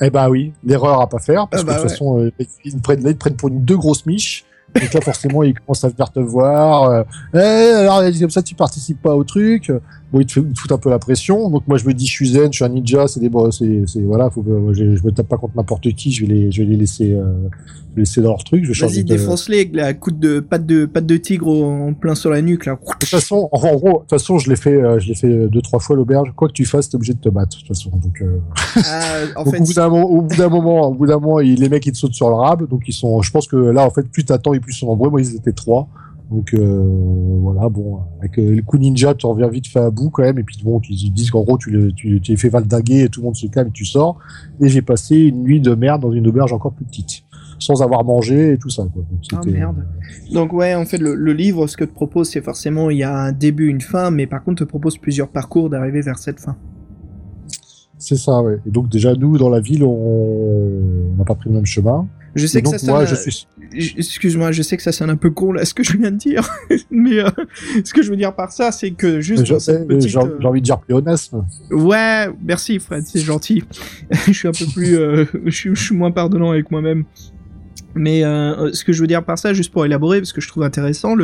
eh 0.02 0.10
bah 0.10 0.30
oui, 0.30 0.52
l'erreur 0.64 1.00
à 1.00 1.08
pas 1.08 1.20
faire, 1.20 1.48
parce 1.48 1.62
Ah 1.62 1.66
bah 1.66 1.74
que 1.74 1.78
de 1.78 1.82
toute 1.84 1.84
ouais. 1.84 1.90
façon, 1.90 2.20
euh, 2.20 2.32
ils, 2.64 2.82
prennent, 2.82 3.04
là, 3.04 3.12
ils 3.12 3.14
te 3.14 3.20
prennent 3.20 3.36
pour 3.36 3.50
une 3.50 3.64
deux 3.64 3.78
grosses 3.78 4.06
miches. 4.08 4.44
Donc 4.74 4.94
là, 4.94 5.02
forcément, 5.02 5.44
ils 5.44 5.54
commencent 5.54 5.84
à 5.84 5.90
venir 5.90 6.12
te 6.12 6.20
voir. 6.20 6.90
Euh, 6.90 7.04
Eh, 7.34 7.38
alors, 7.38 8.02
comme 8.20 8.30
ça, 8.30 8.42
tu 8.42 8.56
participes 8.56 9.02
pas 9.02 9.16
au 9.16 9.24
truc. 9.24 9.72
Bon, 10.14 10.20
ils 10.20 10.26
te, 10.26 10.34
foutent 10.34 10.72
un 10.72 10.78
peu 10.78 10.90
la 10.90 11.00
pression. 11.00 11.50
Donc 11.50 11.68
moi, 11.68 11.78
je 11.78 11.86
me 11.86 11.94
dis, 11.94 12.06
je 12.06 12.12
suis 12.12 12.30
zen, 12.30 12.54
je 12.54 12.58
suis 12.58 12.64
un 12.66 12.70
ninja, 12.70 13.08
c'est 13.08 13.20
des, 13.20 13.28
bon, 13.30 13.50
c'est, 13.52 13.84
c'est, 13.88 14.02
voilà, 14.02 14.30
faut, 14.30 14.42
que- 14.44 14.72
je, 14.74 14.96
je 14.96 15.04
me 15.04 15.12
tape 15.12 15.28
pas 15.28 15.38
contre 15.38 15.58
n'importe 15.58 15.92
qui. 15.94 16.12
Je 16.12 16.26
vais 16.26 16.34
les, 16.34 16.52
je 16.52 16.62
vais 16.62 16.70
les 16.70 16.78
laisser, 16.78 17.12
euh, 17.12 17.34
laisser 17.98 18.22
dans 18.22 18.30
leur 18.30 18.44
truc. 18.44 18.64
Je 18.64 18.68
vais 18.70 18.74
changer 18.76 18.98
Vas-y, 18.98 19.04
défonce-les 19.04 19.58
avec 19.62 19.76
la 19.76 19.94
coup 19.96 20.12
de 20.12 20.40
patte 20.40 20.66
de, 20.66 20.86
patte 20.86 21.06
de 21.08 21.18
tigre 21.18 21.48
en 21.50 21.94
plein 21.94 22.14
sur 22.16 22.30
la 22.30 22.42
nuque 22.44 22.66
là. 22.68 22.74
De 22.74 22.80
toute 23.00 23.10
façon, 23.10 23.50
en 23.52 23.60
en 23.60 23.76
gros, 23.76 23.94
de 23.94 23.98
toute 24.02 24.10
façon, 24.12 24.38
je 24.38 24.50
l'ai 24.50 24.56
fait, 24.56 24.76
euh, 24.82 25.00
je 25.00 25.08
l'ai 25.08 25.16
fait 25.16 25.48
deux 25.48 25.62
trois 25.62 25.80
fois 25.80 25.96
à 25.96 25.98
l'auberge. 25.98 26.32
Quoi 26.36 26.48
que 26.50 26.54
tu 26.54 26.66
fasses, 26.66 26.88
t'es 26.90 26.96
obligé 26.96 27.14
de 27.14 27.20
te 27.20 27.30
battre. 27.30 27.56
De 27.58 27.62
toute 27.62 27.68
façon, 27.68 27.90
donc, 27.98 28.22
euh, 28.22 28.38
Ah, 28.86 29.16
en 29.38 29.44
donc 29.44 29.54
fait, 29.56 29.60
au 29.60 29.64
bout 29.66 29.74
d'un 29.74 29.90
moment, 29.90 30.10
au 30.12 30.22
bout 30.22 30.36
d'un 30.36 30.50
moment, 30.50 30.88
au 30.90 30.94
bout 30.94 31.08
d'un 31.08 31.20
moment, 31.20 31.40
ils- 31.40 31.60
les 31.60 31.68
mecs 31.70 31.86
ils 31.88 31.92
te 31.94 31.98
sautent 31.98 32.14
sur 32.14 32.30
le 32.30 32.36
rable. 32.36 32.68
Donc 32.68 32.84
ils 32.88 32.94
sont, 32.94 33.22
je 33.24 33.32
pense 33.32 33.48
que 33.48 33.56
là, 33.56 33.84
en 33.86 33.90
fait, 33.90 34.08
plus 34.08 34.24
t'attends 34.24 34.54
et 34.54 34.60
plus 34.60 34.74
ils 34.76 34.80
sont 34.80 34.86
nombreux. 34.88 35.10
Moi, 35.10 35.22
ils 35.22 35.36
étaient 35.36 35.52
trois. 35.52 35.88
Donc 36.32 36.54
euh, 36.56 36.82
voilà, 37.42 37.70
bon, 37.70 38.00
avec 38.20 38.40
euh, 38.40 38.56
le 38.56 38.62
coup 38.64 38.78
ninja, 38.80 39.14
tu 39.14 39.26
reviens 39.28 39.48
vite 39.48 39.68
fait 39.68 39.80
à 39.80 39.92
bout 39.92 40.10
quand 40.10 40.24
même. 40.24 40.40
Et 40.40 40.44
puis 40.44 40.58
bon, 40.64 40.82
ils 40.90 41.12
disent 41.14 41.30
qu'en 41.32 41.44
gros, 41.44 41.58
tu, 41.58 41.70
le- 41.70 41.92
tu, 41.92 42.20
tu 42.20 42.32
les 42.32 42.38
fais 42.38 42.50
valdinguer 42.50 43.04
et 43.04 43.10
tout 43.10 43.22
le 43.22 43.26
monde 43.26 43.36
se 43.36 43.46
calme 43.48 43.68
et 43.68 43.72
tu 43.72 43.86
sors. 43.86 44.18
Et 44.60 44.68
j'ai 44.68 44.82
passé 44.82 45.16
une 45.18 45.44
nuit 45.44 45.60
de 45.60 45.76
merde 45.76 46.02
dans 46.02 46.12
une 46.12 46.26
auberge 46.28 46.52
encore 46.52 46.74
plus 46.74 46.86
petite, 46.86 47.24
sans 47.60 47.84
avoir 47.84 48.04
mangé 48.04 48.54
et 48.54 48.58
tout 48.58 48.70
ça. 48.72 48.84
Quoi. 48.92 49.04
Donc, 49.12 49.20
Ah, 49.34 49.40
merde. 49.52 49.86
Donc 50.34 50.52
ouais, 50.54 50.74
en 50.74 50.86
fait, 50.86 50.98
le, 50.98 51.14
le 51.14 51.34
livre, 51.34 51.68
ce 51.68 51.78
que 51.78 51.84
te 51.86 51.94
propose, 51.94 52.30
c'est 52.30 52.42
forcément, 52.42 52.90
il 52.90 52.98
y 52.98 53.04
a 53.04 53.16
un 53.16 53.32
début, 53.32 53.68
une 53.70 53.82
fin, 53.82 54.10
mais 54.10 54.26
par 54.26 54.44
contre, 54.44 54.64
te 54.66 54.68
propose 54.70 54.98
plusieurs 54.98 55.28
parcours 55.30 55.70
d'arriver 55.70 56.02
vers 56.02 56.18
cette 56.18 56.40
fin. 56.40 56.56
C'est 57.98 58.18
ça, 58.18 58.42
ouais. 58.42 58.58
Et 58.66 58.72
donc 58.72 58.90
déjà, 58.90 59.14
nous, 59.16 59.38
dans 59.38 59.50
la 59.50 59.60
ville, 59.60 59.84
on 59.84 59.90
on 61.14 61.18
n'a 61.18 61.24
pas 61.24 61.36
pris 61.36 61.50
le 61.50 61.56
même 61.56 61.66
chemin. 61.66 62.08
Je 62.36 62.46
sais 62.48 62.60
Et 62.60 62.62
que 62.62 62.66
donc 62.70 62.80
ça 62.80 62.86
moi, 62.92 63.06
sonne, 63.08 63.16
je 63.16 63.22
suis... 63.22 63.48
J- 63.72 63.96
Excuse-moi, 63.98 64.52
je 64.52 64.62
sais 64.62 64.76
que 64.78 64.84
ça 64.84 64.92
sonne 64.92 65.10
un 65.10 65.16
peu 65.16 65.30
con 65.32 65.54
là, 65.54 65.64
ce 65.66 65.74
que 65.74 65.84
je 65.84 65.98
viens 65.98 66.12
de 66.12 66.18
dire, 66.18 66.48
mais 66.92 67.20
euh, 67.20 67.30
ce 67.84 67.94
que 67.94 68.02
je 68.04 68.10
veux 68.10 68.18
dire 68.18 68.36
par 68.36 68.52
ça, 68.52 68.72
c'est 68.72 68.92
que 68.92 69.22
juste 69.22 69.44
petite, 69.88 70.02
J'ai 70.02 70.10
j'ai 70.10 70.18
envie 70.48 70.60
de 70.62 70.66
dire 70.66 70.80
pléonasme. 70.80 71.46
ouais, 71.72 72.28
merci 72.44 72.80
Fred, 72.80 73.06
c'est 73.08 73.20
gentil. 73.22 73.64
je 74.28 74.32
suis 74.34 74.48
un 74.48 74.52
peu 74.52 74.66
plus, 74.74 74.98
euh, 74.98 75.26
je, 75.46 75.52
suis, 75.52 75.70
je 75.76 75.82
suis 75.82 75.96
moins 75.96 76.12
pardonnant 76.12 76.52
avec 76.52 76.70
moi-même. 76.72 77.06
Mais 77.96 78.24
euh, 78.24 78.72
ce 78.74 78.84
que 78.84 78.94
je 78.94 79.02
veux 79.02 79.08
dire 79.08 79.24
par 79.24 79.40
ça, 79.40 79.54
juste 79.54 79.72
pour 79.72 79.86
élaborer, 79.86 80.20
parce 80.20 80.34
que 80.34 80.42
je 80.42 80.48
trouve 80.48 80.64
intéressant 80.64 81.16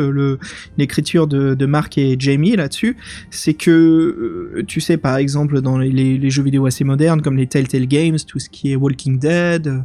l'écriture 0.78 1.26
de, 1.26 1.54
de 1.54 1.66
Mark 1.66 1.96
et 1.98 2.16
Jamie 2.18 2.56
là-dessus, 2.56 2.96
c'est 3.30 3.54
que 3.54 3.70
euh, 3.70 4.62
tu 4.66 4.80
sais 4.80 4.96
par 4.96 5.16
exemple 5.16 5.60
dans 5.60 5.78
les, 5.78 6.30
jeux 6.30 6.42
vidéo 6.42 6.66
assez 6.66 6.84
modernes 6.84 7.20
comme 7.20 7.36
les 7.36 7.46
Telltale 7.46 7.86
Games, 7.86 8.16
tout 8.26 8.38
ce 8.38 8.48
qui 8.48 8.72
est 8.72 8.76
Walking 8.76 9.18
Dead, 9.18 9.66
euh, 9.66 9.78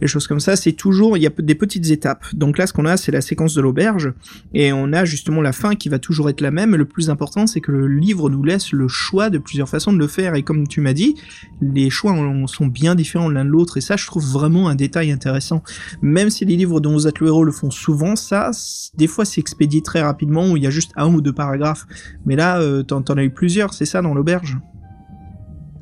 les 0.00 0.06
choses 0.06 0.26
comme 0.26 0.40
ça, 0.40 0.56
c'est 0.56 0.72
toujours 0.72 1.16
il 1.16 1.22
y 1.22 1.26
a 1.26 1.30
des 1.38 1.54
petites 1.54 1.90
étapes. 1.90 2.24
Donc 2.34 2.58
là, 2.58 2.66
ce 2.66 2.72
qu'on 2.72 2.84
a, 2.84 2.96
c'est 2.96 3.12
la 3.12 3.20
séquence 3.22 3.54
de 3.54 3.62
l'auberge, 3.62 4.12
et 4.52 4.72
on 4.72 4.92
a 4.92 5.04
justement 5.04 5.40
la 5.40 5.52
fin 5.52 5.74
qui 5.74 5.88
va 5.88 5.98
toujours 5.98 6.28
être 6.28 6.40
la 6.40 6.50
même. 6.50 6.76
Le 6.76 6.84
plus 6.84 7.10
important, 7.10 7.46
c'est 7.46 7.60
que 7.60 7.72
le 7.72 7.88
livre 7.88 8.28
nous 8.28 8.42
laisse 8.42 8.72
le 8.72 8.88
choix 8.88 9.30
de 9.30 9.38
plusieurs 9.38 9.68
façons 9.68 9.92
de 9.92 9.98
le 9.98 10.06
faire. 10.06 10.34
Et 10.34 10.42
comme 10.42 10.68
tu 10.68 10.80
m'as 10.80 10.92
dit, 10.92 11.14
les 11.60 11.90
choix 11.90 12.14
sont 12.46 12.66
bien 12.66 12.94
différents 12.94 13.28
l'un 13.28 13.44
de 13.44 13.50
l'autre. 13.50 13.76
Et 13.76 13.80
ça, 13.80 13.96
je 13.96 14.06
trouve 14.06 14.24
vraiment 14.24 14.68
un 14.68 14.74
détail 14.74 15.10
intéressant. 15.10 15.62
Même 16.02 16.25
si 16.30 16.44
les 16.44 16.56
livres 16.56 16.80
dont 16.80 16.92
vous 16.92 17.06
êtes 17.06 17.20
le 17.20 17.28
héros 17.28 17.44
le 17.44 17.52
font 17.52 17.70
souvent, 17.70 18.16
ça, 18.16 18.50
des 18.96 19.06
fois, 19.06 19.24
c'est 19.24 19.40
expédié 19.40 19.82
très 19.82 20.02
rapidement 20.02 20.50
où 20.50 20.56
il 20.56 20.62
y 20.62 20.66
a 20.66 20.70
juste 20.70 20.92
un 20.96 21.12
ou 21.12 21.20
deux 21.20 21.32
paragraphes. 21.32 21.86
Mais 22.24 22.36
là, 22.36 22.60
euh, 22.60 22.82
t'en 22.82 23.02
as 23.02 23.24
eu 23.24 23.30
plusieurs, 23.30 23.74
c'est 23.74 23.86
ça 23.86 24.02
dans 24.02 24.14
l'auberge? 24.14 24.58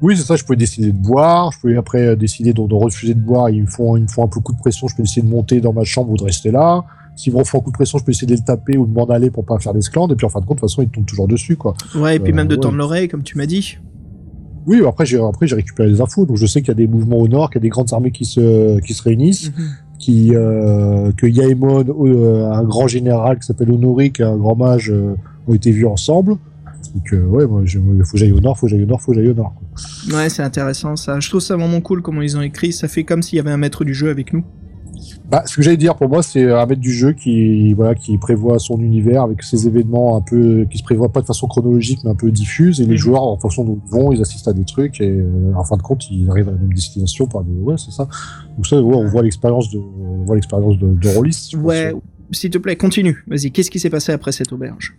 Oui, 0.02 0.16
c'est 0.16 0.24
ça, 0.24 0.36
je 0.36 0.44
pouvais 0.44 0.56
décider 0.56 0.92
de 0.92 0.98
boire, 0.98 1.52
je 1.52 1.60
pouvais 1.60 1.76
après 1.76 2.08
euh, 2.08 2.16
décider 2.16 2.52
de, 2.52 2.66
de 2.66 2.74
refuser 2.74 3.14
de 3.14 3.20
boire, 3.20 3.48
ils 3.48 3.62
me, 3.62 3.66
font, 3.66 3.96
ils 3.96 4.02
me 4.02 4.08
font 4.08 4.24
un 4.24 4.28
peu 4.28 4.40
coup 4.40 4.52
de 4.52 4.58
pression, 4.58 4.86
je 4.88 4.96
peux 4.96 5.02
essayer 5.02 5.22
de 5.22 5.28
monter 5.28 5.60
dans 5.60 5.72
ma 5.72 5.84
chambre 5.84 6.10
ou 6.10 6.16
de 6.16 6.24
rester 6.24 6.50
là. 6.50 6.84
S'ils 7.16 7.32
me 7.32 7.38
refont 7.38 7.58
un 7.58 7.60
coup 7.62 7.70
de 7.70 7.76
pression, 7.76 7.96
je 7.98 8.04
peux 8.04 8.10
essayer 8.10 8.26
de 8.26 8.32
le 8.32 8.40
taper 8.44 8.76
ou 8.76 8.86
de 8.86 8.92
m'en 8.92 9.06
aller 9.06 9.30
pour 9.30 9.46
pas 9.46 9.58
faire 9.60 9.72
d'esclandre, 9.72 10.12
et 10.12 10.16
puis 10.16 10.26
en 10.26 10.30
fin 10.30 10.40
de 10.40 10.46
compte, 10.46 10.56
de 10.56 10.60
toute 10.60 10.68
façon, 10.70 10.82
ils 10.82 10.88
tombent 10.88 11.06
toujours 11.06 11.28
dessus, 11.28 11.56
quoi. 11.56 11.74
Ouais, 11.94 12.16
et 12.16 12.18
puis 12.18 12.32
Euh, 12.32 12.36
même 12.36 12.48
de 12.48 12.56
ouais. 12.56 12.60
tendre 12.60 12.76
l'oreille, 12.76 13.08
comme 13.08 13.22
tu 13.22 13.38
m'as 13.38 13.46
dit. 13.46 13.78
Oui, 14.66 14.82
après, 14.86 15.06
j'ai, 15.06 15.18
après, 15.20 15.46
j'ai 15.46 15.54
récupéré 15.54 15.88
des 15.88 16.00
infos, 16.00 16.26
donc 16.26 16.38
je 16.38 16.46
sais 16.46 16.60
qu'il 16.60 16.68
y 16.68 16.72
a 16.72 16.74
des 16.74 16.86
mouvements 16.86 17.18
au 17.18 17.28
nord, 17.28 17.50
qu'il 17.50 17.56
y 17.56 17.62
a 17.62 17.62
des 17.62 17.68
grandes 17.68 17.92
armées 17.92 18.10
qui 18.10 18.24
se, 18.24 18.80
qui 18.80 18.94
se 18.94 19.02
réunissent, 19.02 19.52
qui, 19.98 20.32
euh, 20.34 21.12
que 21.16 21.26
Yaemon, 21.26 21.84
euh, 22.04 22.50
un 22.52 22.62
grand 22.64 22.86
général 22.88 23.38
qui 23.38 23.46
s'appelle 23.46 23.70
Honoric, 23.70 24.20
un 24.20 24.36
grand 24.36 24.56
mage, 24.56 24.90
euh, 24.90 25.14
ont 25.48 25.54
été 25.54 25.70
vus 25.70 25.86
ensemble. 25.86 26.36
Donc, 26.94 27.12
ouais, 27.30 27.46
moi, 27.46 27.62
je- 27.64 27.78
faut 28.04 28.12
que 28.12 28.18
j'aille 28.18 28.32
au 28.32 28.40
nord, 28.40 28.58
faut 28.58 28.66
que 28.66 28.70
j'aille 28.70 28.82
au 28.82 28.86
nord, 28.86 29.00
faut 29.00 29.12
que 29.12 29.18
j'aille 29.18 29.30
au 29.30 29.34
nord. 29.34 29.54
Ouais, 30.12 30.28
c'est 30.28 30.42
intéressant 30.42 30.94
ça. 30.96 31.18
Je 31.18 31.28
trouve 31.28 31.40
ça 31.40 31.56
vraiment 31.56 31.80
cool 31.80 32.02
comment 32.02 32.22
ils 32.22 32.36
ont 32.36 32.42
écrit. 32.42 32.72
Ça 32.72 32.86
fait 32.88 33.04
comme 33.04 33.22
s'il 33.22 33.36
y 33.36 33.40
avait 33.40 33.50
un 33.50 33.56
maître 33.56 33.84
du 33.84 33.94
jeu 33.94 34.10
avec 34.10 34.32
nous. 34.32 34.44
Bah, 35.30 35.42
ce 35.46 35.56
que 35.56 35.62
j'allais 35.62 35.76
dire 35.76 35.94
pour 35.96 36.08
moi, 36.08 36.22
c'est 36.22 36.50
un 36.50 36.66
maître 36.66 36.80
du 36.80 36.92
jeu 36.92 37.12
qui, 37.12 37.72
voilà, 37.74 37.94
qui 37.94 38.16
prévoit 38.18 38.58
son 38.58 38.78
univers 38.80 39.22
avec 39.22 39.42
ses 39.42 39.66
événements 39.66 40.16
un 40.16 40.20
peu, 40.20 40.66
qui 40.70 40.78
se 40.78 40.82
prévoit 40.82 41.10
pas 41.10 41.20
de 41.20 41.26
façon 41.26 41.46
chronologique, 41.46 42.00
mais 42.04 42.10
un 42.10 42.14
peu 42.14 42.30
diffuse, 42.30 42.80
et 42.80 42.84
les 42.84 42.90
Mhm. 42.92 42.96
joueurs, 42.96 43.22
en 43.22 43.36
fonction 43.38 43.64
d'où 43.64 43.80
ils 43.86 43.90
vont, 43.90 44.12
ils 44.12 44.20
assistent 44.20 44.48
à 44.48 44.52
des 44.52 44.64
trucs, 44.64 45.00
et 45.00 45.08
euh, 45.08 45.52
en 45.54 45.64
fin 45.64 45.76
de 45.76 45.82
compte, 45.82 46.10
ils 46.10 46.28
arrivent 46.30 46.48
à 46.48 46.52
la 46.52 46.58
même 46.58 46.72
destination 46.72 47.26
par 47.26 47.42
des, 47.44 47.52
ouais, 47.60 47.76
c'est 47.78 47.92
ça. 47.92 48.08
Donc 48.56 48.66
ça, 48.66 48.80
ouais, 48.80 48.96
on 48.96 49.06
voit 49.06 49.22
l'expérience 49.22 49.70
de, 49.70 49.78
on 49.78 50.24
voit 50.24 50.36
l'expérience 50.36 50.78
de, 50.78 50.94
pense. 50.94 51.54
Ouais, 51.54 51.92
s'il 52.30 52.50
te 52.50 52.58
plaît, 52.58 52.76
continue. 52.76 53.24
Vas-y, 53.26 53.50
qu'est-ce 53.50 53.70
qui 53.70 53.78
s'est 53.80 53.90
passé 53.90 54.12
après 54.12 54.32
cette 54.32 54.52
auberge? 54.52 54.96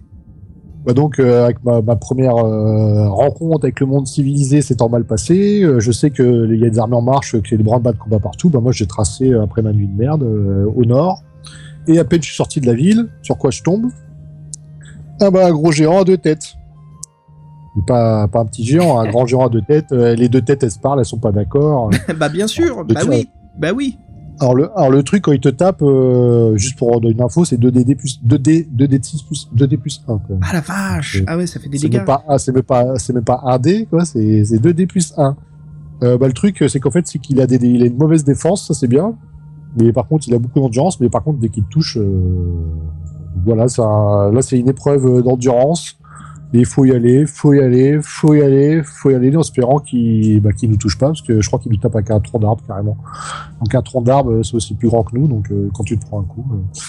Bah 0.86 0.94
donc, 0.94 1.20
euh, 1.20 1.46
avec 1.46 1.64
ma, 1.64 1.82
ma 1.82 1.96
première 1.96 2.36
euh, 2.36 3.10
rencontre 3.10 3.66
avec 3.66 3.80
le 3.80 3.88
monde 3.88 4.06
civilisé 4.06 4.62
s'étant 4.62 4.88
mal 4.88 5.04
passé, 5.04 5.64
euh, 5.64 5.80
je 5.80 5.92
sais 5.92 6.12
que 6.12 6.48
il 6.54 6.60
y 6.60 6.66
a 6.66 6.70
des 6.70 6.78
armées 6.78 6.96
en 6.96 7.02
marche, 7.02 7.32
qu'il 7.42 7.52
y 7.52 7.56
a 7.56 7.58
des 7.58 7.64
branle-bas 7.64 7.94
de 7.94 7.98
combat 7.98 8.20
partout. 8.20 8.50
Bah 8.50 8.60
moi, 8.60 8.72
j'ai 8.72 8.86
tracé 8.86 9.34
après 9.34 9.64
ma 9.64 9.74
nuit 9.74 9.88
de 9.88 9.98
merde 9.98 10.24
au 10.24 10.86
nord. 10.86 11.24
Et 11.88 12.00
à 12.00 12.06
peine 12.06 12.22
je 12.22 12.28
suis 12.28 12.36
sorti 12.36 12.62
de 12.62 12.68
la 12.68 12.74
ville, 12.74 13.10
sur 13.22 13.38
quoi 13.38 13.52
je 13.52 13.64
tombe 13.64 13.88
Ah 15.22 15.32
bah, 15.32 15.48
un 15.48 15.52
gros 15.52 15.72
géant 15.72 16.02
à 16.02 16.04
deux 16.04 16.18
têtes. 16.18 16.56
Pas, 17.88 18.28
pas 18.28 18.40
un 18.40 18.46
petit 18.46 18.64
géant, 18.64 19.00
un 19.00 19.08
grand 19.10 19.26
géant 19.26 19.46
à 19.46 19.50
deux 19.50 19.62
têtes. 19.62 19.92
Les 19.92 20.30
deux 20.30 20.42
têtes, 20.42 20.64
elles 20.64 20.72
se 20.72 20.80
parlent, 20.80 21.00
elles 21.00 21.06
sont 21.06 21.20
pas 21.20 21.32
d'accord. 21.32 21.90
bah 22.18 22.30
bien 22.30 22.48
sûr, 22.48 22.86
bah 22.86 23.02
oui, 23.08 23.30
bah 23.58 23.72
oui. 23.76 23.98
Alors 24.40 24.56
le, 24.56 24.70
alors 24.78 24.90
le 24.92 25.02
truc, 25.04 25.24
quand 25.24 25.32
il 25.32 25.40
te 25.40 25.50
tape, 25.50 25.82
euh, 25.82 26.58
juste 26.58 26.78
pour 26.78 27.00
donner 27.00 27.14
une 27.14 27.22
info, 27.22 27.46
c'est 27.46 27.58
2D 27.58 27.96
plus 27.96 28.20
2D, 28.26 28.68
2D 28.76 29.00
de 29.00 29.04
6 29.04 29.24
plus 29.24 29.50
2D 29.56 29.78
plus 29.78 30.04
1. 30.08 30.18
Quoi. 30.18 30.38
Ah 30.42 30.54
la 30.54 30.62
vache, 30.62 31.24
ah 31.28 31.38
ouais, 31.38 31.48
ça 31.48 31.60
fait 31.60 31.70
des 31.70 31.78
C'est 31.78 31.88
dégâts. 31.88 31.98
même 32.00 32.06
pas, 32.06 32.24
c'est 32.38 32.52
même 32.52 32.64
pas, 32.64 32.98
c'est 32.98 33.14
même 33.14 33.24
pas 33.24 33.42
1D, 33.46 33.88
quoi. 33.88 34.04
C'est, 34.04 34.44
c'est 34.46 34.58
2D 34.58 34.88
plus 34.88 35.14
1. 35.18 35.36
Euh, 36.04 36.18
bah, 36.18 36.28
le 36.28 36.34
truc, 36.34 36.64
c'est 36.68 36.80
qu'en 36.82 36.92
fait, 36.92 37.08
c'est 37.08 37.20
qu'il 37.20 37.40
a 37.40 37.48
des, 37.48 37.56
il 37.66 37.82
a 37.82 37.86
une 37.86 37.98
mauvaise 37.98 38.24
défense, 38.26 38.68
ça 38.68 38.74
c'est 38.74 38.88
bien. 38.88 39.16
Mais 39.78 39.94
par 39.94 40.08
contre, 40.08 40.28
il 40.28 40.34
a 40.34 40.40
beaucoup 40.40 40.60
d'endurance. 40.60 41.00
Mais 41.00 41.10
par 41.10 41.24
contre, 41.24 41.40
dès 41.40 41.50
qu'il 41.50 41.64
touche, 41.66 41.98
euh, 41.98 42.66
voilà, 43.46 43.68
ça, 43.70 43.84
là, 44.34 44.42
c'est 44.42 44.60
une 44.60 44.70
épreuve 44.70 45.22
d'endurance. 45.24 45.98
Et 46.56 46.60
il 46.60 46.66
faut 46.66 46.86
y 46.86 46.92
aller, 46.92 47.26
faut 47.26 47.54
y 47.54 47.60
aller, 47.60 48.00
faut 48.02 48.34
y 48.34 48.42
aller, 48.42 48.82
faut 48.82 49.10
y 49.10 49.14
aller, 49.16 49.36
en 49.36 49.42
espérant 49.42 49.80
qu'il, 49.80 50.40
bah, 50.40 50.52
nous 50.64 50.78
touche 50.78 50.98
pas, 50.98 51.08
parce 51.08 51.22
que 51.22 51.42
je 51.42 51.48
crois 51.48 51.60
qu'il 51.60 51.70
nous 51.70 51.78
tape 51.78 51.94
avec 51.96 52.10
un 52.12 52.22
tronc 52.22 52.40
d'arbre 52.40 52.64
carrément. 52.66 52.96
Donc 53.60 53.76
un 53.76 53.82
tronc 53.82 54.02
d'arbre, 54.04 54.42
c'est 54.42 54.56
aussi 54.56 54.74
plus 54.74 54.88
grand 54.88 55.04
que 55.04 55.18
nous, 55.18 55.28
donc 55.28 55.52
euh, 55.52 55.68
quand 55.74 55.84
tu 55.84 55.98
te 55.98 56.06
prends 56.06 56.22
un 56.22 56.24
coup. 56.24 56.46
euh, 56.54 56.80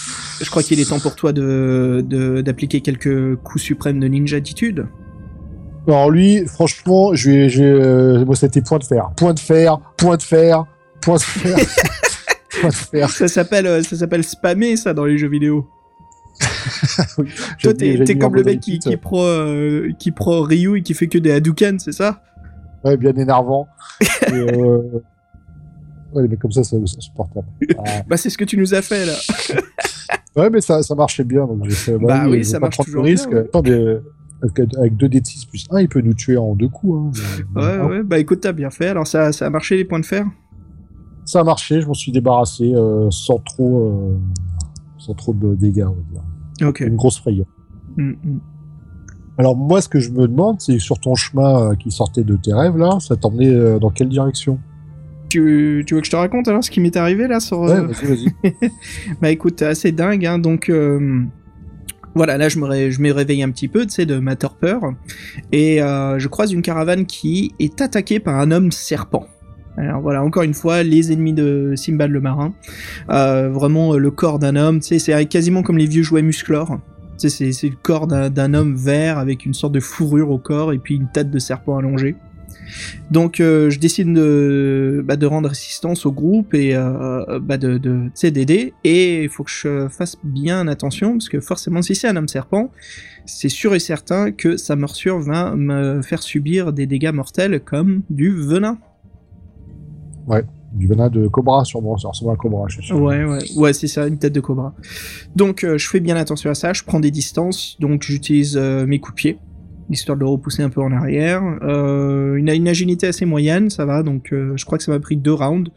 Je 0.41 0.49
crois 0.49 0.63
qu'il 0.63 0.79
est 0.79 0.87
temps 0.87 1.01
pour 1.01 1.15
toi 1.17 1.33
de 1.33 2.01
de- 2.07 2.39
d'appliquer 2.39 2.79
quelques 2.79 3.35
coups 3.43 3.61
suprêmes 3.61 3.99
de 3.99 4.07
ninja 4.07 4.37
attitude. 4.37 4.85
Alors 5.85 6.11
lui, 6.11 6.45
franchement, 6.45 7.13
je 7.13 7.29
vais, 7.29 7.49
j'ai, 7.49 7.65
euh, 7.65 8.23
moi 8.23 8.37
c'était 8.37 8.61
point 8.61 8.77
de 8.79 8.85
fer, 8.85 9.09
point 9.17 9.33
de 9.33 9.39
fer, 9.39 9.79
point 9.97 10.15
de 10.15 10.23
fer, 10.23 10.63
point 11.01 11.17
de 11.17 11.21
fer, 11.21 11.57
point 12.61 12.69
de 12.69 12.73
fer. 12.73 13.09
Ça 13.09 13.27
s'appelle 13.27 13.67
euh, 13.67 13.83
ça 13.83 13.97
s'appelle 13.97 14.23
spammer 14.23 14.77
ça 14.77 14.93
dans 14.93 15.03
les 15.03 15.17
jeux 15.17 15.29
vidéo. 15.29 15.67
Toi 17.15 17.25
J'ai 17.57 18.03
t'es 18.03 18.17
comme 18.17 18.35
le 18.35 18.43
mec 18.43 18.59
qui, 18.59 18.79
qui 18.79 18.95
pro 18.97 19.23
euh, 19.23 19.91
qui 19.99 20.11
pro 20.11 20.41
Ryu 20.41 20.77
et 20.77 20.81
qui 20.81 20.93
fait 20.93 21.07
que 21.07 21.17
des 21.17 21.31
Hadouken, 21.31 21.79
c'est 21.79 21.91
ça? 21.91 22.21
Ouais, 22.83 22.97
bien 22.97 23.13
énervant. 23.15 23.67
Et, 24.01 24.33
euh, 24.33 24.81
Ouais, 26.13 26.23
les 26.23 26.29
mecs 26.29 26.39
comme 26.39 26.53
ça, 26.53 26.63
c'est 26.63 26.77
insupportable. 26.77 27.47
Ah. 27.79 28.01
Bah 28.07 28.15
c'est 28.15 28.29
ce 28.29 28.37
que 28.37 28.45
tu 28.45 28.57
nous 28.57 28.73
as 28.73 28.81
fait 28.81 29.05
là. 29.05 29.13
Ouais, 30.37 30.49
mais 30.49 30.61
ça, 30.61 30.81
ça 30.81 30.95
marchait 30.95 31.25
bien, 31.25 31.45
donc 31.45 31.69
fait. 31.69 31.97
Bah 31.97 32.27
oui, 32.29 32.45
ça 32.45 32.59
marche 32.59 32.77
toujours 32.77 33.03
risque. 33.03 33.27
bien, 33.29 33.39
ouais. 33.39 33.45
Attends, 33.45 33.61
mais, 33.61 33.97
avec, 34.41 34.75
avec 34.77 34.93
2D6 34.93 35.49
plus 35.49 35.65
1, 35.71 35.81
il 35.81 35.89
peut 35.89 36.01
nous 36.01 36.13
tuer 36.13 36.37
en 36.37 36.55
deux 36.55 36.69
coups. 36.69 37.19
Hein. 37.19 37.59
Ouais 37.59 37.79
ouais, 37.79 38.03
bah 38.03 38.19
écoute 38.19 38.41
t'as 38.41 38.51
bien 38.51 38.69
fait. 38.69 38.87
Alors 38.87 39.07
ça 39.07 39.31
ça 39.31 39.47
a 39.47 39.49
marché 39.49 39.77
les 39.77 39.85
points 39.85 39.99
de 39.99 40.05
fer? 40.05 40.25
Ça 41.25 41.41
a 41.41 41.43
marché, 41.43 41.81
je 41.81 41.87
m'en 41.87 41.93
suis 41.93 42.11
débarrassé 42.11 42.73
euh, 42.73 43.09
sans 43.11 43.39
trop, 43.39 43.89
euh, 43.89 44.17
sans 44.97 45.13
trop 45.13 45.33
de 45.33 45.55
dégâts, 45.55 45.85
on 45.85 45.93
va 45.93 46.01
dire. 46.09 46.23
Une 46.59 46.95
grosse 46.95 47.19
frayeur. 47.19 47.45
Mm, 47.97 48.09
mm. 48.11 48.39
Alors 49.39 49.55
moi, 49.55 49.81
ce 49.81 49.89
que 49.89 49.99
je 49.99 50.09
me 50.11 50.27
demande, 50.27 50.59
c'est 50.59 50.79
sur 50.79 50.99
ton 50.99 51.13
chemin 51.15 51.71
euh, 51.71 51.75
qui 51.75 51.91
sortait 51.91 52.23
de 52.23 52.35
tes 52.37 52.53
rêves 52.53 52.75
là, 52.77 52.97
ça 52.99 53.15
t'emmenait 53.15 53.53
euh, 53.53 53.77
dans 53.79 53.91
quelle 53.91 54.09
direction? 54.09 54.59
Tu, 55.29 55.83
tu 55.85 55.93
veux 55.93 55.99
que 56.01 56.05
je 56.07 56.11
te 56.11 56.15
raconte 56.15 56.47
alors 56.47 56.63
ce 56.63 56.71
qui 56.71 56.79
m'est 56.79 56.95
arrivé 56.95 57.27
là 57.27 57.39
sur 57.39 57.59
Ouais, 57.59 57.71
euh, 57.71 57.87
vas-y, 57.87 58.07
vas-y. 58.43 58.71
Bah 59.21 59.29
écoute, 59.29 59.61
assez 59.61 59.91
dingue, 59.91 60.25
hein, 60.25 60.39
donc 60.39 60.69
euh, 60.69 61.21
voilà, 62.15 62.37
là 62.37 62.49
je 62.49 62.57
me, 62.59 62.65
ré- 62.65 62.91
je 62.91 62.99
me 63.01 63.11
réveille 63.11 63.43
un 63.43 63.51
petit 63.51 63.67
peu, 63.67 63.85
tu 63.85 63.91
sais, 63.93 64.05
de 64.07 64.17
ma 64.17 64.35
torpeur, 64.35 64.81
et 65.51 65.83
euh, 65.83 66.17
je 66.17 66.27
croise 66.29 66.51
une 66.53 66.61
caravane 66.63 67.05
qui 67.05 67.53
est 67.59 67.79
attaquée 67.81 68.19
par 68.19 68.39
un 68.39 68.49
homme 68.51 68.71
serpent. 68.71 69.27
Alors 69.77 70.01
voilà, 70.01 70.23
encore 70.23 70.43
une 70.43 70.55
fois, 70.55 70.81
les 70.81 71.11
ennemis 71.11 71.33
de 71.33 71.73
Simbad 71.75 72.09
le 72.09 72.19
marin. 72.19 72.53
Euh, 73.11 73.49
vraiment 73.49 73.93
euh, 73.93 73.97
le 73.97 74.09
corps 74.09 74.39
d'un 74.39 74.55
homme, 74.55 74.81
c'est 74.81 75.25
quasiment 75.27 75.61
comme 75.61 75.77
les 75.77 75.85
vieux 75.85 76.03
jouets 76.03 76.23
musclores. 76.23 76.79
Tu 77.19 77.29
sais, 77.29 77.51
c'est- 77.51 77.69
le 77.69 77.75
corps 77.81 78.07
d'un 78.07 78.53
homme 78.53 78.75
vert 78.75 79.17
avec 79.17 79.45
une 79.45 79.53
sorte 79.53 79.73
de 79.73 79.79
fourrure 79.79 80.31
au 80.31 80.39
corps 80.39 80.73
et 80.73 80.79
puis 80.79 80.95
une 80.95 81.07
tête 81.07 81.29
de 81.29 81.39
serpent 81.39 81.77
allongée. 81.77 82.15
Donc 83.11 83.39
euh, 83.39 83.69
je 83.69 83.79
décide 83.79 84.11
de, 84.13 85.01
bah, 85.05 85.15
de 85.15 85.25
rendre 85.25 85.49
assistance 85.49 86.05
au 86.05 86.11
groupe 86.11 86.53
et 86.53 86.75
bah, 87.41 87.57
de, 87.57 87.77
d'aider. 88.29 88.73
Et 88.83 89.23
il 89.23 89.29
faut 89.29 89.43
que 89.43 89.51
je 89.51 89.87
fasse 89.89 90.17
bien 90.23 90.67
attention 90.67 91.13
parce 91.13 91.29
que 91.29 91.39
forcément 91.39 91.81
si 91.81 91.95
c'est 91.95 92.07
un 92.07 92.15
homme 92.15 92.27
serpent, 92.27 92.71
c'est 93.25 93.49
sûr 93.49 93.73
et 93.75 93.79
certain 93.79 94.31
que 94.31 94.57
sa 94.57 94.75
morsure 94.75 95.19
va 95.19 95.55
me 95.55 96.01
faire 96.01 96.21
subir 96.23 96.73
des 96.73 96.87
dégâts 96.87 97.13
mortels 97.13 97.61
comme 97.63 98.01
du 98.09 98.31
venin. 98.31 98.77
Du 100.73 100.85
venin 100.85 101.09
de 101.09 101.27
cobra, 101.27 101.63
sûrement. 101.63 101.97
Ça 101.97 102.09
ressemble 102.09 102.33
à 102.33 102.35
cobra, 102.35 102.65
je 102.67 102.75
suis 102.75 102.87
sûr. 102.87 103.01
Ouais, 103.01 103.23
ouais, 103.23 103.39
ouais, 103.55 103.73
c'est 103.73 103.87
ça, 103.87 104.05
une 104.05 104.17
tête 104.17 104.33
de 104.33 104.41
cobra. 104.41 104.73
Donc, 105.35 105.63
euh, 105.63 105.77
je 105.77 105.87
fais 105.87 106.01
bien 106.01 106.17
attention 106.17 106.49
à 106.49 106.55
ça, 106.55 106.73
je 106.73 106.83
prends 106.83 106.99
des 106.99 107.11
distances, 107.11 107.77
donc 107.79 108.03
j'utilise 108.03 108.57
euh, 108.57 108.85
mes 108.85 108.99
coups 108.99 109.23
de 109.23 109.37
histoire 109.89 110.17
de 110.17 110.23
le 110.23 110.29
repousser 110.29 110.63
un 110.63 110.69
peu 110.69 110.81
en 110.81 110.91
arrière. 110.91 111.41
Euh, 111.61 112.37
il 112.39 112.49
a 112.49 112.53
une 112.53 112.67
agilité 112.67 113.07
assez 113.07 113.25
moyenne, 113.25 113.69
ça 113.69 113.85
va, 113.85 114.03
donc 114.03 114.33
euh, 114.33 114.53
je 114.55 114.65
crois 114.65 114.77
que 114.77 114.83
ça 114.83 114.91
m'a 114.91 114.99
pris 114.99 115.15
deux 115.15 115.33
rounds 115.33 115.71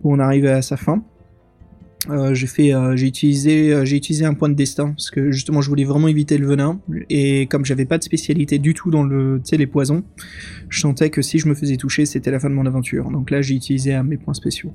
pour 0.00 0.12
en 0.12 0.18
arriver 0.18 0.50
à 0.50 0.62
sa 0.62 0.76
fin. 0.76 1.02
Euh, 2.08 2.34
euh, 2.34 2.60
euh, 2.60 2.96
j'ai 2.96 3.06
utilisé 3.96 4.24
un 4.24 4.32
point 4.32 4.48
de 4.48 4.54
destin 4.54 4.92
parce 4.92 5.10
que 5.10 5.30
justement 5.30 5.60
je 5.60 5.68
voulais 5.68 5.84
vraiment 5.84 6.08
éviter 6.08 6.38
le 6.38 6.46
venin 6.46 6.80
et 7.10 7.46
comme 7.46 7.66
j'avais 7.66 7.84
pas 7.84 7.98
de 7.98 8.02
spécialité 8.02 8.58
du 8.58 8.72
tout 8.72 8.90
dans 8.90 9.04
les 9.04 9.66
poisons, 9.66 10.02
je 10.70 10.80
sentais 10.80 11.10
que 11.10 11.20
si 11.20 11.38
je 11.38 11.46
me 11.46 11.54
faisais 11.54 11.76
toucher, 11.76 12.06
c'était 12.06 12.30
la 12.30 12.40
fin 12.40 12.48
de 12.48 12.54
mon 12.54 12.64
aventure. 12.64 13.10
Donc 13.10 13.30
là, 13.30 13.42
j'ai 13.42 13.54
utilisé 13.54 14.00
mes 14.02 14.16
points 14.16 14.34
spéciaux. 14.34 14.72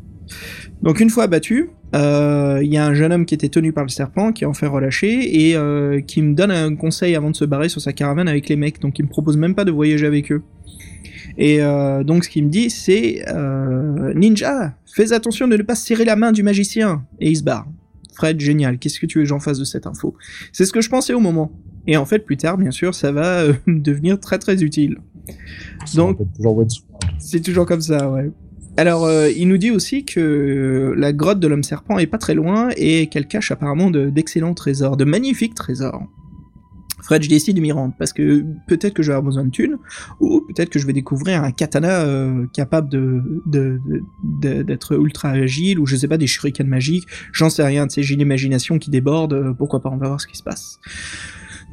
Donc 0.83 0.99
une 0.99 1.09
fois 1.09 1.23
abattu, 1.23 1.69
il 1.93 2.67
y 2.67 2.77
a 2.77 2.85
un 2.85 2.93
jeune 2.93 3.11
homme 3.11 3.25
qui 3.25 3.33
était 3.33 3.49
tenu 3.49 3.73
par 3.73 3.83
le 3.83 3.89
serpent 3.89 4.31
qui 4.31 4.43
est 4.43 4.47
enfin 4.47 4.67
relâché 4.67 5.49
et 5.49 6.03
qui 6.05 6.21
me 6.21 6.35
donne 6.35 6.51
un 6.51 6.75
conseil 6.75 7.15
avant 7.15 7.31
de 7.31 7.35
se 7.35 7.45
barrer 7.45 7.69
sur 7.69 7.81
sa 7.81 7.93
caravane 7.93 8.27
avec 8.27 8.49
les 8.49 8.55
mecs. 8.55 8.79
Donc 8.81 8.99
il 8.99 9.05
me 9.05 9.09
propose 9.09 9.37
même 9.37 9.55
pas 9.55 9.65
de 9.65 9.71
voyager 9.71 10.05
avec 10.05 10.31
eux. 10.31 10.43
Et 11.37 11.61
euh, 11.61 12.03
donc 12.03 12.23
ce 12.23 12.29
qu'il 12.29 12.45
me 12.45 12.49
dit, 12.49 12.69
c'est 12.69 13.25
euh, 13.29 14.13
Ninja, 14.13 14.75
fais 14.85 15.11
attention 15.13 15.47
de 15.47 15.57
ne 15.57 15.63
pas 15.63 15.75
serrer 15.75 16.05
la 16.05 16.15
main 16.15 16.31
du 16.31 16.43
magicien. 16.43 17.03
Et 17.19 17.29
il 17.29 17.35
se 17.37 17.43
barre. 17.43 17.67
Fred, 18.13 18.39
génial. 18.39 18.77
Qu'est-ce 18.79 18.99
que 18.99 19.05
tu 19.05 19.17
veux 19.17 19.23
que 19.25 19.29
j'en 19.29 19.39
fasse 19.41 19.59
de 19.59 19.65
cette 19.65 19.87
info? 19.87 20.15
C'est 20.53 20.65
ce 20.65 20.71
que 20.71 20.79
je 20.81 20.89
pensais 20.89 21.13
au 21.13 21.19
moment. 21.19 21.51
Et 21.87 21.97
en 21.97 22.05
fait, 22.05 22.19
plus 22.19 22.37
tard, 22.37 22.57
bien 22.57 22.71
sûr, 22.71 22.95
ça 22.95 23.11
va 23.11 23.41
euh, 23.41 23.53
devenir 23.67 24.19
très 24.19 24.39
très 24.39 24.63
utile. 24.63 24.97
Donc- 25.95 26.19
Wensworld. 26.39 26.71
C'est 27.19 27.41
toujours 27.41 27.65
comme 27.65 27.81
ça, 27.81 28.09
ouais. 28.09 28.31
Alors, 28.77 29.05
euh, 29.05 29.29
il 29.29 29.47
nous 29.47 29.57
dit 29.57 29.71
aussi 29.71 30.03
que 30.03 30.93
la 30.97 31.13
grotte 31.13 31.39
de 31.39 31.47
l'homme 31.47 31.63
serpent 31.63 31.97
est 31.97 32.07
pas 32.07 32.17
très 32.17 32.33
loin 32.33 32.69
et 32.77 33.07
qu'elle 33.07 33.25
cache 33.27 33.51
apparemment 33.51 33.89
de- 33.89 34.09
d'excellents 34.09 34.53
trésors, 34.53 34.97
de 34.97 35.05
magnifiques 35.05 35.55
trésors. 35.55 36.03
Fred, 37.01 37.21
je 37.23 37.29
décide 37.29 37.55
de 37.55 37.61
m'y 37.61 37.71
rendre 37.71 37.93
parce 37.99 38.13
que 38.13 38.43
peut-être 38.67 38.93
que 38.93 39.03
je 39.03 39.09
vais 39.11 39.15
avoir 39.15 39.29
besoin 39.31 39.43
de 39.45 39.49
thunes 39.51 39.77
ou 40.19 40.41
peut-être 40.47 40.69
que 40.69 40.79
je 40.79 40.87
vais 40.87 40.93
découvrir 40.93 41.43
un 41.43 41.51
katana 41.51 42.01
euh, 42.01 42.45
capable 42.53 42.89
de 42.89 43.21
de- 43.45 43.79
de- 43.87 44.01
de- 44.23 44.63
d'être 44.63 44.93
ultra 44.99 45.29
agile 45.29 45.79
ou 45.79 45.85
je 45.85 45.95
sais 45.95 46.07
pas 46.07 46.17
des 46.17 46.27
shurikens 46.27 46.67
magiques. 46.67 47.05
J'en 47.33 47.49
sais 47.49 47.63
rien. 47.63 47.85
Tu 47.87 47.95
sais, 47.95 48.03
j'ai 48.03 48.13
une 48.15 48.21
imagination 48.21 48.79
qui 48.79 48.89
déborde. 48.89 49.33
euh, 49.33 49.53
pourquoi 49.53 49.81
pas 49.81 49.89
On 49.89 49.97
va 49.97 50.07
voir 50.07 50.21
ce 50.21 50.27
qui 50.27 50.37
se 50.37 50.43
passe. 50.43 50.79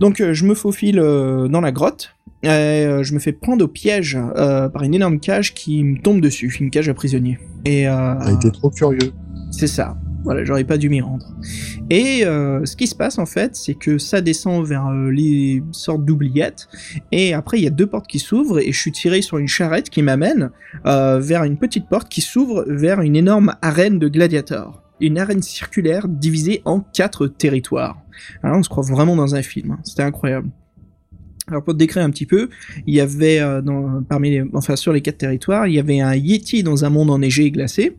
Donc, 0.00 0.20
euh, 0.20 0.32
je 0.34 0.44
me 0.44 0.54
faufile 0.54 0.98
euh, 0.98 1.48
dans 1.48 1.60
la 1.60 1.70
grotte. 1.72 2.14
Et, 2.42 2.48
euh, 2.48 3.02
je 3.04 3.14
me 3.14 3.20
fais 3.20 3.32
prendre 3.32 3.64
au 3.64 3.68
piège 3.68 4.18
par 4.34 4.82
une 4.82 4.94
énorme 4.94 5.20
cage 5.20 5.54
qui 5.54 5.84
me 5.84 6.00
tombe 6.02 6.20
dessus, 6.20 6.52
une 6.60 6.70
cage 6.70 6.88
à 6.88 6.94
prisonnier. 6.94 7.38
Et 7.64 7.86
euh, 7.88 8.18
A 8.18 8.32
été 8.32 8.50
trop 8.50 8.70
curieux. 8.70 9.12
c'est 9.52 9.68
ça. 9.68 9.96
Voilà, 10.24 10.44
j'aurais 10.44 10.64
pas 10.64 10.78
dû 10.78 10.88
m'y 10.88 11.00
rendre. 11.00 11.26
Et 11.90 12.24
euh, 12.24 12.64
ce 12.64 12.76
qui 12.76 12.86
se 12.86 12.94
passe 12.94 13.18
en 13.18 13.26
fait, 13.26 13.56
c'est 13.56 13.74
que 13.74 13.98
ça 13.98 14.20
descend 14.20 14.64
vers 14.64 14.86
euh, 14.86 15.10
les 15.10 15.62
sortes 15.72 16.04
d'oubliettes, 16.04 16.68
et 17.10 17.34
après 17.34 17.58
il 17.58 17.64
y 17.64 17.66
a 17.66 17.70
deux 17.70 17.86
portes 17.86 18.06
qui 18.06 18.20
s'ouvrent, 18.20 18.60
et 18.60 18.72
je 18.72 18.78
suis 18.78 18.92
tiré 18.92 19.20
sur 19.20 19.38
une 19.38 19.48
charrette 19.48 19.90
qui 19.90 20.02
m'amène 20.02 20.50
euh, 20.86 21.18
vers 21.18 21.42
une 21.44 21.56
petite 21.56 21.88
porte 21.88 22.08
qui 22.08 22.20
s'ouvre 22.20 22.64
vers 22.68 23.00
une 23.00 23.16
énorme 23.16 23.54
arène 23.62 23.98
de 23.98 24.08
gladiateurs. 24.08 24.82
Une 25.00 25.18
arène 25.18 25.42
circulaire 25.42 26.06
divisée 26.06 26.62
en 26.64 26.80
quatre 26.80 27.26
territoires. 27.26 28.00
Alors 28.44 28.58
on 28.58 28.62
se 28.62 28.68
croit 28.68 28.84
vraiment 28.84 29.16
dans 29.16 29.34
un 29.34 29.42
film, 29.42 29.72
hein. 29.72 29.80
c'était 29.82 30.04
incroyable. 30.04 30.48
Alors 31.52 31.62
pour 31.62 31.74
te 31.74 31.78
décrire 31.78 32.02
un 32.02 32.08
petit 32.08 32.24
peu, 32.24 32.48
il 32.86 32.94
y 32.94 33.00
avait 33.00 33.38
euh, 33.38 33.60
parmi 34.08 34.40
enfin 34.54 34.74
sur 34.74 34.90
les 34.94 35.02
quatre 35.02 35.18
territoires, 35.18 35.66
il 35.66 35.74
y 35.74 35.78
avait 35.78 36.00
un 36.00 36.14
yeti 36.14 36.62
dans 36.62 36.86
un 36.86 36.88
monde 36.88 37.10
enneigé 37.10 37.44
et 37.44 37.50
glacé, 37.50 37.94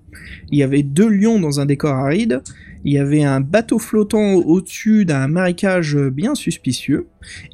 il 0.52 0.58
y 0.58 0.64
avait 0.64 0.82
deux 0.82 1.08
lions 1.08 1.40
dans 1.40 1.60
un 1.60 1.68
décor 1.68 1.94
aride, 1.94 2.42
il 2.84 2.94
y 2.94 2.98
avait 2.98 3.24
un 3.24 3.42
bateau 3.42 3.78
flottant 3.78 4.34
au-dessus 4.34 5.06
d'un 5.06 5.28
marécage 5.28 5.96
bien 5.96 6.34
suspicieux, 6.34 7.06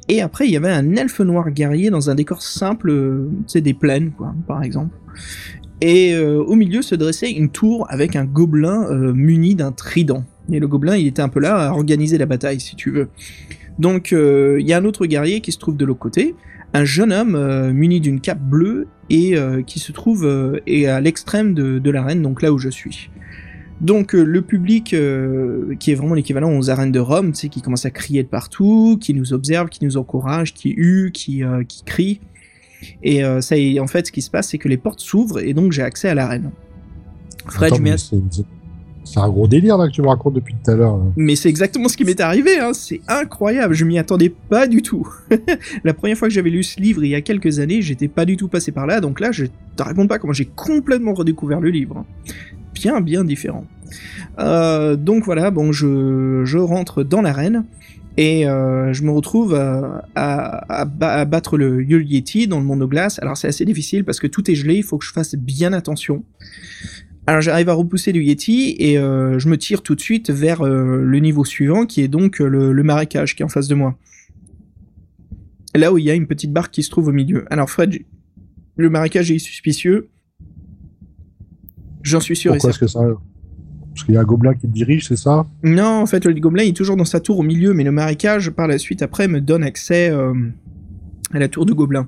et 0.07 0.21
après 0.21 0.47
il 0.47 0.51
y 0.51 0.57
avait 0.57 0.71
un 0.71 0.95
elfe 0.95 1.19
noir 1.19 1.51
guerrier 1.51 1.89
dans 1.89 2.09
un 2.09 2.15
décor 2.15 2.41
simple, 2.41 2.91
euh, 2.91 3.29
tu 3.45 3.51
sais 3.51 3.61
des 3.61 3.73
plaines 3.73 4.11
quoi, 4.11 4.33
par 4.47 4.63
exemple. 4.63 4.95
Et 5.81 6.13
euh, 6.13 6.41
au 6.43 6.55
milieu 6.55 6.81
se 6.81 6.95
dressait 6.95 7.31
une 7.31 7.49
tour 7.49 7.85
avec 7.89 8.15
un 8.15 8.25
gobelin 8.25 8.85
euh, 8.89 9.13
muni 9.13 9.55
d'un 9.55 9.71
trident. 9.71 10.23
Et 10.51 10.59
le 10.59 10.67
gobelin, 10.67 10.97
il 10.97 11.07
était 11.07 11.21
un 11.21 11.29
peu 11.29 11.39
là 11.39 11.69
à 11.69 11.71
organiser 11.71 12.17
la 12.17 12.25
bataille, 12.25 12.59
si 12.59 12.75
tu 12.75 12.91
veux. 12.91 13.09
Donc, 13.79 14.13
euh, 14.13 14.57
il 14.59 14.67
y 14.67 14.73
a 14.73 14.77
un 14.77 14.85
autre 14.85 15.05
guerrier 15.05 15.41
qui 15.41 15.51
se 15.51 15.57
trouve 15.57 15.77
de 15.77 15.85
l'autre 15.85 15.99
côté, 15.99 16.35
un 16.73 16.85
jeune 16.85 17.11
homme 17.11 17.35
euh, 17.35 17.73
muni 17.73 17.99
d'une 17.99 18.19
cape 18.19 18.41
bleue 18.41 18.87
et 19.09 19.35
euh, 19.35 19.63
qui 19.63 19.79
se 19.79 19.91
trouve 19.91 20.25
euh, 20.25 20.59
et 20.67 20.87
à 20.87 21.01
l'extrême 21.01 21.53
de, 21.53 21.79
de 21.79 21.89
l'arène, 21.89 22.21
donc 22.21 22.41
là 22.41 22.51
où 22.53 22.57
je 22.59 22.69
suis. 22.69 23.09
Donc 23.81 24.13
euh, 24.13 24.23
le 24.23 24.41
public 24.41 24.93
euh, 24.93 25.75
qui 25.79 25.91
est 25.91 25.95
vraiment 25.95 26.13
l'équivalent 26.13 26.55
aux 26.57 26.69
arènes 26.69 26.91
de 26.91 26.99
Rome, 26.99 27.31
tu 27.31 27.39
sais, 27.39 27.49
qui 27.49 27.61
commence 27.61 27.85
à 27.85 27.91
crier 27.91 28.23
de 28.23 28.27
partout, 28.27 28.97
qui 28.99 29.13
nous 29.13 29.33
observe, 29.33 29.69
qui 29.69 29.85
nous 29.85 29.95
encourage, 29.97 30.53
qui 30.53 30.73
hue, 30.75 31.11
qui, 31.13 31.43
euh, 31.43 31.63
qui 31.63 31.83
crie. 31.83 32.19
Et 33.03 33.23
euh, 33.23 33.41
ça, 33.41 33.55
en 33.79 33.87
fait, 33.87 34.07
ce 34.07 34.11
qui 34.11 34.21
se 34.21 34.29
passe, 34.29 34.49
c'est 34.49 34.57
que 34.57 34.67
les 34.67 34.77
portes 34.77 34.99
s'ouvrent 34.99 35.39
et 35.39 35.53
donc 35.53 35.71
j'ai 35.71 35.81
accès 35.81 36.09
à 36.09 36.15
l'arène. 36.15 36.51
Fred, 37.47 37.73
Attends, 37.73 37.83
je 37.85 38.41
c'est 39.03 39.19
un 39.19 39.29
gros 39.29 39.47
délire 39.47 39.77
là 39.77 39.87
que 39.87 39.93
tu 39.93 40.01
me 40.01 40.07
racontes 40.07 40.35
depuis 40.35 40.55
tout 40.63 40.71
à 40.71 40.75
l'heure. 40.75 40.99
Mais 41.15 41.35
c'est 41.35 41.49
exactement 41.49 41.87
ce 41.87 41.97
qui 41.97 42.05
m'est 42.05 42.19
arrivé, 42.19 42.59
hein. 42.59 42.71
c'est 42.73 43.01
incroyable, 43.07 43.73
je 43.73 43.85
m'y 43.85 43.97
attendais 43.97 44.29
pas 44.29 44.67
du 44.67 44.81
tout. 44.81 45.07
la 45.83 45.93
première 45.93 46.17
fois 46.17 46.27
que 46.27 46.33
j'avais 46.33 46.49
lu 46.49 46.63
ce 46.63 46.79
livre 46.79 47.03
il 47.03 47.09
y 47.09 47.15
a 47.15 47.21
quelques 47.21 47.59
années, 47.59 47.81
j'étais 47.81 48.07
pas 48.07 48.25
du 48.25 48.37
tout 48.37 48.47
passé 48.47 48.71
par 48.71 48.85
là, 48.85 49.01
donc 49.01 49.19
là 49.19 49.31
je 49.31 49.45
te 49.75 49.83
raconte 49.83 50.09
pas 50.09 50.19
comment 50.19 50.33
j'ai 50.33 50.45
complètement 50.45 51.13
redécouvert 51.13 51.59
le 51.59 51.69
livre. 51.69 52.05
Bien, 52.73 53.01
bien 53.01 53.23
différent. 53.23 53.65
Euh, 54.39 54.95
donc 54.95 55.25
voilà, 55.25 55.51
bon, 55.51 55.71
je, 55.71 56.57
rentre 56.57 57.03
dans 57.03 57.21
l'arène. 57.21 57.65
Et 58.17 58.47
euh, 58.47 58.91
je 58.91 59.03
me 59.03 59.11
retrouve 59.11 59.51
ba- 59.51 59.95
à 60.15 61.25
battre 61.25 61.57
le 61.57 61.81
Yul 61.81 62.05
Yeti 62.05 62.47
dans 62.47 62.59
le 62.59 62.65
monde 62.65 62.81
de 62.81 62.85
glace. 62.85 63.17
Alors 63.21 63.37
c'est 63.37 63.47
assez 63.47 63.63
difficile 63.63 64.03
parce 64.03 64.19
que 64.19 64.27
tout 64.27 64.49
est 64.51 64.55
gelé, 64.55 64.75
il 64.75 64.83
faut 64.83 64.97
que 64.97 65.05
je 65.05 65.13
fasse 65.13 65.35
bien 65.35 65.71
attention. 65.71 66.23
Alors 67.29 67.41
j'arrive 67.41 67.69
à 67.69 67.73
repousser 67.73 68.11
le 68.11 68.23
Yeti 68.23 68.75
et 68.79 68.97
euh, 68.97 69.37
je 69.37 69.49
me 69.49 69.55
tire 69.55 69.83
tout 69.83 69.93
de 69.93 70.01
suite 70.01 70.31
vers 70.31 70.65
euh, 70.65 71.03
le 71.03 71.19
niveau 71.19 71.45
suivant 71.45 71.85
qui 71.85 72.01
est 72.01 72.07
donc 72.07 72.41
euh, 72.41 72.47
le, 72.47 72.73
le 72.73 72.81
marécage 72.81 73.35
qui 73.35 73.43
est 73.43 73.45
en 73.45 73.49
face 73.49 73.67
de 73.67 73.75
moi. 73.75 73.95
Là 75.75 75.93
où 75.93 75.99
il 75.99 76.05
y 76.05 76.09
a 76.09 76.15
une 76.15 76.25
petite 76.25 76.51
barque 76.51 76.71
qui 76.71 76.81
se 76.81 76.89
trouve 76.89 77.09
au 77.09 77.11
milieu. 77.11 77.45
Alors 77.51 77.69
Fred, 77.69 77.99
le 78.77 78.89
marécage 78.89 79.29
est 79.29 79.37
suspicieux. 79.37 80.09
J'en 82.01 82.19
suis 82.19 82.35
sûr 82.35 82.53
Pourquoi 82.53 82.71
est-ce 82.71 82.79
que 82.79 82.87
ça 82.87 83.01
Parce 83.93 84.05
qu'il 84.05 84.15
y 84.15 84.17
a 84.17 84.21
un 84.21 84.23
gobelin 84.23 84.55
qui 84.55 84.61
te 84.61 84.73
dirige, 84.73 85.07
c'est 85.07 85.15
ça? 85.15 85.45
Non, 85.61 86.01
en 86.01 86.07
fait, 86.07 86.25
le 86.25 86.33
gobelin 86.33 86.63
est 86.63 86.75
toujours 86.75 86.97
dans 86.97 87.05
sa 87.05 87.19
tour 87.19 87.37
au 87.37 87.43
milieu, 87.43 87.75
mais 87.75 87.83
le 87.83 87.91
marécage, 87.91 88.49
par 88.49 88.67
la 88.67 88.79
suite, 88.79 89.03
après, 89.03 89.27
me 89.27 89.39
donne 89.39 89.63
accès 89.63 90.09
euh, 90.09 90.33
à 91.31 91.39
la 91.39 91.47
tour 91.47 91.65
de 91.65 91.73
gobelin. 91.73 92.07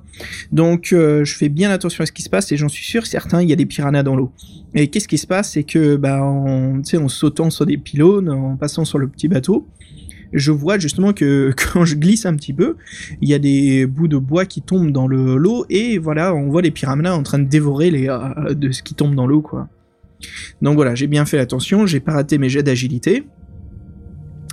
Donc, 0.50 0.92
euh, 0.92 1.24
je 1.24 1.34
fais 1.34 1.48
bien 1.48 1.70
attention 1.70 2.02
à 2.02 2.06
ce 2.06 2.12
qui 2.12 2.22
se 2.22 2.30
passe, 2.30 2.50
et 2.52 2.56
j'en 2.56 2.68
suis 2.68 2.84
sûr, 2.84 3.06
certain, 3.06 3.42
il 3.42 3.48
y 3.48 3.52
a 3.52 3.56
des 3.56 3.66
piranhas 3.66 4.02
dans 4.02 4.16
l'eau. 4.16 4.32
Et 4.74 4.88
qu'est-ce 4.88 5.08
qui 5.08 5.18
se 5.18 5.26
passe? 5.26 5.52
C'est 5.52 5.64
que, 5.64 5.96
bah, 5.96 6.22
en, 6.22 6.82
sautant 7.08 7.50
sur 7.50 7.66
des 7.66 7.78
pylônes, 7.78 8.30
en 8.30 8.56
passant 8.56 8.84
sur 8.84 8.98
le 8.98 9.08
petit 9.08 9.28
bateau, 9.28 9.66
je 10.32 10.50
vois 10.50 10.78
justement 10.78 11.12
que 11.12 11.52
quand 11.72 11.84
je 11.84 11.94
glisse 11.94 12.26
un 12.26 12.34
petit 12.34 12.52
peu, 12.52 12.76
il 13.20 13.28
y 13.28 13.34
a 13.34 13.38
des 13.38 13.86
bouts 13.86 14.08
de 14.08 14.16
bois 14.16 14.46
qui 14.46 14.62
tombent 14.62 14.92
dans 14.92 15.06
le 15.06 15.36
l'eau, 15.36 15.66
et 15.70 15.98
voilà, 15.98 16.34
on 16.34 16.48
voit 16.48 16.62
les 16.62 16.70
piranhas 16.70 17.14
en 17.14 17.22
train 17.22 17.38
de 17.38 17.48
dévorer 17.48 17.90
les, 17.90 18.08
euh, 18.08 18.54
de 18.54 18.72
ce 18.72 18.82
qui 18.82 18.94
tombe 18.94 19.14
dans 19.14 19.26
l'eau, 19.26 19.42
quoi. 19.42 19.68
Donc 20.60 20.76
voilà, 20.76 20.94
j'ai 20.94 21.08
bien 21.08 21.24
fait 21.24 21.38
attention, 21.38 21.86
j'ai 21.86 22.00
pas 22.00 22.12
raté 22.12 22.38
mes 22.38 22.48
jets 22.48 22.62
d'agilité. 22.62 23.24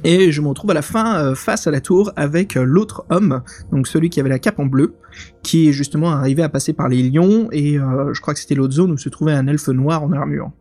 Et 0.04 0.32
je 0.32 0.41
me 0.41 0.47
retrouve 0.47 0.72
à 0.72 0.74
la 0.74 0.82
fin 0.82 1.18
euh, 1.18 1.36
face 1.36 1.68
à 1.68 1.72
la 1.72 1.82
tour 1.82 2.12
avec 2.16 2.56
euh, 2.56 2.64
l'autre 2.64 3.06
homme, 3.10 3.41
donc 3.72 3.88
celui 3.88 4.10
qui 4.10 4.20
avait 4.20 4.30
la 4.30 4.39
cape 4.39 4.60
en 4.60 4.66
bleu, 4.66 4.95
qui 5.43 5.68
est 5.70 5.72
justement 5.74 6.12
arrivé 6.12 6.41
à 6.43 6.50
passer 6.50 6.72
par 6.74 6.88
les 6.88 7.04
lions, 7.04 7.50
et 7.52 7.78
euh, 7.78 8.14
je 8.14 8.22
crois 8.22 8.34
que 8.34 8.39
c'était 8.39 8.56
l'autre 8.56 8.74
zone 8.74 8.91
où 8.91 8.97
se 8.97 9.10
trouvait 9.10 9.34
un 9.34 9.47
elfe 9.47 9.68
noir 9.70 10.04
en 10.04 10.12
armure. 10.14 10.52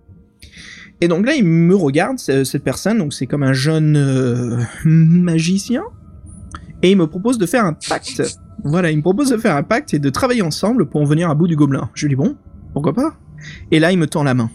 Et 1.01 1.07
donc 1.07 1.25
là, 1.25 1.35
il 1.37 1.45
me 1.45 1.77
regarde, 1.77 2.19
ce- 2.19 2.43
cette 2.43 2.65
personne, 2.65 2.99
donc 2.99 3.13
c'est 3.13 3.27
comme 3.27 3.45
un 3.45 3.53
jeune 3.53 4.67
magicien, 4.85 5.85
et 6.83 6.91
il 6.91 6.97
me 6.97 7.07
propose 7.07 7.39
de 7.39 7.47
faire 7.47 7.65
un 7.65 7.75
pacte. 7.75 8.23
Voilà, 8.65 8.91
il 8.91 8.97
me 8.97 9.03
propose 9.03 9.31
de 9.31 9.37
faire 9.37 9.55
un 9.55 9.63
pacte 9.63 9.95
et 9.95 10.01
de 10.01 10.11
travailler 10.11 10.43
ensemble 10.43 10.87
pour 10.89 11.01
en 11.01 11.05
venir 11.05 11.31
à 11.31 11.35
bout 11.37 11.47
du 11.47 11.55
gobelin. 11.55 11.91
Je 11.95 12.07
lui 12.07 12.15
dis 12.15 12.17
bon, 12.17 12.37
pourquoi 12.73 12.93
pas? 12.93 13.15
Et 13.71 13.79
là, 13.79 13.93
il 13.93 13.99
me 13.99 14.07
tend 14.09 14.25
la 14.25 14.35
main. 14.35 14.51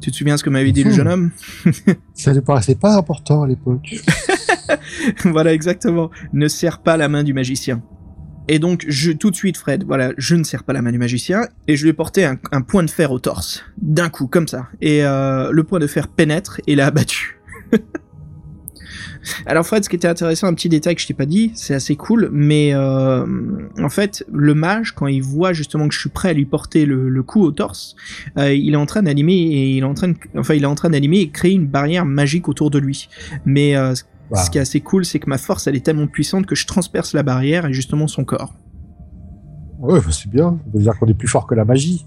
Tu 0.00 0.10
te 0.10 0.16
souviens 0.16 0.36
ce 0.36 0.44
que 0.44 0.50
m'avait 0.50 0.72
dit 0.72 0.84
le 0.84 0.92
jeune 0.92 1.08
homme 1.08 1.30
Ça 2.14 2.32
ne 2.32 2.40
paraissait 2.40 2.76
pas 2.76 2.96
important 2.96 3.42
à 3.42 3.46
l'époque. 3.46 3.94
Voilà, 5.24 5.54
exactement. 5.54 6.10
Ne 6.32 6.46
serre 6.46 6.80
pas 6.80 6.96
la 6.96 7.08
main 7.08 7.24
du 7.24 7.32
magicien. 7.32 7.82
Et 8.48 8.58
donc, 8.58 8.84
je, 8.88 9.12
tout 9.12 9.30
de 9.30 9.36
suite, 9.36 9.56
Fred, 9.56 9.84
voilà, 9.84 10.12
je 10.16 10.34
ne 10.34 10.42
serre 10.42 10.64
pas 10.64 10.72
la 10.72 10.82
main 10.82 10.92
du 10.92 10.98
magicien, 10.98 11.46
et 11.66 11.76
je 11.76 11.82
lui 11.82 11.90
ai 11.90 11.92
porté 11.92 12.24
un, 12.24 12.38
un 12.52 12.62
point 12.62 12.82
de 12.82 12.90
fer 12.90 13.12
au 13.12 13.18
torse. 13.18 13.64
D'un 13.80 14.08
coup, 14.08 14.26
comme 14.26 14.48
ça. 14.48 14.68
Et 14.80 15.04
euh, 15.04 15.50
le 15.52 15.64
point 15.64 15.78
de 15.78 15.86
fer 15.86 16.08
pénètre 16.08 16.60
et 16.66 16.74
l'a 16.74 16.86
abattu. 16.86 17.38
Alors 19.46 19.66
Fred, 19.66 19.84
ce 19.84 19.88
qui 19.88 19.96
était 19.96 20.08
intéressant, 20.08 20.46
un 20.46 20.54
petit 20.54 20.68
détail 20.68 20.94
que 20.94 21.00
je 21.00 21.06
t'ai 21.06 21.14
pas 21.14 21.26
dit, 21.26 21.52
c'est 21.54 21.74
assez 21.74 21.96
cool, 21.96 22.28
mais 22.32 22.74
euh, 22.74 23.24
en 23.78 23.88
fait, 23.88 24.24
le 24.32 24.54
mage, 24.54 24.92
quand 24.94 25.06
il 25.06 25.22
voit 25.22 25.52
justement 25.52 25.88
que 25.88 25.94
je 25.94 26.00
suis 26.00 26.10
prêt 26.10 26.30
à 26.30 26.32
lui 26.32 26.46
porter 26.46 26.86
le, 26.86 27.08
le 27.08 27.22
coup 27.22 27.42
au 27.42 27.50
torse, 27.50 27.96
euh, 28.38 28.52
il 28.52 28.74
est 28.74 28.76
en 28.76 28.86
train 28.86 29.02
d'animer 29.02 29.34
et 29.34 29.76
il 29.76 29.78
est 29.78 29.84
en 29.84 29.94
train 29.94 30.08
de, 30.08 30.16
enfin, 30.36 30.54
il 30.54 30.62
est 30.62 30.66
en 30.66 30.74
train 30.74 30.90
d'animer 30.90 31.20
et 31.20 31.30
créer 31.30 31.52
une 31.52 31.66
barrière 31.66 32.04
magique 32.04 32.48
autour 32.48 32.70
de 32.70 32.78
lui. 32.78 33.08
Mais 33.44 33.76
euh, 33.76 33.94
ce 33.94 34.50
qui 34.50 34.58
est 34.58 34.60
assez 34.60 34.80
cool, 34.80 35.04
c'est 35.04 35.18
que 35.18 35.28
ma 35.28 35.38
force, 35.38 35.66
elle 35.66 35.76
est 35.76 35.84
tellement 35.84 36.06
puissante 36.06 36.46
que 36.46 36.54
je 36.54 36.66
transperce 36.66 37.12
la 37.12 37.22
barrière 37.22 37.66
et 37.66 37.72
justement 37.72 38.06
son 38.06 38.24
corps. 38.24 38.54
Ouais, 39.78 40.00
bah, 40.00 40.10
c'est 40.10 40.28
bien. 40.28 40.58
Ça 40.64 40.78
veut 40.78 40.82
dire 40.82 40.98
qu'on 40.98 41.06
est 41.06 41.14
plus 41.14 41.28
fort 41.28 41.46
que 41.46 41.54
la 41.54 41.64
magie. 41.64 42.04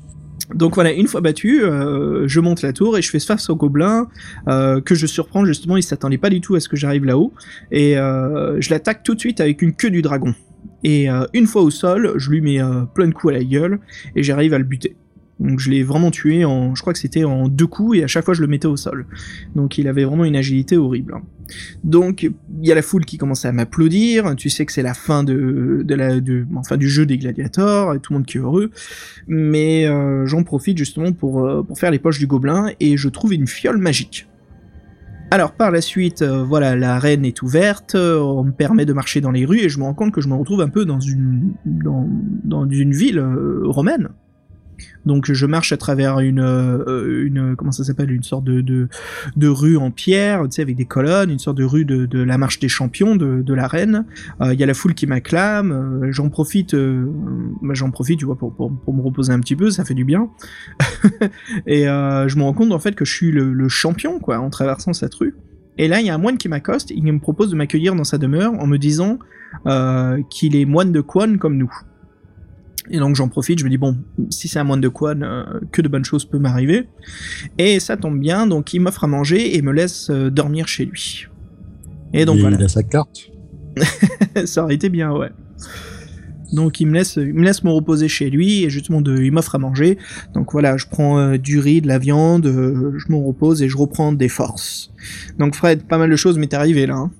Donc 0.54 0.76
voilà, 0.76 0.92
une 0.92 1.08
fois 1.08 1.22
battu, 1.22 1.64
euh, 1.64 2.28
je 2.28 2.40
monte 2.40 2.62
la 2.62 2.74
tour 2.74 2.98
et 2.98 3.02
je 3.02 3.10
fais 3.10 3.20
face 3.20 3.50
au 3.50 3.56
gobelin 3.56 4.08
euh, 4.48 4.82
que 4.82 4.96
je 4.96 5.06
surprends 5.06 5.46
justement. 5.46 5.78
Il 5.78 5.84
s'attendait 5.84 6.18
pas 6.18 6.30
du 6.30 6.42
tout 6.42 6.56
à 6.56 6.60
ce 6.60 6.70
que 6.70 6.76
j'arrive 6.76 7.06
là-haut 7.06 7.34
et 7.72 7.98
euh, 7.98 8.60
je 8.60 8.70
l'attaque 8.70 9.04
tout 9.04 9.16
de 9.16 9.20
suite 9.20 9.40
avec 9.40 9.62
une 9.62 9.74
queue 9.74 9.90
du 9.90 10.02
dragon. 10.02 10.34
Et 10.84 11.10
une 11.34 11.46
fois 11.46 11.62
au 11.62 11.70
sol, 11.70 12.14
je 12.16 12.32
lui 12.32 12.42
mets 12.42 12.60
plein 12.96 13.08
de 13.08 13.14
coups 13.14 13.36
à 13.36 13.38
la 13.38 13.44
gueule 13.44 13.80
et 14.16 14.24
j'arrive 14.24 14.56
à 14.56 14.58
le 14.58 14.64
buter. 14.64 14.96
Donc 15.42 15.60
je 15.60 15.72
l'ai 15.72 15.84
vraiment 15.84 16.12
tué 16.12 16.46
en, 16.46 16.76
je 16.76 16.82
crois 16.82 16.94
que 16.94 17.00
c'était 17.00 17.24
en 17.24 17.48
deux 17.48 17.68
coups 17.68 17.98
et 17.98 18.04
à 18.04 18.08
chaque 18.08 18.24
fois 18.24 18.34
je 18.34 18.42
le 18.42 18.48
mettais 18.48 18.68
au 18.68 18.78
sol. 18.78 19.08
Donc 19.56 19.78
il 19.78 19.88
avait 19.88 20.04
vraiment 20.04 20.24
une 20.24 20.36
agilité 20.36 20.78
horrible. 20.78 21.16
hein. 21.16 21.24
Donc 21.84 22.24
il 22.24 22.34
y 22.68 22.72
a 22.72 22.76
la 22.76 22.82
foule 22.82 23.06
qui 23.06 23.18
commence 23.18 23.44
à 23.46 23.52
m'applaudir. 23.52 24.36
Tu 24.36 24.50
sais 24.50 24.66
que 24.66 24.72
c'est 24.72 24.84
la 24.84 24.94
fin 24.94 25.24
de, 25.24 25.84
la, 25.90 26.20
du 26.20 26.90
jeu 26.90 27.06
des 27.06 27.18
gladiators 27.18 27.96
et 27.96 28.00
tout 28.00 28.14
le 28.14 28.20
monde 28.20 28.28
qui 28.28 28.38
est 28.38 28.42
heureux. 28.42 28.72
Mais 29.28 29.88
euh, 29.88 30.26
j'en 30.26 30.44
profite 30.44 30.78
justement 30.78 31.12
pour 31.12 31.46
euh, 31.46 31.64
pour 31.64 31.80
faire 31.80 31.92
les 31.92 32.00
poches 32.00 32.20
du 32.20 32.28
gobelin 32.28 32.70
et 32.80 32.98
je 32.98 33.10
trouve 33.10 33.34
une 33.34 33.48
fiole 33.48 33.78
magique. 33.78 34.28
Alors 35.34 35.54
par 35.54 35.72
la 35.72 35.80
suite, 35.80 36.22
euh, 36.22 36.44
voilà, 36.44 36.76
l'arène 36.76 37.24
est 37.24 37.42
ouverte, 37.42 37.96
on 37.96 38.44
me 38.44 38.52
permet 38.52 38.86
de 38.86 38.94
marcher 38.94 39.22
dans 39.22 39.32
les 39.32 39.46
rues 39.46 39.60
et 39.60 39.70
je 39.70 39.80
me 39.80 39.84
rends 39.86 39.94
compte 39.94 40.12
que 40.12 40.22
je 40.22 40.28
me 40.28 40.36
retrouve 40.36 40.62
un 40.62 40.68
peu 40.68 40.84
dans 40.86 41.00
une 41.00 41.54
dans, 41.66 42.70
une 42.70 42.92
ville 42.92 43.20
romaine. 43.64 44.10
Donc 45.06 45.32
je 45.32 45.46
marche 45.46 45.72
à 45.72 45.78
travers 45.78 46.20
une 46.20 46.42
euh, 46.42 47.56
comment 47.58 47.72
ça 47.72 47.84
s'appelle 47.84 48.12
une 48.12 48.24
sorte 48.24 48.44
de, 48.44 48.88
rue 49.48 49.78
en 49.78 49.92
pierre, 49.92 50.44
tu 50.44 50.52
sais 50.52 50.62
avec 50.62 50.76
des 50.76 50.86
colonnes, 50.86 51.30
une 51.30 51.40
sorte 51.40 51.58
de 51.58 51.64
rue 51.64 51.86
de, 51.86 52.24
la 52.24 52.38
marche 52.38 52.60
des 52.60 52.70
champions 52.70 53.16
de, 53.16 53.54
l'arène. 53.54 54.06
Euh, 54.42 54.54
Il 54.54 54.60
y 54.60 54.64
a 54.64 54.66
la 54.66 54.74
foule 54.74 54.94
qui 54.94 55.08
m'acclame, 55.08 55.72
euh, 55.72 56.12
j'en 56.12 56.30
profite 56.30 56.76
bah, 56.76 57.74
j'en 57.74 57.92
profite 57.92 58.20
tu 58.20 58.26
vois 58.26 58.38
pour, 58.38 58.72
me 58.72 59.02
reposer 59.02 59.34
un 59.34 59.40
petit 59.40 59.56
peu, 59.56 59.72
ça 59.72 59.86
fait 59.86 59.94
du 59.94 60.06
bien. 60.06 60.30
et 61.68 61.84
je 61.84 62.38
me 62.38 62.44
rends 62.44 62.54
compte 62.54 62.72
en 62.72 62.80
fait 62.80 62.96
que 62.96 63.06
je 63.06 63.14
suis 63.14 63.32
le, 63.32 63.70
champion 63.70 64.20
quoi 64.20 64.40
en 64.40 64.50
traversant 64.50 64.94
cette 64.94 65.14
rue. 65.16 65.36
Et 65.78 65.88
là, 65.88 66.02
il 66.02 66.06
y 66.06 66.10
a 66.10 66.14
un 66.14 66.18
moine 66.18 66.38
qui 66.38 66.50
m'accoste, 66.50 66.92
il 66.92 67.04
me 67.04 67.20
propose 67.20 67.50
de 67.50 67.56
m'accueillir 67.56 67.96
dans 67.96 68.04
sa 68.04 68.18
demeure 68.18 68.54
en 68.54 68.68
me 68.68 68.78
disant 68.78 69.18
qu'il 70.30 70.56
est 70.56 70.66
moine 70.66 70.92
de 70.92 71.02
Quan 71.02 71.38
comme 71.38 71.58
nous. 71.58 71.72
Et 72.90 72.98
donc 72.98 73.16
j'en 73.16 73.28
profite, 73.28 73.60
je 73.60 73.64
me 73.64 73.70
dis 73.70 73.78
bon, 73.78 73.98
si 74.30 74.48
c'est 74.48 74.60
un 74.60 74.64
moine 74.64 74.82
de 74.82 74.88
Quan, 74.88 75.22
euh, 75.22 75.44
que 75.72 75.82
de 75.82 75.88
bonnes 75.88 76.06
choses 76.06 76.26
peuvent 76.26 76.42
m'arriver. 76.42 76.90
Et 77.58 77.80
ça 77.80 77.96
tombe 77.98 78.20
bien, 78.20 78.48
donc 78.48 78.74
il 78.74 78.80
m'offre 78.80 79.04
à 79.04 79.08
manger 79.08 79.56
et 79.56 79.62
me 79.62 79.72
laisse 79.72 80.10
euh, 80.10 80.30
dormir 80.30 80.68
chez 80.68 80.86
lui. 80.86 81.28
Et 82.14 82.26
donc 82.26 82.38
Et 82.38 82.42
voilà, 82.42 82.58
Il 82.60 82.64
a 82.64 82.68
sa 82.68 82.84
carte. 82.84 83.30
ça 84.46 84.64
aurait 84.64 84.76
été 84.76 84.90
bien, 84.90 85.12
ouais. 85.12 85.30
Donc 86.54 86.82
il 86.82 86.88
me 86.88 86.94
laisse, 86.94 87.16
il 87.16 87.34
me 87.34 87.44
laisse 87.44 87.64
me 87.64 87.72
reposer 87.72 88.08
chez 88.08 88.30
lui 88.30 88.64
et 88.64 88.70
justement 88.70 89.02
de, 89.02 89.18
il 89.22 89.32
m'offre 89.32 89.56
à 89.56 89.58
manger. 89.58 89.98
Donc 90.34 90.52
voilà, 90.52 90.78
je 90.78 90.86
prends 90.90 91.18
euh, 91.18 91.38
du 91.38 91.60
riz, 91.60 91.82
de 91.82 91.88
la 91.88 91.98
viande, 91.98 92.46
euh, 92.46 92.94
je 92.98 93.12
me 93.12 93.18
repose 93.18 93.62
et 93.62 93.70
je 93.70 93.78
reprends 93.78 94.12
des 94.12 94.28
forces. 94.28 94.92
Donc 95.40 95.56
Fred, 95.56 95.84
pas 95.84 95.98
mal 95.98 96.10
de 96.10 96.16
choses 96.16 96.38
m'est 96.38 96.54
arrivé 96.54 96.86
là. 96.86 96.96
hein. 96.96 97.12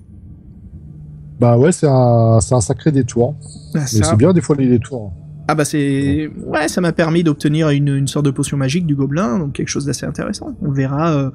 Bah 1.40 1.58
ouais, 1.58 1.72
c'est 1.72 1.88
un, 1.90 2.40
sacré 2.40 2.92
détour. 2.92 3.36
Ah, 3.74 3.80
Mais 3.80 3.86
c'est 3.86 4.16
bien 4.16 4.32
des 4.34 4.42
fois 4.42 4.56
les 4.56 4.68
détours. 4.68 5.12
Ah 5.48 5.56
bah 5.56 5.66
c'est 5.66 6.30
ouais 6.46 6.68
ça 6.68 6.82
m'a 6.82 6.94
permis 6.94 7.24
d'obtenir 7.24 7.70
une, 7.70 8.08
sorte 8.08 8.26
de 8.26 8.32
potion 8.32 8.58
magique 8.58 8.86
du 8.86 8.96
gobelin 8.96 9.40
donc 9.40 9.54
quelque 9.54 9.68
chose 9.68 9.86
d'assez 9.86 10.06
intéressant. 10.06 10.56
On 10.62 10.72
verra 10.72 11.14
euh, 11.14 11.30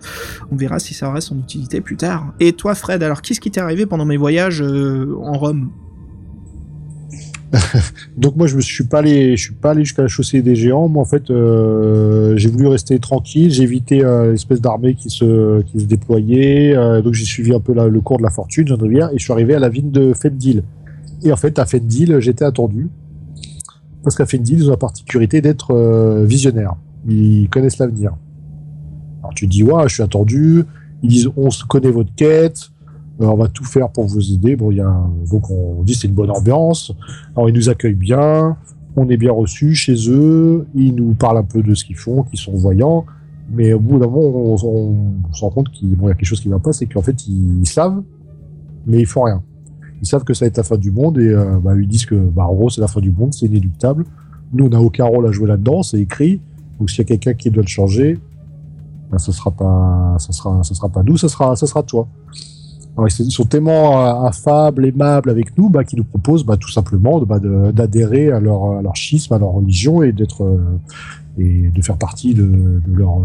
on 0.51 0.57
verra 0.57 0.79
si 0.79 0.95
ça 0.95 1.09
aura 1.09 1.21
son 1.21 1.39
utilité 1.39 1.81
plus 1.81 1.97
tard. 1.97 2.33
Et 2.41 2.53
toi 2.53 2.75
Fred 2.75 3.03
alors 3.03 3.21
qu'est-ce 3.21 3.41
qui 3.41 3.51
t'est 3.51 3.61
arrivé 3.61 3.85
pendant 3.85 4.05
mes 4.05 4.17
voyages 4.17 4.63
euh, 4.63 5.15
en 5.23 5.33
Rome? 5.33 5.71
Donc 8.17 8.37
moi 8.37 8.47
je 8.47 8.57
me 8.57 8.61
suis 8.61 8.85
pas 8.85 8.99
allé, 8.99 9.37
je 9.37 9.43
suis 9.43 9.55
pas 9.55 9.73
allé 9.73 9.85
jusqu'à 9.85 10.03
la 10.03 10.09
chaussée 10.09 10.41
des 10.41 10.55
géants. 10.55 10.89
Moi 10.89 11.03
en 11.03 11.07
fait, 11.07 11.31
euh, 11.31 12.37
j'ai 12.37 12.49
voulu 12.49 12.69
rester 12.69 12.99
tranquille. 12.99 13.51
J'ai 13.51 13.65
évité 13.65 14.03
l'espèce 14.31 14.61
d'armée 14.61 14.95
qui 14.95 15.11
se 15.11 15.63
déployait. 15.75 16.75
donc 17.03 17.13
j'ai 17.13 17.25
suivi 17.25 17.55
un 17.55 17.61
peu 17.61 17.75
le 17.75 18.01
cours 18.01 18.19
de 18.19 18.23
la 18.23 18.31
fortune, 18.31 18.73
Rivière, 18.73 19.11
et 19.13 19.19
je 19.19 19.25
suis 19.25 19.33
arrivé 19.33 19.55
à 19.55 19.59
la 19.59 19.69
ville 19.69 19.91
de 19.91 20.13
Fendil. 20.13 20.63
Et 21.23 21.33
en 21.33 21.37
fait 21.37 21.59
à 21.59 21.67
Fendil, 21.67 22.17
j'étais 22.21 22.45
attendu 22.45 22.89
parce 24.07 24.15
qu'à 24.15 24.25
Fendil, 24.25 24.55
ils 24.55 24.69
ont 24.69 24.71
la 24.71 24.77
particularité 24.77 25.41
d'être 25.41 25.73
euh, 25.75 26.25
visionnaires. 26.25 26.77
Ils 27.09 27.49
connaissent 27.49 27.79
l'avenir. 27.79 28.13
Alors 29.19 29.35
tu 29.35 29.49
dis 29.49 29.65
ouais, 29.65 29.83
je 29.89 29.95
suis 29.95 30.03
attendu. 30.05 30.63
Ils 31.03 31.09
disent 31.09 31.29
on 31.37 31.51
se 31.51 31.65
connaît 31.65 31.91
votre 31.91 32.15
quête, 32.15 32.71
euh, 33.21 33.27
on 33.27 33.37
va 33.37 33.49
tout 33.49 33.65
faire 33.65 33.89
pour 33.91 34.07
vous 34.07 34.33
aider. 34.33 34.55
Bon, 34.55 34.71
il 34.71 34.77
y 34.77 34.81
a 34.81 34.97
donc 35.29 35.51
on 35.51 35.83
dit 35.83 35.97
c'est 35.97 36.07
une 36.07 36.15
bonne 36.15 36.31
ambiance. 36.31 36.93
Alors 37.35 37.49
ils 37.49 37.55
nous 37.55 37.69
accueillent 37.69 37.95
bien, 37.95 38.57
on 38.95 39.09
est 39.09 39.17
bien 39.17 39.33
reçus 39.33 39.75
chez 39.75 39.97
eux. 40.09 40.69
Ils 40.77 40.95
nous 40.95 41.15
parlent 41.15 41.39
un 41.39 41.43
peu 41.43 41.61
de 41.65 41.75
ce 41.75 41.85
qu'ils 41.85 41.97
font, 41.97 42.23
qu'ils 42.23 42.39
sont 42.39 42.55
voyants. 42.55 43.07
Mais 43.51 43.73
au 43.73 43.81
bout 43.81 43.99
d'un 43.99 44.07
moment, 44.07 44.21
on, 44.21 44.55
on- 44.55 45.33
se 45.33 45.41
rend 45.41 45.51
compte 45.51 45.71
qu'il 45.71 45.91
y 45.91 45.95
a 45.95 46.15
quelque 46.15 46.25
chose 46.25 46.41
qui 46.41 46.49
va 46.49 46.61
pas, 46.61 46.73
c'est 46.73 46.87
qu'en 46.87 47.03
fait 47.03 47.27
ils, 47.27 47.59
ils 47.61 47.69
savent, 47.69 48.03
mais 48.87 49.01
ils 49.01 49.07
font 49.07 49.25
rien. 49.25 49.43
Ils 50.03 50.07
savent 50.07 50.25
que 50.25 50.35
ça 50.35 50.45
va 50.45 50.49
être 50.49 50.57
la 50.59 50.63
fin 50.63 50.77
du 50.77 50.91
monde 50.91 51.19
et 51.19 51.29
euh, 51.29 51.59
bah, 51.63 51.73
ils 51.79 51.89
disent 51.89 52.07
que 52.07 52.15
bah, 52.15 52.47
en 52.47 52.55
gros 52.55 52.71
c'est 52.71 52.81
la 52.81 52.89
fin 52.89 53.01
du 53.01 53.11
monde, 53.11 53.33
c'est 53.35 53.47
inéluctable. 53.47 54.05
Nous 54.53 54.67
on 54.67 54.69
n'a 54.69 54.81
aucun 54.81 55.05
rôle 55.05 55.27
à 55.27 55.33
jouer 55.33 55.49
là-dedans, 55.49 55.83
c'est 55.83 55.99
écrit. 56.01 56.41
Donc 56.79 56.91
s'il 56.91 56.99
y 56.99 57.03
a 57.03 57.05
quelqu'un 57.05 57.35
qui 57.35 57.51
doit 57.51 57.63
le 57.63 57.69
changer, 57.69 58.19
bah, 59.11 59.19
ça 59.19 59.33
sera 59.33 59.51
pas, 59.51 60.17
ça 60.19 60.33
sera, 60.33 60.63
ça 60.63 60.75
sera 60.75 60.89
pas 60.89 61.03
nous, 61.03 61.17
ça 61.17 61.29
sera, 61.29 61.57
ça 61.57 61.67
sera 61.67 61.83
toi. 61.83 62.07
Ils 62.99 63.31
sont 63.31 63.45
tellement 63.45 64.01
euh, 64.07 64.27
affables, 64.27 64.87
aimables 64.87 65.29
avec 65.29 65.57
nous, 65.59 65.69
bah, 65.69 65.85
qu'ils 65.85 65.99
nous 65.99 66.05
proposent 66.05 66.47
bah, 66.47 66.57
tout 66.57 66.71
simplement 66.71 67.21
d'adhérer 67.21 68.31
à 68.31 68.41
leur, 68.41 68.79
à 68.79 68.83
leur 68.83 68.97
schisme, 68.97 69.35
à 69.35 69.39
leur 69.39 69.51
religion 69.51 70.03
et 70.03 70.15
euh, 70.41 70.59
de 71.39 71.83
faire 71.83 71.99
partie 71.99 72.33
de, 72.33 72.81
leur, 72.91 73.19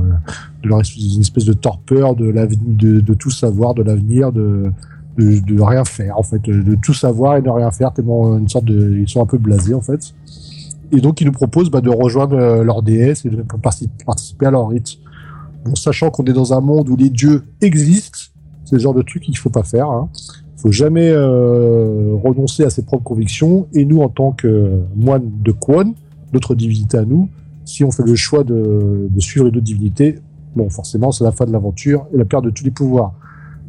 de 0.63 1.19
espèce- 1.22 1.45
de 1.45 1.53
torpeur 1.53 2.15
de, 2.15 2.32
de 2.99 3.13
tout 3.13 3.32
savoir, 3.32 3.74
de 3.74 3.82
l'avenir, 3.84 4.34
de, 4.34 4.72
de, 5.18 5.39
de 5.39 5.62
rien 5.62 5.84
faire 5.86 6.18
en 6.18 6.24
fait, 6.24 6.41
de, 6.41 6.76
tout 6.76 6.93
savoir 6.93 7.38
et 7.38 7.41
de 7.41 7.49
rien 7.49 7.72
faire 7.72 7.91
tellement 7.93 8.38
une 8.38 8.49
sorte 8.49 8.66
de, 8.66 8.97
ils 8.97 9.09
sont 9.09 9.22
un 9.22 9.26
peu 9.26 9.38
blasés 9.38 9.74
en 9.74 9.82
fait. 9.82 10.14
Et 10.91 10.99
donc 10.99 11.22
ils 11.22 11.26
nous 11.26 11.32
proposent 11.32 11.70
bah, 11.70 11.82
de 11.82 11.89
rejoindre 11.89 12.38
euh, 12.38 12.64
leur 12.64 12.82
déesse 12.82 13.26
et 13.26 13.30
de 13.30 13.43
parti- 13.62 13.89
participer 14.05 14.45
à 14.47 14.51
leur 14.51 14.70
rite. 14.70 14.97
Bon, 15.66 15.76
sachant 15.76 16.09
qu'on 16.09 16.24
est 16.26 16.34
dans 16.34 16.53
un 16.53 16.62
monde 16.62 16.89
où 16.89 16.95
les 16.95 17.09
dieux 17.09 17.43
existent, 17.62 18.20
c'est 18.66 18.76
le 18.76 18.82
genre 18.82 18.93
de 18.93 19.01
truc 19.01 19.24
qu'il 19.24 19.38
faut 19.38 19.49
pas 19.49 19.64
faire. 19.64 19.89
Hein. 19.89 20.09
faut 20.57 20.72
jamais 20.72 21.09
euh, 21.09 22.16
renoncer 22.24 22.64
à 22.64 22.70
ses 22.70 22.84
propres 22.84 23.03
convictions. 23.03 23.68
Et 23.74 23.86
nous, 23.86 24.01
en 24.01 24.09
tant 24.09 24.32
que 24.32 24.82
moines 24.95 25.30
de 25.43 25.51
Kwon, 25.51 25.93
notre 26.34 26.55
divinité 26.55 26.97
à 26.97 27.05
nous, 27.05 27.30
si 27.66 27.84
on 27.84 27.91
fait 27.91 28.03
le 28.03 28.16
choix 28.16 28.43
de, 28.43 29.07
de 29.09 29.20
suivre 29.20 29.47
une 29.47 29.55
autre 29.55 29.66
divinité, 29.66 30.20
bon, 30.55 30.70
forcément, 30.70 31.12
c'est 31.12 31.24
la 31.24 31.32
fin 31.32 31.45
de 31.45 31.51
l'aventure 31.51 32.07
et 32.14 32.18
la 32.18 32.26
perte 32.26 32.45
de 32.45 32.49
tous 32.49 32.64
les 32.64 32.72
pouvoirs. 32.72 33.14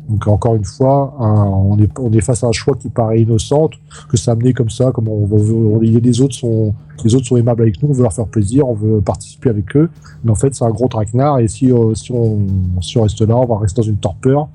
Donc 0.09 0.26
encore 0.26 0.57
une 0.57 0.64
fois, 0.64 1.14
on, 1.18 1.78
est, 1.78 2.20
face 2.20 2.42
à 2.42 2.48
un 2.48 2.53
choix 2.53 2.74
qui 2.74 2.88
paraît 2.88 3.22
innocent, 3.22 3.70
que 4.09 4.16
ça 4.16 4.32
amené 4.32 4.53
comme 4.53 4.68
ça, 4.68 4.90
comme 4.90 5.09
on, 5.09 5.28
on- 5.30 5.78
les 5.80 6.20
autres 6.20 6.34
sont, 6.34 6.74
les 7.05 7.14
autres 7.14 7.26
sont 7.26 7.36
aimables 7.36 7.62
avec 7.62 7.80
nous, 7.82 7.88
on 7.90 7.92
veut 7.92 8.03
leur 8.03 8.12
faire 8.12 8.26
plaisir, 8.26 8.68
on 8.68 8.74
veut 8.74 9.00
participer 9.00 9.48
avec 9.50 9.76
eux, 9.76 9.88
mais 10.24 10.30
en 10.32 10.34
fait 10.34 10.55
c'est 10.55 10.64
un 10.64 10.70
gros 10.70 10.88
traquenard 10.88 11.38
et 11.38 11.46
si, 11.48 11.70
euh, 11.70 11.94
si, 11.94 12.11
on, 12.12 12.40
si 12.80 12.98
on 12.98 13.03
reste 13.03 13.20
là, 13.22 13.36
on 13.36 13.46
va 13.46 13.59
rester 13.59 13.80
dans 13.80 13.88
une 13.88 13.96
torpeur 13.96 14.48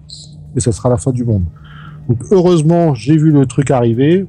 et 0.55 0.59
ça 0.59 0.71
sera 0.73 0.89
la 0.89 0.97
fin 0.97 1.11
du 1.11 1.23
monde. 1.23 1.43
Donc 2.09 2.19
heureusement, 2.31 2.93
j'ai 2.93 3.17
vu 3.17 3.31
le 3.31 3.45
truc 3.45 3.71
arriver 3.71 4.25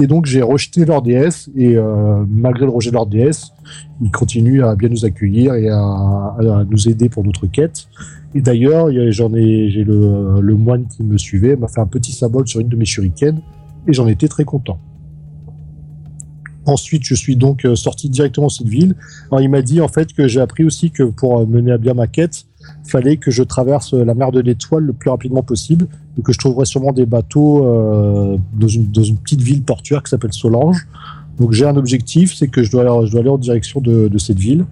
et 0.00 0.06
donc 0.06 0.26
j'ai 0.26 0.42
rejeté 0.42 0.84
leur 0.84 1.02
déesse 1.02 1.50
et 1.54 1.76
euh, 1.76 2.24
malgré 2.28 2.64
le 2.64 2.70
rejet 2.70 2.90
de 2.90 2.94
leur 2.94 3.06
déesse, 3.06 3.52
ils 4.00 4.10
continuent 4.10 4.64
à 4.64 4.74
bien 4.74 4.88
nous 4.88 5.04
accueillir 5.04 5.54
et 5.54 5.68
à, 5.68 6.64
nous 6.68 6.88
aider 6.88 7.08
pour 7.08 7.24
notre 7.24 7.46
quête. 7.46 7.88
Et 8.34 8.40
d'ailleurs, 8.40 8.88
j'en 9.10 9.34
ai, 9.34 9.70
j'ai 9.70 9.84
le, 9.84 10.40
le 10.40 10.54
moine 10.54 10.86
qui 10.86 11.02
me 11.02 11.18
suivait 11.18 11.56
m'a 11.56 11.68
fait 11.68 11.80
un 11.80 11.86
petit 11.86 12.12
symbole 12.12 12.48
sur 12.48 12.60
une 12.60 12.68
de 12.68 12.76
mes 12.76 12.84
shurikens 12.84 13.40
et 13.86 13.92
j'en 13.92 14.06
étais 14.06 14.28
très 14.28 14.44
content. 14.44 14.78
Ensuite, 16.66 17.04
je 17.04 17.14
suis 17.14 17.36
donc 17.36 17.64
euh, 17.64 17.74
sorti 17.74 18.08
directement 18.08 18.46
de 18.48 18.52
cette 18.52 18.68
ville. 18.68 18.94
Alors, 19.30 19.40
il 19.40 19.48
m'a 19.48 19.62
dit 19.62 19.80
en 19.80 19.88
fait 19.88 20.12
que 20.12 20.28
j'ai 20.28 20.40
appris 20.40 20.64
aussi 20.64 20.90
que 20.90 21.04
pour 21.04 21.40
euh, 21.40 21.46
mener 21.46 21.72
à 21.72 21.78
bien 21.78 21.94
ma 21.94 22.06
quête, 22.06 22.44
fallait 22.84 23.16
que 23.16 23.30
je 23.30 23.42
traverse 23.42 23.92
la 23.92 24.14
mer 24.14 24.32
de 24.32 24.40
l'étoile 24.40 24.84
le 24.84 24.92
plus 24.92 25.10
rapidement 25.10 25.42
possible 25.42 25.86
et 26.18 26.22
que 26.22 26.32
je 26.32 26.38
trouverais 26.38 26.66
sûrement 26.66 26.92
des 26.92 27.06
bateaux 27.06 27.64
euh, 27.64 28.36
dans, 28.52 28.68
une, 28.68 28.88
petite 28.88 29.40
ville 29.40 29.62
portuaire 29.62 30.02
qui 30.02 30.10
s'appelle 30.10 30.32
Solange. 30.32 30.86
Donc 31.38 31.52
j'ai 31.52 31.66
un 31.66 31.76
objectif, 31.76 32.34
c'est 32.34 32.48
que 32.48 32.62
je 32.62 32.70
dois, 32.70 32.82
aller, 32.82 33.28
en 33.28 33.38
direction 33.38 33.80
de, 33.80 34.18
cette 34.18 34.38
ville. 34.38 34.66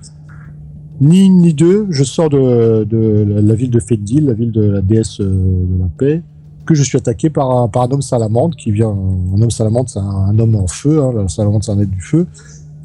Ni 1.00 1.26
une 1.26 1.38
ni 1.38 1.54
deux, 1.54 1.86
je 1.90 2.02
sors 2.02 2.28
de, 2.28 2.86
la 2.90 3.54
ville 3.54 3.70
de 3.70 3.80
Fendil, 3.80 4.26
la 4.26 4.34
ville 4.34 4.52
de 4.52 4.62
la 4.62 4.80
déesse 4.80 5.20
euh, 5.20 5.24
de 5.24 5.80
la 5.80 5.88
paix, 5.96 6.22
que 6.66 6.74
je 6.74 6.82
suis 6.82 6.98
attaqué 6.98 7.30
par 7.30 7.50
un, 7.50 7.90
homme 7.90 8.02
salamandre 8.02 8.56
qui 8.56 8.72
vient. 8.72 8.90
Un 8.90 9.40
homme 9.40 9.50
salamandre, 9.50 9.88
c'est 9.88 10.00
un, 10.00 10.02
un 10.02 10.38
homme 10.38 10.56
en 10.56 10.66
feu. 10.66 11.00
Hein, 11.00 11.12
la 11.14 11.28
salamandre, 11.28 11.64
c'est 11.64 11.72
un 11.72 11.78
être 11.78 11.90
du 11.90 12.02
feu 12.02 12.26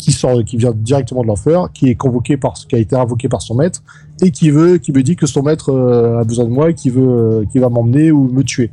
qui 0.04 0.12
sort, 0.12 0.44
qui 0.44 0.58
vient 0.58 0.74
directement 0.76 1.22
de 1.22 1.28
l'enfer, 1.28 1.70
qui 1.74 1.88
est 1.88 1.96
convoqué 1.96 2.36
par, 2.36 2.54
qui 2.54 2.76
a 2.76 2.78
été 2.80 2.96
invoqué 2.96 3.30
par 3.30 3.42
son 3.42 3.56
maître 3.56 3.82
et 4.22 4.32
qui 4.32 4.52
veut, 4.52 4.78
qui 4.78 4.92
me 4.92 5.02
dit 5.04 5.16
que 5.16 5.26
son 5.26 5.42
maître 5.44 5.70
euh, 5.72 6.20
a 6.20 6.24
besoin 6.24 6.46
de 6.46 6.50
moi 6.52 6.70
et 6.70 6.74
qui 6.74 6.90
veut, 6.90 7.02
euh, 7.08 7.46
qui 7.52 7.60
va 7.60 7.70
m'emmener 7.70 8.12
ou 8.12 8.28
me 8.32 8.44
tuer. 8.44 8.70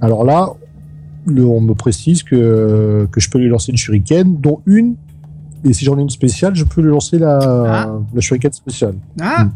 Alors 0.00 0.24
là, 0.24 0.50
le, 1.26 1.44
on 1.44 1.60
me 1.60 1.74
précise 1.74 2.22
que 2.22 3.08
que 3.10 3.20
je 3.20 3.28
peux 3.30 3.38
lui 3.38 3.48
lancer 3.48 3.72
une 3.72 3.78
shuriken, 3.78 4.36
dont 4.40 4.60
une. 4.66 4.94
Et 5.64 5.72
si 5.72 5.84
j'en 5.84 5.98
ai 5.98 6.02
une 6.02 6.10
spéciale, 6.10 6.54
je 6.54 6.64
peux 6.64 6.80
lui 6.80 6.90
lancer 6.90 7.18
la, 7.18 7.38
Ah. 7.42 7.98
la 8.14 8.20
shuriken 8.20 8.52
spéciale. 8.52 8.94
Ah 9.20 9.48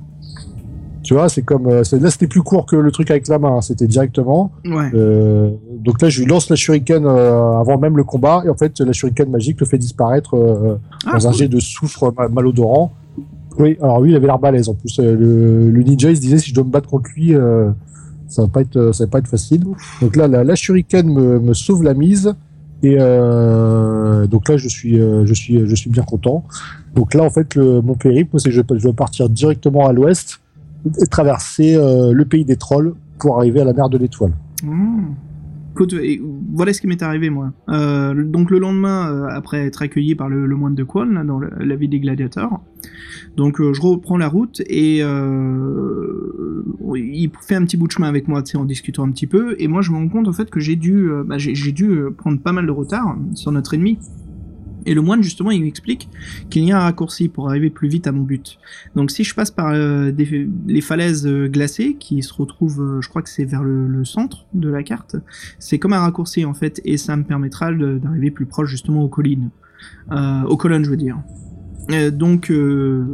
Tu 1.02 1.14
vois, 1.14 1.28
c'est 1.28 1.42
comme 1.42 1.66
euh, 1.68 1.82
là 2.00 2.10
c'était 2.10 2.26
plus 2.26 2.42
court 2.42 2.66
que 2.66 2.74
le 2.76 2.90
truc 2.90 3.10
avec 3.10 3.28
la 3.28 3.38
main, 3.38 3.56
hein, 3.56 3.60
c'était 3.60 3.86
directement. 3.86 4.50
Ouais. 4.64 4.90
Euh, 4.94 5.50
donc 5.78 6.02
là, 6.02 6.08
je 6.08 6.20
lui 6.20 6.26
lance 6.28 6.50
la 6.50 6.56
shuriken 6.56 7.06
euh, 7.06 7.52
avant 7.60 7.78
même 7.78 7.96
le 7.96 8.04
combat, 8.04 8.42
et 8.44 8.48
en 8.48 8.54
fait, 8.56 8.80
la 8.80 8.92
shuriken 8.92 9.30
magique 9.30 9.60
le 9.60 9.66
fait 9.66 9.78
disparaître 9.78 10.34
euh, 10.36 10.78
Ah, 11.06 11.12
dans 11.18 11.28
un 11.28 11.32
jet 11.32 11.48
de 11.48 11.60
soufre 11.60 12.12
ma- 12.16 12.28
malodorant. 12.28 12.92
Oui, 13.60 13.76
alors 13.80 14.00
lui, 14.00 14.12
il 14.12 14.16
avait 14.16 14.26
l'air 14.26 14.38
balèze. 14.38 14.68
En 14.68 14.74
plus, 14.74 14.98
euh, 14.98 15.14
le, 15.70 15.82
ninja, 15.82 16.10
il 16.10 16.16
se 16.16 16.20
disait 16.20 16.38
si 16.38 16.50
je 16.50 16.54
dois 16.54 16.64
me 16.64 16.70
battre 16.70 16.88
contre 16.88 17.10
lui, 17.14 17.34
euh, 17.34 17.70
ça 18.26 18.42
va 18.42 18.48
pas 18.48 18.62
être, 18.62 18.92
ça 18.92 19.04
va 19.04 19.10
pas 19.10 19.18
être 19.18 19.28
facile. 19.28 19.64
Donc 20.00 20.16
là, 20.16 20.26
la, 20.28 20.54
shuriken 20.54 21.06
me, 21.06 21.54
sauve 21.54 21.82
la 21.82 21.94
mise. 21.94 22.34
Et 22.82 22.96
euh, 22.98 24.26
donc 24.26 24.48
là, 24.48 24.56
je 24.56 24.68
suis, 24.68 24.96
je 24.96 25.34
suis, 25.34 25.66
je 25.66 25.74
suis 25.74 25.90
bien 25.90 26.02
content. 26.02 26.44
Donc 26.94 27.12
là, 27.14 27.22
en 27.22 27.30
fait, 27.30 27.54
le, 27.54 27.82
mon 27.82 27.94
périple, 27.94 28.40
c'est 28.40 28.48
que 28.48 28.54
je, 28.54 28.62
dois 28.62 28.92
partir 28.94 29.28
directement 29.28 29.86
à 29.86 29.92
l'ouest 29.92 30.40
et 30.86 31.06
traverser 31.06 31.76
le 31.76 32.24
pays 32.24 32.46
des 32.46 32.56
trolls 32.56 32.94
pour 33.18 33.36
arriver 33.36 33.60
à 33.60 33.64
la 33.64 33.74
mer 33.74 33.90
de 33.90 33.98
l'étoile. 33.98 34.32
Mmh. 34.62 35.08
Voilà 36.52 36.72
ce 36.72 36.80
qui 36.80 36.86
m'est 36.86 37.02
arrivé 37.02 37.30
moi. 37.30 37.52
Euh, 37.68 38.14
donc 38.24 38.50
le 38.50 38.58
lendemain, 38.58 39.12
euh, 39.12 39.26
après 39.28 39.66
être 39.66 39.82
accueilli 39.82 40.14
par 40.14 40.28
le, 40.28 40.46
moine 40.48 40.74
de 40.74 40.84
Kwon, 40.84 41.24
dans 41.24 41.40
la 41.40 41.76
ville 41.76 41.90
des 41.90 42.00
gladiateurs, 42.00 42.60
donc 43.36 43.60
euh, 43.60 43.72
je 43.72 43.80
reprends 43.80 44.18
la 44.18 44.28
route 44.28 44.60
et 44.66 44.98
il 44.98 45.04
fait 47.40 47.54
un 47.54 47.64
petit 47.64 47.76
bout 47.76 47.86
de 47.86 47.92
chemin 47.92 48.08
avec 48.08 48.28
moi, 48.28 48.42
en 48.54 48.64
discutant 48.64 49.04
un 49.04 49.10
petit 49.10 49.26
peu, 49.26 49.54
et 49.58 49.68
moi 49.68 49.82
je 49.82 49.92
me 49.92 49.96
rends 49.96 50.08
compte 50.08 50.34
fait 50.34 50.50
que 50.50 50.60
j'ai 50.60 50.76
dû, 50.76 51.08
bah, 51.26 51.36
prendre 52.16 52.40
pas 52.40 52.52
mal 52.52 52.66
de 52.66 52.72
retard 52.72 53.16
sur 53.34 53.52
notre 53.52 53.74
ennemi. 53.74 53.98
Et 54.86 54.94
le 54.94 55.02
moine, 55.02 55.22
justement, 55.22 55.50
il 55.50 55.62
m'explique 55.62 56.08
qu'il 56.48 56.64
y 56.64 56.72
a 56.72 56.78
un 56.78 56.82
raccourci 56.82 57.28
pour 57.28 57.48
arriver 57.48 57.70
plus 57.70 57.88
vite 57.88 58.06
à 58.06 58.12
mon 58.12 58.22
but. 58.22 58.58
Donc 58.94 59.10
si 59.10 59.24
je 59.24 59.34
passe 59.34 59.50
par 59.50 59.72
euh, 59.72 60.10
les 60.66 60.80
falaises 60.80 61.26
euh, 61.26 61.48
glacées, 61.48 61.96
qui 61.98 62.22
se 62.22 62.32
retrouvent, 62.32 62.80
euh, 62.80 63.00
je 63.00 63.08
crois 63.08 63.22
que 63.22 63.28
c'est 63.28 63.44
vers 63.44 63.62
le, 63.62 64.04
centre 64.04 64.46
de 64.54 64.70
la 64.70 64.82
carte, 64.82 65.16
c'est 65.58 65.78
comme 65.78 65.92
un 65.92 66.00
raccourci 66.00 66.44
en 66.46 66.54
fait, 66.54 66.80
et 66.84 66.96
ça 66.96 67.16
me 67.16 67.22
permettra 67.22 67.70
d'arriver 67.70 68.30
plus 68.30 68.46
proche 68.46 68.70
justement 68.70 69.04
aux 69.04 69.08
collines. 69.08 69.50
Aux 70.10 70.56
colonnes, 70.56 70.84
je 70.84 70.90
veux 70.90 70.96
dire. 70.96 71.18
Donc 72.12 72.52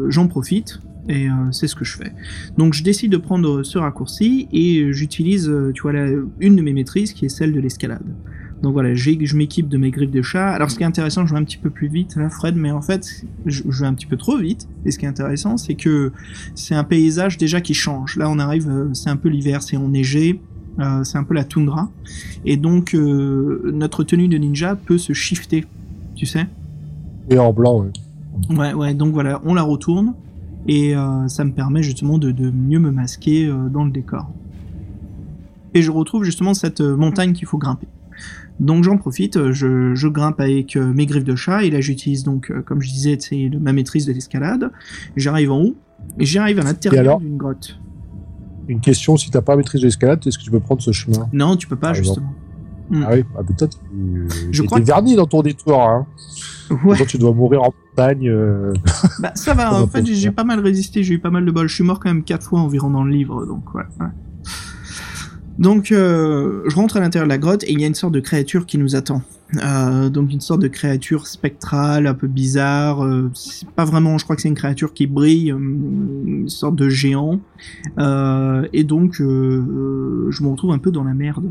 j'en 0.09 0.29
profite. 0.29 0.81
Et 1.09 1.29
c'est 1.51 1.69
ce 1.69 1.75
que 1.75 1.85
je 1.85 1.97
fais. 1.97 2.13
Donc 2.57 2.75
je 2.75 2.83
décide 2.83 3.13
de 3.13 3.17
prendre 3.17 3.63
ce 3.63 3.79
raccourci 3.79 4.49
et 4.53 4.93
j'utilise, 4.93 5.53
tu 5.75 5.83
vois, 5.83 5.93
une 6.41 6.57
de 6.57 6.63
mes 6.63 6.73
maîtrises 6.73 7.13
qui 7.13 7.27
est 7.27 7.29
celle 7.29 7.53
de 7.53 7.61
l'escalade. 7.61 8.15
Donc 8.63 8.73
voilà, 8.73 8.95
je 8.95 9.37
m'équipe 9.37 9.69
de 9.69 9.77
mes 9.77 9.91
griffes 9.91 10.11
de 10.11 10.23
chat. 10.23 10.49
Alors 10.49 10.71
ce 10.71 10.77
qui 10.77 10.83
est 10.83 10.87
intéressant, 10.87 11.27
je 11.27 11.35
vais 11.35 11.39
un 11.39 11.45
petit 11.45 11.59
peu 11.59 11.71
plus 11.71 11.89
vite 11.89 12.17
là, 12.17 12.31
Fred, 12.31 12.57
mais 12.57 12.71
en 12.71 12.81
fait, 12.81 13.25
je, 13.45 13.63
je 13.69 13.81
vais 13.83 13.87
un 13.87 13.95
petit 13.95 14.07
peu 14.07 14.17
trop 14.17 14.39
vite. 14.39 14.67
Et 14.85 14.91
ce 14.91 14.99
qui 14.99 15.05
est 15.05 15.09
intéressant, 15.09 15.57
c'est 15.57 15.75
que 15.75 16.11
c'est 16.55 16.75
un 16.75 16.85
paysage 16.85 17.37
déjà 17.37 17.61
qui 17.61 17.75
change. 17.75 18.17
Là, 18.17 18.31
on 18.31 18.39
arrive, 18.39 18.69
euh, 18.69 18.95
c'est 18.95 19.11
un 19.11 19.17
peu 19.17 19.29
l'hiver, 19.29 19.63
c'est 19.63 19.77
enneigé, 19.77 20.41
euh, 20.79 21.05
c'est 21.05 21.19
un 21.19 21.25
peu 21.25 21.35
la 21.35 21.45
toundra. 21.45 21.91
Et 22.45 22.57
donc, 22.57 22.95
euh, 22.95 23.71
notre 23.73 24.05
tenue 24.05 24.29
de 24.29 24.37
ninja 24.37 24.77
peut 24.77 24.99
se 24.99 25.13
shifter, 25.13 25.65
tu 26.15 26.27
sais 26.27 26.47
Et 27.31 27.39
en 27.39 27.53
blanc, 27.53 27.81
ouais. 27.81 28.57
Ouais, 28.57 28.75
ouais, 28.75 28.95
donc 28.95 29.13
voilà, 29.13 29.41
on 29.45 29.55
la 29.55 29.63
retourne. 29.63 30.15
Et 30.69 30.97
euh, 30.97 31.29
ça 31.29 31.45
me 31.45 31.53
permet 31.53 31.83
justement 31.83 32.19
de, 32.19 32.33
de 32.33 32.51
mieux 32.51 32.81
me 32.81 32.91
masquer 32.91 33.51
dans 33.71 33.85
le 33.85 33.91
décor. 33.91 34.29
Et 35.75 35.83
je 35.83 35.91
retrouve 35.91 36.25
justement 36.25 36.55
cette 36.55 36.81
montagne 36.81 37.33
qu'il 37.33 37.47
faut 37.47 37.59
grimper. 37.59 37.87
Donc 38.59 38.85
j'en 38.85 38.97
profite, 38.97 39.37
euh, 39.37 39.53
je, 39.53 39.95
je 39.95 40.09
grimpe 40.09 40.41
avec 40.41 40.77
euh, 40.77 40.93
mes 40.93 41.05
griffes 41.07 41.25
de 41.25 41.35
chat, 41.37 41.65
et 41.65 41.71
là 41.71 41.81
j'utilise 41.81 42.23
donc, 42.25 42.51
euh, 42.51 42.63
comme 42.63 42.81
je 42.81 42.89
disais, 42.89 43.19
c'est 43.21 43.51
ma 43.61 43.73
maîtrise 43.73 44.07
de 44.07 44.13
l'escalade. 44.13 44.71
J'arrive 45.17 45.53
en 45.53 45.61
haut, 45.61 45.77
et 46.19 46.25
j'arrive 46.25 46.59
à 46.61 46.63
l'intérieur 46.63 47.21
d'une 47.21 47.37
grotte. 47.37 47.79
Une 48.69 48.81
question, 48.81 49.17
si 49.17 49.31
t'as 49.31 49.43
pas 49.43 49.57
maîtrise 49.57 49.81
de 49.83 49.87
l'escalade, 49.87 50.27
est-ce 50.27 50.39
que 50.39 50.43
tu 50.45 50.51
peux 50.51 50.61
prendre 50.61 50.81
ce 50.83 50.91
chemin? 50.93 51.29
Non, 51.33 51.57
tu 51.57 51.67
peux 51.67 51.77
pas 51.77 51.93
justement. 51.93 52.33
Mm. 52.91 53.05
Ah 53.07 53.11
oui, 53.15 53.25
ah, 53.37 53.43
toi, 53.59 53.69
tu 53.69 53.77
Je 54.53 54.63
crois 54.63 54.81
que- 54.81 55.17
dans 55.17 55.27
ton 55.27 55.43
détour. 55.43 55.83
Hein. 55.83 56.07
Ouais. 56.85 56.97
Toi, 56.97 57.07
tu 57.07 57.19
dois 57.19 57.33
mourir 57.33 57.63
en 57.63 57.73
montagne. 57.91 58.29
euh. 58.29 58.73
Bah, 59.21 59.33
ça 59.35 59.55
va, 59.55 59.75
en 59.83 59.87
fait, 59.87 60.05
j'ai 60.07 60.31
pas 60.31 60.45
mal 60.45 60.61
résisté, 60.61 61.03
j'ai 61.03 61.15
eu 61.15 61.19
pas 61.19 61.31
mal 61.31 61.45
de 61.45 61.51
bol. 61.51 61.69
Je 61.69 61.75
suis 61.75 61.85
mort 61.85 62.01
quand 62.01 62.09
même 62.09 62.23
quatre 62.23 62.45
fois 62.45 62.61
environ 62.61 62.91
dans 62.91 63.05
le 63.05 63.11
livre, 63.13 63.45
donc 63.47 63.75
ouais. 63.75 63.83
ouais. 64.01 64.07
Donc, 65.59 65.91
euh, 65.91 66.63
je 66.69 66.77
rentre 66.77 66.99
à 66.99 67.01
l'intérieur 67.01 67.27
de 67.27 67.33
la 67.33 67.39
grotte 67.39 67.65
et 67.65 67.73
il 67.73 67.81
y 67.81 67.85
a 67.85 67.87
une 67.87 67.95
sorte 67.95 68.13
de 68.13 68.21
créature 68.21 68.67
qui 68.67 68.77
nous 68.77 68.95
attend. 68.95 69.23
Euh, 69.63 70.11
donc, 70.11 70.33
une 70.33 70.41
sorte 70.41 70.61
de 70.61 70.69
créature 70.69 71.27
spectrale, 71.27 72.07
un 72.07 72.15
peu 72.15 72.27
bizarre. 72.27 73.03
euh, 73.03 73.31
c'est 73.35 73.69
pas 73.71 73.85
vraiment, 73.87 74.19
je 74.19 74.25
crois 74.25 74.37
que 74.37 74.43
c'est 74.43 74.49
une 74.49 74.55
créature 74.55 74.93
qui 74.93 75.07
brille, 75.07 75.49
une 75.49 76.49
sorte 76.49 76.77
de 76.77 76.89
géant. 76.89 77.41
Et 77.99 78.85
donc, 78.85 79.15
je 79.17 80.43
me 80.43 80.49
retrouve 80.49 80.73
un 80.73 80.79
peu 80.79 80.91
dans 80.91 81.05
la 81.05 81.15
merde. 81.15 81.51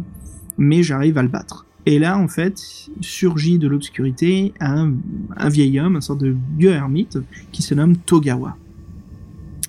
Mais 0.57 0.83
j'arrive 0.83 1.17
à 1.17 1.23
le 1.23 1.29
battre. 1.29 1.65
Et 1.87 1.99
là, 1.99 2.17
en 2.17 2.27
fait, 2.27 2.61
surgit 3.01 3.59
de 3.59 3.67
l'obscurité 3.67 4.53
un, 4.59 4.93
un 5.35 5.49
vieil 5.49 5.79
homme, 5.79 5.95
un 5.97 6.01
sorte 6.01 6.21
de 6.21 6.35
vieux 6.57 6.71
ermite, 6.71 7.19
qui 7.51 7.61
se 7.61 7.73
nomme 7.73 7.97
Togawa. 7.97 8.55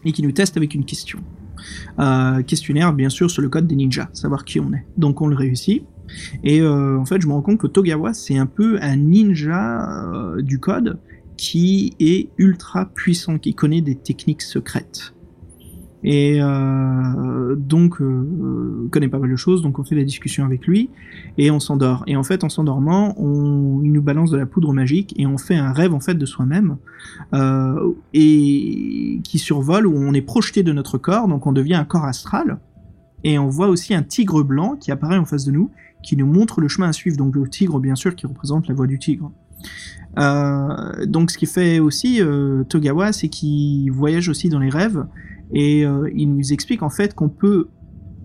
Et 0.04 0.12
qui 0.12 0.22
nous 0.22 0.32
teste 0.32 0.56
avec 0.56 0.74
une 0.74 0.84
question. 0.84 1.18
Euh, 1.98 2.42
questionnaire, 2.42 2.92
bien 2.92 3.08
sûr, 3.08 3.30
sur 3.30 3.42
le 3.42 3.48
code 3.48 3.66
des 3.66 3.76
ninjas, 3.76 4.08
savoir 4.12 4.44
qui 4.44 4.60
on 4.60 4.72
est. 4.72 4.84
Donc 4.96 5.20
on 5.20 5.26
le 5.26 5.36
réussit. 5.36 5.84
Et 6.44 6.60
euh, 6.60 6.98
en 6.98 7.04
fait, 7.04 7.20
je 7.20 7.26
me 7.26 7.32
rends 7.32 7.42
compte 7.42 7.58
que 7.58 7.66
Togawa, 7.66 8.14
c'est 8.14 8.36
un 8.36 8.46
peu 8.46 8.78
un 8.80 8.96
ninja 8.96 10.12
euh, 10.12 10.42
du 10.42 10.58
code 10.58 10.98
qui 11.36 11.94
est 12.00 12.30
ultra 12.38 12.86
puissant, 12.86 13.38
qui 13.38 13.54
connaît 13.54 13.80
des 13.82 13.96
techniques 13.96 14.42
secrètes. 14.42 15.15
Et 16.04 16.40
euh, 16.40 17.56
donc, 17.56 18.00
euh, 18.00 18.88
connaît 18.90 19.08
pas 19.08 19.18
mal 19.18 19.30
de 19.30 19.36
choses, 19.36 19.62
donc 19.62 19.78
on 19.78 19.84
fait 19.84 19.94
la 19.94 20.04
discussion 20.04 20.44
avec 20.44 20.66
lui, 20.66 20.90
et 21.38 21.50
on 21.50 21.58
s'endort. 21.58 22.04
Et 22.06 22.16
en 22.16 22.22
fait, 22.22 22.44
en 22.44 22.48
s'endormant, 22.48 23.14
on, 23.18 23.80
il 23.82 23.92
nous 23.92 24.02
balance 24.02 24.30
de 24.30 24.36
la 24.36 24.46
poudre 24.46 24.72
magique, 24.72 25.14
et 25.18 25.26
on 25.26 25.38
fait 25.38 25.56
un 25.56 25.72
rêve 25.72 25.94
en 25.94 26.00
fait 26.00 26.14
de 26.14 26.26
soi-même, 26.26 26.76
euh, 27.34 27.92
et 28.12 29.20
qui 29.24 29.38
survole, 29.38 29.86
où 29.86 29.96
on 29.96 30.12
est 30.14 30.22
projeté 30.22 30.62
de 30.62 30.72
notre 30.72 30.98
corps, 30.98 31.28
donc 31.28 31.46
on 31.46 31.52
devient 31.52 31.74
un 31.74 31.84
corps 31.84 32.04
astral, 32.04 32.58
et 33.24 33.38
on 33.38 33.48
voit 33.48 33.68
aussi 33.68 33.94
un 33.94 34.02
tigre 34.02 34.42
blanc 34.44 34.76
qui 34.78 34.92
apparaît 34.92 35.18
en 35.18 35.24
face 35.24 35.44
de 35.44 35.50
nous, 35.50 35.70
qui 36.02 36.16
nous 36.16 36.26
montre 36.26 36.60
le 36.60 36.68
chemin 36.68 36.88
à 36.88 36.92
suivre, 36.92 37.16
donc 37.16 37.34
le 37.34 37.48
tigre 37.48 37.80
bien 37.80 37.96
sûr 37.96 38.14
qui 38.14 38.26
représente 38.26 38.68
la 38.68 38.74
voix 38.74 38.86
du 38.86 38.98
tigre. 38.98 39.32
Euh, 40.18 41.04
donc 41.06 41.30
ce 41.30 41.38
qui 41.38 41.46
fait 41.46 41.78
aussi 41.78 42.22
euh, 42.22 42.64
Togawa, 42.64 43.12
c'est 43.12 43.28
qu'il 43.28 43.90
voyage 43.90 44.28
aussi 44.28 44.48
dans 44.48 44.60
les 44.60 44.70
rêves, 44.70 45.04
et 45.52 45.84
euh, 45.84 46.10
il 46.14 46.34
nous 46.34 46.52
explique 46.52 46.82
en 46.82 46.90
fait 46.90 47.14
qu'on 47.14 47.28
peut, 47.28 47.68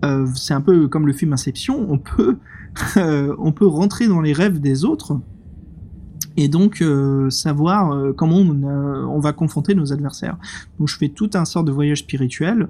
euh, 0.04 0.26
c'est 0.34 0.54
un 0.54 0.60
peu 0.60 0.88
comme 0.88 1.06
le 1.06 1.12
film 1.12 1.32
Inception, 1.32 1.86
on 1.88 1.98
peut, 1.98 2.36
euh, 2.96 3.34
on 3.38 3.52
peut 3.52 3.66
rentrer 3.66 4.08
dans 4.08 4.20
les 4.20 4.32
rêves 4.32 4.60
des 4.60 4.84
autres 4.84 5.18
et 6.38 6.48
donc 6.48 6.82
savoir 7.28 8.14
comment 8.16 8.38
on, 8.38 9.18
va 9.20 9.34
confronter 9.34 9.74
nos 9.74 9.92
adversaires. 9.92 10.38
Donc 10.78 10.88
je 10.88 10.96
fais 10.96 11.10
tout 11.10 11.28
un 11.34 11.44
sort 11.44 11.62
de 11.62 11.70
voyage 11.70 11.98
spirituel 11.98 12.68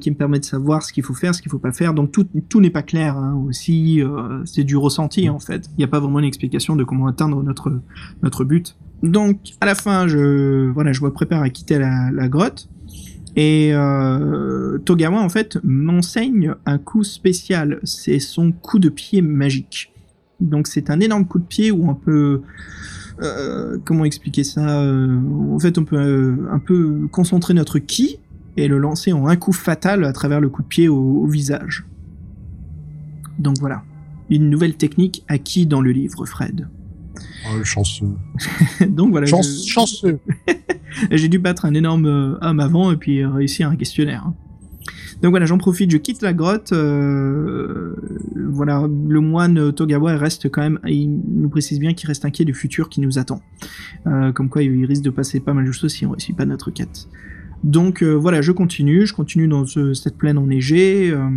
qui 0.00 0.10
me 0.10 0.16
permet 0.16 0.40
de 0.40 0.44
savoir 0.44 0.82
ce 0.82 0.92
qu'il 0.92 1.04
faut 1.04 1.14
faire, 1.14 1.32
ce 1.32 1.40
qu'il 1.40 1.48
faut 1.48 1.60
pas 1.60 1.70
faire. 1.70 1.94
Donc 1.94 2.10
tout, 2.10 2.26
tout 2.48 2.60
n'est 2.60 2.70
pas 2.70 2.82
clair 2.82 3.16
hein, 3.16 3.40
aussi, 3.46 4.02
c'est 4.46 4.64
du 4.64 4.76
ressenti 4.76 5.28
en 5.28 5.38
fait. 5.38 5.70
Il 5.74 5.78
n'y 5.78 5.84
a 5.84 5.86
pas 5.88 6.00
vraiment 6.00 6.18
une 6.18 6.24
explication 6.24 6.74
de 6.74 6.82
comment 6.82 7.06
atteindre 7.06 7.40
notre 7.44 7.80
notre 8.24 8.42
but. 8.42 8.76
Donc 9.04 9.38
à 9.60 9.66
la 9.66 9.76
fin, 9.76 10.08
je 10.08 10.72
voilà, 10.72 10.90
je 10.90 11.04
me 11.04 11.10
prépare 11.10 11.42
à 11.42 11.50
quitter 11.50 11.78
la 11.78 12.28
grotte. 12.28 12.68
Et 13.36 13.70
euh, 13.72 14.78
Togawa 14.78 15.20
en 15.20 15.28
fait 15.28 15.58
m'enseigne 15.64 16.54
un 16.66 16.78
coup 16.78 17.02
spécial, 17.02 17.80
c'est 17.82 18.20
son 18.20 18.52
coup 18.52 18.78
de 18.78 18.88
pied 18.88 19.22
magique. 19.22 19.92
Donc 20.40 20.66
c'est 20.66 20.90
un 20.90 21.00
énorme 21.00 21.26
coup 21.26 21.38
de 21.38 21.44
pied 21.44 21.70
où 21.70 21.88
on 21.88 21.94
peut 21.94 22.42
euh, 23.22 23.78
comment 23.84 24.04
expliquer 24.04 24.44
ça 24.44 24.82
euh, 24.82 25.18
En 25.52 25.58
fait, 25.58 25.78
on 25.78 25.84
peut 25.84 26.46
un 26.50 26.58
peu 26.58 27.08
concentrer 27.10 27.54
notre 27.54 27.78
ki 27.78 28.18
et 28.56 28.68
le 28.68 28.78
lancer 28.78 29.12
en 29.12 29.26
un 29.26 29.36
coup 29.36 29.52
fatal 29.52 30.04
à 30.04 30.12
travers 30.12 30.40
le 30.40 30.48
coup 30.48 30.62
de 30.62 30.68
pied 30.68 30.88
au 30.88 31.26
visage. 31.26 31.84
Donc 33.38 33.58
voilà, 33.58 33.82
une 34.30 34.48
nouvelle 34.48 34.76
technique 34.76 35.24
acquise 35.28 35.66
dans 35.66 35.80
le 35.80 35.90
livre, 35.90 36.24
Fred. 36.24 36.68
Oh, 37.16 37.56
le 37.58 37.64
chanceux. 37.64 38.06
Donc 38.88 39.10
voilà, 39.10 39.26
Chance- 39.26 39.64
je- 39.66 39.70
Chanceux. 39.72 40.18
j'ai 41.10 41.28
dû 41.28 41.38
battre 41.38 41.64
un 41.64 41.74
énorme 41.74 42.06
euh, 42.06 42.36
homme 42.40 42.60
avant 42.60 42.92
et 42.92 42.96
puis 42.96 43.22
euh, 43.22 43.30
réussir 43.30 43.68
un 43.68 43.76
questionnaire. 43.76 44.24
hein. 44.26 44.34
Donc 45.22 45.30
voilà, 45.30 45.46
j'en 45.46 45.58
profite, 45.58 45.90
je 45.90 45.96
quitte 45.96 46.20
la 46.22 46.32
grotte. 46.34 46.72
euh, 46.72 47.94
voilà, 48.34 48.86
le 49.08 49.20
moine 49.20 49.72
Togawa 49.72 50.16
reste 50.16 50.50
quand 50.50 50.60
même, 50.60 50.78
il 50.86 51.08
nous 51.34 51.48
précise 51.48 51.78
bien 51.78 51.94
qu'il 51.94 52.08
reste 52.08 52.24
inquiet 52.24 52.44
du 52.44 52.52
futur 52.52 52.88
qui 52.88 53.00
nous 53.00 53.18
attend. 53.18 53.40
Euh, 54.06 54.32
comme 54.32 54.48
quoi, 54.48 54.62
il 54.62 54.84
risque 54.84 55.02
de 55.02 55.10
passer 55.10 55.40
pas 55.40 55.54
mal 55.54 55.64
de 55.64 55.72
choses 55.72 55.92
si 55.92 56.04
on 56.04 56.10
réussit 56.10 56.36
pas 56.36 56.44
notre 56.44 56.70
quête. 56.70 57.08
Donc 57.64 58.02
euh, 58.02 58.12
voilà, 58.12 58.42
je 58.42 58.52
continue, 58.52 59.06
je 59.06 59.14
continue 59.14 59.48
dans 59.48 59.64
ce- 59.64 59.94
cette 59.94 60.16
plaine 60.18 60.36
enneigée. 60.38 61.10
euh, 61.10 61.28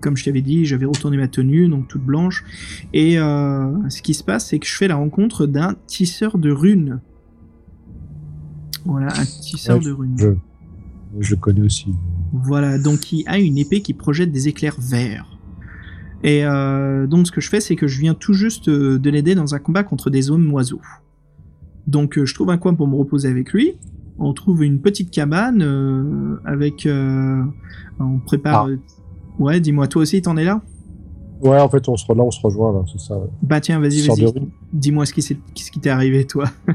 comme 0.00 0.16
je 0.16 0.24
t'avais 0.24 0.40
dit, 0.40 0.64
j'avais 0.64 0.86
retourné 0.86 1.18
ma 1.18 1.28
tenue, 1.28 1.68
donc 1.68 1.86
toute 1.88 2.02
blanche. 2.02 2.42
Et 2.94 3.18
euh, 3.18 3.70
ce 3.90 4.00
qui 4.00 4.14
se 4.14 4.24
passe, 4.24 4.48
c'est 4.48 4.58
que 4.58 4.66
je 4.66 4.74
fais 4.74 4.88
la 4.88 4.96
rencontre 4.96 5.46
d'un 5.46 5.76
tisseur 5.86 6.38
de 6.38 6.50
runes. 6.50 7.00
Voilà, 8.86 9.08
un 9.08 9.24
tisseur 9.24 9.76
Ouais, 9.78 9.84
de 9.84 9.90
runes. 9.92 10.16
Je, 10.18 10.28
je 11.20 11.30
le 11.34 11.36
connais 11.36 11.60
aussi. 11.60 11.94
Voilà, 12.32 12.78
donc 12.78 13.12
il 13.12 13.24
a 13.28 13.38
une 13.38 13.58
épée 13.58 13.82
qui 13.82 13.92
projette 13.92 14.32
des 14.32 14.48
éclairs 14.48 14.76
verts. 14.80 15.26
Et 16.24 16.42
donc 17.08 17.26
ce 17.28 17.30
que 17.32 17.40
je 17.40 17.48
fais, 17.48 17.60
c'est 17.60 17.76
que 17.76 17.86
je 17.86 18.00
viens 18.00 18.14
tout 18.14 18.32
juste 18.32 18.68
de 18.70 19.10
l'aider 19.10 19.34
dans 19.36 19.54
un 19.54 19.58
combat 19.60 19.84
contre 19.84 20.10
des 20.10 20.30
hommes 20.30 20.50
oiseaux. 20.52 20.80
Donc 21.86 22.22
je 22.22 22.34
trouve 22.34 22.50
un 22.50 22.58
coin 22.58 22.74
pour 22.74 22.88
me 22.88 22.96
reposer 22.96 23.28
avec 23.28 23.52
lui. 23.52 23.74
On 24.18 24.32
trouve 24.32 24.64
une 24.64 24.80
petite 24.80 25.10
cabane 25.10 25.62
euh, 25.62 26.40
avec... 26.44 26.86
euh, 26.86 27.42
on 28.00 28.18
prépare... 28.18 28.64
Ah. 28.66 28.70
euh, 28.70 28.76
Ouais, 29.38 29.60
dis-moi, 29.60 29.86
toi 29.86 30.02
aussi, 30.02 30.20
t'en 30.20 30.36
es 30.36 30.42
là? 30.44 30.60
Ouais, 31.42 31.60
en 31.60 31.68
fait, 31.68 31.88
on 31.88 31.96
se, 31.96 32.04
là, 32.12 32.24
on 32.24 32.30
se 32.32 32.40
rejoint, 32.42 32.72
là, 32.72 32.80
c'est 32.90 32.98
ça. 33.00 33.16
ouais. 33.16 33.28
Bah 33.42 33.60
tiens, 33.60 33.78
vas-y, 33.78 34.04
vas-y. 34.08 34.32
Dis-moi 34.72 35.06
ce 35.06 35.12
qui 35.12 35.22
s'est- 35.22 35.38
ce 35.54 35.70
qui 35.70 35.78
t'est 35.78 35.90
arrivé, 35.90 36.24
toi. 36.26 36.46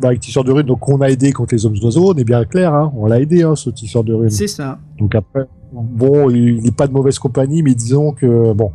Bah, 0.00 0.08
avec 0.08 0.20
tisseur 0.20 0.44
de 0.44 0.52
runes, 0.52 0.66
donc 0.66 0.88
on 0.88 1.00
a 1.00 1.10
aidé 1.10 1.32
contre 1.32 1.52
les 1.54 1.66
hommes 1.66 1.74
oiseaux, 1.82 2.12
on 2.12 2.14
est 2.14 2.24
bien 2.24 2.44
clair, 2.44 2.72
hein. 2.72 2.92
On 2.96 3.06
l'a 3.06 3.20
aidé, 3.20 3.42
hein, 3.42 3.56
ce 3.56 3.70
tisseur 3.70 4.04
de 4.04 4.14
runes. 4.14 4.30
C'est 4.30 4.46
ça. 4.46 4.78
Donc 4.98 5.14
après, 5.16 5.46
bon, 5.72 6.30
il 6.30 6.62
n'est 6.62 6.70
pas 6.70 6.86
de 6.86 6.92
mauvaise 6.92 7.18
compagnie, 7.18 7.62
mais 7.64 7.74
disons 7.74 8.12
que, 8.12 8.52
bon, 8.52 8.70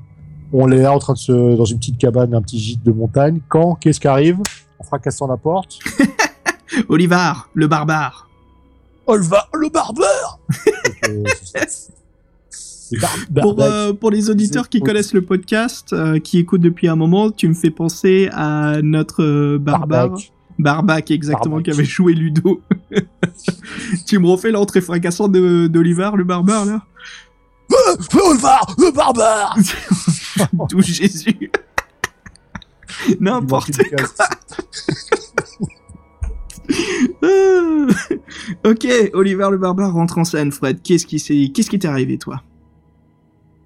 on 0.52 0.70
est 0.72 0.78
là 0.82 0.94
en 0.94 1.00
train 1.00 1.14
de 1.14 1.18
se, 1.18 1.56
dans 1.56 1.64
une 1.66 1.78
petite 1.78 1.98
cabane, 1.98 2.34
un 2.36 2.42
petit 2.42 2.60
gîte 2.60 2.84
de 2.86 2.92
montagne. 2.92 3.40
Quand, 3.48 3.76
qu'est-ce 3.76 4.00
qui 4.02 4.08
arrive? 4.10 4.40
En 4.78 4.84
fracassant 4.84 5.26
la 5.28 5.38
porte. 5.38 5.80
Olivar, 6.90 7.50
le 7.54 7.68
barbare. 7.68 8.30
Olva, 9.08 9.48
le 9.54 9.70
barbeur! 9.70 10.40
Donc, 13.32 13.60
euh, 13.60 13.94
Pour, 13.94 14.10
euh, 14.10 14.12
les 14.12 14.30
auditeurs 14.30 14.70
qui 14.70 14.80
connaissent 14.80 15.14
le 15.14 15.22
podcast, 15.24 15.92
euh, 15.94 16.20
qui 16.20 16.38
écoutent 16.40 16.62
depuis 16.62 16.88
un 16.88 16.96
moment, 16.96 17.32
tu 17.32 17.48
me 17.48 17.54
fais 17.54 17.72
penser 17.72 18.30
à 18.32 18.80
notre 18.82 19.24
euh, 19.24 19.58
barbare. 19.60 20.10
Barbac. 20.10 20.32
Barbac, 20.58 21.12
exactement, 21.12 21.56
Barbac. 21.56 21.66
qui 21.66 21.72
avait 21.72 21.84
joué 21.86 22.14
Ludo. 22.14 22.62
tu 24.08 24.20
me 24.20 24.28
refais 24.28 24.52
l'entrée 24.52 24.82
fracassante 24.82 25.32
de- 25.32 25.68
d'Olivar, 25.68 26.16
le 26.16 26.24
barbare, 26.24 26.66
là? 26.66 26.82
Olva, 28.24 28.60
le 28.78 28.92
barbeur! 28.92 29.58
D'où 30.70 30.82
Jésus 30.82 31.52
N'importe 33.20 33.70
Il 33.70 33.96
Ok, 38.66 38.88
Oliver 39.14 39.48
le 39.52 39.58
barbare 39.58 39.94
rentre 39.94 40.18
en 40.18 40.24
scène, 40.24 40.52
Fred. 40.52 40.82
Qu'est-ce 40.84 41.06
qui 41.06 41.20
s'est- 41.20 41.52
qu'est-ce 41.54 41.70
qui 41.70 41.80
t'est 41.80 41.88
arrivé, 41.88 42.18
toi? 42.18 42.42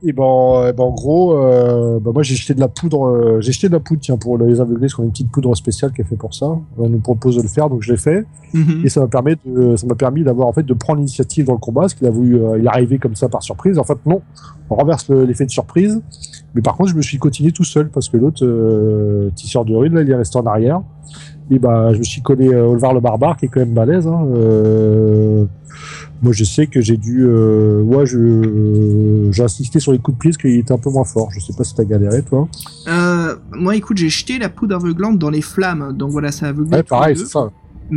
Et 0.01 0.13
ben, 0.13 0.23
euh, 0.23 0.71
ben, 0.71 0.83
en 0.85 0.91
gros, 0.91 1.33
euh, 1.35 1.99
ben, 1.99 2.13
moi 2.13 2.23
j'ai 2.23 2.35
jeté 2.35 2.53
de 2.53 2.61
la 2.61 2.69
poudre, 2.69 3.05
euh, 3.07 3.41
j'ai 3.41 3.51
jeté 3.51 3.67
de 3.67 3.73
la 3.73 3.81
poudre, 3.81 3.99
tiens, 4.01 4.15
pour 4.15 4.37
les 4.37 4.61
aveuglés, 4.61 4.81
parce 4.81 4.93
qu'on 4.93 5.01
a 5.03 5.05
une 5.05 5.11
petite 5.11 5.29
poudre 5.29 5.53
spéciale 5.55 5.91
qui 5.91 5.99
est 6.01 6.05
fait 6.05 6.15
pour 6.15 6.33
ça. 6.33 6.57
On 6.77 6.87
nous 6.89 6.99
propose 6.99 7.35
de 7.35 7.41
le 7.41 7.49
faire, 7.49 7.69
donc 7.69 7.81
je 7.81 7.91
l'ai 7.91 7.97
fait. 7.97 8.25
Mhm. 8.53 8.81
Et 8.85 8.89
ça 8.89 9.01
m'a 9.01 9.07
permis 9.07 9.35
de, 9.45 9.75
ça 9.75 9.85
m'a 9.87 9.95
permis 9.95 10.23
d'avoir, 10.23 10.47
en 10.47 10.53
fait, 10.53 10.63
de 10.63 10.73
prendre 10.73 10.99
l'initiative 10.99 11.45
dans 11.45 11.53
le 11.53 11.59
combat, 11.59 11.81
parce 11.81 11.95
qu'il 11.95 12.07
a 12.07 12.11
voulu, 12.11 12.37
euh, 12.41 12.57
il 12.59 12.63
est 12.65 12.69
arrivé 12.69 12.97
comme 12.97 13.15
ça 13.15 13.27
par 13.27 13.43
surprise. 13.43 13.77
En 13.77 13.83
fait, 13.83 13.97
non. 14.05 14.21
On 14.69 14.75
renverse 14.75 15.09
le- 15.09 15.25
l'effet 15.25 15.45
de 15.45 15.51
surprise. 15.51 16.01
Mais 16.55 16.61
par 16.61 16.77
contre, 16.77 16.91
je 16.91 16.95
me 16.95 17.01
suis 17.01 17.17
continué 17.17 17.51
tout 17.51 17.65
seul, 17.65 17.89
parce 17.89 18.07
que 18.07 18.15
l'autre, 18.15 19.29
tisseur 19.35 19.65
de 19.65 19.75
rune, 19.75 19.95
là, 19.95 20.01
il 20.01 20.09
est 20.09 20.15
resté 20.15 20.37
en 20.39 20.45
arrière. 20.45 20.81
Bah, 21.57 21.91
je 21.93 21.97
me 21.99 22.03
suis 22.03 22.21
collé 22.21 22.49
euh, 22.49 22.67
Olvar 22.67 22.93
le 22.93 22.99
barbare, 22.99 23.37
qui 23.37 23.45
est 23.45 23.47
quand 23.47 23.61
même 23.61 23.73
balèze, 23.73 24.05
hein. 24.05 24.23
Euh, 24.35 25.45
moi, 26.21 26.33
je 26.33 26.43
sais 26.43 26.67
que 26.67 26.81
j'ai 26.81 26.97
dû, 26.97 27.23
euh, 27.25 27.81
ouais, 27.81 28.05
je, 28.05 29.29
j'ai 29.31 29.43
insisté 29.43 29.79
sur 29.79 29.93
les 29.93 29.99
coups 29.99 30.17
de 30.17 30.19
pied 30.21 30.29
parce 30.31 30.37
qu'il 30.37 30.55
était 30.57 30.73
un 30.73 30.77
peu 30.77 30.89
moins 30.89 31.05
fort. 31.05 31.29
Je 31.31 31.39
sais 31.39 31.53
pas 31.57 31.63
si 31.63 31.73
t'as 31.73 31.85
galéré, 31.85 32.21
toi. 32.23 32.47
Euh, 32.89 33.35
Moi, 33.53 33.75
écoute, 33.77 33.97
j'ai 33.97 34.09
jeté 34.09 34.37
la 34.37 34.49
poudre 34.49 34.75
aveuglante 34.75 35.17
dans 35.17 35.29
les 35.29 35.41
flammes, 35.41 35.93
donc 35.97 36.11
voilà, 36.11 36.31
ça 36.31 36.47
a 36.47 36.49
aveuglé 36.49 36.75
Ouais, 36.77 36.83
pareil, 36.83 37.17
c'est 37.17 37.25
ça. 37.27 37.49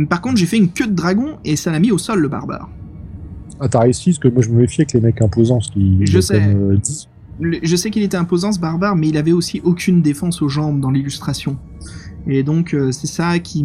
Par 0.09 0.21
contre, 0.21 0.37
j'ai 0.37 0.45
fait 0.47 0.57
une 0.57 0.69
queue 0.69 0.87
de 0.87 0.93
dragon 0.93 1.37
et 1.45 1.55
ça 1.55 1.69
l'a 1.71 1.79
mis 1.79 1.91
au 1.91 1.97
sol, 1.99 2.19
le 2.19 2.27
barbare. 2.29 2.69
Ah, 3.59 3.67
t'as 3.67 3.81
réussi, 3.81 4.11
parce 4.11 4.19
que 4.19 4.27
moi, 4.29 4.41
je 4.41 4.49
me 4.49 4.61
méfie 4.61 4.81
avec 4.81 4.93
les 4.93 5.01
mecs 5.01 5.21
imposants, 5.21 5.59
Je 6.01 6.19
sais. 6.21 6.39
comme, 6.41 6.71
euh, 6.71 6.77
10, 6.77 7.09
le- 7.39 7.59
je 7.61 7.75
sais 7.75 7.89
qu'il 7.91 8.03
était 8.03 8.17
imposant 8.17 8.51
ce 8.51 8.59
barbare, 8.59 8.95
mais 8.95 9.09
il 9.09 9.17
avait 9.17 9.31
aussi 9.33 9.61
aucune 9.63 10.01
défense 10.01 10.41
aux 10.41 10.49
jambes 10.49 10.79
dans 10.79 10.89
l'illustration. 10.91 11.57
Et 12.27 12.43
donc 12.43 12.73
euh, 12.73 12.91
c'est 12.91 13.07
ça 13.07 13.39
qui, 13.39 13.61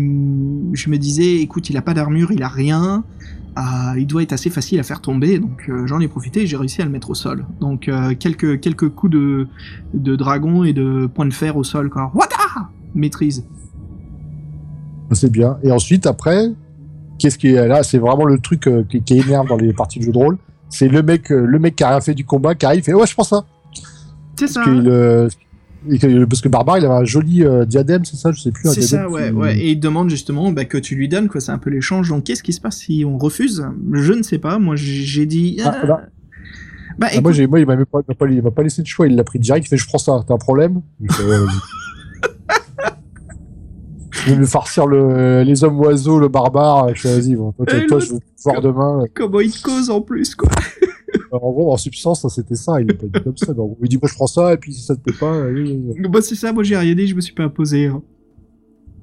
je 0.73 0.91
me 0.91 0.97
disais, 0.97 1.37
écoute, 1.37 1.71
il 1.71 1.77
a 1.77 1.83
pas 1.83 1.95
d'armure, 1.95 2.33
il 2.33 2.43
a 2.43 2.49
rien, 2.49 3.05
ah, 3.55 3.95
il 3.97 4.07
doit 4.07 4.23
être 4.23 4.33
assez 4.33 4.51
facile 4.51 4.81
à 4.81 4.83
faire 4.83 5.01
tomber. 5.01 5.39
Donc 5.39 5.67
euh, 5.69 5.87
j'en 5.87 6.01
ai 6.01 6.09
profité, 6.09 6.43
et 6.43 6.47
j'ai 6.47 6.57
réussi 6.57 6.83
à 6.83 6.85
le 6.85 6.91
mettre 6.91 7.11
au 7.11 7.15
sol. 7.15 7.47
Donc 7.61 7.89
euh, 7.89 8.15
quelques 8.19 8.61
quelques 8.61 8.89
coups 8.89 9.13
de 9.13 9.47
de 9.95 10.17
dragon 10.17 10.65
et 10.65 10.73
de 10.73 11.07
point 11.07 11.27
de 11.27 11.33
fer 11.33 11.57
au 11.57 11.65
sol, 11.65 11.89
quoi. 11.91 12.11
Wata 12.15 12.37
Maîtrise. 12.95 13.45
C'est 15.13 15.31
bien. 15.31 15.59
Et 15.63 15.71
ensuite, 15.71 16.07
après, 16.07 16.51
qu'est-ce 17.19 17.39
qui 17.39 17.49
est 17.49 17.69
là? 17.69 17.83
C'est 17.83 17.99
vraiment 17.99 18.25
le 18.25 18.39
truc 18.39 18.69
qui, 18.89 19.03
qui 19.03 19.19
énerve 19.19 19.49
dans 19.49 19.57
les 19.57 19.73
parties 19.73 20.01
de 20.01 20.05
jeu 20.05 20.13
de 20.13 20.19
rôle. 20.19 20.37
C'est 20.69 20.89
le 20.89 21.03
mec, 21.03 21.31
le 21.31 21.59
mec 21.59 21.77
qui 21.77 21.85
a 21.85 21.91
rien 21.91 22.01
fait 22.01 22.15
du 22.15 22.27
combat, 22.27 22.55
qui 22.55 22.67
arrive, 22.67 22.83
fait 22.83 22.93
ouais, 22.93 23.07
je 23.07 23.15
prends 23.15 23.25
ça. 23.25 23.45
C'est 24.37 24.53
Parce 24.53 24.67
ça. 24.67 25.39
Et 25.91 25.99
parce 26.27 26.41
que 26.41 26.49
Barbare, 26.49 26.79
il 26.79 26.85
avait 26.85 26.95
un 26.95 27.05
joli 27.05 27.45
euh, 27.45 27.65
diadème, 27.65 28.05
c'est 28.05 28.17
ça 28.17 28.33
Je 28.33 28.41
sais 28.41 28.51
plus. 28.51 28.69
C'est 28.73 28.83
ça, 28.83 29.09
ouais, 29.09 29.29
qui- 29.31 29.35
ouais. 29.35 29.59
Et 29.59 29.71
il 29.73 29.81
demande 29.81 30.11
justement 30.11 30.51
bah, 30.53 30.65
que 30.65 30.79
tu 30.79 30.95
lui 30.97 31.09
donnes, 31.09 31.29
quoi. 31.29 31.41
C'est 31.41 31.53
un 31.53 31.59
peu 31.59 31.71
l'échange. 31.71 32.09
Donc, 32.09 32.25
qu'est-ce 32.25 32.43
qui 32.43 32.53
se 32.53 32.61
passe 32.61 32.79
si 32.79 33.05
on 33.07 33.17
refuse? 33.19 33.65
Je 33.93 34.13
ne 34.13 34.23
sais 34.23 34.39
pas. 34.39 34.59
Moi, 34.59 34.75
j'ai 34.77 35.27
dit. 35.27 35.61
Ah, 35.65 35.75
ah. 35.83 35.87
Bah, 35.87 37.07
Ah, 37.13 37.21
moi, 37.21 37.31
écoute, 37.33 37.49
moi, 37.49 37.61
il 37.61 37.67
m'a 37.67 37.77
pas, 37.87 38.03
pas, 38.03 38.27
m'a 38.27 38.51
pas 38.51 38.63
laissé 38.63 38.83
de 38.83 38.87
choix. 38.89 39.07
Il 39.07 39.15
l'a 39.15 39.23
pris 39.25 39.39
direct. 39.39 39.67
Il 39.67 39.69
fait, 39.69 39.77
je 39.77 39.87
prends 39.87 39.99
ça. 39.99 40.21
T'as 40.27 40.35
un 40.35 40.39
problème? 40.39 40.81
Vas-y. 41.01 41.47
Je 44.11 44.33
vais 44.33 44.41
me 44.41 44.47
farcir 44.47 44.87
le, 44.87 45.43
les 45.43 45.63
hommes 45.65 45.79
oiseaux, 45.79 46.19
le 46.19 46.29
barbare. 46.29 46.95
Je 46.95 47.01
fais, 47.03 47.21
vas-y, 47.21 47.37
bon, 47.37 47.53
toi, 47.53 47.67
toi, 47.89 47.99
je 48.01 48.07
te 48.09 48.15
voir 48.45 48.61
demain. 48.61 49.05
comment 49.15 49.41
il 49.41 49.51
te 49.53 49.63
cause 49.63 49.91
en 49.91 50.01
plus, 50.01 50.35
quoi. 50.35 50.49
En 51.33 51.39
gros, 51.53 51.73
en 51.73 51.77
substance, 51.77 52.23
ça, 52.23 52.29
c'était 52.29 52.55
ça. 52.55 52.81
Il 52.81 52.91
est 52.91 52.95
pas 52.95 53.07
dit 53.07 53.25
comme 53.25 53.37
ça. 53.37 53.53
mais 53.55 53.61
en 53.61 53.67
gros, 53.67 53.79
il 53.83 53.89
dit, 53.89 53.99
moi, 54.01 54.09
je 54.11 54.15
prends 54.15 54.27
ça, 54.27 54.55
et 54.55 54.57
puis 54.57 54.73
si 54.73 54.83
ça 54.83 54.97
te 54.97 55.01
plaît 55.03 55.15
pas, 55.19 55.35
euh. 55.35 55.77
Bah, 56.11 56.21
c'est 56.23 56.35
ça. 56.35 56.53
Moi, 56.53 56.63
j'ai 56.63 56.77
rien 56.77 56.95
dit. 56.95 57.07
Je 57.07 57.15
me 57.15 57.21
suis 57.21 57.35
pas 57.35 57.45
imposé. 57.45 57.87
hein. 57.87 58.03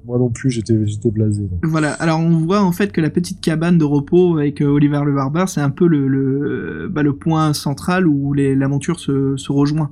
moi 0.04 0.18
non 0.18 0.30
plus, 0.30 0.50
j'étais, 0.50 0.86
j'étais 0.86 1.10
blasé. 1.10 1.48
Voilà. 1.64 1.92
Alors, 1.94 2.20
on 2.20 2.30
voit 2.38 2.62
en 2.62 2.72
fait 2.72 2.92
que 2.92 3.00
la 3.00 3.10
petite 3.10 3.40
cabane 3.40 3.76
de 3.78 3.84
repos 3.84 4.38
avec 4.38 4.60
euh, 4.62 4.66
Oliver 4.66 5.00
le 5.04 5.14
barbare, 5.14 5.48
c'est 5.48 5.60
un 5.60 5.70
peu 5.70 5.86
le 5.88 6.06
le, 6.08 6.88
bah, 6.88 7.02
le 7.02 7.16
point 7.16 7.52
central 7.54 8.06
où 8.06 8.32
l'aventure 8.32 9.00
se, 9.00 9.36
se 9.36 9.50
rejoint 9.52 9.90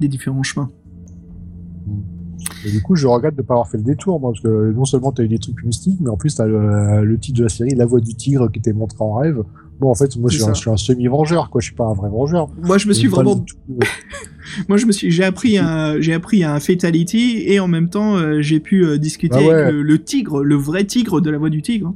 des 0.00 0.08
différents 0.08 0.42
chemins. 0.42 0.70
Et 2.64 2.70
du 2.70 2.80
coup, 2.80 2.94
je 2.94 3.06
regrette 3.08 3.36
de 3.36 3.42
pas 3.42 3.54
avoir 3.54 3.68
fait 3.68 3.76
le 3.76 3.82
détour, 3.82 4.20
moi, 4.20 4.30
parce 4.30 4.42
que 4.42 4.72
non 4.72 4.84
seulement 4.84 5.10
t'as 5.12 5.24
eu 5.24 5.28
des 5.28 5.38
trucs 5.38 5.62
mystiques, 5.64 5.98
mais 6.00 6.10
en 6.10 6.16
plus 6.16 6.34
t'as 6.36 6.46
le, 6.46 7.04
le 7.04 7.18
titre 7.18 7.38
de 7.38 7.42
la 7.44 7.48
série, 7.48 7.74
La 7.74 7.86
Voix 7.86 8.00
du 8.00 8.14
Tigre, 8.14 8.50
qui 8.50 8.60
était 8.60 8.72
montré 8.72 8.98
en 9.00 9.14
rêve. 9.14 9.42
Bon, 9.80 9.90
en 9.90 9.94
fait, 9.94 10.16
moi, 10.16 10.30
je 10.30 10.36
suis, 10.36 10.44
un, 10.44 10.48
ça. 10.48 10.52
je 10.54 10.60
suis 10.60 10.70
un 10.70 10.76
semi-vengeur, 10.76 11.50
quoi. 11.50 11.60
Je 11.60 11.66
suis 11.66 11.74
pas 11.74 11.84
un 11.86 11.94
vrai 11.94 12.08
vengeur. 12.08 12.48
Moi, 12.62 12.78
je 12.78 12.86
me 12.86 12.92
suis 12.92 13.08
vraiment 13.08 13.36
tout, 13.36 13.56
euh, 13.70 13.84
Moi, 14.68 14.76
je 14.78 14.86
me 14.86 14.92
suis, 14.92 15.10
j'ai 15.10 15.24
appris 15.24 15.58
un, 15.58 16.00
j'ai 16.00 16.14
appris 16.14 16.44
un 16.44 16.60
fatality 16.60 17.42
et 17.46 17.58
en 17.58 17.68
même 17.68 17.88
temps, 17.88 18.16
euh, 18.16 18.40
j'ai 18.42 18.60
pu 18.60 18.84
euh, 18.84 18.98
discuter 18.98 19.38
Bah 19.38 19.44
ouais. 19.44 19.52
avec 19.54 19.72
le, 19.74 19.82
le 19.82 19.98
tigre, 20.02 20.42
le 20.44 20.54
vrai 20.54 20.84
tigre 20.84 21.20
de 21.20 21.30
la 21.30 21.38
voix 21.38 21.50
du 21.50 21.62
tigre. 21.62 21.94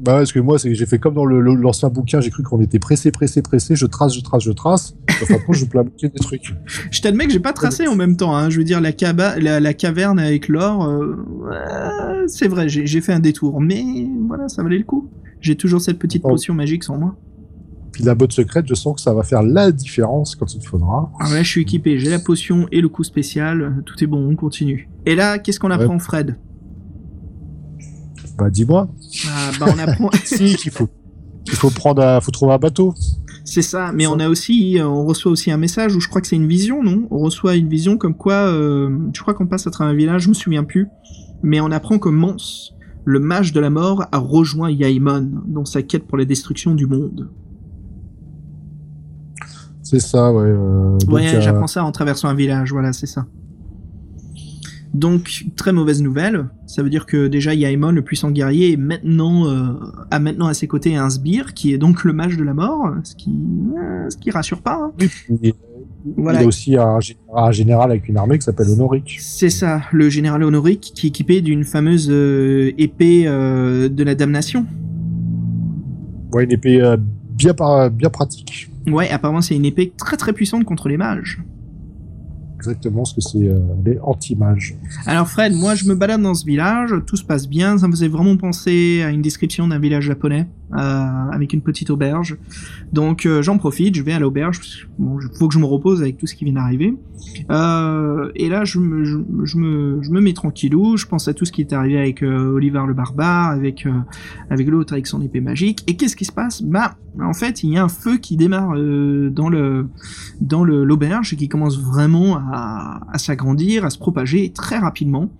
Bah, 0.00 0.12
ouais, 0.12 0.18
parce 0.20 0.32
que 0.32 0.40
moi, 0.40 0.58
c'est 0.58 0.68
que 0.68 0.74
j'ai 0.74 0.86
fait 0.86 0.98
comme 0.98 1.14
dans 1.14 1.24
l'ancien 1.24 1.88
bouquin, 1.88 2.20
j'ai 2.20 2.30
cru 2.30 2.42
qu'on 2.42 2.60
était 2.60 2.78
pressé, 2.78 3.10
pressé, 3.10 3.42
pressé, 3.42 3.76
je 3.76 3.86
trace, 3.86 4.14
je 4.14 4.20
trace, 4.20 4.42
je 4.42 4.50
trace. 4.52 4.94
Enfin, 5.22 5.34
après, 5.34 5.52
je 5.52 5.64
plamoutier 5.64 6.08
des 6.08 6.18
trucs. 6.18 6.54
Je 6.90 7.00
t'admets 7.00 7.26
que 7.26 7.32
j'ai 7.32 7.40
pas 7.40 7.52
tracé 7.52 7.86
en 7.86 7.94
même 7.96 8.16
temps. 8.16 8.36
Hein. 8.36 8.50
Je 8.50 8.58
veux 8.58 8.64
dire 8.64 8.80
la, 8.80 8.92
caba, 8.92 9.38
la, 9.38 9.60
la 9.60 9.74
caverne 9.74 10.18
avec 10.18 10.48
l'or, 10.48 10.84
euh, 10.84 12.24
c'est 12.26 12.48
vrai, 12.48 12.68
j'ai, 12.68 13.00
fait 13.00 13.12
un 13.12 13.20
détour, 13.20 13.60
mais 13.60 13.84
voilà, 14.26 14.48
ça 14.48 14.62
valait 14.62 14.78
le 14.78 14.84
coup. 14.84 15.08
J'ai 15.40 15.56
toujours 15.56 15.80
cette 15.80 15.98
petite 15.98 16.22
Oh. 16.24 16.30
potion 16.30 16.54
magique 16.54 16.84
sur 16.84 16.96
moi. 16.96 17.16
Puis 17.92 18.02
la 18.02 18.14
botte 18.16 18.32
secrète, 18.32 18.66
je 18.68 18.74
sens 18.74 18.96
que 18.96 19.00
ça 19.00 19.14
va 19.14 19.22
faire 19.22 19.42
la 19.42 19.70
différence 19.70 20.34
quand 20.34 20.52
il 20.54 20.60
faudra. 20.60 21.12
Ah 21.20 21.32
là, 21.32 21.42
je 21.42 21.48
suis 21.48 21.60
équipé, 21.60 21.98
j'ai 21.98 22.10
la 22.10 22.18
potion 22.18 22.66
et 22.72 22.80
le 22.80 22.88
coup 22.88 23.04
spécial. 23.04 23.82
Tout 23.86 24.02
est 24.02 24.08
bon, 24.08 24.28
on 24.28 24.34
continue. 24.34 24.88
Et 25.06 25.14
là, 25.14 25.38
qu'est-ce 25.38 25.60
qu'on 25.60 25.70
apprend, 25.70 25.98
Fred? 26.00 26.36
Bah, 28.38 28.50
dis-moi. 28.50 28.88
ah, 29.28 29.50
Bah, 29.60 29.66
on 29.74 29.78
apprend. 29.78 30.10
si, 30.24 30.56
qu'il 30.56 30.72
faut, 30.72 30.88
qu'il 31.44 31.54
faut 31.54 31.70
prendre, 31.70 32.02
un- 32.02 32.20
faut 32.20 32.30
trouver 32.30 32.52
un 32.54 32.58
bateau. 32.58 32.94
C'est 33.44 33.62
ça, 33.62 33.92
mais 33.92 34.06
on 34.06 34.18
a 34.20 34.28
aussi, 34.28 34.78
euh, 34.80 34.86
on 34.88 35.04
reçoit 35.04 35.30
aussi 35.30 35.50
un 35.50 35.58
message 35.58 35.94
où 35.94 36.00
je 36.00 36.08
crois 36.08 36.20
que 36.22 36.26
c'est 36.26 36.36
une 36.36 36.48
vision, 36.48 36.82
non? 36.82 37.06
On 37.10 37.18
reçoit 37.18 37.56
une 37.56 37.68
vision 37.68 37.98
comme 37.98 38.14
quoi, 38.16 38.32
euh, 38.48 38.88
je 39.12 39.20
crois 39.20 39.34
qu'on 39.34 39.46
passe 39.46 39.66
à 39.66 39.70
travers 39.70 39.92
un 39.92 39.96
village, 39.96 40.22
je 40.22 40.28
me 40.30 40.34
souviens 40.34 40.64
plus, 40.64 40.88
mais 41.42 41.60
on 41.60 41.70
apprend 41.70 41.98
que 41.98 42.08
Mance, 42.08 42.72
le 43.04 43.20
mage 43.20 43.52
de 43.52 43.60
la 43.60 43.68
mort, 43.68 44.06
a 44.12 44.18
rejoint 44.18 44.70
Yaimon 44.70 45.30
dans 45.46 45.66
sa 45.66 45.82
quête 45.82 46.06
pour 46.06 46.16
la 46.16 46.24
destruction 46.24 46.74
du 46.74 46.86
monde. 46.86 47.28
C'est 49.82 50.00
ça, 50.00 50.32
ouais. 50.32 50.42
euh, 50.46 50.96
donc, 50.98 51.10
ouais, 51.14 51.34
euh, 51.34 51.40
j'apprends 51.42 51.66
ça 51.66 51.84
en 51.84 51.92
traversant 51.92 52.28
un 52.28 52.34
village, 52.34 52.72
voilà, 52.72 52.94
c'est 52.94 53.06
ça. 53.06 53.26
Donc, 54.94 55.46
très 55.56 55.72
mauvaise 55.72 56.00
nouvelle. 56.02 56.46
Ça 56.66 56.82
veut 56.84 56.88
dire 56.88 57.04
que 57.04 57.26
déjà 57.26 57.52
Yaimon, 57.52 57.90
le 57.90 58.02
puissant 58.02 58.30
guerrier, 58.30 58.72
est 58.72 58.76
maintenant, 58.76 59.48
euh, 59.48 59.72
a 60.12 60.20
maintenant 60.20 60.46
à 60.46 60.54
ses 60.54 60.68
côtés 60.68 60.94
un 60.94 61.10
sbire, 61.10 61.52
qui 61.52 61.72
est 61.74 61.78
donc 61.78 62.04
le 62.04 62.12
mage 62.12 62.36
de 62.36 62.44
la 62.44 62.54
mort, 62.54 62.88
ce 63.02 63.16
qui, 63.16 63.32
euh, 63.76 64.08
ce 64.08 64.16
qui 64.16 64.30
rassure 64.30 64.62
pas. 64.62 64.74
hein. 64.80 64.92
oui, 65.00 65.08
puis, 65.40 65.54
Voilà. 66.16 66.38
Il 66.38 66.42
y 66.42 66.44
a 66.44 66.48
aussi 66.48 66.76
un, 66.76 66.98
gé- 67.00 67.16
un 67.34 67.50
général 67.50 67.90
avec 67.90 68.08
une 68.08 68.16
armée 68.18 68.38
qui 68.38 68.44
s'appelle 68.44 68.68
Honoric. 68.68 69.16
C'est 69.20 69.50
ça, 69.50 69.82
le 69.92 70.08
général 70.10 70.44
Honoric 70.44 70.80
qui 70.94 71.06
est 71.06 71.08
équipé 71.08 71.40
d'une 71.40 71.64
fameuse 71.64 72.08
euh, 72.10 72.70
épée 72.78 73.24
de 73.24 74.04
la 74.04 74.14
damnation. 74.14 74.64
Ouais, 76.32 76.44
une 76.44 76.52
épée 76.52 76.80
bien, 77.30 77.54
par- 77.54 77.90
bien 77.90 78.10
pratique. 78.10 78.70
Ouais, 78.86 79.08
apparemment 79.10 79.40
c'est 79.40 79.56
une 79.56 79.64
épée 79.64 79.92
très 79.96 80.16
très 80.16 80.32
puissante 80.32 80.64
contre 80.64 80.88
les 80.88 80.96
mages. 80.98 81.40
Exactement 82.64 83.04
ce 83.04 83.14
que 83.14 83.20
c'est 83.20 83.46
euh, 83.46 83.58
les 83.84 83.98
anti-mages. 84.00 84.74
Alors 85.04 85.28
Fred, 85.28 85.52
moi 85.52 85.74
je 85.74 85.84
me 85.84 85.94
balade 85.94 86.22
dans 86.22 86.34
ce 86.34 86.46
village, 86.46 86.94
tout 87.06 87.16
se 87.16 87.24
passe 87.24 87.46
bien, 87.46 87.76
ça 87.76 87.86
me 87.86 87.92
faisait 87.92 88.08
vraiment 88.08 88.36
penser 88.38 89.02
à 89.02 89.10
une 89.10 89.20
description 89.20 89.68
d'un 89.68 89.78
village 89.78 90.04
japonais, 90.04 90.46
avec 90.74 91.52
une 91.52 91.60
petite 91.60 91.90
auberge. 91.90 92.36
Donc 92.92 93.26
euh, 93.26 93.42
j'en 93.42 93.58
profite, 93.58 93.94
je 93.94 94.02
vais 94.02 94.12
à 94.12 94.18
l'auberge, 94.18 94.88
bon, 94.98 95.18
faut 95.38 95.48
que 95.48 95.54
je 95.54 95.58
me 95.58 95.64
repose 95.64 96.02
avec 96.02 96.18
tout 96.18 96.26
ce 96.26 96.34
qui 96.34 96.44
vient 96.44 96.54
d'arriver. 96.54 96.94
Euh, 97.50 98.30
et 98.34 98.48
là 98.48 98.64
je 98.64 98.78
me, 98.78 99.04
je, 99.04 99.56
me, 99.56 100.02
je 100.02 100.10
me 100.10 100.20
mets 100.20 100.32
tranquillou, 100.32 100.96
je 100.96 101.06
pense 101.06 101.28
à 101.28 101.34
tout 101.34 101.44
ce 101.44 101.52
qui 101.52 101.60
est 101.60 101.72
arrivé 101.72 101.98
avec 101.98 102.22
euh, 102.22 102.52
Oliver 102.52 102.82
le 102.86 102.94
barbare, 102.94 103.50
avec, 103.50 103.86
avec 104.50 104.66
l'autre 104.68 104.92
avec 104.92 105.06
son 105.06 105.22
épée 105.22 105.40
magique. 105.40 105.82
Et 105.86 105.96
qu'est-ce 105.96 106.16
qui 106.16 106.24
se 106.24 106.32
passe? 106.32 106.62
Bah 106.62 106.96
en 107.20 107.32
fait 107.32 107.62
il 107.62 107.70
y 107.70 107.78
a 107.78 107.84
un 107.84 107.88
feu 107.88 108.16
qui 108.16 108.36
démarre 108.36 108.74
dans 108.74 109.48
le 109.48 109.86
dans 110.40 110.64
l'auberge 110.64 111.32
et 111.32 111.36
qui 111.36 111.48
commence 111.48 111.80
vraiment 111.80 112.36
à 112.36 113.18
s'agrandir, 113.18 113.84
à 113.84 113.90
se 113.90 113.98
propager 113.98 114.50
très 114.50 114.78
rapidement. 114.78 115.30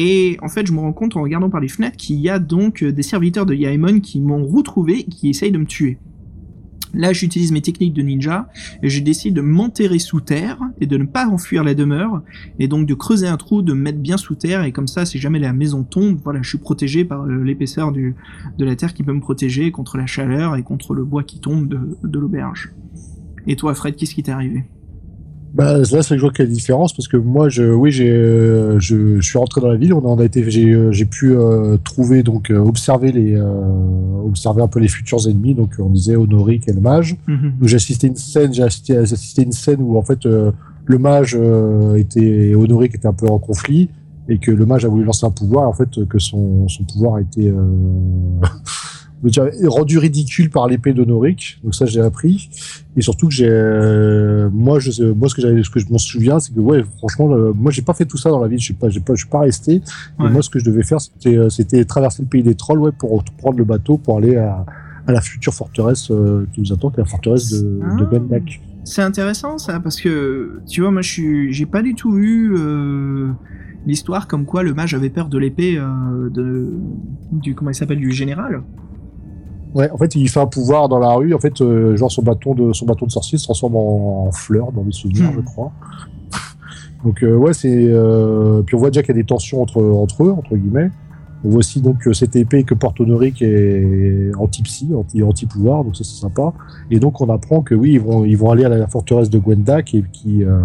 Et 0.00 0.36
en 0.42 0.48
fait, 0.48 0.64
je 0.64 0.72
me 0.72 0.78
rends 0.78 0.92
compte 0.92 1.16
en 1.16 1.22
regardant 1.22 1.50
par 1.50 1.58
les 1.58 1.66
fenêtres 1.66 1.96
qu'il 1.96 2.20
y 2.20 2.28
a 2.28 2.38
donc 2.38 2.84
euh, 2.84 2.92
des 2.92 3.02
serviteurs 3.02 3.46
de 3.46 3.54
Yaemon 3.54 3.98
qui 3.98 4.20
m'ont 4.20 4.46
retrouvé 4.46 5.00
et 5.00 5.04
qui 5.04 5.28
essayent 5.28 5.50
de 5.50 5.58
me 5.58 5.66
tuer. 5.66 5.98
Là, 6.94 7.12
j'utilise 7.12 7.50
mes 7.50 7.62
techniques 7.62 7.94
de 7.94 8.02
ninja 8.02 8.48
et 8.84 8.90
je 8.90 9.02
décide 9.02 9.34
de 9.34 9.40
m'enterrer 9.40 9.98
sous 9.98 10.20
terre 10.20 10.60
et 10.80 10.86
de 10.86 10.96
ne 10.96 11.04
pas 11.04 11.26
enfuir 11.26 11.64
la 11.64 11.74
demeure 11.74 12.22
et 12.60 12.68
donc 12.68 12.86
de 12.86 12.94
creuser 12.94 13.26
un 13.26 13.36
trou, 13.36 13.60
de 13.60 13.72
me 13.72 13.80
mettre 13.80 13.98
bien 13.98 14.18
sous 14.18 14.36
terre 14.36 14.62
et 14.62 14.70
comme 14.70 14.86
ça, 14.86 15.04
si 15.04 15.18
jamais 15.18 15.40
la 15.40 15.52
maison 15.52 15.82
tombe, 15.82 16.20
voilà, 16.22 16.42
je 16.42 16.48
suis 16.48 16.58
protégé 16.58 17.04
par 17.04 17.24
euh, 17.24 17.42
l'épaisseur 17.42 17.90
de 17.90 18.14
la 18.56 18.76
terre 18.76 18.94
qui 18.94 19.02
peut 19.02 19.12
me 19.12 19.20
protéger 19.20 19.72
contre 19.72 19.98
la 19.98 20.06
chaleur 20.06 20.54
et 20.54 20.62
contre 20.62 20.94
le 20.94 21.04
bois 21.04 21.24
qui 21.24 21.40
tombe 21.40 21.66
de 21.68 22.18
l'auberge. 22.20 22.72
Et 23.48 23.56
toi, 23.56 23.74
Fred, 23.74 23.96
qu'est-ce 23.96 24.14
qui 24.14 24.22
t'est 24.22 24.30
arrivé? 24.30 24.62
Bah, 25.54 25.78
là, 25.78 25.84
c'est 25.84 26.10
que 26.10 26.16
je 26.16 26.20
vois 26.20 26.32
une 26.38 26.46
différence 26.46 26.92
parce 26.92 27.08
que 27.08 27.16
moi, 27.16 27.48
je, 27.48 27.64
oui, 27.64 27.90
j'ai, 27.90 28.10
euh, 28.10 28.78
je, 28.78 29.20
je 29.20 29.26
suis 29.26 29.38
rentré 29.38 29.60
dans 29.60 29.68
la 29.68 29.76
ville. 29.76 29.92
On 29.94 30.04
en 30.04 30.18
a 30.18 30.24
été, 30.24 30.48
j'ai, 30.50 30.70
euh, 30.70 30.92
j'ai 30.92 31.04
pu 31.04 31.32
euh, 31.32 31.76
trouver 31.78 32.22
donc 32.22 32.50
euh, 32.50 32.58
observer 32.58 33.12
les, 33.12 33.34
euh, 33.34 33.46
observer 34.24 34.62
un 34.62 34.68
peu 34.68 34.78
les 34.80 34.88
futurs 34.88 35.26
ennemis. 35.28 35.54
Donc, 35.54 35.72
on 35.78 35.90
disait 35.90 36.16
Honoric 36.16 36.68
et 36.68 36.72
le 36.72 36.80
mage. 36.80 37.16
Mhm. 37.26 37.54
Donc, 37.58 37.68
j'ai 37.68 37.76
assisté 37.76 38.06
à 38.06 38.10
une 38.10 38.16
scène, 38.16 38.52
j'ai 38.52 38.62
assisté, 38.62 38.96
assisté 38.96 39.42
une 39.42 39.52
scène 39.52 39.80
où 39.80 39.96
en 39.96 40.02
fait 40.02 40.26
euh, 40.26 40.52
le 40.84 40.98
mage 40.98 41.36
euh, 41.38 41.96
était 41.96 42.54
Honoric 42.54 42.94
était 42.94 43.08
un 43.08 43.12
peu 43.12 43.28
en 43.28 43.38
conflit 43.38 43.88
et 44.28 44.38
que 44.38 44.50
le 44.50 44.66
mage 44.66 44.84
a 44.84 44.88
voulu 44.88 45.04
lancer 45.04 45.26
un 45.26 45.30
pouvoir. 45.30 45.64
Et 45.64 45.66
en 45.66 45.72
fait, 45.72 46.06
que 46.06 46.18
son, 46.18 46.68
son 46.68 46.84
pouvoir 46.84 47.16
a 47.16 47.20
été 47.22 47.50
rendu 49.66 49.98
ridicule 49.98 50.50
par 50.50 50.68
l'épée 50.68 50.92
d'Honoric. 50.92 51.60
Donc 51.64 51.74
ça, 51.74 51.86
j'ai 51.86 52.00
appris. 52.00 52.48
Et 52.96 53.00
surtout 53.02 53.28
que 53.28 53.34
j'ai, 53.34 53.48
euh, 53.48 54.48
moi, 54.52 54.78
je, 54.80 54.90
sais- 54.90 55.12
moi, 55.14 55.28
ce 55.28 55.34
que 55.34 55.42
j'avais, 55.42 55.62
ce 55.62 55.70
que 55.70 55.80
je 55.80 55.86
m'en 55.90 55.98
souviens, 55.98 56.38
c'est 56.40 56.54
que 56.54 56.60
ouais, 56.60 56.84
franchement, 56.98 57.28
le- 57.34 57.52
moi, 57.52 57.70
j'ai 57.72 57.82
pas 57.82 57.94
fait 57.94 58.04
tout 58.06 58.16
ça 58.16 58.30
dans 58.30 58.40
la 58.40 58.48
vie. 58.48 58.58
Je 58.58 58.64
suis 58.64 58.74
pas, 58.74 58.88
j'ai 58.88 59.00
pas, 59.00 59.14
je 59.14 59.20
suis 59.20 59.28
pas 59.30 59.40
resté. 59.40 59.74
Et 59.76 60.22
Ouais. 60.22 60.30
moi, 60.30 60.42
ce 60.42 60.50
que 60.50 60.58
je 60.58 60.64
devais 60.64 60.82
faire, 60.82 61.00
c'était, 61.00 61.36
euh, 61.36 61.48
c'était 61.48 61.84
traverser 61.84 62.22
le 62.22 62.28
pays 62.28 62.42
des 62.42 62.54
trolls, 62.54 62.78
ouais, 62.80 62.92
pour 62.92 63.22
prendre 63.38 63.58
le 63.58 63.64
bateau 63.64 63.98
pour 63.98 64.18
aller 64.18 64.36
à, 64.36 64.64
à 65.06 65.12
la 65.12 65.20
future 65.20 65.54
forteresse 65.54 66.10
euh, 66.10 66.46
qui 66.52 66.60
nous 66.60 66.72
attend, 66.72 66.90
qui 66.90 66.96
est 67.00 67.02
la 67.02 67.08
forteresse 67.08 67.50
de, 67.52 67.62
de 67.62 67.80
Ah. 67.82 68.04
Bendak. 68.04 68.60
C'est 68.84 69.02
intéressant 69.02 69.58
ça 69.58 69.80
parce 69.80 70.00
que 70.00 70.60
tu 70.66 70.80
vois 70.80 70.90
moi 70.90 71.02
je 71.02 71.10
suis 71.10 71.52
j'ai 71.52 71.66
pas 71.66 71.82
du 71.82 71.94
tout 71.94 72.16
eu 72.16 72.54
euh, 72.56 73.28
l'histoire 73.86 74.26
comme 74.26 74.46
quoi 74.46 74.62
le 74.62 74.72
mage 74.72 74.94
avait 74.94 75.10
peur 75.10 75.28
de 75.28 75.36
l'épée 75.36 75.76
euh, 75.76 76.30
de 76.30 76.70
du 77.32 77.54
comment 77.54 77.70
il 77.70 77.74
s'appelle 77.74 77.98
du 77.98 78.12
général. 78.12 78.62
Ouais, 79.74 79.90
en 79.90 79.96
fait, 79.98 80.14
il 80.14 80.28
fait 80.28 80.40
un 80.40 80.46
pouvoir 80.46 80.88
dans 80.88 80.98
la 80.98 81.12
rue. 81.12 81.34
En 81.34 81.38
fait, 81.38 81.60
euh, 81.60 81.96
genre 81.96 82.10
son 82.10 82.22
bâton 82.22 82.54
de 82.54 82.72
son 82.72 82.86
bâton 82.86 83.06
de 83.06 83.10
sorcier 83.10 83.38
se 83.38 83.44
transforme 83.44 83.76
en, 83.76 84.26
en 84.28 84.32
fleur 84.32 84.72
dans 84.72 84.82
les 84.82 84.92
souvenirs, 84.92 85.30
Hmm. 85.30 85.36
je 85.36 85.40
crois. 85.40 85.72
donc 87.04 87.22
euh, 87.22 87.36
ouais, 87.36 87.52
c'est. 87.52 87.70
euh, 87.88 88.62
Puis 88.62 88.74
on 88.76 88.78
voit 88.78 88.90
déjà 88.90 89.02
qu'il 89.02 89.14
y 89.14 89.18
a 89.18 89.22
des 89.22 89.26
tensions 89.26 89.62
entre 89.62 89.82
entre 89.82 90.24
eux, 90.24 90.30
entre 90.30 90.56
guillemets. 90.56 90.90
On 91.44 91.50
voit 91.50 91.58
aussi 91.58 91.80
donc 91.80 92.08
cette 92.14 92.34
épée 92.34 92.64
que 92.64 92.74
porte 92.74 93.00
Honoric 93.00 93.42
est 93.42 94.32
anti-psy, 94.38 94.88
anti- 94.96 95.22
anti-pouvoir, 95.22 95.84
donc 95.84 95.94
ça 95.96 96.02
c'est 96.02 96.20
sympa. 96.20 96.52
Et 96.90 96.98
donc 96.98 97.20
on 97.20 97.28
apprend 97.28 97.62
que 97.62 97.76
oui, 97.76 97.92
ils 97.92 98.00
vont 98.00 98.24
ils 98.24 98.36
vont 98.36 98.50
aller 98.50 98.64
à 98.64 98.68
la 98.68 98.88
forteresse 98.88 99.30
de 99.30 99.38
Gwendak 99.38 99.94
et 99.94 100.02
qui 100.12 100.42
euh, 100.42 100.58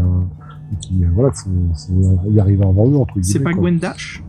qui 0.82 1.04
euh, 1.04 1.08
voilà, 1.14 1.32
faut, 1.32 1.50
faut 1.76 2.32
y 2.32 2.40
arriver 2.40 2.64
avant 2.64 2.90
eux 2.90 2.96
entre 2.98 3.14
guillemets. 3.20 3.32
C'est 3.34 3.40
pas 3.44 3.52
quoi. 3.52 3.62
Gwendash? 3.62 4.24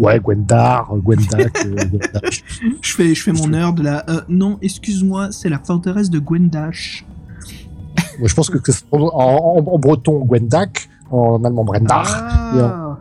Ouais, 0.00 0.18
Gwendar, 0.18 0.90
Gwendak, 0.96 1.66
euh, 1.66 1.74
Gwendak. 1.90 2.42
Je 2.80 2.94
fais, 2.94 3.14
je 3.14 3.22
fais 3.22 3.32
mon 3.32 3.48
nerd 3.48 3.78
là. 3.80 4.02
Euh, 4.08 4.20
non, 4.30 4.56
excuse-moi, 4.62 5.30
c'est 5.30 5.50
la 5.50 5.58
forteresse 5.58 6.08
de 6.08 6.18
Gwendash. 6.18 7.04
Moi, 8.18 8.26
je 8.28 8.34
pense 8.34 8.48
que 8.48 8.58
c'est 8.72 8.84
en, 8.92 8.98
en- 9.02 9.58
en 9.74 9.78
breton 9.78 10.24
Gwendak, 10.24 10.88
en 11.10 11.44
allemand 11.44 11.64
Brendach, 11.64 12.08
Ah. 12.14 12.96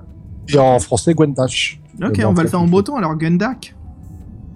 et 0.49 0.57
en 0.57 0.79
français 0.79 1.13
Gwendash. 1.13 1.79
Ok, 2.03 2.19
Euh, 2.19 2.25
on 2.25 2.33
va 2.33 2.43
le 2.43 2.49
faire 2.49 2.61
en 2.61 2.67
breton 2.67 2.97
alors, 2.97 3.15
Gwendak. 3.15 3.75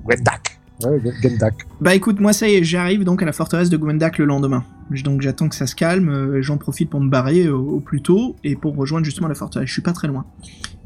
Gwendak. 0.05 0.59
Ouais, 0.85 0.99
Gwendak. 1.21 1.53
Bah 1.79 1.95
écoute, 1.95 2.19
moi 2.19 2.33
ça 2.33 2.49
y 2.49 2.55
est, 2.55 2.63
j'arrive 2.65 3.05
donc 3.05 3.21
à 3.21 3.25
la 3.25 3.31
forteresse 3.31 3.69
de 3.69 3.77
Gwendak 3.77 4.17
le 4.17 4.25
lendemain. 4.25 4.65
Donc 4.91 5.21
j'attends 5.21 5.49
que 5.49 5.55
ça 5.55 5.67
se 5.67 5.75
calme, 5.75 6.09
euh, 6.09 6.41
j'en 6.41 6.57
profite 6.57 6.89
pour 6.89 7.01
me 7.01 7.09
barrer 7.09 7.49
au, 7.49 7.79
plus 7.79 8.01
tôt 8.01 8.35
et 8.43 8.55
pour 8.55 8.75
rejoindre 8.75 9.05
justement 9.05 9.27
la 9.27 9.35
forteresse. 9.35 9.67
Je 9.67 9.73
suis 9.73 9.81
pas 9.81 9.93
très 9.93 10.07
loin. 10.07 10.25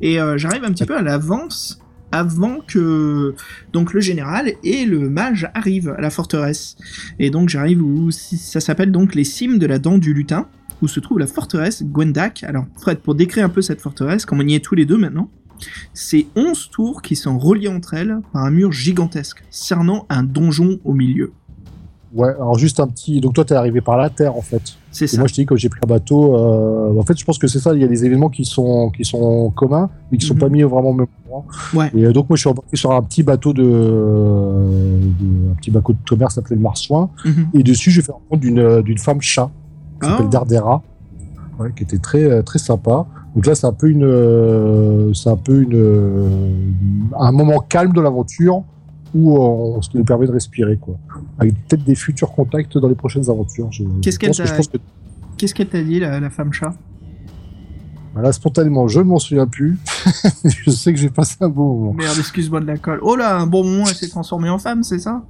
Et 0.02 0.20
euh, 0.20 0.38
j'arrive 0.38 0.64
un 0.64 0.72
petit 0.72 0.86
peu 0.86 0.96
à 0.96 1.02
l'avance 1.02 1.80
avant 2.12 2.60
que 2.66 3.36
donc 3.74 3.94
le 3.94 4.00
général 4.00 4.54
et 4.64 4.86
le 4.86 5.10
mage 5.10 5.50
arrivent 5.54 5.94
à 5.98 6.02
la 6.02 6.10
forteresse. 6.10 6.78
Et 7.20 7.30
donc 7.30 7.50
j'arrive 7.50 7.84
où 7.84 8.12
ça 8.12 8.60
s'appelle 8.60 8.92
donc 8.92 9.16
les 9.16 9.24
cimes 9.24 9.58
de 9.58 9.66
la 9.66 9.80
dent 9.80 9.98
du 9.98 10.14
lutin, 10.14 10.48
où 10.82 10.88
se 10.88 11.00
trouve 11.00 11.20
la 11.20 11.28
forteresse 11.28 11.84
Gwendak. 11.84 12.44
Alors 12.44 12.66
Fred, 12.80 13.00
pour 13.00 13.16
décrire 13.16 13.46
un 13.46 13.50
peu 13.50 13.62
cette 13.62 13.82
forteresse, 13.82 14.26
comme 14.26 14.40
on 14.40 14.48
y 14.48 14.56
est 14.56 14.64
tous 14.64 14.76
les 14.76 14.86
deux 14.86 14.98
maintenant, 14.98 15.30
c'est 15.94 16.28
11 16.36 16.70
tours 16.70 17.02
qui 17.02 17.16
sont 17.16 17.38
reliées 17.38 17.68
entre 17.68 17.96
elles 17.96 18.20
par 18.32 18.44
un 18.44 18.52
mur 18.52 18.72
gigantesque, 18.72 19.44
cernant 19.50 20.06
un 20.10 20.24
donjon 20.24 20.80
au 20.84 20.94
milieu. 20.94 21.34
Ouais, 22.16 22.30
alors 22.30 22.58
juste 22.58 22.80
un 22.80 22.88
petit. 22.88 23.20
Donc 23.22 23.34
toi, 23.34 23.44
t'es 23.46 23.54
arrivé 23.56 23.82
par 23.82 23.98
la 23.98 24.10
terre 24.10 24.36
en 24.38 24.42
fait. 24.42 24.62
C'est 24.92 25.06
Et 25.06 25.08
ça. 25.10 25.18
moi, 25.20 25.28
je 25.28 25.34
te 25.34 25.42
dis, 25.42 25.46
quand 25.46 25.56
j'ai 25.58 25.70
pris 25.70 25.80
un 25.84 25.88
bateau, 25.88 26.36
euh, 26.36 26.98
en 26.98 27.04
fait, 27.04 27.18
je 27.20 27.26
pense 27.26 27.38
que 27.38 27.48
c'est 27.48 27.60
ça. 27.60 27.74
Il 27.74 27.82
y 27.82 27.84
a 27.84 27.88
des 27.88 28.06
événements 28.06 28.30
qui 28.30 28.46
sont 28.46 28.90
qui 28.90 29.04
sont 29.06 29.50
communs, 29.52 29.90
mais 30.12 30.18
qui 30.18 30.26
sont 30.26 30.34
Mhm. 30.36 30.40
pas 30.40 30.50
mis 30.50 30.62
vraiment 30.64 30.90
au 30.90 30.94
même 30.94 31.08
endroit. 31.26 31.46
Ouais. 31.74 31.92
Et 31.96 32.06
euh, 32.06 32.14
donc 32.14 32.30
moi, 32.30 32.36
je 32.38 32.42
suis 32.42 32.50
embarqué 32.50 32.78
sur 32.78 32.92
un 32.92 33.02
petit 33.04 33.24
bateau 33.24 33.52
de, 33.54 33.62
de- 33.64 35.52
un 35.52 35.56
petit 35.56 35.72
bateau 35.72 35.94
de 35.94 35.98
commerce 36.08 36.38
appelé 36.38 36.56
le 36.56 36.62
Marsouin. 36.62 37.10
Mhm. 37.26 37.48
Et 37.54 37.64
dessus, 37.64 37.92
j'ai 37.92 38.02
fait 38.02 38.12
rencontre 38.12 38.42
d'une 38.42 38.82
d'une 38.82 38.98
femme 38.98 39.22
chat 39.22 39.50
qui 40.02 40.08
s'appelle 40.10 40.26
Ah. 40.30 40.32
Dardera, 40.32 40.82
ouais, 41.60 41.72
qui 41.76 41.84
était 41.84 41.98
très 41.98 42.24
euh, 42.24 42.42
très 42.42 42.60
sympa. 42.60 43.06
Donc 43.36 43.46
là, 43.46 43.54
c'est 43.54 43.68
un 43.68 43.74
peu 43.74 43.90
une, 43.90 44.04
euh, 44.06 45.14
c'est 45.14 45.30
un 45.30 45.36
peu 45.38 45.62
une, 45.62 45.76
euh, 45.76 46.30
un 47.20 47.32
moment 47.32 47.60
calme 47.60 47.94
de 47.94 48.02
l'aventure 48.02 48.64
où 49.18 49.38
on 49.38 49.82
se 49.82 49.90
nous 49.96 50.04
permet 50.04 50.28
de 50.28 50.32
respirer, 50.32 50.78
quoi. 50.78 50.96
Avec 51.40 51.54
peut-être 51.68 51.84
des 51.84 51.96
futurs 51.96 52.32
contacts 52.32 52.78
dans 52.78 52.88
les 52.88 52.96
prochaines 52.96 53.30
aventures. 53.30 53.70
Qu'est-ce 54.02 54.20
qu'elle 54.20 54.32
t'a- 54.32 54.44
que 54.46 55.84
dit, 55.84 56.00
la, 56.00 56.20
la 56.20 56.30
femme 56.30 56.54
chat? 56.54 56.74
Voilà, 58.14 58.32
spontanément, 58.32 58.88
je 58.88 59.00
ne 59.00 59.06
m'en 59.06 59.20
souviens 59.20 59.46
plus. 59.46 59.78
je 60.46 60.72
sais 60.72 60.92
que 60.92 61.00
j'ai 61.00 61.10
passé 61.10 61.36
un 61.42 61.50
bon 61.50 61.76
moment. 61.76 61.94
Merde, 61.94 62.16
excuse-moi 62.18 62.60
de 62.62 62.66
la 62.66 62.78
colle. 62.78 63.00
Oh 63.04 63.16
là, 63.16 63.38
un 63.38 63.46
bon 63.46 63.64
moment, 63.64 63.84
elle 63.88 63.94
s'est 63.94 64.08
transformée 64.10 64.50
en 64.50 64.58
femme, 64.58 64.82
c'est 64.84 64.98
ça? 65.00 65.24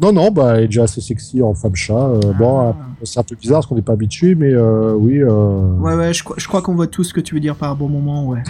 Non, 0.00 0.12
non, 0.12 0.30
bah, 0.30 0.56
elle 0.56 0.64
est 0.64 0.68
déjà 0.68 0.84
assez 0.84 1.00
sexy 1.02 1.42
en 1.42 1.52
femme 1.54 1.74
chat. 1.74 1.94
Euh, 1.98 2.20
Bon, 2.38 2.60
Ah. 2.60 2.68
euh, 2.68 3.04
c'est 3.04 3.18
un 3.20 3.24
peu 3.24 3.34
bizarre 3.34 3.56
parce 3.58 3.66
qu'on 3.66 3.74
n'est 3.74 3.82
pas 3.82 3.92
habitué, 3.94 4.34
mais 4.34 4.52
euh, 4.54 4.94
oui, 4.94 5.18
euh, 5.22 5.72
Ouais, 5.80 5.94
ouais, 5.96 6.14
je, 6.14 6.22
crois- 6.24 6.36
je 6.38 6.46
crois 6.48 6.62
qu'on 6.62 6.74
voit 6.76 6.86
tout 6.86 7.04
ce 7.04 7.12
que 7.12 7.20
tu 7.20 7.34
veux 7.34 7.40
dire 7.40 7.56
par 7.56 7.72
un 7.72 7.74
bon 7.74 7.88
moment, 7.88 8.26
ouais. 8.28 8.42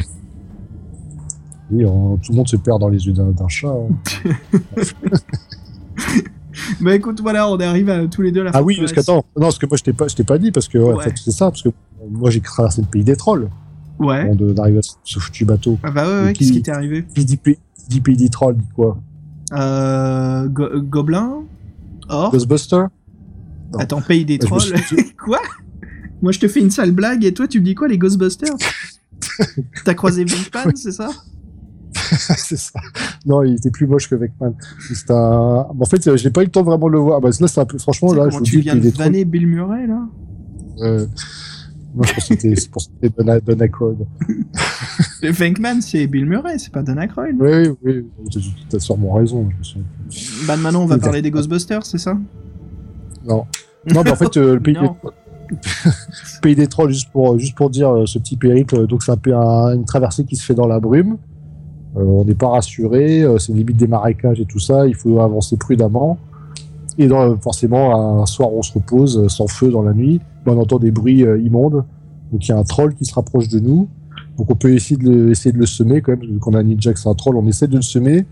Oui 1.71 1.85
on- 1.85 2.16
tout 2.16 2.33
le 2.33 2.37
monde 2.37 2.49
se 2.49 2.57
perd 2.57 2.81
dans 2.81 2.89
les 2.89 3.07
yeux 3.07 3.12
d'un 3.12 3.49
chat. 3.49 3.69
hein. 3.69 3.89
Bah 6.81 6.95
écoute, 6.95 7.21
voilà, 7.21 7.49
on 7.49 7.59
arrive 7.61 7.89
à, 7.89 8.07
tous 8.09 8.23
les 8.23 8.33
deux 8.33 8.41
à 8.41 8.45
la 8.45 8.51
Ah 8.55 8.62
oui, 8.62 8.77
parce 8.79 8.93
qu'attends, 8.93 9.25
non, 9.37 9.43
parce 9.43 9.59
que 9.59 9.66
moi 9.66 9.77
je 9.77 9.85
t'ai 9.85 9.93
pas, 9.93 10.09
je 10.09 10.16
t'ai 10.16 10.25
pas 10.25 10.39
dit 10.39 10.51
parce 10.51 10.66
que 10.66 10.77
ouais, 10.79 10.93
en 10.93 10.97
Ouais. 10.97 11.05
fait, 11.05 11.14
c'est 11.16 11.31
ça, 11.31 11.51
parce 11.51 11.62
que 11.62 11.69
moi 12.11 12.31
j'ai 12.31 12.41
traversé 12.41 12.81
le 12.83 12.89
pays 12.89 13.05
des 13.05 13.14
trolls 13.16 13.49
Ouais. 14.01 14.21
avant 14.21 14.35
d'arriver 14.35 14.79
à 14.79 14.83
ce- 14.83 15.19
foutu 15.21 15.45
bateau. 15.45 15.79
Ah 15.85 15.91
bah 15.93 16.09
ouais, 16.09 16.25
ouais, 16.25 16.33
qu'est-ce 16.33 16.53
qui- 16.53 16.62
t'est 16.62 16.73
arrivé 16.73 17.05
Qui 17.14 17.25
dit, 17.25 17.37
pays- 17.37 17.59
qui 17.77 17.89
dit 17.89 18.01
pays 18.01 18.16
des 18.16 18.29
trolls, 18.29 18.57
dit 18.57 18.64
quoi? 18.75 18.99
Euh. 19.53 20.47
Go- 20.49 20.81
Gobelin 20.83 21.43
Or 22.09 22.33
Ghostbuster? 22.33 22.85
Non. 23.73 23.79
Attends, 23.79 24.01
pays 24.01 24.25
des 24.25 24.39
trolls 24.39 24.61
suis- 24.62 25.12
Quoi? 25.16 25.39
Moi 26.23 26.33
je 26.33 26.41
te 26.41 26.49
fais 26.49 26.61
une 26.61 26.71
sale 26.71 26.91
blague 26.93 27.25
et 27.25 27.33
toi 27.35 27.47
tu 27.47 27.61
me 27.61 27.64
dis 27.64 27.75
quoi, 27.77 27.87
les 27.87 27.99
Ghostbusters? 27.99 28.55
T'as 29.85 29.95
croisé 29.95 30.25
Venkman, 30.25 30.75
c'est 30.75 30.93
ça? 30.93 31.09
c'est 31.95 32.57
ça. 32.59 32.80
Non, 33.26 33.43
il 33.43 33.55
était 33.55 33.70
plus 33.70 33.86
moche 33.86 34.09
que. 34.09 34.16
C'est 34.95 35.11
un. 35.11 35.66
En 35.68 35.84
fait, 35.84 36.07
euh, 36.07 36.16
j'ai 36.16 36.30
pas 36.30 36.43
eu 36.43 36.47
le 36.47 36.51
temps 36.51 36.62
vraiment 36.62 36.86
de 36.89 36.93
le 36.93 36.99
voir. 36.99 37.20
Bah, 37.20 37.30
là, 37.41 37.49
c'est 37.49 37.61
un 37.61 37.64
peu. 37.64 37.78
Franchement, 37.78 38.12
là, 38.12 38.28
je 38.30 38.36
vous 38.39 38.43
tu 38.45 38.57
dis 38.57 38.62
viens 38.62 38.76
de 38.76 38.86
est 38.86 38.91
trop. 38.93 39.03
vanner 39.05 39.24
Bill 39.24 39.47
Murray 39.47 39.86
là? 39.86 40.03
Euh, 40.80 41.07
Moi, 41.95 42.07
je 42.07 42.12
pense 42.14 42.28
que 42.28 42.34
c'était 43.01 43.11
Don, 43.18 43.39
Don 43.45 43.61
Aykroyd. 43.61 43.99
Le 45.22 45.30
Venkman 45.32 45.80
c'est 45.80 46.07
Bill 46.07 46.26
Murray, 46.26 46.59
c'est 46.59 46.72
pas 46.72 46.82
Dan 46.82 46.99
Aykroyd. 46.99 47.36
Oui, 47.41 47.68
oui, 47.82 48.05
oui. 48.24 48.53
T'as 48.68 48.78
sûrement 48.78 49.14
raison. 49.14 49.49
Je. 49.62 50.47
Bah 50.47 50.57
maintenant 50.57 50.82
on 50.82 50.86
va 50.86 50.99
parler 50.99 51.22
des 51.22 51.30
Ghostbusters, 51.30 51.84
c'est 51.84 51.99
ça? 51.99 52.16
Non. 53.26 53.45
Non, 53.93 54.03
mais 54.05 54.11
en 54.12 54.16
fait, 54.16 54.36
euh, 54.36 54.55
le 54.55 54.61
pays, 54.61 54.74
Non. 54.80 54.97
des... 55.51 55.57
pays 56.43 56.55
des 56.55 56.66
trolls, 56.66 56.93
juste 56.93 57.11
pour, 57.11 57.39
juste 57.39 57.57
pour 57.57 57.70
dire 57.70 57.91
euh, 57.91 58.07
ce 58.07 58.18
petit 58.18 58.36
périple, 58.36 58.86
donc 58.86 59.03
c'est 59.03 59.12
un- 59.12 59.74
une 59.74 59.84
traversée 59.84 60.24
qui 60.24 60.36
se 60.36 60.45
fait 60.45 60.55
dans 60.55 60.66
la 60.66 60.78
brume. 60.78 61.16
Euh, 61.97 62.03
on 62.03 62.24
n'est 62.24 62.34
pas 62.34 62.49
rassuré, 62.49 63.22
euh, 63.22 63.39
c'est 63.39 63.53
limite 63.53 63.76
des 63.76 63.86
marécages 63.86 64.41
et 64.41 64.45
tout 64.45 64.59
ça, 64.59 64.86
il 64.86 64.95
faut 64.95 65.20
avancer 65.20 65.57
prudemment. 65.57 66.18
Et 67.01 67.09
forcément, 67.41 68.20
un 68.22 68.26
soir, 68.26 68.53
on 68.53 68.62
se 68.62 68.72
repose 68.72 69.18
euh, 69.18 69.28
sans 69.28 69.47
feu 69.47 69.70
dans 69.70 69.82
la 69.82 69.95
nuit, 69.95 70.20
mais 70.45 70.53
on 70.53 70.61
entend 70.61 70.78
des 70.78 70.91
bruits 70.91 71.20
immondes. 71.20 71.84
Donc 72.32 72.47
il 72.47 72.49
y 72.49 72.53
a 72.53 72.59
un 72.59 72.64
troll 72.64 72.95
qui 72.95 73.05
se 73.05 73.14
rapproche 73.14 73.49
de 73.49 73.61
nous. 73.61 73.89
Donc 74.36 74.51
on 74.51 74.57
peut 74.57 74.72
essayer 74.72 74.97
de 74.97 75.32
le, 75.32 75.66
semer 75.66 76.01
quand 76.01 76.12
même, 76.12 76.28
vu 76.28 76.39
qu'on 76.39 76.55
a 76.55 76.59
un 76.59 76.62
ninja 76.64 76.93
que 76.93 76.99
c'est 76.99 77.09
un 77.09 77.14
troll, 77.14 77.36
on 77.36 77.47
essaie 77.47 77.68
de 77.68 77.76
le 77.76 77.82
semer. 77.82 78.26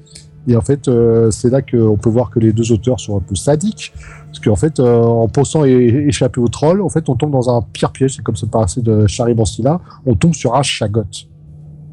Et 0.48 0.57
en 0.57 0.61
fait, 0.61 0.88
c'est 1.30 1.50
là 1.50 1.61
qu'on 1.61 1.96
peut 1.96 2.11
voir 2.11 2.30
que 2.30 2.38
les 2.38 2.52
deux 2.52 2.70
auteurs 2.70 3.00
sont 3.00 3.16
un 3.16 3.20
peu 3.20 3.34
sadiques. 3.34 3.92
Parce 4.36 4.44
qu'en 4.44 4.57
fait, 4.57 4.80
euh, 4.80 5.02
en 5.02 5.28
pensant 5.28 5.64
échapper 5.64 6.42
au 6.42 6.48
troll, 6.48 6.82
en 6.82 6.90
fait, 6.90 7.09
on 7.09 7.14
tombe 7.14 7.30
dans 7.30 7.48
un 7.48 7.62
pire 7.62 7.90
piège. 7.90 8.16
C'est 8.16 8.22
comme 8.22 8.36
ça 8.36 8.46
paraissait 8.46 8.82
de 8.82 9.07
Charibansila. 9.07 9.80
On 10.04 10.14
tombe 10.14 10.34
sur 10.34 10.54
un 10.54 10.62
chagot. 10.62 11.04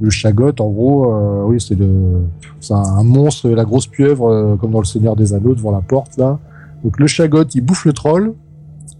Le 0.03 0.09
chagot, 0.09 0.51
en 0.59 0.69
gros, 0.69 1.13
euh, 1.13 1.43
oui, 1.45 1.61
c'est 1.61 1.75
le, 1.75 2.23
c'est 2.59 2.73
un 2.73 3.03
monstre, 3.03 3.47
la 3.49 3.63
grosse 3.63 3.87
pieuvre, 3.87 4.27
euh, 4.29 4.55
comme 4.57 4.71
dans 4.71 4.79
le 4.79 4.85
Seigneur 4.85 5.15
des 5.15 5.33
Anneaux, 5.33 5.55
devant 5.55 5.71
la 5.71 5.79
porte 5.81 6.17
là. 6.17 6.39
Donc 6.83 6.99
le 6.99 7.07
chagot, 7.07 7.45
il 7.55 7.61
bouffe 7.61 7.85
le 7.85 7.93
troll 7.93 8.33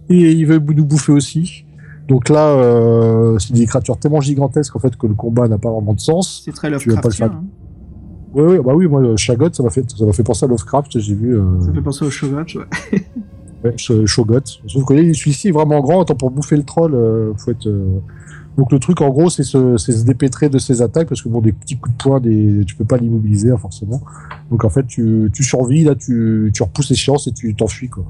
et 0.08 0.32
il 0.32 0.46
veut 0.46 0.58
nous 0.58 0.84
bouffer 0.86 1.12
aussi. 1.12 1.66
Donc 2.08 2.30
là, 2.30 2.46
euh, 2.48 3.38
c'est 3.38 3.52
des 3.52 3.66
créatures 3.66 3.98
tellement 3.98 4.20
gigantesques 4.22 4.74
en 4.76 4.78
fait 4.78 4.96
que 4.96 5.06
le 5.06 5.14
combat 5.14 5.46
n'a 5.46 5.58
pas 5.58 5.70
vraiment 5.70 5.92
de 5.92 6.00
sens. 6.00 6.42
C'est 6.44 6.52
très 6.52 6.68
Tu 6.78 6.88
vas 6.90 7.00
pas 7.00 7.08
le 7.08 7.18
Lovecraftien. 7.18 7.28
faire. 7.28 7.36
hein. 7.36 7.44
Oui, 8.34 8.42
oui, 8.48 8.58
bah 8.64 8.72
oui, 8.74 8.86
moi, 8.88 9.00
le 9.02 9.16
chagot, 9.16 9.48
ça 9.52 9.62
m'a 9.62 9.70
fait, 9.70 9.84
ça 9.90 10.04
m'a 10.06 10.12
fait 10.12 10.22
penser 10.24 10.44
à 10.46 10.48
Lovecraft. 10.48 10.98
J'ai 10.98 11.14
vu. 11.14 11.36
Euh... 11.38 11.60
Ça 11.60 11.72
fait 11.72 11.80
penser 11.82 12.04
au 12.06 12.10
Shogot, 12.10 12.36
ouais. 12.36 12.44
Ouais, 13.64 13.74
Sh- 13.78 14.04
Shogot. 14.06 14.40
Sauf 14.66 14.84
que 14.84 14.94
celui-ci 15.14 15.48
est 15.48 15.52
vraiment 15.52 15.80
grand. 15.80 16.02
Attends, 16.02 16.14
pour 16.16 16.30
bouffer 16.30 16.56
le 16.56 16.64
troll, 16.64 16.94
euh, 16.94 17.32
faut 17.36 17.50
être. 17.50 17.66
euh, 17.66 17.98
Donc 18.56 18.70
le 18.70 18.78
truc, 18.78 19.00
en 19.00 19.08
gros, 19.10 19.30
c'est 19.30 19.42
se, 19.42 20.04
dépêtrer 20.04 20.48
de 20.48 20.58
ses 20.58 20.80
attaques 20.80 21.08
parce 21.08 21.22
que 21.22 21.28
bon, 21.28 21.40
des 21.40 21.52
petits 21.52 21.76
coups 21.76 21.96
de 21.96 22.02
poing, 22.02 22.20
des... 22.20 22.64
tu 22.66 22.76
peux 22.76 22.84
pas 22.84 22.96
l'immobiliser 22.96 23.50
hein, 23.50 23.56
forcément. 23.58 24.00
Donc 24.50 24.64
en 24.64 24.68
fait, 24.68 24.86
tu, 24.86 25.30
tu 25.32 25.42
survis 25.42 25.82
là, 25.84 25.94
tu, 25.96 26.50
tu 26.54 26.62
repousses 26.62 26.90
les 26.90 26.96
chances 26.96 27.26
et 27.26 27.32
tu 27.32 27.54
t'enfuis 27.54 27.88
quoi. 27.88 28.04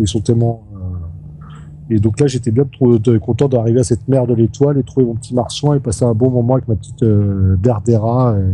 Ils 0.00 0.08
sont 0.08 0.20
tellement. 0.20 0.66
euh, 0.74 1.94
Et 1.94 2.00
donc 2.00 2.18
là, 2.18 2.26
j'étais 2.26 2.50
bien 2.50 2.64
trop 2.64 2.98
de- 2.98 3.18
content 3.18 3.48
d'arriver 3.48 3.78
à 3.80 3.84
cette 3.84 4.08
mer 4.08 4.26
de 4.26 4.34
l'étoile 4.34 4.76
et 4.78 4.82
trouver 4.82 5.06
mon 5.06 5.14
petit 5.14 5.34
marsouin 5.34 5.76
et 5.76 5.80
passer 5.80 6.04
un 6.04 6.14
bon 6.14 6.30
moment 6.30 6.54
avec 6.54 6.66
ma 6.66 6.74
petite 6.74 7.04
euh, 7.04 7.56
Derdera, 7.62 8.32
euh, 8.32 8.50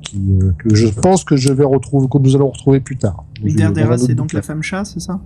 qui, 0.00 0.38
euh, 0.40 0.52
que 0.58 0.74
je 0.74 0.88
pense 0.88 1.24
que 1.24 1.36
je 1.36 1.52
vais 1.52 1.64
retrouver, 1.64 2.08
que 2.10 2.16
nous 2.16 2.34
allons 2.36 2.48
retrouver 2.48 2.80
plus 2.80 2.96
tard. 2.96 3.24
Derdera, 3.42 3.94
autre 3.96 4.06
c'est 4.06 4.14
donc 4.14 4.32
la 4.32 4.40
femme 4.42 4.62
chat, 4.62 4.84
c'est 4.86 5.00
ça? 5.00 5.20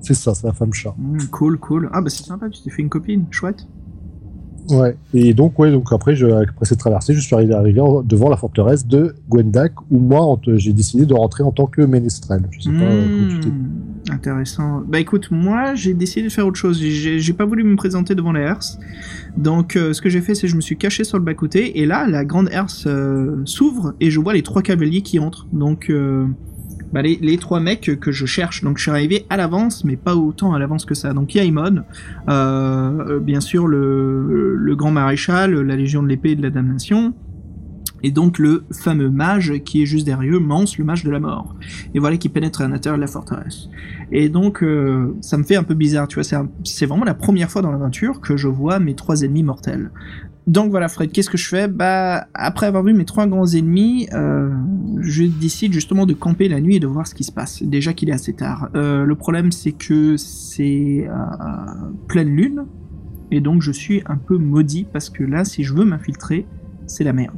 C'est 0.00 0.14
ça, 0.14 0.34
c'est 0.34 0.46
la 0.48 0.52
femme 0.52 0.72
chat. 0.72 0.94
Mm, 0.98 1.18
Cool, 1.30 1.58
cool. 1.58 1.90
Ah 1.92 2.00
bah 2.00 2.10
c'est 2.10 2.24
sympa, 2.24 2.48
tu 2.48 2.60
t'es 2.62 2.70
fait 2.70 2.82
une 2.82 2.88
copine, 2.88 3.26
chouette. 3.30 3.66
Ouais. 4.70 4.96
Et 5.14 5.34
donc, 5.34 5.58
ouais, 5.58 5.70
donc 5.70 5.92
après, 5.92 6.14
je, 6.14 6.26
après 6.26 6.66
cette 6.66 6.78
traversée, 6.78 7.14
je 7.14 7.20
suis 7.20 7.34
arrivé, 7.34 7.54
devant 8.04 8.28
la 8.28 8.36
forteresse 8.36 8.86
de 8.86 9.14
Gwendak, 9.28 9.72
où 9.90 9.98
moi, 9.98 10.38
j'ai 10.46 10.72
décidé 10.72 11.06
de 11.06 11.14
rentrer 11.14 11.42
en 11.42 11.52
tant 11.52 11.66
que 11.66 11.82
ménestrel. 11.82 12.42
Je 12.50 12.60
sais 12.60 12.70
pas 12.70 12.84
euh. 12.84 13.28
Hmm, 13.28 14.10
Intéressant. 14.10 14.82
Bah 14.88 15.00
écoute, 15.00 15.28
moi 15.30 15.74
j'ai 15.74 15.92
décidé 15.92 16.22
de 16.22 16.32
faire 16.32 16.46
autre 16.46 16.56
chose. 16.56 16.80
J'ai 16.80 17.32
pas 17.32 17.44
voulu 17.44 17.62
me 17.64 17.76
présenter 17.76 18.14
devant 18.14 18.32
la 18.32 18.40
herse. 18.40 18.78
Donc 19.36 19.76
euh, 19.76 19.92
ce 19.92 20.00
que 20.00 20.08
j'ai 20.08 20.20
fait, 20.20 20.34
c'est 20.34 20.42
que 20.42 20.48
je 20.48 20.56
me 20.56 20.60
suis 20.60 20.76
caché 20.76 21.04
sur 21.04 21.18
le 21.18 21.24
bas-côté. 21.24 21.80
Et 21.80 21.86
là, 21.86 22.06
la 22.06 22.24
grande 22.24 22.48
herse 22.50 22.84
euh, 22.86 23.42
s'ouvre 23.44 23.94
et 24.00 24.10
je 24.10 24.18
vois 24.18 24.32
les 24.32 24.42
trois 24.42 24.62
cavaliers 24.62 25.02
qui 25.02 25.18
entrent. 25.18 25.46
Donc 25.52 25.90
euh, 25.90 26.26
bah, 26.92 27.02
les, 27.02 27.38
trois 27.38 27.60
mecs 27.60 27.98
que 28.00 28.12
je 28.12 28.26
cherche. 28.26 28.62
Donc 28.62 28.78
je 28.78 28.82
suis 28.82 28.90
arrivé 28.90 29.26
à 29.30 29.36
l'avance, 29.36 29.84
mais 29.84 29.96
pas 29.96 30.16
autant 30.16 30.54
à 30.54 30.58
l'avance 30.58 30.84
que 30.84 30.94
ça. 30.94 31.12
Donc 31.12 31.34
il 31.34 31.44
Imon, 31.44 31.82
euh, 32.28 33.20
bien 33.20 33.40
sûr 33.40 33.66
le, 33.66 34.74
grand 34.76 34.90
maréchal, 34.90 35.54
la 35.60 35.76
Légion 35.76 36.02
de 36.02 36.08
l'épée 36.08 36.30
et 36.30 36.36
de 36.36 36.42
la 36.42 36.50
damnation, 36.50 37.14
et 38.02 38.10
donc 38.10 38.38
le 38.38 38.64
fameux 38.70 39.10
mage 39.10 39.54
qui 39.64 39.82
est 39.82 39.86
juste 39.86 40.06
derrière 40.06 40.36
eux, 40.36 40.40
Mance, 40.40 40.78
le 40.78 40.84
mage 40.84 41.04
de 41.04 41.10
la 41.10 41.18
mort. 41.18 41.56
Et 41.94 41.98
voilà 41.98 42.16
qui 42.16 42.28
pénètre 42.28 42.60
à 42.60 42.68
l'intérieur 42.68 42.96
de 42.96 43.00
la 43.00 43.08
forteresse. 43.08 43.68
Et 44.12 44.28
donc 44.28 44.62
euh, 44.62 45.16
ça 45.20 45.36
me 45.36 45.42
fait 45.42 45.56
un 45.56 45.64
peu 45.64 45.74
bizarre, 45.74 46.06
tu 46.06 46.20
vois, 46.20 46.46
c'est 46.64 46.86
vraiment 46.86 47.04
la 47.04 47.14
première 47.14 47.50
fois 47.50 47.62
dans 47.62 47.72
l'aventure 47.72 48.20
que 48.20 48.36
je 48.36 48.48
vois 48.48 48.78
mes 48.78 48.94
trois 48.94 49.22
ennemis 49.22 49.42
mortels. 49.42 49.90
Donc 50.48 50.70
voilà 50.70 50.88
Fred, 50.88 51.12
qu'est-ce 51.12 51.28
que 51.28 51.36
je 51.36 51.46
fais? 51.46 51.68
Bah 51.68 52.26
après 52.32 52.64
avoir 52.64 52.82
vu 52.82 52.94
mes 52.94 53.04
trois 53.04 53.26
grands 53.26 53.46
ennemis, 53.46 54.08
euh, 54.14 54.50
je 55.00 55.24
décide 55.24 55.74
justement 55.74 56.06
de 56.06 56.14
camper 56.14 56.48
la 56.48 56.62
nuit 56.62 56.76
et 56.76 56.80
de 56.80 56.86
voir 56.86 57.06
ce 57.06 57.14
qui 57.14 57.22
se 57.22 57.30
passe. 57.32 57.62
Déjà 57.62 57.92
qu'il 57.92 58.08
est 58.08 58.12
assez 58.12 58.32
tard. 58.32 58.70
Euh, 58.74 59.04
le 59.04 59.14
problème 59.14 59.52
c'est 59.52 59.72
que 59.72 60.16
c'est 60.16 61.06
euh, 61.06 61.90
pleine 62.06 62.30
lune 62.34 62.64
et 63.30 63.42
donc 63.42 63.60
je 63.60 63.70
suis 63.70 64.02
un 64.06 64.16
peu 64.16 64.38
maudit 64.38 64.86
parce 64.90 65.10
que 65.10 65.22
là 65.22 65.44
si 65.44 65.64
je 65.64 65.74
veux 65.74 65.84
m'infiltrer, 65.84 66.46
c'est 66.86 67.04
la 67.04 67.12
merde. 67.12 67.36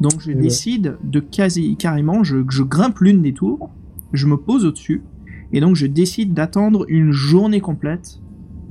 Donc 0.00 0.14
je 0.18 0.32
Et 0.32 0.34
ouais. 0.34 0.40
décide 0.40 0.96
de 1.04 1.20
quasi 1.20 1.76
carrément, 1.76 2.24
je, 2.24 2.38
je 2.50 2.64
grimpe 2.64 2.98
l'une 2.98 3.22
des 3.22 3.32
tours, 3.32 3.70
je 4.12 4.26
me 4.26 4.36
pose 4.36 4.64
au-dessus 4.64 5.04
et 5.52 5.60
donc 5.60 5.76
je 5.76 5.86
décide 5.86 6.34
d'attendre 6.34 6.84
une 6.88 7.12
journée 7.12 7.60
complète 7.60 8.18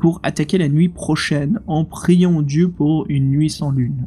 pour 0.04 0.20
attaquer 0.22 0.58
la 0.58 0.68
nuit 0.68 0.90
prochaine 0.90 1.62
en 1.66 1.86
priant 1.86 2.42
Dieu 2.42 2.68
pour 2.68 3.06
une 3.08 3.30
nuit 3.30 3.50
sans 3.50 3.72
lune. 3.72 4.04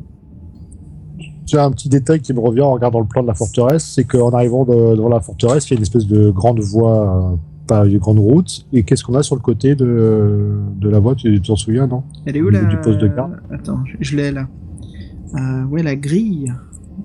Tu 1.47 1.57
as 1.57 1.65
un 1.65 1.71
petit 1.71 1.89
détail 1.89 2.21
qui 2.21 2.35
me 2.35 2.39
revient 2.41 2.61
en 2.61 2.73
regardant 2.73 3.01
le 3.01 3.07
plan 3.07 3.23
de 3.23 3.27
la 3.29 3.33
forteresse, 3.33 3.93
c'est 3.95 4.05
qu'en 4.05 4.29
arrivant 4.29 4.67
de- 4.67 4.95
devant 4.95 5.09
la 5.09 5.21
forteresse, 5.21 5.71
il 5.71 5.73
y 5.73 5.75
a 5.75 5.79
une 5.79 5.85
espèce 5.85 6.07
de 6.07 6.31
grande 6.31 6.61
voie, 6.61 7.33
euh, 7.33 7.37
pas 7.67 7.87
une 7.87 7.97
grande 7.97 8.19
route. 8.19 8.67
Et 8.75 8.83
qu'est-ce 8.83 9.05
qu'on 9.05 9.15
a 9.15 9.23
sur 9.23 9.37
le 9.37 9.41
côté 9.41 9.75
de, 9.75 10.59
de 10.79 10.89
la 10.91 10.99
voie? 10.99 11.15
Tu 11.15 11.41
t'en 11.41 11.57
souviens, 11.57 11.87
non? 11.87 12.03
Elle 12.27 12.37
est 12.37 12.43
où 12.43 12.51
la... 12.51 12.63
du 12.65 12.77
poste 12.77 12.99
de 12.99 13.09
garde? 13.09 13.33
Attends, 13.51 13.79
je, 13.99 14.17
l'ai 14.17 14.31
là. 14.33 14.49
Euh, 15.35 15.65
ouais, 15.65 15.83
la 15.83 15.97
grille. 15.97 16.53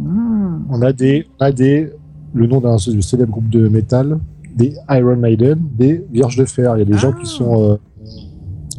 Ah. 0.05 0.57
On 0.69 0.81
a 0.81 0.91
des, 0.91 1.27
on 1.39 1.45
a 1.45 1.53
des, 1.53 1.93
le 2.33 2.45
nom 2.45 2.59
d'un 2.59 2.77
célèbre 2.77 3.31
groupe 3.31 3.49
de 3.49 3.69
métal, 3.69 4.19
des 4.53 4.73
Iron 4.89 5.15
Maiden, 5.15 5.59
des 5.77 6.05
Vierges 6.11 6.35
de 6.35 6.43
Fer. 6.43 6.75
Il 6.75 6.79
y 6.79 6.81
a 6.81 6.85
des 6.85 6.97
gens 6.97 7.13
Ah. 7.15 7.19
qui 7.21 7.25
sont. 7.25 7.71
Euh, 7.71 7.75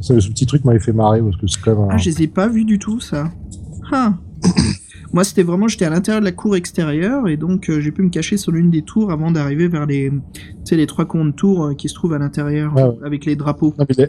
ça, 0.02 0.20
ce 0.20 0.28
petit 0.28 0.46
truc 0.46 0.64
m'avait 0.64 0.78
fait 0.80 0.92
marrer 0.92 1.20
parce 1.22 1.36
que 1.36 1.46
c'est 1.46 1.60
quand 1.62 1.72
même. 1.74 1.84
un- 1.90 1.94
Ah, 1.94 1.96
je 1.98 2.10
les 2.10 2.22
ai 2.22 2.26
pas 2.26 2.48
vus 2.48 2.64
du 2.64 2.78
tout, 2.78 3.00
ça. 3.00 3.30
Ah. 3.92 4.14
Moi, 5.14 5.24
c'était 5.24 5.42
vraiment, 5.42 5.68
j'étais 5.68 5.84
à 5.84 5.90
l'intérieur 5.90 6.20
de 6.20 6.24
la 6.24 6.32
cour 6.32 6.56
extérieure 6.56 7.28
et 7.28 7.36
donc 7.36 7.68
euh, 7.68 7.80
j'ai 7.80 7.92
pu 7.92 8.02
me 8.02 8.08
cacher 8.08 8.38
sur 8.38 8.50
l'une 8.50 8.70
des 8.70 8.80
tours 8.82 9.10
avant 9.12 9.30
d'arriver 9.30 9.68
vers 9.68 9.84
les, 9.84 10.10
tu 10.10 10.40
sais, 10.64 10.76
les 10.76 10.86
trois 10.86 11.04
cons 11.04 11.26
de 11.26 11.32
tours 11.32 11.64
euh, 11.66 11.74
qui 11.74 11.88
se 11.90 11.94
trouvent 11.94 12.14
à 12.14 12.18
l'intérieur 12.18 12.74
Ouais, 12.74 12.82
ouais. 12.82 12.96
avec 13.04 13.26
les 13.26 13.36
drapeaux. 13.36 13.74
Non, 13.78 13.84
les, 13.96 14.06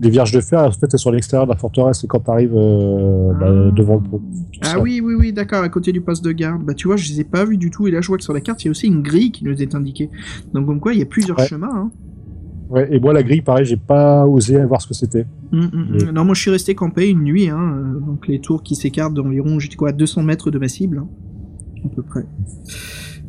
les 0.00 0.08
Vierges 0.10 0.32
de 0.32 0.40
Fer, 0.40 0.60
en 0.60 0.70
fait, 0.70 0.86
elles 0.90 0.98
sont 0.98 1.10
à 1.10 1.12
l'extérieur 1.12 1.46
de 1.46 1.52
la 1.52 1.58
forteresse 1.58 2.02
et 2.02 2.06
quand 2.06 2.20
tu 2.20 2.30
arrives 2.30 2.54
Ah. 2.56 3.70
devant 3.76 3.96
le. 3.96 4.02
tout 4.08 4.22
Ah 4.62 4.68
ça. 4.68 4.80
oui, 4.80 5.02
oui, 5.04 5.14
oui, 5.18 5.32
d'accord, 5.34 5.62
à 5.62 5.68
côté 5.68 5.92
du 5.92 6.00
poste 6.00 6.24
de 6.24 6.32
garde. 6.32 6.64
Bah, 6.64 6.72
tu 6.72 6.86
vois, 6.88 6.96
je 6.96 7.06
les 7.12 7.20
ai 7.20 7.24
pas 7.24 7.44
vus 7.44 7.58
du 7.58 7.70
tout 7.70 7.86
et 7.86 7.90
là, 7.90 8.00
je 8.00 8.08
vois 8.08 8.16
que 8.16 8.24
sur 8.24 8.32
la 8.32 8.40
carte, 8.40 8.62
il 8.62 8.66
y 8.66 8.68
a 8.68 8.70
aussi 8.70 8.86
une 8.86 9.02
grille 9.02 9.32
qui 9.32 9.44
nous 9.44 9.60
est 9.60 9.74
indiquée. 9.74 10.08
Donc, 10.54 10.64
comme 10.66 10.80
quoi, 10.80 10.94
il 10.94 10.98
y 10.98 11.02
a 11.02 11.06
plusieurs 11.06 11.38
Ouais. 11.38 11.46
chemins. 11.46 11.70
Hein. 11.74 11.90
Ouais, 12.72 12.88
et 12.90 12.98
moi, 12.98 13.12
la 13.12 13.22
grille, 13.22 13.42
pareil, 13.42 13.66
j'ai 13.66 13.76
pas 13.76 14.26
osé 14.26 14.64
voir 14.64 14.80
ce 14.80 14.86
que 14.88 14.94
c'était. 14.94 15.26
Mm, 15.52 15.58
mm, 15.60 15.66
mm. 15.72 15.86
Mais- 16.06 16.12
Non, 16.12 16.24
moi 16.24 16.34
je 16.34 16.40
suis 16.40 16.50
resté 16.50 16.74
campé 16.74 17.08
une 17.10 17.20
nuit, 17.22 17.48
hein, 17.50 17.58
euh, 17.76 18.00
donc 18.00 18.26
les 18.28 18.40
tours 18.40 18.62
qui 18.62 18.74
s'écartent 18.76 19.12
d'environ, 19.14 19.58
j'étais 19.58 19.76
quoi, 19.76 19.90
à 19.90 19.92
200 19.92 20.22
mètres 20.22 20.50
de 20.50 20.58
ma 20.58 20.68
cible, 20.68 20.98
hein, 20.98 21.08
à 21.84 21.88
peu 21.94 22.02
près. 22.02 22.24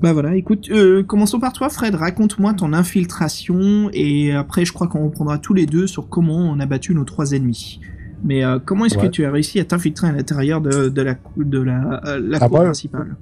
Bah 0.01 0.13
voilà, 0.13 0.35
écoute, 0.35 0.69
euh, 0.71 1.03
commençons 1.03 1.39
par 1.39 1.53
toi 1.53 1.69
Fred, 1.69 1.95
raconte-moi 1.95 2.53
ton 2.53 2.73
infiltration, 2.73 3.89
et 3.93 4.31
après 4.33 4.65
je 4.65 4.73
crois 4.73 4.87
qu'on 4.87 5.05
reprendra 5.05 5.37
tous 5.37 5.53
les 5.53 5.65
deux 5.65 5.87
sur 5.87 6.09
comment 6.09 6.37
on 6.37 6.59
a 6.59 6.65
battu 6.65 6.93
nos 6.95 7.03
trois 7.05 7.31
ennemis. 7.31 7.79
Mais 8.25 8.43
euh, 8.45 8.59
comment 8.63 8.85
est-ce 8.85 8.97
que 8.97 9.07
tu 9.07 9.25
as 9.25 9.31
réussi 9.31 9.59
à 9.59 9.65
t'infiltrer 9.65 10.07
à 10.07 10.11
l'intérieur 10.13 10.61
de, 10.61 10.87
de 10.89 11.01
la, 11.01 11.15
de 11.37 11.59
la, 11.59 12.01
euh, 12.05 12.19
la 12.21 12.37
Ah, 12.41 12.47
cour 12.47 12.63
principale? 12.63 13.15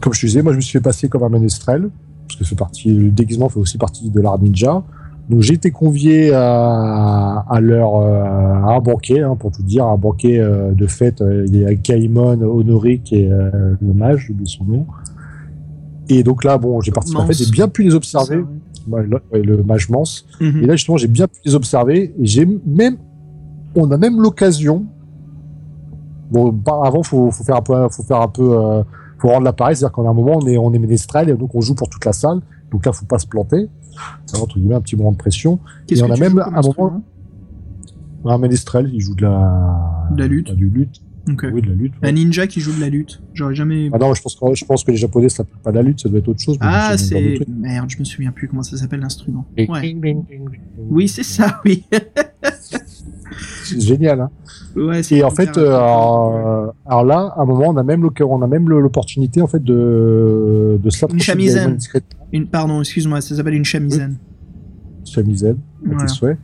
Comme 0.00 0.14
je 0.14 0.20
te 0.20 0.26
disais, 0.26 0.42
moi, 0.42 0.52
je 0.52 0.56
me 0.56 0.60
suis 0.62 0.72
fait 0.72 0.80
passer 0.82 1.08
comme 1.10 1.22
un 1.22 1.28
ménestrel, 1.28 1.90
parce 2.26 2.38
que 2.38 2.44
c'est 2.44 2.58
partie, 2.58 2.92
le 2.94 3.10
déguisement 3.10 3.48
fait 3.50 3.58
aussi 3.60 3.76
partie 3.78 4.08
de 4.10 4.20
l'art 4.20 4.38
ninja. 4.40 4.82
Donc, 5.28 5.40
j'ai 5.42 5.54
été 5.54 5.70
convié 5.72 6.32
à, 6.32 7.44
à 7.48 7.60
leur, 7.60 7.96
euh, 7.96 8.22
à 8.22 8.74
un 8.76 8.80
banquet, 8.80 9.20
hein, 9.22 9.34
pour 9.36 9.50
tout 9.50 9.62
dire, 9.62 9.84
un 9.86 9.96
banquet 9.96 10.38
euh, 10.38 10.72
de 10.72 10.86
fête. 10.86 11.20
euh, 11.20 11.44
Il 11.48 11.56
y 11.56 11.64
a 11.64 11.74
Kaimon, 11.74 12.40
Honoric 12.42 13.12
et 13.12 13.30
euh, 13.30 13.74
le 13.80 13.92
mage, 13.92 14.26
j'ai 14.26 14.32
oublié 14.32 14.48
son 14.48 14.64
nom. 14.64 14.86
Et 16.08 16.22
donc 16.22 16.44
là, 16.44 16.58
bon, 16.58 16.80
j'ai 16.80 16.92
participé. 16.92 17.18
En 17.20 17.22
fait, 17.26 17.32
Mance. 17.32 17.38
j'ai 17.44 17.50
bien 17.50 17.66
pu 17.66 17.82
les 17.82 17.94
observer. 17.96 18.44
ouais. 18.88 19.04
Le, 19.42 19.62
mage 19.64 19.88
Mance. 19.90 20.26
Mhm. 20.40 20.62
Et 20.62 20.66
là, 20.66 20.76
justement, 20.76 20.96
j'ai 20.96 21.08
bien 21.08 21.26
pu 21.26 21.40
les 21.44 21.56
observer. 21.56 22.14
J'ai 22.20 22.46
même, 22.64 22.96
on 23.74 23.90
a 23.90 23.96
même 23.98 24.20
l'occasion. 24.22 24.84
Bon, 26.30 26.54
avant, 26.84 27.02
faut, 27.02 27.30
faut 27.32 27.42
faire 27.44 27.56
un 27.56 27.62
peu, 27.62 27.88
faut 27.90 28.02
faire 28.04 28.20
un 28.20 28.28
peu, 28.28 28.56
euh, 28.56 28.82
faut 29.18 29.28
rendre 29.28 29.42
l'appareil. 29.42 29.74
C'est-à-dire 29.74 29.92
qu'en 29.92 30.08
un 30.08 30.14
moment, 30.14 30.38
on 30.40 30.46
est, 30.46 30.56
on 30.58 30.72
est 30.72 30.78
ménestrel 30.78 31.28
et 31.30 31.34
donc 31.34 31.52
on 31.56 31.60
joue 31.60 31.74
pour 31.74 31.88
toute 31.88 32.04
la 32.04 32.12
salle. 32.12 32.38
Donc 32.70 32.86
là, 32.86 32.92
faut 32.92 33.06
pas 33.06 33.18
se 33.18 33.26
planter. 33.26 33.68
Entre 34.40 34.58
guillemets 34.58 34.74
un 34.74 34.80
petit 34.80 34.96
moment 34.96 35.12
de 35.12 35.16
pression. 35.16 35.58
Et 35.88 36.00
on 36.02 36.10
a 36.10 36.16
même 36.16 36.38
un 36.38 36.60
moment- 36.62 37.02
Un 38.24 38.38
ménestrel, 38.38 38.90
il 38.92 39.00
joue 39.00 39.14
de 39.14 39.22
la, 39.22 40.08
De 40.10 40.18
la 40.20 40.26
lutte. 40.26 40.52
du 40.52 40.68
lutte. 40.68 41.00
Ok. 41.30 41.44
Oui, 41.52 41.60
de 41.62 41.68
la 41.68 41.74
lutte. 41.74 41.92
ouais. 42.02 42.08
Un 42.08 42.12
ninja 42.12 42.46
qui 42.46 42.60
joue 42.60 42.72
de 42.74 42.80
la 42.80 42.88
lutte. 42.88 43.20
J'aurais 43.34 43.54
jamais. 43.54 43.90
Ah 43.92 43.98
non, 43.98 44.14
je 44.14 44.22
pense 44.22 44.34
que, 44.36 44.54
je 44.54 44.64
pense 44.64 44.84
que 44.84 44.90
les 44.92 44.96
Japonais, 44.96 45.28
ça 45.28 45.38
s'appelle 45.38 45.58
pas 45.62 45.70
de 45.72 45.76
la 45.76 45.82
lutte, 45.82 46.00
ça 46.00 46.08
doit 46.08 46.18
être 46.20 46.28
autre 46.28 46.40
chose. 46.40 46.56
Ah, 46.60 46.96
c'est. 46.98 47.38
Merde, 47.48 47.90
je 47.90 47.98
me 47.98 48.04
souviens 48.04 48.30
plus 48.32 48.46
comment 48.48 48.62
ça 48.62 48.76
s'appelle 48.76 49.00
l'instrument. 49.00 49.44
Ouais. 49.58 49.96
Oui, 50.88 51.08
c'est 51.08 51.22
ça, 51.24 51.60
oui. 51.64 51.84
C'est 53.64 53.80
génial, 53.80 54.20
hein. 54.20 54.30
ouais, 54.76 55.00
Et 55.10 55.24
en 55.24 55.30
fait, 55.30 55.58
euh, 55.58 55.68
alors, 55.76 56.74
alors 56.86 57.04
là, 57.04 57.34
à 57.36 57.42
un 57.42 57.44
moment, 57.44 57.66
on 57.68 57.76
a 57.76 57.82
même 57.82 58.08
on 58.20 58.42
a 58.42 58.46
même 58.46 58.68
l'opportunité 58.68 59.42
en 59.42 59.46
fait 59.46 59.62
de 59.62 60.78
de 60.82 60.90
chamisane. 60.90 61.64
Gaëmon 61.64 61.76
discrètement, 61.76 62.26
Une, 62.32 62.46
pardon, 62.46 62.80
excuse-moi, 62.80 63.20
ça 63.20 63.34
s'appelle 63.34 63.54
une 63.54 63.64
chamisane. 63.64 64.16
chamisane, 65.04 65.56
à 65.56 65.88
Voilà. 65.88 66.00
tes 66.02 66.08
souhaits. 66.08 66.38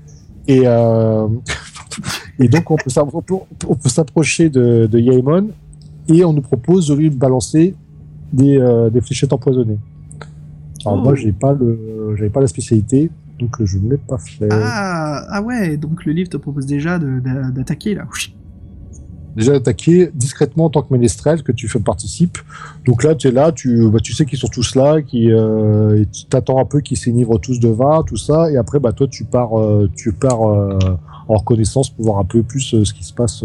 Et 0.48 0.62
euh, 0.66 1.28
et 2.40 2.48
donc 2.48 2.70
on 2.70 2.76
peut 2.76 2.90
s'approcher 3.88 4.50
de, 4.50 4.86
de 4.90 4.98
Yaemon 4.98 5.50
et 6.08 6.24
on 6.24 6.32
nous 6.32 6.42
propose 6.42 6.88
de 6.88 6.94
lui 6.94 7.10
balancer 7.10 7.74
des, 8.32 8.58
euh, 8.58 8.90
des 8.90 9.00
fléchettes 9.00 9.32
empoisonnées. 9.32 9.78
Alors 10.84 10.98
Oh. 10.98 11.02
moi, 11.04 11.14
j'ai 11.14 11.30
pas 11.32 11.52
le, 11.52 12.16
j'avais 12.16 12.30
pas 12.30 12.40
la 12.40 12.48
spécialité, 12.48 13.08
donc 13.38 13.62
je 13.64 13.78
ne 13.78 13.90
l'ai 13.90 13.96
pas 13.96 14.18
fait. 14.18 14.48
Ah, 14.50 15.26
ah 15.28 15.42
ouais, 15.42 15.76
donc 15.76 16.04
le 16.04 16.12
livre 16.12 16.28
te 16.28 16.36
propose 16.36 16.66
déjà 16.66 16.98
d'attaquer 16.98 17.94
là. 17.94 18.06
déjà 19.36 19.54
attaquer 19.54 20.10
discrètement 20.14 20.66
en 20.66 20.70
tant 20.70 20.82
que 20.82 20.92
ménestrel 20.92 21.42
que 21.42 21.52
tu 21.52 21.68
fais 21.68 21.80
participe. 21.80 22.38
Donc 22.84 23.02
là, 23.02 23.14
tu 23.14 23.28
es 23.28 23.30
là, 23.30 23.52
tu, 23.52 23.88
bah, 23.90 23.98
tu 24.02 24.12
sais 24.12 24.26
qu'ils 24.26 24.38
sont 24.38 24.48
tous 24.48 24.74
là, 24.74 25.02
qui 25.02 25.30
euh, 25.30 26.04
tu 26.12 26.26
t'attends 26.26 26.58
un 26.58 26.64
peu 26.64 26.80
qu'ils 26.80 26.96
s'énivrent 26.96 27.40
tous 27.40 27.60
de 27.60 27.68
vin, 27.68 28.02
tout 28.06 28.16
ça, 28.16 28.50
et 28.50 28.56
après, 28.56 28.78
bah 28.78 28.92
toi, 28.92 29.06
tu 29.08 29.24
pars, 29.24 29.58
euh, 29.58 29.90
tu 29.94 30.12
pars 30.12 30.48
euh, 30.48 30.78
en 31.28 31.34
reconnaissance 31.34 31.90
pour 31.90 32.04
voir 32.04 32.18
un 32.18 32.24
peu 32.24 32.42
plus 32.42 32.84
ce 32.84 32.92
qui 32.92 33.04
se 33.04 33.12
passe, 33.12 33.44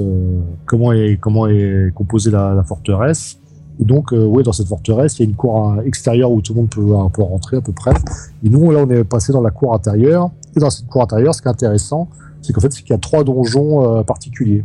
comment 0.66 0.92
est 0.94 1.18
comment 1.20 1.48
est 1.48 1.92
composée 1.94 2.32
la, 2.32 2.54
la 2.54 2.64
forteresse. 2.64 3.40
Et 3.80 3.86
donc, 3.86 4.12
euh, 4.12 4.26
ouais, 4.26 4.42
dans 4.44 4.54
cette 4.54 4.68
forteresse, 4.68 5.20
il 5.20 5.24
y 5.24 5.26
a 5.26 5.30
une 5.30 5.36
cour 5.36 5.74
euh, 5.74 5.82
extérieure 5.84 6.32
où 6.32 6.42
tout 6.42 6.54
le 6.54 6.62
monde 6.62 6.70
peut, 6.70 6.96
un 6.96 7.10
peu 7.10 7.22
rentrer 7.22 7.58
à 7.58 7.62
peu 7.62 7.72
près. 7.74 7.94
Et 8.44 8.50
nous, 8.50 8.72
là, 8.72 8.80
on 8.86 8.90
est 8.90 9.04
passé 9.04 9.32
dans 9.32 9.42
la 9.42 9.52
cour 9.52 9.74
intérieure. 9.74 10.32
Et 10.56 10.60
dans 10.60 10.70
cette 10.72 10.88
cour 10.88 11.04
intérieure, 11.04 11.36
ce 11.36 11.42
qui 11.42 11.48
est 11.48 11.52
intéressant, 11.52 12.10
c'est 12.42 12.54
qu'en 12.54 12.62
fait, 12.62 12.72
c'est 12.74 12.82
qu'il 12.82 12.92
y 12.92 12.96
a 12.96 12.98
trois 13.00 13.24
donjons 13.24 13.98
euh, 14.00 14.04
particuliers. 14.04 14.64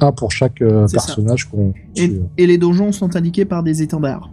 Un 0.00 0.12
pour 0.12 0.30
chaque 0.30 0.62
euh, 0.62 0.86
personnage 0.86 1.46
qu'on 1.50 1.74
Et, 1.96 2.46
les 2.46 2.58
donjons 2.58 2.92
sont 2.92 3.16
indiqués 3.16 3.44
par 3.44 3.64
des 3.64 3.82
étendards. 3.82 4.30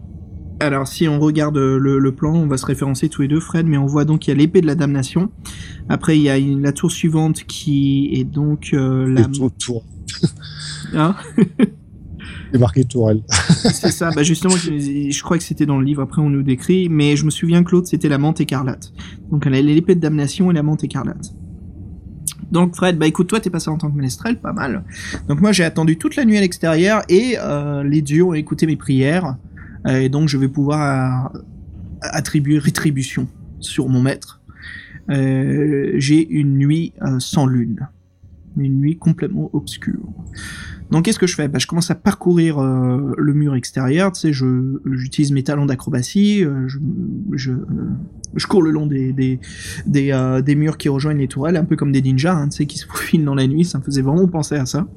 Alors, 0.60 0.88
si 0.88 1.07
on 1.07 1.19
regarde 1.19 1.57
le, 1.57 1.98
le 1.98 2.11
plan, 2.15 2.34
on 2.34 2.45
va 2.48 2.57
se 2.57 2.65
référencer 2.68 3.10
tous 3.10 3.23
les 3.23 3.27
deux, 3.27 3.40
Fred, 3.40 3.65
mais 3.65 3.77
on 3.77 3.88
voit 3.88 4.06
donc 4.06 4.27
il 4.27 4.30
y 4.30 4.34
a 4.34 4.36
l'épée 4.38 4.61
de 4.61 4.68
la 4.68 4.76
damnation. 4.76 5.30
Après, 5.90 6.15
il 6.18 6.22
y 6.22 6.30
a 6.30 6.38
une- 6.38 6.61
la 6.61 6.72
tour 6.72 6.91
suivante 6.91 7.44
qui 7.45 8.11
est 8.14 8.23
donc 8.23 8.69
euh, 8.73 9.11
la. 9.11 9.22
Et 9.22 9.32
tour, 9.32 9.52
tour. 9.57 9.84
Hein? 10.94 11.15
Et 12.56 12.57
marqué 12.57 12.86
tourelle. 12.86 13.22
c'est 13.30 13.91
ça, 13.91 14.11
bah 14.15 14.23
justement, 14.23 14.56
je, 14.56 15.10
je 15.11 15.23
crois 15.23 15.38
que 15.38 15.44
c'était 15.44 15.65
dans 15.65 15.77
le 15.77 15.84
livre, 15.84 16.02
après 16.02 16.22
on 16.22 16.30
nous 16.30 16.41
décrit, 16.41 16.88
mais 16.88 17.18
je 17.18 17.26
me 17.26 17.30
souviens 17.30 17.65
que 17.65 17.72
l'autre 17.72 17.88
c'était 17.88 18.07
la 18.07 18.18
menthe 18.18 18.40
écarlate. 18.40 18.94
Donc 19.30 19.45
elle 19.45 19.56
a 19.56 19.61
l'épée 19.61 19.95
de 19.95 19.99
damnation 19.99 20.52
et 20.52 20.53
la 20.53 20.64
menthe 20.64 20.86
écarlate. 20.86 21.34
Donc 22.49 22.77
Fred, 22.77 22.98
bah 22.98 23.07
écoute, 23.07 23.27
toi 23.27 23.41
t'es 23.41 23.49
passé 23.49 23.69
en 23.69 23.77
tant 23.77 23.91
que 23.91 23.98
ménestrel, 23.98 24.40
pas 24.40 24.53
mal. 24.53 24.86
Donc 25.27 25.41
moi 25.41 25.52
j'ai 25.52 25.65
attendu 25.65 25.98
toute 25.98 26.15
la 26.15 26.23
nuit 26.23 26.38
à 26.38 26.41
l'extérieur 26.41 27.02
et 27.10 27.36
euh, 27.38 27.84
les 27.84 28.02
dieux 28.02 28.23
ont 28.23 28.34
écouté 28.34 28.65
mes 28.68 28.77
prières, 28.77 29.36
euh, 29.88 29.99
et 29.99 30.07
donc 30.07 30.30
je 30.30 30.38
vais 30.38 30.48
pouvoir 30.48 31.36
euh, 31.36 31.40
attribuer 32.02 32.57
rétribution 32.57 33.27
sur 33.60 33.90
mon 33.90 34.02
maître. 34.02 34.41
J'ai 35.10 36.26
une 36.30 36.57
nuit 36.57 36.94
sans 37.19 37.45
lune, 37.45 37.90
une 38.57 38.80
nuit 38.80 38.98
complètement 38.98 39.49
obscure. 39.53 40.07
Donc 40.91 41.06
qu'est-ce 41.06 41.20
que 41.20 41.28
je 41.28 41.36
fais? 41.36 41.48
Bah, 41.48 41.60
Je 41.60 41.68
commence 41.68 41.90
à 41.90 41.95
parcourir 41.95 42.60
euh, 42.60 43.14
le 43.18 43.34
mur 43.34 43.56
extérieur, 43.56 44.12
tu 44.12 44.22
sais, 44.22 44.34
j'utilise 44.34 45.32
mes 45.32 45.44
talents 45.44 45.66
d'acrobatie, 45.66 46.44
euh, 46.44 46.68
euh, 46.68 47.36
je, 47.36 48.48
cours 48.48 48.62
le 48.62 48.72
long 48.72 48.86
des, 48.86 49.40
murs 50.56 50.78
qui 50.78 50.90
rejoignent 50.90 51.20
les 51.20 51.28
tourelles, 51.28 51.57
un 51.57 51.66
peu 51.66 51.76
comme 51.76 51.91
des 51.91 52.02
ninjas, 52.02 52.36
hein, 52.36 52.49
tu 52.49 52.57
sais, 52.57 52.66
qui 52.66 52.78
se 52.78 52.86
faufilent 52.88 53.26
dans 53.26 53.36
la 53.36 53.48
nuit, 53.48 53.66
ça 53.66 53.80
me 53.80 53.84
faisait 53.84 54.02
vraiment 54.02 54.28
penser 54.28 54.56
à 54.56 54.66
ça. 54.66 54.88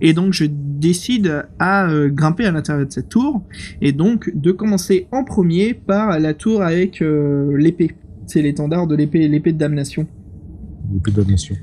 Et 0.00 0.12
donc 0.12 0.32
je 0.32 0.44
décide 0.46 1.46
à 1.58 1.88
grimper 2.08 2.46
à 2.46 2.50
l'intérieur 2.50 2.86
de 2.86 2.92
cette 2.92 3.08
tour, 3.08 3.42
et 3.80 3.92
donc 3.92 4.30
de 4.34 4.52
commencer 4.52 5.06
en 5.12 5.22
premier 5.22 5.74
par 5.74 6.18
la 6.18 6.34
tour 6.34 6.62
avec 6.62 7.00
l'épée. 7.00 7.92
C'est 8.26 8.42
l'étendard 8.42 8.86
de 8.86 8.96
l'épée, 8.96 9.28
l'épée 9.28 9.52
de 9.52 9.58
damnation. 9.58 10.06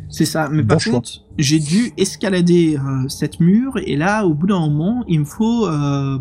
C'est 0.09 0.25
ça, 0.25 0.49
mais 0.51 0.63
par 0.63 0.83
contre, 0.83 1.09
j'ai 1.37 1.59
dû 1.59 1.91
escalader 1.97 2.77
euh, 2.77 3.07
cette 3.07 3.39
mur 3.39 3.77
et 3.85 3.95
là, 3.95 4.25
au 4.25 4.33
bout 4.33 4.47
d'un 4.47 4.59
moment, 4.59 5.03
il 5.07 5.21
me 5.21 5.25
faut 5.25 5.67
euh, 5.67 6.17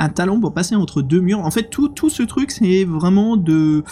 un 0.00 0.08
talon 0.08 0.40
pour 0.40 0.54
passer 0.54 0.74
entre 0.74 1.02
deux 1.02 1.20
murs. 1.20 1.40
En 1.40 1.50
fait, 1.50 1.70
tout, 1.70 1.88
tout 1.88 2.08
ce 2.08 2.22
truc, 2.22 2.50
c'est 2.50 2.84
vraiment 2.84 3.36
de 3.36 3.84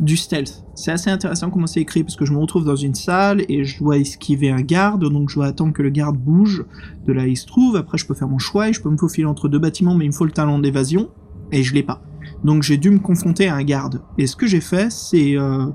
du 0.00 0.16
stealth. 0.16 0.64
C'est 0.74 0.92
assez 0.92 1.10
intéressant 1.10 1.50
comment 1.50 1.66
c'est 1.66 1.80
écrit 1.80 2.04
parce 2.04 2.16
que 2.16 2.24
je 2.24 2.32
me 2.32 2.38
retrouve 2.38 2.64
dans 2.64 2.76
une 2.76 2.94
salle 2.94 3.44
et 3.48 3.64
je 3.64 3.78
dois 3.78 3.98
esquiver 3.98 4.50
un 4.50 4.60
garde, 4.60 5.10
donc 5.10 5.28
je 5.28 5.34
dois 5.34 5.46
attendre 5.46 5.72
que 5.72 5.82
le 5.82 5.90
garde 5.90 6.16
bouge 6.16 6.64
de 7.06 7.12
là 7.12 7.24
où 7.24 7.26
il 7.26 7.36
se 7.36 7.46
trouve. 7.46 7.76
Après, 7.76 7.98
je 7.98 8.06
peux 8.06 8.14
faire 8.14 8.28
mon 8.28 8.38
choix 8.38 8.68
et 8.68 8.72
je 8.72 8.80
peux 8.80 8.90
me 8.90 8.96
faufiler 8.96 9.26
entre 9.26 9.48
deux 9.48 9.58
bâtiments, 9.58 9.94
mais 9.94 10.04
il 10.04 10.08
me 10.08 10.14
faut 10.14 10.24
le 10.24 10.30
talon 10.30 10.58
d'évasion 10.58 11.10
et 11.50 11.62
je 11.62 11.74
l'ai 11.74 11.82
pas. 11.82 12.00
Donc 12.46 12.62
j'ai 12.62 12.76
dû 12.76 12.90
me 12.90 13.00
confronter 13.00 13.48
à 13.48 13.56
un 13.56 13.64
garde. 13.64 14.02
Et 14.18 14.28
ce 14.28 14.36
que 14.36 14.46
j'ai 14.46 14.60
fait, 14.60 14.92
c'est 14.92 15.36
euh, 15.36 15.66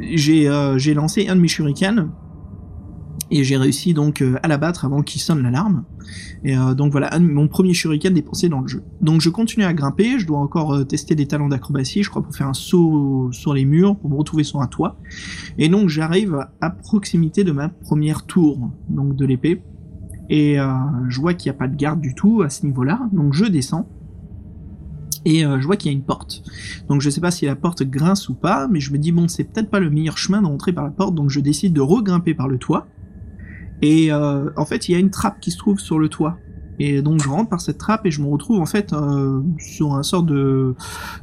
euh, 0.00 0.78
j'ai 0.78 0.94
lancé 0.94 1.28
un 1.28 1.36
de 1.36 1.40
mes 1.42 1.48
shurikens 1.48 2.08
et 3.30 3.44
j'ai 3.44 3.58
réussi 3.58 3.92
donc 3.92 4.22
euh, 4.22 4.38
à 4.42 4.48
l'abattre 4.48 4.86
avant 4.86 5.02
qu'il 5.02 5.20
sonne 5.20 5.42
l'alarme. 5.42 5.84
Et 6.44 6.56
donc 6.76 6.92
voilà, 6.92 7.16
mon 7.20 7.46
premier 7.46 7.74
shuriken 7.74 8.12
dépensé 8.14 8.48
dans 8.48 8.60
le 8.60 8.68
jeu. 8.68 8.82
Donc 9.02 9.20
je 9.20 9.28
continue 9.28 9.64
à 9.64 9.72
grimper, 9.74 10.18
je 10.18 10.26
dois 10.26 10.38
encore 10.38 10.84
tester 10.86 11.14
des 11.14 11.26
talents 11.26 11.48
d'acrobatie, 11.48 12.02
je 12.02 12.10
crois 12.10 12.22
pour 12.22 12.34
faire 12.34 12.48
un 12.48 12.54
saut 12.54 13.28
sur 13.30 13.54
les 13.54 13.64
murs, 13.64 13.96
pour 13.96 14.10
me 14.10 14.16
retrouver 14.16 14.44
sur 14.44 14.60
un 14.60 14.66
toit. 14.66 14.98
Et 15.58 15.68
donc 15.68 15.88
j'arrive 15.88 16.46
à 16.60 16.70
proximité 16.70 17.44
de 17.44 17.52
ma 17.52 17.68
première 17.68 18.26
tour, 18.26 18.70
donc 18.88 19.14
de 19.14 19.24
l'épée. 19.24 19.62
Et 20.30 20.56
je 21.08 21.20
vois 21.20 21.34
qu'il 21.34 21.52
n'y 21.52 21.56
a 21.56 21.58
pas 21.58 21.68
de 21.68 21.76
garde 21.76 22.00
du 22.00 22.14
tout 22.14 22.42
à 22.42 22.50
ce 22.50 22.66
niveau-là, 22.66 23.08
donc 23.12 23.34
je 23.34 23.44
descends 23.44 23.88
et 25.24 25.44
euh, 25.44 25.60
je 25.60 25.66
vois 25.66 25.76
qu'il 25.76 25.90
y 25.90 25.94
a 25.94 25.96
une 25.96 26.04
porte. 26.04 26.42
Donc 26.88 27.00
je 27.00 27.10
sais 27.10 27.20
pas 27.20 27.30
si 27.30 27.46
la 27.46 27.56
porte 27.56 27.82
grince 27.82 28.28
ou 28.28 28.34
pas, 28.34 28.68
mais 28.68 28.80
je 28.80 28.92
me 28.92 28.98
dis 28.98 29.12
bon 29.12 29.28
c'est 29.28 29.44
peut-être 29.44 29.70
pas 29.70 29.80
le 29.80 29.90
meilleur 29.90 30.18
chemin 30.18 30.42
d'entrer 30.42 30.72
par 30.72 30.84
la 30.84 30.90
porte, 30.90 31.14
donc 31.14 31.30
je 31.30 31.40
décide 31.40 31.72
de 31.72 31.80
regrimper 31.80 32.34
par 32.34 32.48
le 32.48 32.58
toit. 32.58 32.86
Et 33.80 34.12
euh, 34.12 34.50
en 34.56 34.64
fait 34.64 34.88
il 34.88 34.92
y 34.92 34.94
a 34.94 34.98
une 34.98 35.10
trappe 35.10 35.40
qui 35.40 35.50
se 35.50 35.58
trouve 35.58 35.78
sur 35.78 35.98
le 35.98 36.08
toit. 36.08 36.38
Et 36.78 37.02
donc 37.02 37.22
je 37.22 37.28
rentre 37.28 37.50
par 37.50 37.60
cette 37.60 37.78
trappe 37.78 38.06
et 38.06 38.10
je 38.10 38.22
me 38.22 38.26
retrouve 38.28 38.60
en 38.60 38.66
fait 38.66 38.92
euh, 38.92 39.42
sur 39.58 39.94
un 39.94 40.02
sort 40.02 40.22
de, 40.22 40.74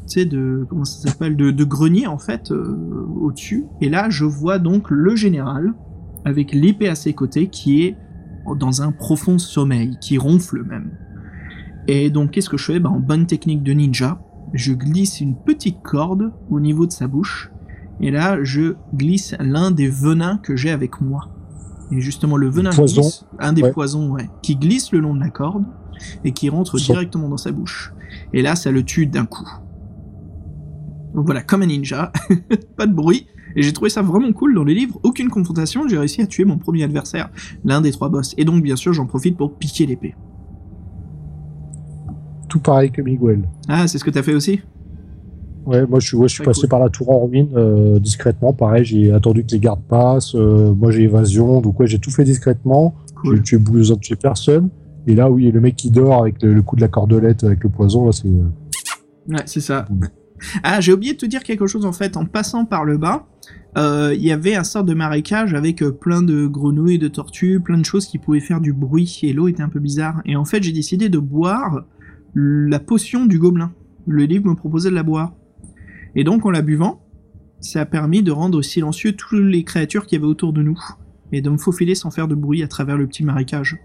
tu 0.07 0.19
sais 0.19 0.25
de 0.25 0.65
comment 0.69 0.85
ça 0.85 1.09
s'appelle, 1.09 1.35
de, 1.35 1.51
de, 1.51 1.63
grenier 1.63 2.07
en 2.07 2.19
fait 2.19 2.51
au-dessus. 2.51 3.65
Et 3.81 3.89
là 3.89 4.09
je 4.09 4.25
vois 4.25 4.59
donc 4.59 4.89
le 4.89 5.15
général 5.15 5.73
avec 6.23 6.53
l'épée 6.53 6.87
à 6.87 6.95
ses 6.95 7.13
côtés 7.13 7.47
qui 7.47 7.83
est 7.83 7.97
dans 8.57 8.81
un 8.81 8.91
profond 8.91 9.37
sommeil, 9.37 9.97
qui 9.99 10.17
ronfle 10.17 10.63
même. 10.63 10.91
Et 11.91 12.11
donc 12.11 12.29
qu'est-ce 12.29 12.51
que 12.51 12.57
je 12.57 12.65
fais? 12.65 12.79
Bah, 12.79 12.91
En 12.91 12.99
bonne 12.99 13.25
technique 13.25 13.63
de 13.63 13.73
ninja, 13.73 14.21
je 14.53 14.73
glisse 14.73 15.21
une 15.21 15.35
petite 15.35 15.81
corde 15.81 16.31
au 16.51 16.59
niveau 16.59 16.85
de 16.85 16.91
sa 16.91 17.07
bouche, 17.07 17.49
et 17.99 18.11
là 18.11 18.43
je 18.43 18.75
glisse 18.93 19.35
l'un 19.39 19.71
des 19.71 19.87
venins 19.87 20.37
que 20.37 20.55
j'ai 20.55 20.69
avec 20.69 21.01
moi. 21.01 21.29
Et 21.91 21.99
justement 21.99 22.37
le 22.37 22.47
venin 22.47 22.69
glisse, 22.69 23.25
un 23.39 23.53
des 23.53 23.71
poisons 23.71 24.11
ouais, 24.11 24.29
qui 24.43 24.55
glisse 24.55 24.91
le 24.91 24.99
long 24.99 25.15
de 25.15 25.19
la 25.19 25.31
corde 25.31 25.65
et 26.23 26.31
qui 26.31 26.49
rentre 26.49 26.77
directement 26.77 27.27
dans 27.27 27.37
sa 27.37 27.51
bouche. 27.51 27.91
Et 28.33 28.43
là 28.43 28.55
ça 28.55 28.69
le 28.69 28.83
tue 28.83 29.07
d'un 29.07 29.25
coup. 29.25 29.49
Donc 31.15 31.25
voilà, 31.25 31.41
comme 31.41 31.63
un 31.63 31.65
ninja, 31.65 32.11
pas 32.77 32.85
de 32.85 32.93
bruit. 32.93 33.25
Et 33.55 33.63
j'ai 33.63 33.73
trouvé 33.73 33.89
ça 33.89 34.03
vraiment 34.03 34.31
cool 34.31 34.53
dans 34.53 34.63
les 34.63 34.75
livres, 34.75 34.99
aucune 35.01 35.29
confrontation, 35.29 35.87
j'ai 35.87 35.97
réussi 35.97 36.21
à 36.21 36.27
tuer 36.27 36.45
mon 36.45 36.59
premier 36.59 36.83
adversaire, 36.83 37.31
l'un 37.65 37.81
des 37.81 37.89
trois 37.89 38.09
boss. 38.09 38.35
Et 38.37 38.45
donc 38.45 38.61
bien 38.61 38.75
sûr 38.75 38.93
j'en 38.93 39.07
profite 39.07 39.35
pour 39.35 39.57
piquer 39.57 39.87
l'épée 39.87 40.13
tout 42.49 42.59
pareil 42.59 42.91
que 42.91 43.01
Miguel. 43.01 43.47
Ah, 43.67 43.87
c'est 43.87 43.97
ce 43.97 44.03
que 44.03 44.09
tu 44.09 44.17
as 44.17 44.23
fait 44.23 44.33
aussi? 44.33 44.61
Ouais, 45.65 45.85
moi 45.85 45.99
je 45.99 46.07
suis, 46.07 46.17
je 46.23 46.27
suis 46.27 46.43
passé 46.43 46.67
par 46.67 46.79
la 46.79 46.89
tour 46.89 47.11
en 47.11 47.25
ruine 47.27 47.49
euh, 47.55 47.99
discrètement. 47.99 48.53
Pareil, 48.53 48.85
j'ai 48.85 49.11
attendu 49.11 49.45
que 49.45 49.51
les 49.51 49.59
gardes 49.59 49.83
passent. 49.87 50.33
Euh, 50.33 50.73
moi 50.73 50.89
j'ai 50.89 51.03
évasion, 51.03 51.61
donc 51.61 51.79
ouais, 51.79 51.85
j'ai 51.85 51.99
tout 51.99 52.09
fait 52.09 52.23
discrètement. 52.23 52.95
J'ai 53.23 53.41
tué 53.41 53.57
besoin 53.57 53.97
de 53.97 54.01
tuer 54.01 54.15
personne. 54.15 54.69
Et 55.05 55.13
là, 55.13 55.29
oui, 55.29 55.51
le 55.51 55.59
mec 55.59 55.75
qui 55.75 55.91
dort 55.91 56.21
avec 56.21 56.41
le, 56.41 56.61
coup 56.61 56.75
de 56.75 56.81
la 56.81 56.87
cordelette 56.87 57.43
avec 57.43 57.63
le 57.63 57.69
poison, 57.69 58.05
là, 58.05 58.11
c'est. 58.11 58.27
Euh, 58.27 59.33
ouais, 59.33 59.43
c'est 59.45 59.61
ça. 59.61 59.87
Ah, 60.63 60.79
j'ai 60.79 60.93
oublié 60.93 61.13
de 61.13 61.17
te 61.17 61.25
dire 61.25 61.43
quelque 61.43 61.67
chose 61.67 61.85
en 61.85 61.91
fait. 61.91 62.15
En 62.15 62.25
passant 62.25 62.65
par 62.65 62.85
le 62.85 62.97
bas, 62.97 63.27
il 63.75 64.23
y 64.23 64.31
avait 64.31 64.55
un 64.55 64.63
sort 64.63 64.85
de 64.85 64.93
marécage 64.93 65.53
avec 65.53 65.83
plein 65.83 66.23
de 66.23 66.47
grenouilles, 66.47 66.97
de 66.97 67.09
tortues, 67.09 67.59
plein 67.59 67.77
de 67.77 67.85
choses 67.85 68.07
qui 68.07 68.17
pouvaient 68.17 68.39
faire 68.39 68.61
du 68.61 68.73
bruit 68.73 69.19
et 69.21 69.33
l'eau 69.33 69.49
était 69.49 69.61
un 69.61 69.69
peu 69.69 69.79
bizarre. 69.79 70.21
Et 70.25 70.35
en 70.35 70.45
fait, 70.45 70.63
j'ai 70.63 70.71
décidé 70.71 71.09
de 71.09 71.19
boire 71.19 71.83
la 72.33 72.79
potion 72.79 73.25
du 73.25 73.39
gobelin. 73.39 73.71
Le 74.07 74.23
livre 74.23 74.47
me 74.47 74.55
proposait 74.55 74.89
de 74.89 74.95
la 74.95 75.03
boire. 75.03 75.33
Et 76.15 76.23
donc, 76.23 76.45
en 76.45 76.51
la 76.51 76.61
buvant, 76.61 77.01
ça 77.59 77.81
a 77.81 77.85
permis 77.85 78.23
de 78.23 78.31
rendre 78.31 78.61
silencieux 78.61 79.13
toutes 79.13 79.39
les 79.39 79.63
créatures 79.63 80.05
qui 80.05 80.15
y 80.15 80.17
avait 80.17 80.27
autour 80.27 80.53
de 80.53 80.63
nous, 80.63 80.79
et 81.31 81.41
de 81.41 81.49
me 81.49 81.57
faufiler 81.57 81.95
sans 81.95 82.11
faire 82.11 82.27
de 82.27 82.35
bruit 82.35 82.63
à 82.63 82.67
travers 82.67 82.97
le 82.97 83.07
petit 83.07 83.23
marécage. 83.23 83.77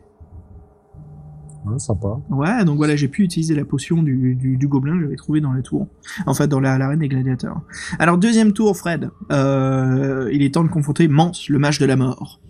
Ouais, 1.67 1.79
sympa. 1.79 2.21
Ouais, 2.31 2.65
donc 2.65 2.77
voilà, 2.77 2.95
j'ai 2.95 3.09
pu 3.09 3.23
utiliser 3.23 3.55
la 3.55 3.65
potion 3.65 4.03
du, 4.03 4.35
du, 4.35 4.69
gobelin 4.69 4.97
que 4.97 5.05
j'avais 5.05 5.17
trouvé 5.17 5.41
dans 5.41 5.53
la 5.53 5.63
tour. 5.63 5.89
Enfin, 6.27 6.47
dans 6.47 6.61
l'arène 6.61 6.99
des 6.99 7.09
gladiateurs. 7.09 7.63
Alors, 7.99 8.19
deuxième 8.19 8.53
tour, 8.53 8.77
Fred. 8.77 9.11
Euh, 9.33 10.29
il 10.33 10.43
est 10.43 10.55
temps 10.55 10.65
de 10.65 10.69
confronter 10.69 11.09
Mance, 11.09 11.49
le 11.49 11.59
mage 11.59 11.79
de 11.79 11.87
la 11.87 11.97
mort. 11.97 12.41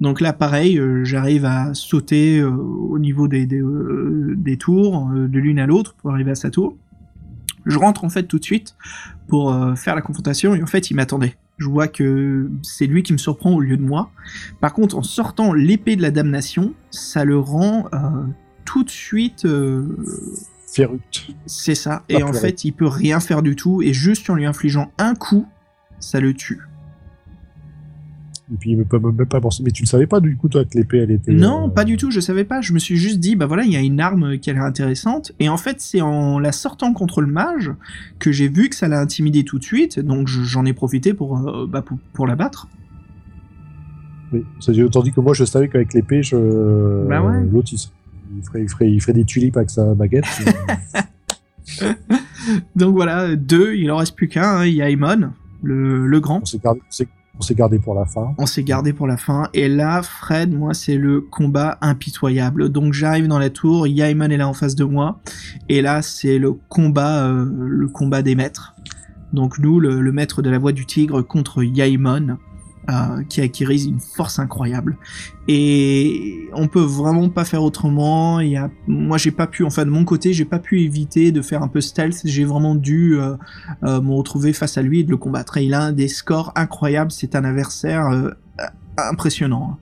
Donc 0.00 0.20
là, 0.20 0.32
pareil, 0.32 0.78
euh, 0.78 1.04
j'arrive 1.04 1.44
à 1.44 1.74
sauter 1.74 2.38
euh, 2.38 2.50
au 2.50 2.98
niveau 2.98 3.26
des, 3.26 3.46
des, 3.46 3.60
euh, 3.60 4.34
des 4.36 4.56
tours, 4.56 5.08
de 5.10 5.38
l'une 5.38 5.58
à 5.58 5.66
l'autre, 5.66 5.94
pour 5.94 6.12
arriver 6.12 6.30
à 6.30 6.34
sa 6.36 6.50
tour. 6.50 6.76
Je 7.66 7.78
rentre 7.78 8.04
en 8.04 8.08
fait 8.08 8.22
tout 8.24 8.38
de 8.38 8.44
suite 8.44 8.76
pour 9.26 9.54
faire 9.76 9.94
la 9.94 10.00
confrontation, 10.00 10.54
et 10.54 10.62
en 10.62 10.66
fait, 10.66 10.90
il 10.90 10.94
m'attendait. 10.94 11.36
Je 11.58 11.68
vois 11.68 11.86
que 11.86 12.48
c'est 12.62 12.86
lui 12.86 13.02
qui 13.02 13.12
me 13.12 13.18
surprend 13.18 13.52
au 13.52 13.60
lieu 13.60 13.76
de 13.76 13.82
moi. 13.82 14.10
Par 14.60 14.72
contre, 14.72 14.96
en 14.96 15.02
sortant 15.02 15.52
l'épée 15.52 15.94
de 15.96 16.00
la 16.00 16.10
damnation, 16.10 16.72
ça 16.90 17.24
le 17.24 17.38
rend 17.38 17.84
tout 18.64 18.84
de 18.84 18.90
suite... 18.90 19.46
Férute. 20.72 21.34
C'est 21.44 21.74
ça. 21.74 22.04
Et 22.08 22.22
en 22.22 22.32
fait, 22.32 22.64
il 22.64 22.72
peut 22.72 22.86
rien 22.86 23.20
faire 23.20 23.42
du 23.42 23.54
tout, 23.54 23.82
et 23.82 23.92
juste 23.92 24.30
en 24.30 24.34
lui 24.34 24.46
infligeant 24.46 24.90
un 24.96 25.14
coup, 25.14 25.46
ça 25.98 26.20
le 26.20 26.32
tue. 26.32 26.67
Et 28.52 28.56
puis 28.56 28.70
il 28.70 28.78
me 28.78 28.84
peut 28.84 28.98
même 28.98 29.26
pas 29.26 29.40
penser. 29.40 29.62
Mais 29.62 29.70
tu 29.70 29.82
ne 29.82 29.86
savais 29.86 30.06
pas 30.06 30.20
du 30.20 30.36
coup 30.36 30.48
toi 30.48 30.64
que 30.64 30.76
l'épée 30.76 30.98
elle 30.98 31.10
était. 31.10 31.32
Non, 31.32 31.66
euh, 31.66 31.70
pas 31.70 31.84
du 31.84 31.96
tout. 31.96 32.10
Je 32.10 32.20
savais 32.20 32.44
pas. 32.44 32.60
Je 32.60 32.72
me 32.72 32.78
suis 32.78 32.96
juste 32.96 33.20
dit 33.20 33.36
bah 33.36 33.46
voilà 33.46 33.64
il 33.64 33.72
y 33.72 33.76
a 33.76 33.80
une 33.80 34.00
arme 34.00 34.38
qui 34.38 34.48
a 34.50 34.54
l'air 34.54 34.62
intéressante. 34.62 35.32
Et 35.38 35.48
en 35.48 35.58
fait 35.58 35.80
c'est 35.80 36.00
en 36.00 36.38
la 36.38 36.52
sortant 36.52 36.92
contre 36.94 37.20
le 37.20 37.26
mage 37.26 37.72
que 38.18 38.32
j'ai 38.32 38.48
vu 38.48 38.70
que 38.70 38.76
ça 38.76 38.88
l'a 38.88 39.00
intimidé 39.00 39.44
tout 39.44 39.58
de 39.58 39.64
suite. 39.64 40.00
Donc 40.00 40.28
j'en 40.28 40.64
ai 40.64 40.72
profité 40.72 41.12
pour, 41.12 41.36
euh, 41.46 41.66
bah, 41.66 41.82
pour, 41.82 41.98
pour 42.14 42.26
la 42.26 42.36
battre. 42.36 42.68
Oui, 44.32 44.44
tandis 44.90 45.12
que 45.12 45.20
moi 45.20 45.34
je 45.34 45.44
savais 45.44 45.68
qu'avec 45.68 45.92
l'épée 45.92 46.22
je. 46.22 47.06
Bah 47.06 47.22
ouais. 47.22 47.44
L'autre 47.50 47.70
il, 47.72 48.44
ferait, 48.44 48.62
il, 48.62 48.68
ferait, 48.68 48.90
il 48.90 49.00
ferait 49.00 49.14
des 49.14 49.24
tulipes 49.24 49.56
avec 49.56 49.70
sa 49.70 49.94
baguette. 49.94 50.24
Donc 52.76 52.94
voilà, 52.94 53.36
deux, 53.36 53.74
il 53.74 53.90
en 53.90 53.96
reste 53.96 54.16
plus 54.16 54.28
qu'un, 54.28 54.58
hein. 54.60 54.66
il 54.66 54.74
y 54.74 54.82
a 54.82 54.88
Aemon, 54.90 55.32
le, 55.62 56.06
le 56.06 56.20
grand. 56.20 56.40
On 56.42 56.44
s'est 56.44 56.60
gardé 56.62 56.80
pour 57.82 57.94
la 57.94 58.04
fin. 58.04 58.34
On 58.38 58.46
s'est 58.46 58.64
gardé 58.64 58.92
pour 58.92 59.06
la 59.06 59.16
fin. 59.16 59.48
Et 59.54 59.68
là, 59.68 60.02
Fred, 60.02 60.52
moi, 60.52 60.74
c'est 60.74 60.96
le 60.96 61.20
combat 61.20 61.78
impitoyable. 61.80 62.68
Donc 62.68 62.92
j'arrive 62.92 63.28
dans 63.28 63.38
la 63.38 63.50
tour, 63.50 63.86
Yaimon 63.86 64.30
est 64.30 64.36
là 64.36 64.48
en 64.48 64.54
face 64.54 64.74
de 64.74 64.84
moi. 64.84 65.20
Et 65.68 65.82
là, 65.82 66.02
c'est 66.02 66.38
le 66.38 66.52
combat, 66.52 67.24
euh, 67.24 67.46
le 67.50 67.88
combat 67.88 68.22
des 68.22 68.34
maîtres. 68.34 68.74
Donc 69.32 69.58
nous, 69.58 69.78
le, 69.78 70.00
le, 70.00 70.12
maître 70.12 70.42
de 70.42 70.50
la 70.50 70.58
voix 70.58 70.72
du 70.72 70.86
tigre 70.86 71.22
contre 71.22 71.62
Yaimon. 71.62 72.38
Euh, 72.88 73.22
qui 73.28 73.42
acquérit 73.42 73.84
une 73.84 74.00
force 74.00 74.38
incroyable. 74.38 74.96
Et 75.46 76.48
on 76.54 76.68
peut 76.68 76.80
vraiment 76.80 77.28
pas 77.28 77.44
faire 77.44 77.62
autrement. 77.62 78.40
Il 78.40 78.48
y 78.48 78.56
a, 78.56 78.70
moi, 78.86 79.18
j'ai 79.18 79.30
pas 79.30 79.46
pu, 79.46 79.62
enfin 79.62 79.84
de 79.84 79.90
mon 79.90 80.06
côté, 80.06 80.32
j'ai 80.32 80.46
pas 80.46 80.58
pu 80.58 80.80
éviter 80.80 81.30
de 81.30 81.42
faire 81.42 81.62
un 81.62 81.68
peu 81.68 81.82
stealth. 81.82 82.22
J'ai 82.24 82.46
vraiment 82.46 82.74
dû 82.74 83.18
euh, 83.18 83.34
euh, 83.82 84.00
me 84.00 84.14
retrouver 84.14 84.54
face 84.54 84.78
à 84.78 84.82
lui 84.82 85.00
et 85.00 85.04
de 85.04 85.10
le 85.10 85.18
combattre. 85.18 85.58
Et 85.58 85.66
il 85.66 85.74
a 85.74 85.82
un 85.82 85.92
des 85.92 86.08
scores 86.08 86.50
incroyables. 86.56 87.10
C'est 87.10 87.36
un 87.36 87.44
adversaire 87.44 88.08
impressionnant. 88.96 89.76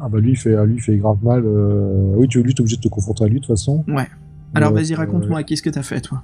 Ah 0.00 0.08
bah 0.08 0.18
lui, 0.18 0.30
il 0.30 0.36
fait, 0.38 0.56
lui, 0.64 0.76
il 0.76 0.80
fait 0.80 0.96
grave 0.96 1.18
mal. 1.22 1.44
Oui, 1.44 2.26
tu 2.26 2.42
lui, 2.42 2.52
es 2.52 2.60
obligé 2.62 2.76
de 2.76 2.80
te 2.80 2.88
confronter 2.88 3.24
à 3.24 3.26
lui 3.26 3.34
de 3.34 3.40
toute 3.40 3.54
façon. 3.54 3.84
Ouais. 3.86 4.08
Alors 4.54 4.72
vas-y, 4.72 4.94
raconte-moi, 4.94 5.42
qu'est-ce 5.42 5.62
que 5.62 5.68
t'as 5.68 5.82
fait 5.82 6.00
toi? 6.00 6.22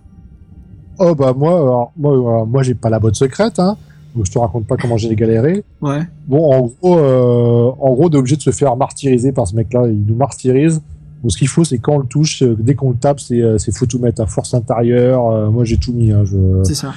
Oh 0.99 1.15
bah 1.15 1.35
moi, 1.37 1.57
alors, 1.57 1.93
moi, 1.95 2.47
moi 2.47 2.63
j'ai 2.63 2.75
pas 2.75 2.89
la 2.89 3.01
bonne 3.01 3.13
secrète, 3.13 3.59
hein. 3.59 3.77
Donc 4.15 4.27
je 4.27 4.31
te 4.33 4.39
raconte 4.39 4.67
pas 4.67 4.77
comment 4.77 4.97
j'ai 4.97 5.15
galéré. 5.17 5.65
Ouais. 5.83 6.01
Bon, 6.29 6.53
en 6.53 6.61
gros, 6.81 6.99
euh, 6.99 7.71
en 7.81 7.93
gros, 7.95 8.07
obligé 8.15 8.37
de 8.37 8.43
se 8.43 8.51
faire 8.53 8.77
martyriser 8.77 9.33
par 9.33 9.47
ce 9.49 9.57
mec-là. 9.57 9.89
Il 9.89 10.05
nous 10.07 10.15
martyrise. 10.15 10.81
Donc 11.23 11.33
ce 11.33 11.39
qu'il 11.39 11.49
faut, 11.49 11.65
c'est 11.65 11.79
quand 11.79 11.95
on 11.95 11.99
le 11.99 12.07
touche, 12.07 12.43
euh, 12.43 12.55
dès 12.59 12.75
qu'on 12.75 12.91
le 12.91 12.97
tape, 12.97 13.19
c'est 13.19 13.41
euh, 13.41 13.59
c'est 13.59 13.75
faut 13.77 13.87
tout 13.87 13.99
mettre 13.99 14.21
à 14.23 14.27
force 14.27 14.55
intérieure. 14.55 15.29
Euh, 15.31 15.51
moi, 15.51 15.65
j'ai 15.65 15.79
tout 15.79 15.93
mis. 15.93 16.13
Hein, 16.13 16.25
je... 16.25 16.37
C'est 16.65 16.75
ça. 16.75 16.93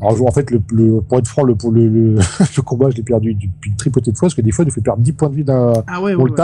Alors, 0.00 0.16
je- 0.16 0.22
en 0.22 0.30
fait, 0.30 0.50
le, 0.50 0.62
le- 0.72 1.00
pour 1.02 1.18
être 1.18 1.28
franc, 1.28 1.42
le, 1.44 1.54
combat, 2.64 2.90
je 2.90 2.96
l'ai 2.96 3.02
perdu 3.02 3.34
depuis 3.34 3.70
une 3.70 3.76
tripotée 3.76 4.10
de 4.10 4.16
fois, 4.16 4.26
parce 4.26 4.34
que 4.34 4.40
des 4.40 4.50
fois, 4.50 4.64
il 4.64 4.68
nous 4.68 4.72
fait 4.74 4.80
perdre 4.80 5.02
10 5.02 5.12
points 5.12 5.28
de 5.28 5.34
vie 5.34 5.44
d'un. 5.44 5.74
Ah 5.86 6.00
ouais, 6.00 6.14
On 6.14 6.22
ouais, 6.22 6.24
le 6.24 6.30
ouais. 6.32 6.36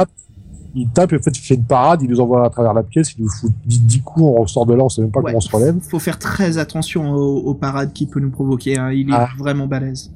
Il 0.76 0.88
tape, 0.90 1.12
et 1.12 1.16
en 1.16 1.22
fait, 1.22 1.36
il 1.36 1.40
fait 1.40 1.54
une 1.54 1.64
parade, 1.64 2.02
il 2.02 2.10
nous 2.10 2.20
envoie 2.20 2.44
à 2.46 2.50
travers 2.50 2.74
la 2.74 2.82
pièce, 2.82 3.14
il 3.18 3.24
nous 3.24 3.30
fout 3.30 3.50
10, 3.64 3.82
10 3.82 4.00
coups, 4.02 4.24
on 4.26 4.42
ressort 4.42 4.66
de 4.66 4.74
là, 4.74 4.84
on 4.84 4.88
sait 4.88 5.00
même 5.00 5.10
pas 5.10 5.20
Ouais. 5.20 5.26
comment 5.32 5.38
on 5.38 5.40
se 5.40 5.50
relève. 5.56 5.76
Faut 5.80 5.98
faire 5.98 6.18
très 6.18 6.58
attention 6.58 7.12
aux, 7.14 7.38
aux 7.38 7.54
parades 7.54 7.92
qu'il 7.92 8.08
peut 8.08 8.20
nous 8.20 8.30
provoquer. 8.30 8.78
hein. 8.78 8.90
Il 8.92 9.08
est 9.10 9.14
Ah. 9.14 9.28
vraiment 9.38 9.66
balèze. 9.66 10.12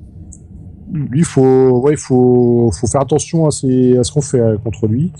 Lui, 0.92 1.22
faut, 1.22 1.80
ouais, 1.84 1.94
faut, 1.96 2.70
faut 2.72 2.86
faire 2.88 3.00
attention 3.02 3.46
à, 3.46 3.52
ses- 3.52 3.96
à 3.96 4.02
ce 4.02 4.10
qu'on 4.12 4.20
fait 4.20 4.40
euh, 4.40 4.58
contre 4.58 4.88
lui. 4.88 5.12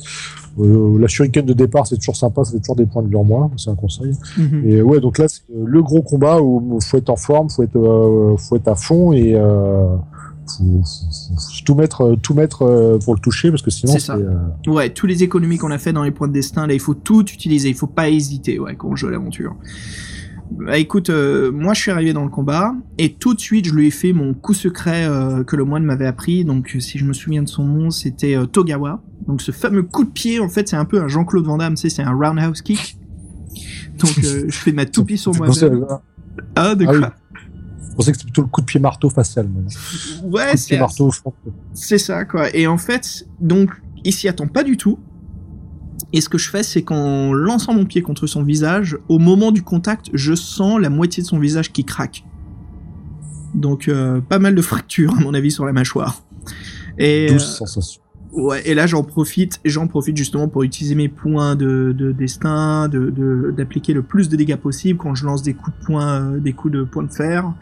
Euh, 0.59 0.99
la 0.99 1.07
shuriken 1.07 1.47
de 1.47 1.53
départ, 1.53 1.87
c'est 1.87 1.97
toujours 1.97 2.17
sympa, 2.17 2.43
ça 2.43 2.51
fait 2.53 2.59
toujours 2.59 2.75
des 2.75 2.87
points 2.87 3.05
de 3.05 3.09
vie 3.09 3.15
en 3.15 3.23
moins, 3.23 3.51
c'est 3.57 3.71
un 3.71 3.77
conseil. 3.77 4.13
Mhm. 4.37 4.63
Et 4.67 4.83
ouais, 4.83 4.99
donc 5.01 5.19
là, 5.19 5.27
c'est 5.29 5.43
le 5.55 5.81
gros 5.81 6.03
combat 6.03 6.41
où 6.43 6.79
faut 6.81 6.97
être 6.97 7.09
en 7.11 7.15
forme, 7.17 7.49
faut 7.51 7.63
être, 7.63 7.77
euh, 7.79 8.37
faut 8.37 8.57
être 8.57 8.67
à 8.67 8.75
fond 8.75 9.13
et 9.13 9.33
euh, 9.37 9.95
faut, 10.59 10.83
faut- 10.83 11.35
faut 11.37 11.65
tout 11.65 11.75
mettre, 11.75 12.01
euh, 12.03 12.17
tout 12.17 12.35
mettre 12.35 12.63
euh, 12.63 12.99
pour 12.99 13.15
le 13.15 13.21
toucher 13.21 13.51
parce 13.51 13.63
que 13.63 13.71
sinon, 13.71 13.97
C'est 13.99 14.11
euh, 14.11 14.35
Ouais, 14.67 14.91
tous 14.91 15.07
les 15.07 15.23
économies 15.23 15.59
qu'on 15.59 15.71
a 15.71 15.79
fait 15.79 15.93
dans 15.93 16.03
les 16.05 16.11
points 16.11 16.29
de 16.29 16.33
destin, 16.33 16.67
là, 16.67 16.75
il 16.75 16.81
faut 16.81 16.95
tout 16.95 17.23
utiliser. 17.23 17.69
Il 17.69 17.75
faut 17.75 17.87
pas 17.87 18.09
hésiter, 18.09 18.59
ouais, 18.59 18.75
quand 18.77 18.89
on 18.89 18.97
joue 18.97 19.09
à 19.09 19.11
l'aventure. 19.11 19.55
Bah 20.53 20.79
écoute, 20.79 21.11
euh, 21.11 21.53
moi 21.53 21.75
je 21.75 21.81
suis 21.81 21.91
arrivé 21.93 22.13
dans 22.13 22.25
le 22.25 22.29
combat 22.29 22.75
et 22.99 23.13
tout 23.15 23.35
de 23.35 23.41
suite 23.41 23.67
je 23.67 23.73
lui 23.73 23.87
ai 23.87 23.91
fait 23.93 24.13
mon 24.13 24.35
coup 24.35 24.53
secret 24.53 25.05
euh, 25.07 25.45
que 25.45 25.55
le 25.55 25.63
moine 25.65 25.85
m'avait 25.85 26.07
appris. 26.07 26.45
Donc 26.45 26.75
si 26.81 26.99
je 26.99 27.05
me 27.05 27.13
souviens 27.13 27.45
de 27.45 27.49
son 27.49 27.65
nom, 27.65 27.91
c'était 27.91 28.35
euh, 28.37 28.47
Togawa. 28.47 29.01
Donc 29.29 29.43
ce 29.43 29.53
fameux 29.53 29.85
coup 29.85 30.05
de 30.05 30.11
pied, 30.11 30.41
en 30.41 30.49
fait, 30.49 30.69
c'est 30.69 30.75
un 30.77 30.85
peu 30.85 31.01
un 31.01 31.07
Jean-Claude 31.07 31.45
Van 31.47 31.57
Damme, 31.59 31.77
c'est 31.77 32.03
un 32.03 32.11
roundhouse 32.13 32.63
kick. 32.63 32.99
Donc 34.01 34.11
je 34.21 34.51
fais 34.51 34.73
ma 34.73 34.87
toupie 34.87 35.17
sur 35.19 35.33
je 35.33 35.39
moi. 35.39 35.47
pensais, 35.47 35.71
à- 35.89 36.03
Ah 36.57 36.75
de 36.75 36.85
Quoi 37.95 38.05
je 38.05 38.07
pensais 38.07 38.13
que 38.13 38.19
c'était 38.19 38.27
plutôt 38.27 38.43
le 38.43 38.49
coup 38.49 38.61
de 38.61 38.67
pied 38.67 38.81
marteau 38.81 39.11
facial. 39.11 39.49
Ouais, 40.25 40.57
c'est 40.57 40.79
marteau, 40.79 41.11
C'est 41.75 41.99
ça, 41.99 42.25
quoi. 42.25 42.55
Et 42.55 42.67
en 42.67 42.79
fait, 42.79 43.27
donc, 43.41 43.71
il 44.05 44.13
s'y 44.13 44.29
attend 44.29 44.47
pas 44.47 44.63
du 44.63 44.77
tout. 44.77 44.99
Et 46.13 46.21
ce 46.21 46.29
que 46.29 46.39
je 46.39 46.49
fais, 46.51 46.63
c'est 46.63 46.83
qu'en 46.83 47.33
lançant 47.33 47.75
mon 47.75 47.85
pied 47.85 48.03
contre 48.03 48.27
son 48.27 48.43
visage, 48.43 48.99
au 49.09 49.19
moment 49.19 49.53
du 49.53 49.63
contact, 49.63 50.11
je 50.13 50.35
sens 50.35 50.81
la 50.81 50.91
moitié 50.91 51.23
de 51.23 51.29
son 51.29 51.39
visage 51.39 51.73
qui 51.73 51.85
craque. 51.85 52.25
Donc, 53.55 53.89
euh, 53.89 54.21
pas 54.21 54.39
mal 54.39 54.55
de 54.55 54.63
fractures, 54.63 55.17
à 55.17 55.21
mon 55.21 55.35
avis, 55.35 55.51
sur 55.51 55.65
la 55.65 55.73
mâchoire. 55.73 56.23
Et, 56.99 57.29
douce 57.29 57.55
euh, 57.55 57.67
sensation. 57.67 58.03
Ouais, 58.33 58.63
et 58.65 58.75
là 58.75 58.87
j'en 58.87 59.03
profite, 59.03 59.59
j'en 59.65 59.89
profite 59.89 60.17
justement 60.17 60.47
pour 60.47 60.63
utiliser 60.63 60.95
mes 60.95 61.09
points 61.09 61.57
de, 61.57 61.93
de 61.97 62.13
destin, 62.13 62.89
de 62.89 63.11
de- 63.11 63.53
d'appliquer 63.57 63.93
le 63.93 64.03
plus 64.03 64.29
de 64.29 64.37
dégâts 64.37 64.55
possible 64.55 64.99
quand 65.01 65.17
je 65.17 65.25
lance 65.27 65.43
des 65.43 65.53
coups 65.55 65.77
de 65.81 65.85
poing, 65.85 66.35
euh, 66.35 66.39
des 66.39 66.53
coups 66.53 66.73
de 66.75 66.85
poing 66.85 67.03
de 67.03 67.13
fer, 67.13 67.53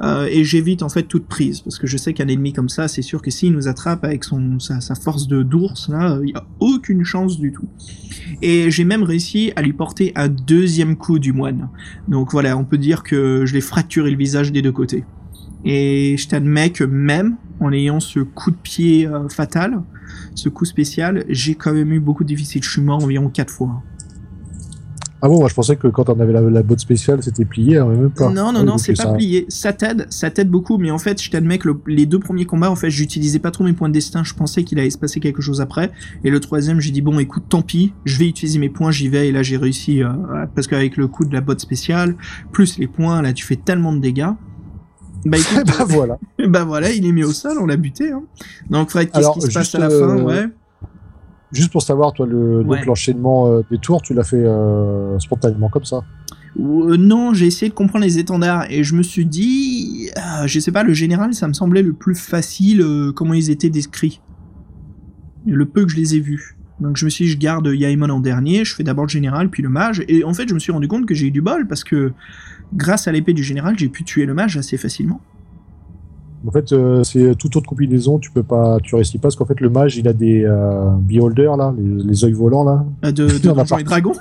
Euh, 0.00 0.28
et 0.30 0.44
j'évite 0.44 0.82
en 0.84 0.88
fait 0.88 1.02
toute 1.02 1.26
prise 1.26 1.60
parce 1.60 1.76
que 1.78 1.88
je 1.88 1.96
sais 1.96 2.12
qu'un 2.12 2.28
ennemi 2.28 2.52
comme 2.52 2.68
ça, 2.68 2.86
c'est 2.86 3.02
sûr 3.02 3.20
que 3.20 3.32
s'il 3.32 3.52
nous 3.52 3.66
attrape 3.66 4.04
avec 4.04 4.22
son 4.22 4.60
sa, 4.60 4.80
force 4.94 5.26
de 5.26 5.42
d'ours 5.42 5.88
là, 5.88 6.18
il 6.22 6.30
y 6.30 6.34
a 6.34 6.44
aucune 6.60 7.04
chance 7.04 7.40
du 7.40 7.50
tout. 7.52 7.68
Et 8.42 8.70
j'ai 8.70 8.84
même 8.84 9.02
réussi 9.02 9.52
à 9.56 9.62
lui 9.62 9.72
porter 9.72 10.12
un 10.14 10.28
deuxième 10.28 10.96
coup 10.96 11.18
du 11.18 11.32
moine. 11.32 11.68
Donc 12.06 12.30
voilà, 12.30 12.56
on 12.56 12.64
peut 12.64 12.78
dire 12.78 13.02
que 13.02 13.44
je 13.44 13.54
l'ai 13.54 13.60
fracturé 13.60 14.10
le 14.10 14.16
visage 14.16 14.52
des 14.52 14.62
deux 14.62 14.72
côtés. 14.72 15.04
Et 15.64 16.16
je 16.16 16.28
t'admets 16.28 16.70
que 16.70 16.84
même 16.84 17.36
en 17.60 17.72
ayant 17.72 18.00
ce 18.00 18.18
coup 18.20 18.50
de 18.50 18.56
pied 18.56 19.06
euh, 19.06 19.28
fatal, 19.28 19.82
ce 20.34 20.48
coup 20.48 20.64
spécial, 20.64 21.24
j'ai 21.28 21.54
quand 21.54 21.72
même 21.72 21.92
eu 21.92 22.00
beaucoup 22.00 22.24
de 22.24 22.28
difficiles. 22.28 22.62
Je 22.62 22.70
suis 22.70 22.82
mort 22.82 23.02
environ 23.02 23.28
quatre 23.28 23.52
fois. 23.52 23.82
Ah 25.24 25.28
bon, 25.28 25.38
moi 25.38 25.48
je 25.48 25.54
pensais 25.54 25.76
que 25.76 25.86
quand 25.86 26.08
on 26.08 26.18
avait 26.18 26.32
la, 26.32 26.40
la 26.40 26.64
botte 26.64 26.80
spéciale, 26.80 27.22
c'était 27.22 27.44
plié, 27.44 27.78
hein, 27.78 27.86
même 27.86 28.10
pas. 28.10 28.28
Non, 28.28 28.46
non, 28.50 28.52
Ah 28.56 28.60
oui, 28.62 28.66
non, 28.66 28.76
c'est 28.78 28.94
pas 28.94 29.04
ça- 29.04 29.12
plié. 29.12 29.46
Ça 29.48 29.72
t'aide, 29.72 30.08
ça 30.10 30.30
t'aide 30.32 30.48
beaucoup, 30.50 30.78
mais 30.78 30.90
en 30.90 30.98
fait, 30.98 31.22
je 31.22 31.30
t'admets 31.30 31.58
que 31.58 31.68
le- 31.68 31.80
les 31.86 32.06
deux 32.06 32.18
premiers 32.18 32.44
combats, 32.44 32.68
en 32.72 32.74
fait, 32.74 32.90
j'utilisais 32.90 33.38
pas 33.38 33.52
trop 33.52 33.62
mes 33.62 33.72
points 33.72 33.88
de 33.88 33.94
destin. 33.94 34.24
Je 34.24 34.34
pensais 34.34 34.64
qu'il 34.64 34.80
allait 34.80 34.90
se 34.90 34.98
passer 34.98 35.20
quelque 35.20 35.40
chose 35.40 35.60
après. 35.60 35.92
Et 36.24 36.30
le 36.30 36.40
troisième, 36.40 36.80
j'ai 36.80 36.90
dit 36.90 37.02
bon, 37.02 37.20
écoute, 37.20 37.44
tant 37.48 37.62
pis, 37.62 37.92
je 38.04 38.18
vais 38.18 38.26
utiliser 38.28 38.58
mes 38.58 38.68
points, 38.68 38.90
j'y 38.90 39.08
vais. 39.08 39.28
Et 39.28 39.32
là, 39.32 39.44
j'ai 39.44 39.56
réussi 39.58 40.02
euh, 40.02 40.08
parce 40.56 40.66
qu'avec 40.66 40.96
le 40.96 41.06
coup 41.06 41.24
de 41.24 41.32
la 41.32 41.40
botte 41.40 41.60
spéciale, 41.60 42.16
plus 42.50 42.78
les 42.78 42.88
points, 42.88 43.22
là, 43.22 43.32
tu 43.32 43.44
fais 43.46 43.54
tellement 43.56 43.92
de 43.92 44.00
dégâts. 44.00 44.30
Bah 45.24 45.38
écoute, 45.40 45.66
bah 45.66 45.84
voilà. 45.86 46.18
bah 46.48 46.64
voilà, 46.64 46.90
il 46.90 47.06
est 47.06 47.12
mis 47.12 47.24
au 47.24 47.32
sol, 47.32 47.56
on 47.60 47.66
l'a 47.66 47.76
buté. 47.76 48.10
Hein. 48.12 48.22
Donc 48.70 48.90
Fred, 48.90 49.10
qu'est-ce 49.10 49.32
qui 49.32 49.40
se 49.42 49.52
passe 49.52 49.74
à 49.74 49.78
la 49.78 49.90
fin 49.90 50.18
euh, 50.18 50.22
Ouais. 50.22 50.46
Juste 51.52 51.70
pour 51.70 51.82
savoir, 51.82 52.12
toi, 52.12 52.26
le, 52.26 52.62
Ouais. 52.62 52.84
l'enchaînement 52.84 53.46
euh, 53.48 53.60
des 53.70 53.78
tours, 53.78 54.00
tu 54.02 54.14
l'as 54.14 54.24
fait 54.24 54.36
euh, 54.44 55.18
spontanément 55.18 55.68
comme 55.68 55.84
ça? 55.84 56.00
Euh, 56.58 56.96
non, 56.96 57.34
j'ai 57.34 57.46
essayé 57.46 57.68
de 57.68 57.74
comprendre 57.74 58.04
les 58.04 58.18
étendards 58.18 58.70
et 58.70 58.84
je 58.84 58.94
me 58.94 59.02
suis 59.02 59.26
dit, 59.26 60.10
ah, 60.16 60.46
je 60.46 60.60
sais 60.60 60.72
pas, 60.72 60.82
le 60.82 60.92
général, 60.94 61.34
ça 61.34 61.48
me 61.48 61.52
semblait 61.52 61.82
le 61.82 61.92
plus 61.92 62.14
facile, 62.14 62.80
euh, 62.82 63.12
comment 63.12 63.34
ils 63.34 63.50
étaient 63.50 63.70
décrits. 63.70 64.20
Le 65.46 65.66
peu 65.66 65.84
que 65.84 65.90
je 65.90 65.96
les 65.96 66.14
ai 66.14 66.20
vus. 66.20 66.56
Donc 66.80 66.96
je 66.96 67.04
me 67.04 67.10
suis 67.10 67.26
dit, 67.26 67.30
je 67.30 67.38
garde 67.38 67.66
Yaimon 67.66 68.08
en 68.10 68.20
dernier, 68.20 68.64
je 68.64 68.74
fais 68.74 68.82
d'abord 68.82 69.04
le 69.04 69.10
général, 69.10 69.50
puis 69.50 69.62
le 69.62 69.68
mage, 69.68 70.02
et 70.08 70.24
en 70.24 70.34
fait 70.34 70.48
je 70.48 70.54
me 70.54 70.58
suis 70.58 70.72
rendu 70.72 70.88
compte 70.88 71.06
que 71.06 71.14
j'ai 71.14 71.26
eu 71.28 71.30
du 71.30 71.40
bol, 71.40 71.66
parce 71.68 71.84
que 71.84 72.12
grâce 72.74 73.08
à 73.08 73.12
l'épée 73.12 73.32
du 73.32 73.42
général, 73.42 73.78
j'ai 73.78 73.88
pu 73.88 74.04
tuer 74.04 74.26
le 74.26 74.34
mage 74.34 74.56
assez 74.56 74.76
facilement. 74.76 75.20
En 76.46 76.50
fait, 76.50 76.72
euh, 76.72 77.04
c'est 77.04 77.36
toute 77.36 77.54
autre 77.54 77.68
combinaison, 77.68 78.18
tu 78.18 78.32
peux 78.32 78.42
pas, 78.42 78.78
tu 78.82 78.96
réussis 78.96 79.18
pas, 79.18 79.22
parce 79.22 79.36
qu'en 79.36 79.44
fait, 79.44 79.60
le 79.60 79.70
mage, 79.70 79.96
il 79.96 80.08
a 80.08 80.12
des 80.12 80.42
euh, 80.44 80.90
beholders, 80.96 81.56
là, 81.56 81.72
les, 81.76 82.02
les 82.02 82.24
œils 82.24 82.32
volants, 82.32 82.64
là. 82.64 82.84
Euh, 83.04 83.12
De, 83.12 83.26
de 83.38 83.38
Donjons 83.38 83.78
et. 83.78 83.84
Dragons. 83.84 84.14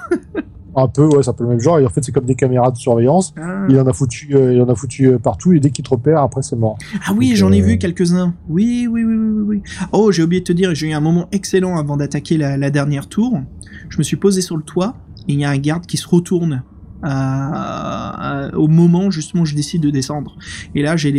Un 0.74 0.88
peu, 0.88 1.06
ouais, 1.06 1.22
c'est 1.22 1.30
un 1.30 1.34
peu 1.34 1.44
le 1.44 1.50
même 1.50 1.60
genre, 1.60 1.80
et 1.80 1.86
en 1.86 1.90
fait, 1.90 2.04
c'est 2.04 2.12
comme 2.12 2.26
des 2.26 2.36
caméras 2.36 2.72
de 2.72 2.78
surveillance. 2.78 3.34
Ah. 3.38 3.66
Il 3.68 3.78
en 3.80 3.88
a 3.88 3.94
foutu, 3.94 4.36
euh, 4.36 4.54
il 4.54 4.62
en 4.62 4.70
a 4.70 4.76
foutu 4.76 5.08
euh, 5.08 5.18
partout, 5.18 5.52
et 5.52 5.60
dès 5.60 5.70
qu'il 5.72 5.84
te 5.84 5.90
repère, 5.90 6.22
après, 6.22 6.44
c'est 6.44 6.56
mort. 6.56 6.78
Ah 7.06 7.14
oui, 7.16 7.34
j'en 7.36 7.52
ai 7.52 7.60
vu 7.60 7.78
quelques-uns. 7.78 8.34
Oui, 8.48 8.88
oui, 8.90 9.04
oui, 9.04 9.16
oui, 9.16 9.30
oui, 9.32 9.44
oui. 9.48 9.62
Oh, 9.92 10.12
j'ai 10.12 10.24
oublié 10.24 10.42
de 10.42 10.46
te 10.46 10.54
dire, 10.54 10.74
j'ai 10.74 10.90
eu 10.90 10.94
un 10.94 11.02
moment 11.02 11.28
excellent 11.32 11.78
avant 11.78 11.98
d'attaquer 11.98 12.38
la, 12.38 12.56
la 12.56 12.70
dernière 12.70 13.08
tour. 13.08 13.42
Je 13.90 13.98
me 13.98 14.04
suis 14.04 14.16
posé 14.16 14.42
sur 14.42 14.56
le 14.56 14.64
toit 14.64 14.96
et 15.28 15.34
il 15.34 15.40
y 15.40 15.44
a 15.44 15.50
un 15.50 15.58
garde 15.58 15.86
qui 15.86 15.98
se 15.98 16.08
retourne 16.08 16.64
à- 17.04 18.50
au 18.56 18.68
moment 18.68 19.12
justement 19.12 19.44
où 19.44 19.46
je 19.46 19.56
décide 19.56 19.82
de 19.82 19.90
descendre. 19.90 20.36
Et 20.76 20.82
là, 20.82 20.96
j'ai 20.98 21.12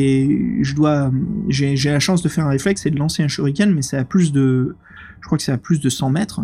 je 0.63 0.75
dois, 0.75 1.11
j'ai, 1.49 1.75
la 1.77 2.01
chance 2.01 2.23
de 2.23 2.29
faire 2.29 2.47
un 2.47 2.51
réflexe 2.51 2.87
et 2.87 2.91
de 2.91 2.99
lancer 2.99 3.23
un 3.23 3.29
shuriken, 3.29 3.73
mais 3.73 3.83
c'est 3.83 3.97
à 3.97 4.05
plus 4.05 4.33
de, 4.33 4.77
je 5.21 5.27
crois 5.27 5.39
que 5.39 5.45
c'est 5.45 5.57
plus 5.59 5.81
de 5.81 5.89
100 5.89 6.11
mètres. 6.11 6.41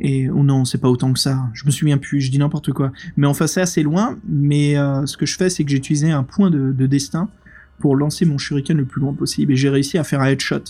Et 0.00 0.28
oh 0.28 0.42
non, 0.42 0.64
c'est 0.64 0.78
pas 0.78 0.88
autant 0.88 1.12
que 1.12 1.20
ça. 1.20 1.48
Je 1.54 1.64
me 1.66 1.70
souviens 1.70 1.98
plus, 1.98 2.20
je 2.20 2.30
dis 2.30 2.38
n'importe 2.38 2.72
quoi. 2.72 2.90
Mais 3.16 3.26
enfin, 3.26 3.46
c'est 3.46 3.60
assez 3.60 3.82
loin. 3.82 4.18
Mais 4.28 4.76
euh, 4.76 5.06
ce 5.06 5.16
que 5.16 5.24
je 5.24 5.36
fais, 5.36 5.48
c'est 5.48 5.64
que 5.64 5.70
j'ai 5.70 5.76
utilisé 5.76 6.10
un 6.10 6.24
point 6.24 6.50
de 6.50 6.86
destin 6.86 7.30
pour 7.78 7.96
lancer 7.96 8.24
mon 8.24 8.38
shuriken 8.38 8.76
le 8.76 8.84
plus 8.84 9.00
loin 9.00 9.12
possible 9.12 9.52
et 9.52 9.56
j'ai 9.56 9.68
réussi 9.68 9.98
à 9.98 10.04
faire 10.04 10.20
un 10.20 10.26
headshot. 10.26 10.62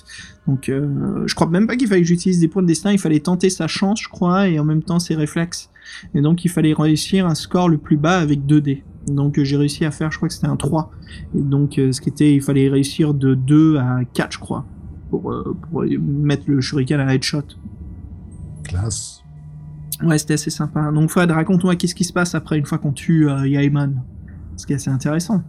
Donc 0.47 0.69
euh, 0.69 1.25
je 1.27 1.35
crois 1.35 1.49
même 1.49 1.67
pas 1.67 1.77
qu'il 1.77 1.89
fallait 1.89 2.01
que 2.01 2.07
j'utilise 2.07 2.41
des 2.41 2.49
points 2.49 2.63
de 2.63 2.67
destin, 2.67 2.93
il 2.93 2.99
fallait 2.99 3.21
tenter 3.21 3.51
sa 3.51 3.67
chance 3.67 4.01
je 4.03 4.09
crois 4.09 4.49
et 4.49 4.59
en 4.59 4.65
même 4.65 4.83
temps 4.83 4.99
ses 4.99 5.15
réflexes. 5.15 5.71
Et 6.15 6.21
donc 6.21 6.45
il 6.45 6.49
fallait 6.49 6.73
réussir 6.73 7.27
un 7.27 7.35
score 7.35 7.69
le 7.69 7.79
plus 7.79 7.97
bas 7.97 8.19
avec 8.19 8.47
2 8.47 8.61
dés. 8.61 8.85
Donc 9.07 9.41
j'ai 9.43 9.57
réussi 9.57 9.85
à 9.85 9.91
faire 9.91 10.11
je 10.11 10.17
crois 10.17 10.29
que 10.29 10.35
c'était 10.35 10.47
un 10.47 10.57
3. 10.57 10.91
Et 11.37 11.41
donc 11.41 11.79
euh, 11.79 11.93
ce 11.93 12.01
qui 12.01 12.09
était 12.09 12.35
il 12.35 12.43
fallait 12.43 12.69
réussir 12.69 13.15
de 13.15 13.35
2 13.35 13.77
à 13.77 14.01
4 14.13 14.33
je 14.33 14.39
crois 14.39 14.65
pour, 15.11 15.31
euh, 15.31 15.57
pour 15.71 15.85
mettre 15.85 16.45
le 16.49 16.61
shuriken 16.61 17.01
à 17.01 17.15
headshot. 17.15 17.43
Classe. 18.65 19.25
Ouais, 20.03 20.19
c'était 20.19 20.35
assez 20.35 20.51
sympa. 20.51 20.91
Donc 20.91 21.11
Fred, 21.11 21.31
raconte-moi 21.31 21.77
qu'est-ce 21.77 21.95
qui 21.95 22.05
se 22.05 22.13
passe 22.13 22.35
après 22.35 22.59
une 22.59 22.67
fois 22.67 22.79
qu'on 22.79 22.93
tue 22.93 23.29
euh, 23.29 23.47
Yaimon. 23.47 23.95
Ce 24.57 24.67
qui 24.67 24.73
est 24.73 24.77
assez 24.77 24.91
intéressant. 24.91 25.43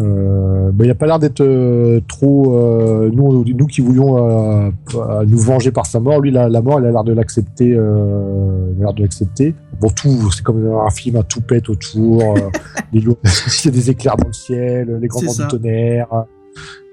Euh, 0.00 0.70
bah, 0.72 0.84
il 0.84 0.90
a 0.90 0.94
pas 0.94 1.06
l'air 1.06 1.18
d'être 1.18 1.40
euh, 1.42 2.00
trop. 2.08 2.56
euh, 2.56 3.10
nous, 3.12 3.44
nous 3.44 3.66
qui 3.66 3.80
voulions 3.82 4.16
euh, 4.66 4.70
nous 5.26 5.38
venger 5.38 5.70
par 5.70 5.86
sa 5.86 6.00
mort, 6.00 6.20
lui, 6.20 6.30
la, 6.30 6.48
la 6.48 6.62
mort, 6.62 6.80
il 6.80 6.86
a 6.86 6.90
l'air 6.90 7.04
de 7.04 7.12
l'accepter. 7.12 7.72
Euh, 7.74 8.72
l'air 8.78 8.92
de 8.94 9.02
l'accepter. 9.02 9.54
Bon, 9.80 9.88
tout, 9.90 10.30
c'est 10.32 10.42
comme 10.42 10.66
un 10.66 10.90
film, 10.90 11.16
hein, 11.16 11.22
tout 11.28 11.40
pète 11.42 11.68
autour. 11.68 12.22
euh, 12.22 12.40
les 12.92 13.00
lourds- 13.00 13.18
il 13.64 13.66
y 13.66 13.68
a 13.68 13.70
des 13.70 13.90
éclairs 13.90 14.16
dans 14.16 14.28
le 14.28 14.32
ciel, 14.32 14.98
les 15.00 15.08
grands 15.08 15.20
du 15.20 15.26
tonnerre. 15.48 16.08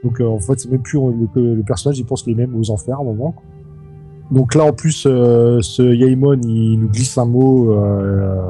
Donc, 0.03 0.19
euh, 0.21 0.25
en 0.27 0.39
fait, 0.39 0.59
c'est 0.59 0.71
même 0.71 0.81
plus 0.81 0.99
le, 1.35 1.55
le 1.55 1.63
personnage, 1.63 1.99
il 1.99 2.05
pense 2.05 2.23
qu'il 2.23 2.33
est 2.33 2.35
même 2.47 2.55
aux 2.55 2.71
enfers 2.71 2.97
à 2.97 3.01
un 3.01 3.05
moment. 3.05 3.31
quoi. 3.31 3.43
Donc 4.31 4.53
là, 4.55 4.65
en 4.65 4.73
plus, 4.73 5.05
euh, 5.07 5.59
ce 5.61 5.81
Yaimon, 5.81 6.39
il 6.43 6.79
nous 6.79 6.87
glisse 6.89 7.17
un 7.17 7.25
mot. 7.25 7.71
euh, 7.73 8.41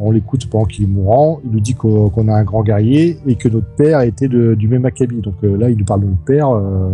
on 0.00 0.12
l'écoute 0.12 0.46
pendant 0.48 0.64
qu'il 0.64 0.84
est 0.84 0.88
mourant. 0.88 1.40
Il 1.44 1.50
nous 1.50 1.58
dit 1.60 1.74
qu'on 1.74 2.28
a 2.28 2.32
un 2.34 2.44
grand 2.44 2.62
guerrier 2.62 3.18
et 3.26 3.34
que 3.34 3.48
notre 3.48 3.66
père 3.74 4.00
était 4.02 4.28
de- 4.28 4.54
du 4.54 4.68
même 4.68 4.84
acabit. 4.84 5.20
Donc 5.20 5.34
euh, 5.42 5.56
là, 5.56 5.70
il 5.70 5.76
nous 5.76 5.84
parle 5.84 6.02
de 6.02 6.06
notre 6.06 6.22
père 6.24 6.50
euh, 6.50 6.88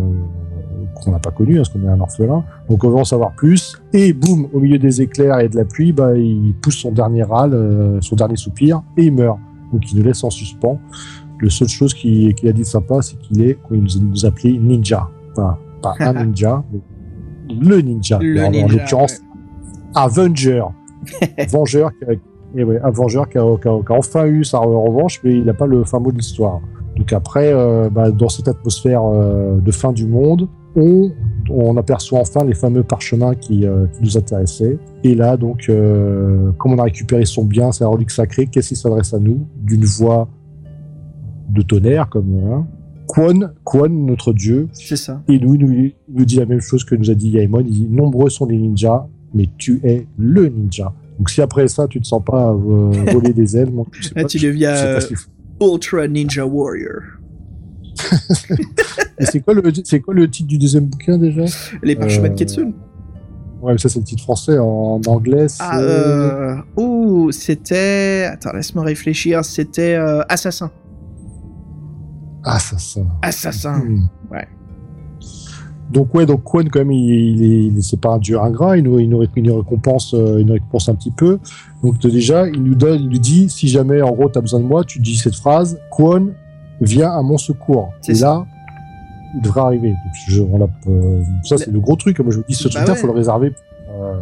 qu'on 0.95 1.11
n'a 1.11 1.19
pas 1.19 1.31
connu, 1.31 1.55
hein, 1.55 1.57
parce 1.59 1.69
qu'on 1.69 1.83
est 1.85 1.89
un 1.89 2.01
orphelin. 2.01 2.45
Donc 2.71 2.83
on 2.83 2.89
veut 2.89 2.97
en 2.97 3.05
savoir 3.05 3.33
plus. 3.33 3.79
Et 3.93 4.15
boum, 4.15 4.47
au 4.55 4.61
milieu 4.61 4.79
des 4.79 5.03
éclairs 5.03 5.41
et 5.41 5.51
de 5.51 5.57
la 5.57 5.67
pluie, 5.67 5.93
bah, 5.93 6.17
il 6.17 6.55
pousse 6.63 6.77
son 6.79 6.93
dernier 6.93 7.25
râle, 7.25 7.53
euh, 7.53 7.99
son 8.01 8.17
dernier 8.17 8.37
soupir, 8.37 8.83
et 8.97 9.05
il 9.05 9.13
meurt. 9.13 9.39
Donc 9.71 9.93
il 9.93 9.99
nous 9.99 10.05
laisse 10.05 10.25
en 10.25 10.31
suspens. 10.31 10.79
Le 11.41 11.51
seule 11.51 11.69
chose 11.69 11.93
qu'il 11.93 12.31
a 12.49 12.53
dit 12.53 12.61
de 12.63 12.65
sympa, 12.67 13.03
c'est 13.03 13.19
qu'il 13.19 13.43
est, 13.43 13.59
il 13.71 13.83
nous, 13.83 14.09
nous 14.09 14.25
appelait 14.25 14.53
ninja. 14.57 15.11
Enfin, 15.33 15.59
pas 15.83 15.95
un 16.01 16.15
ninja, 16.25 16.65
mais 16.73 16.79
le 17.49 17.81
ninja. 17.81 18.19
Le 18.21 18.45
en, 18.45 18.69
l'occurrence, 18.69 19.21
Avenger. 19.95 20.63
Vengeur 21.51 21.91
qui 21.99 22.05
a, 22.05 22.15
eh 22.57 22.65
ouais, 22.65 22.81
un 22.83 22.91
vengeur 22.91 23.29
qui 23.29 23.37
a, 23.37 23.43
qui 23.61 23.69
a- 23.69 23.81
qui 23.85 23.93
a 23.93 23.97
enfin 23.97 24.27
eu 24.27 24.45
sa 24.45 24.59
revanche, 24.59 25.21
mais 25.25 25.35
il 25.37 25.45
n'a 25.45 25.55
pas 25.55 25.67
le 25.67 25.85
fin 25.85 25.99
mot 25.99 26.13
de 26.13 26.17
l'histoire. 26.17 26.61
Donc 26.97 27.13
après, 27.13 27.53
euh, 27.53 27.91
bah, 27.91 28.11
dans 28.11 28.29
cette 28.29 28.49
atmosphère 28.49 29.03
euh, 29.05 29.59
de 29.61 29.71
fin 29.73 29.93
du 29.93 30.07
monde, 30.07 30.49
on, 30.77 31.11
on 31.51 31.77
aperçoit 31.77 32.21
enfin 32.21 32.45
les 32.45 32.55
fameux 32.55 32.83
parchemins 32.85 33.35
qui, 33.35 33.67
euh, 33.67 33.87
qui 33.89 34.03
nous 34.03 34.17
intéressaient. 34.17 34.79
Et 35.03 35.15
là, 35.15 35.37
donc, 35.37 35.67
comme 35.67 36.73
on 36.73 36.79
a 36.79 36.85
récupéré 36.85 37.25
son 37.27 37.45
bien, 37.45 37.71
sa 37.73 37.87
relique 37.89 38.11
sacrée, 38.11 38.47
qu'est-ce 38.47 38.69
qui 38.71 38.77
s'adresse 38.77 39.13
à 39.13 39.19
nous? 39.19 39.47
D'une 39.57 39.85
voix 39.85 40.29
de 41.51 41.63
tonnerre, 41.63 42.09
comme 42.09 42.39
hein, 42.51 42.67
Kwon, 43.07 43.51
Kwon, 43.65 43.89
notre 43.89 44.33
dieu, 44.33 44.69
C'est 44.73 44.97
ça. 44.97 45.23
et 45.29 45.39
nous, 45.39 45.55
il 45.55 45.61
nous, 45.67 45.91
nous 46.09 46.25
dit 46.25 46.37
la 46.37 46.47
même 46.47 46.61
chose 46.61 46.85
que 46.85 46.95
nous 46.95 47.11
a 47.11 47.15
dit 47.15 47.31
Yaemon. 47.31 47.61
Il 47.61 47.71
dit 47.73 47.87
Nombreux 47.91 48.31
sont 48.31 48.47
les 48.47 48.57
ninjas, 48.57 49.07
mais 49.35 49.49
tu 49.59 49.81
es 49.85 50.07
le 50.19 50.49
ninja. 50.49 50.93
Donc 51.19 51.31
si 51.31 51.41
après 51.43 51.69
ça, 51.69 51.87
tu 51.87 52.01
te 52.01 52.07
sens 52.07 52.23
pas 52.25 52.51
euh, 52.51 52.91
voler 53.13 53.33
des 53.33 53.57
ailes, 53.57 53.71
moi, 53.71 53.85
je 53.93 54.09
sais 54.09 54.15
Là, 54.17 54.23
pas, 54.23 54.29
tu 54.29 54.39
je- 54.39 54.47
deviens 54.49 54.75
je 54.75 55.01
sais 55.01 55.15
pas 55.15 55.65
euh. 55.65 55.73
Ultra 55.73 56.09
Ninja 56.09 56.45
Warrior. 56.47 57.01
Et 59.19 59.25
c'est 59.27 59.41
quoi, 59.41 59.55
le, 59.55 59.63
c'est 59.85 60.01
quoi 60.01 60.15
le 60.15 60.29
titre 60.29 60.49
du 60.49 60.59
deuxième 60.59 60.87
bouquin 60.87 61.17
déjà? 61.19 61.45
Les 61.83 61.95
parchemins 61.95 62.29
de 62.29 62.33
Euh, 62.33 62.37
Ketsune. 62.37 62.73
Ouais, 63.63 63.73
mais 63.73 63.79
ça 63.79 63.89
c'est 63.89 63.99
le 64.01 64.05
titre 64.05 64.23
français. 64.23 64.59
En, 64.59 65.01
anglais, 65.07 65.47
c'est. 65.49 65.63
Ah. 65.63 66.65
Oh, 66.77 67.31
c'était... 67.33 68.29
Attends, 68.31 68.53
laisse-moi 68.53 68.85
réfléchir. 68.85 69.45
C'était 69.45 69.95
euh, 69.95 70.23
Assassin. 72.45 73.07
Assassin. 73.23 73.79
Hmm. 73.79 74.07
Ouais. 74.31 74.47
Donc 75.91 76.15
ouais, 76.15 76.25
donc 76.27 76.43
Kwon 76.45 76.65
quand 76.73 76.79
même, 76.81 76.93
il, 76.93 77.37
il 77.37 77.43
est, 77.43 77.65
il 77.67 77.79
est- 77.79 77.83
c'est 77.83 78.01
pas 78.01 78.15
un 78.15 78.19
dieu 78.19 78.41
ingrat, 78.41 78.77
il 78.79 78.85
nous, 78.85 78.99
il 78.99 79.09
nous, 79.09 79.19
récompense, 79.19 80.15
euh, 80.15 80.39
il 80.41 80.47
nous 80.47 80.55
récompense 80.55 80.89
un 80.89 80.95
petit 80.95 81.11
peu. 81.11 81.39
Donc 81.83 81.99
de- 81.99 82.09
déjà, 82.11 82.49
il 82.49 82.63
nous 82.63 82.75
donne, 82.75 83.03
il 83.03 83.09
nous 83.11 83.19
dit, 83.19 83.49
si 83.51 83.69
jamais 83.69 84.01
en 84.03 84.13
gros 84.13 84.29
t'as 84.29 84.41
besoin 84.41 84.61
de 84.61 84.65
moi, 84.65 84.83
tu 84.85 84.99
dis 84.99 85.17
cette 85.17 85.35
phrase, 85.37 85.79
Kwon, 85.91 86.31
viens 86.81 87.11
à 87.13 87.23
mon 87.23 87.37
secours. 87.39 87.93
C'est 88.01 88.13
Et 88.13 88.15
ça. 88.17 88.27
là, 88.29 88.47
il 89.37 89.43
devrait 89.43 89.61
arriver. 89.61 89.91
Donc, 89.91 90.15
je- 90.29 90.43
on 90.43 90.59
l'a, 90.59 90.67
euh, 90.89 91.23
ça 91.45 91.59
c'est 91.59 91.71
le 91.71 91.81
gros 91.81 91.97
truc. 91.97 92.19
Moi 92.21 92.33
je 92.33 92.39
me 92.39 92.45
dis, 92.49 92.55
ce 92.55 92.65
Bah 92.65 92.71
truc-là, 92.77 92.93
ouais. 92.95 92.99
faut 92.99 93.07
le 93.07 93.13
réserver 93.13 93.51
pour, 93.51 94.05
euh, 94.05 94.19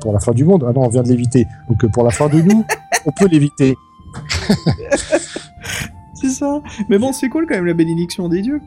pour 0.00 0.12
la 0.12 0.20
fin 0.20 0.32
du 0.32 0.44
monde. 0.44 0.64
Ah 0.68 0.72
non, 0.74 0.84
on 0.84 0.88
vient 0.88 1.02
de 1.02 1.08
l'éviter. 1.08 1.46
Donc 1.68 1.82
euh, 1.84 1.88
pour 1.88 2.04
la 2.04 2.10
fin 2.10 2.28
de 2.28 2.40
nous, 2.42 2.64
on 3.06 3.12
peut 3.12 3.26
l'éviter. 3.28 3.76
C'est 6.20 6.28
ça. 6.30 6.60
Mais 6.88 6.98
bon, 6.98 7.12
c'est 7.12 7.28
cool 7.28 7.46
quand 7.48 7.54
même 7.54 7.66
la 7.66 7.74
bénédiction 7.74 8.28
des 8.28 8.42
dieux. 8.42 8.60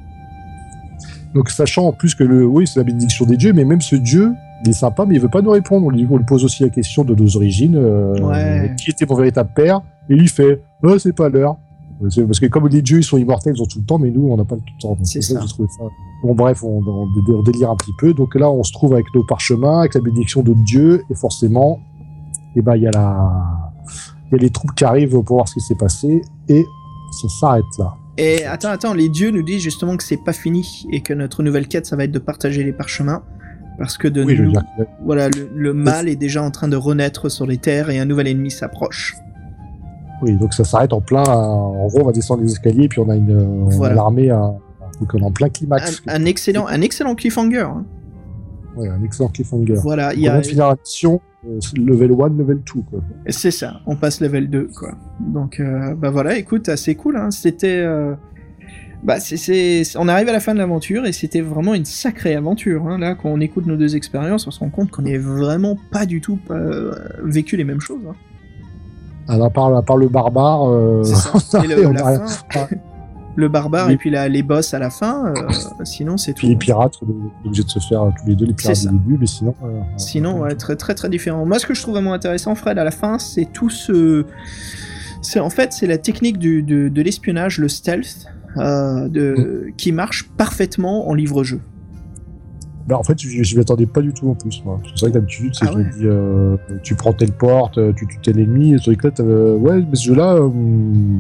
Donc 1.34 1.50
sachant 1.50 1.88
en 1.88 1.94
plus 1.94 2.14
que 2.16 2.24
le, 2.24 2.46
oui, 2.46 2.68
c'est 2.68 2.80
la 2.80 2.84
bénédiction 2.84 3.26
des 3.26 3.38
dieux, 3.38 3.54
mais 3.54 3.64
même 3.64 3.82
ce 3.82 3.96
dieu, 3.96 4.34
il 4.66 4.70
est 4.70 4.74
sympa, 4.74 5.06
mais 5.06 5.16
il 5.16 5.22
veut 5.22 5.30
pas 5.30 5.42
nous 5.42 5.50
répondre. 5.52 5.88
On 5.88 5.90
lui, 5.90 6.06
on 6.10 6.18
lui 6.18 6.26
pose 6.26 6.44
aussi 6.44 6.64
la 6.64 6.70
question 6.70 7.04
de 7.04 7.16
nos 7.16 7.36
origines, 7.38 7.76
euh, 7.78 8.20
Ouais. 8.22 8.76
qui 8.78 8.90
était 8.92 9.06
mon 9.06 9.16
véritable 9.16 9.50
père, 9.56 9.82
et 10.10 10.16
lui 10.16 10.28
fait, 10.28 10.62
oh, 10.84 10.98
c'est 11.00 11.14
pas 11.16 11.30
l'heure. 11.30 11.56
C'est- 12.10 12.24
Parce 12.26 12.40
que 12.40 12.48
comme 12.48 12.68
les 12.68 12.82
dieux, 12.82 12.98
ils 13.00 13.04
sont 13.04 13.18
immortels, 13.18 13.54
ils 13.56 13.62
ont 13.62 13.66
tout 13.66 13.80
le 13.80 13.86
temps, 13.86 14.00
mais 14.00 14.10
nous, 14.12 14.28
on 14.30 14.36
n'a 14.36 14.44
pas 14.44 14.56
le 14.56 14.62
tout 14.62 14.74
le 14.76 14.82
temps. 14.82 14.98
C'est 15.04 15.22
ça, 15.22 15.40
ça. 15.42 15.56
Bon, 16.24 16.34
bref, 16.36 16.64
on, 16.64 16.82
on, 16.86 17.08
on 17.34 17.42
délire 17.44 17.70
un 17.72 17.76
petit 17.76 17.92
peu. 18.00 18.14
Donc 18.14 18.36
là, 18.36 18.52
on 18.52 18.64
se 18.64 18.72
trouve 18.74 18.94
avec 18.94 19.06
nos 19.16 19.24
parchemins, 19.24 19.80
avec 19.80 19.94
la 19.96 20.02
bénédiction 20.02 20.42
d'autres 20.44 20.64
dieux, 20.64 21.04
et 21.10 21.16
forcément, 21.16 21.80
eh 22.56 22.62
ben, 22.62 22.76
il 22.76 22.84
y 22.84 22.88
a 22.88 22.92
la, 22.92 23.32
il 24.32 24.36
y 24.36 24.40
a 24.40 24.42
les 24.42 24.50
troupes 24.50 24.74
qui 24.76 24.84
arrivent 24.84 25.12
pour 25.22 25.36
voir 25.36 25.48
ce 25.48 25.54
qui 25.56 25.62
s'est 25.62 25.76
passé, 25.76 26.22
et 26.50 26.66
ça 27.12 27.28
s'arrête 27.30 27.64
là. 27.78 27.94
Et 28.18 28.44
attends, 28.46 28.70
attends, 28.70 28.94
les 28.94 29.10
dieux 29.10 29.32
nous 29.32 29.44
disent 29.44 29.62
justement 29.62 29.96
que 29.98 30.04
c'est 30.04 30.18
pas 30.24 30.34
fini 30.34 30.86
et 30.92 31.02
que 31.02 31.14
notre 31.14 31.44
nouvelle 31.44 31.68
quête, 31.68 31.86
ça 31.86 31.96
va 31.96 32.04
être 32.04 32.12
de 32.12 32.20
partager 32.20 32.64
les 32.64 32.74
parchemins. 32.74 33.24
Parce 33.78 33.98
que 33.98 34.08
de 34.08 34.24
Oui, 34.24 34.38
nous, 34.40 34.52
que- 34.54 34.60
voilà, 35.04 35.30
le, 35.30 35.50
le 35.56 35.74
mal 35.74 36.08
est 36.08 36.16
déjà 36.16 36.44
en 36.44 36.52
train 36.52 36.68
de 36.68 36.76
renaître 36.76 37.30
sur 37.32 37.48
les 37.48 37.58
terres 37.58 37.90
et 37.90 38.00
un 38.00 38.06
nouvel 38.06 38.28
ennemi 38.28 38.52
s'approche. 38.52 39.16
Oui, 40.22 40.36
donc 40.38 40.54
ça 40.54 40.64
s'arrête 40.64 40.94
en 40.94 41.02
plein. 41.02 41.24
En 41.24 41.88
gros, 41.88 42.02
on 42.02 42.06
va 42.06 42.12
descendre 42.12 42.44
les 42.44 42.52
escaliers, 42.52 42.88
puis 42.88 43.00
on 43.00 43.10
a 43.10 43.16
une 43.16 43.66
Voilà. 43.72 43.96
l'armée 43.96 44.30
à. 44.30 44.54
Donc 45.00 45.10
on 45.16 45.18
est 45.20 45.24
en 45.24 45.32
plein 45.32 45.48
Un, 45.48 45.50
climax. 45.50 46.04
un 46.06 46.26
excellent, 46.26 46.68
un 46.68 46.82
excellent 46.82 47.16
cliffhanger. 47.16 47.62
hein. 47.62 47.86
Ouais, 48.76 48.88
un 48.88 49.04
excellent 49.04 49.30
cliffhanger. 49.30 49.74
Voilà, 49.76 50.14
il 50.14 50.20
On 50.20 50.24
y 50.24 50.28
a, 50.30 50.38
de 50.40 50.46
finir 50.46 50.68
la 50.70 50.76
mission, 50.76 51.20
euh, 51.46 51.60
level 51.76 52.12
1, 52.12 52.30
level 52.38 52.60
2. 52.74 52.82
Quoi. 52.90 53.00
c'est 53.28 53.52
ça, 53.52 53.82
on 53.86 53.96
passe 53.96 54.22
level 54.22 54.50
2, 54.50 54.70
quoi. 54.76 54.94
Donc, 55.20 55.60
euh, 55.60 55.94
bah 55.96 56.10
voilà, 56.10 56.38
écoute, 56.38 56.70
assez 56.70 56.96
cool, 56.96 57.18
hein. 57.18 57.32
C'était, 57.32 57.80
euh, 57.80 58.14
bah 59.04 59.20
c'est, 59.20 59.84
on 59.98 60.08
arrive 60.08 60.30
à 60.30 60.32
la 60.32 60.40
fin 60.40 60.54
de 60.54 60.60
l'aventure 60.60 61.06
et 61.06 61.12
c'était 61.12 61.42
vraiment 61.42 61.74
une 61.74 61.86
sacrée 61.86 62.36
aventure, 62.36 62.88
hein. 62.88 62.98
Là, 62.98 63.16
quand 63.16 63.30
on 63.30 63.42
écoute 63.42 63.66
nos 63.66 63.76
deux 63.76 63.96
expériences, 63.96 64.48
on 64.48 64.52
se 64.52 64.60
rend 64.60 64.70
compte 64.70 64.92
qu'on 64.92 65.06
est 65.06 65.18
vraiment 65.18 65.78
pas 65.92 66.06
du 66.06 66.22
tout 66.22 66.40
vécu 67.24 67.58
les 67.58 67.64
mêmes 67.66 67.82
choses. 67.82 68.02
hein. 68.10 68.16
Alors, 69.28 69.48
à 69.48 69.50
part, 69.50 69.76
à 69.76 69.82
part 69.82 69.98
le 69.98 70.08
barbare, 70.08 70.68
le, 70.70 71.88
on 71.88 71.96
a 71.96 72.06
rien. 72.06 72.26
fin, 72.28 72.68
le 73.36 73.48
barbare 73.48 73.88
Oui. 73.88 73.94
et 73.94 73.98
puis 73.98 74.10
la, 74.10 74.28
les 74.28 74.44
boss 74.44 74.74
à 74.74 74.80
la 74.80 74.90
fin, 74.90 75.34
euh, 75.36 75.48
sinon 75.84 76.18
c'est 76.18 76.34
tout. 76.34 76.40
Puis 76.40 76.48
les 76.50 76.56
pirates, 76.56 76.96
on 77.02 77.08
est 77.10 77.46
obligé 77.48 77.64
de 77.64 77.70
se 77.70 77.80
faire 77.80 78.04
euh, 78.04 78.10
tous 78.20 78.28
les 78.28 78.36
deux 78.36 78.46
les 78.46 78.54
pirates 78.54 78.80
du 78.82 78.88
début, 78.88 79.18
mais 79.20 79.26
sinon. 79.28 79.56
euh, 79.64 79.80
Sinon, 79.98 80.40
ouais, 80.42 80.56
très 80.56 80.76
très 80.76 80.94
très 80.96 81.10
différent. 81.10 81.46
Moi, 81.46 81.60
ce 81.60 81.66
que 81.66 81.74
je 81.74 81.82
trouve 81.82 81.94
vraiment 81.96 82.14
intéressant, 82.14 82.56
Fred, 82.56 82.78
à 82.78 82.84
la 82.84 82.92
fin, 82.92 83.20
c'est 83.20 83.46
tout 83.52 83.70
ce. 83.70 84.26
C'est 85.22 85.40
en 85.40 85.50
fait, 85.52 85.72
c'est 85.74 85.88
la 85.88 85.98
technique 85.98 86.38
du, 86.40 86.64
de, 86.64 86.90
de 86.90 87.02
l'espionnage, 87.02 87.60
le 87.60 87.70
stealth, 87.70 88.26
euh, 88.58 89.08
de, 89.08 89.68
qui 89.78 89.92
marche 89.92 90.30
parfaitement 90.36 91.08
en 91.10 91.14
livre-jeu. 91.14 91.62
Bah, 92.88 92.98
en 92.98 93.04
fait, 93.04 93.20
je, 93.22 93.44
je 93.44 93.56
m'y 93.56 93.62
attendais 93.62 93.86
pas 93.86 94.02
du 94.02 94.12
tout 94.14 94.30
en 94.30 94.36
plus. 94.36 94.62
moi. 94.66 94.80
C'est 94.96 95.02
vrai 95.02 95.10
que 95.10 95.14
d'habitude, 95.16 95.54
c'est 95.56 95.66
Ah 95.68 95.74
ouais. 95.76 95.84
dis, 95.98 96.06
euh, 96.06 96.56
tu 96.84 96.96
prends 96.96 97.14
telle 97.14 97.32
porte, 97.32 97.78
euh, 97.78 97.94
tu 97.96 98.08
tues 98.08 98.18
tel 98.24 98.40
ennemi, 98.40 98.74
et 98.76 98.78
euh, 99.20 99.56
ouais, 99.58 99.80
mais 99.90 99.96
ce 99.96 100.04
jeu-là, 100.06 100.36
euh, 100.36 100.50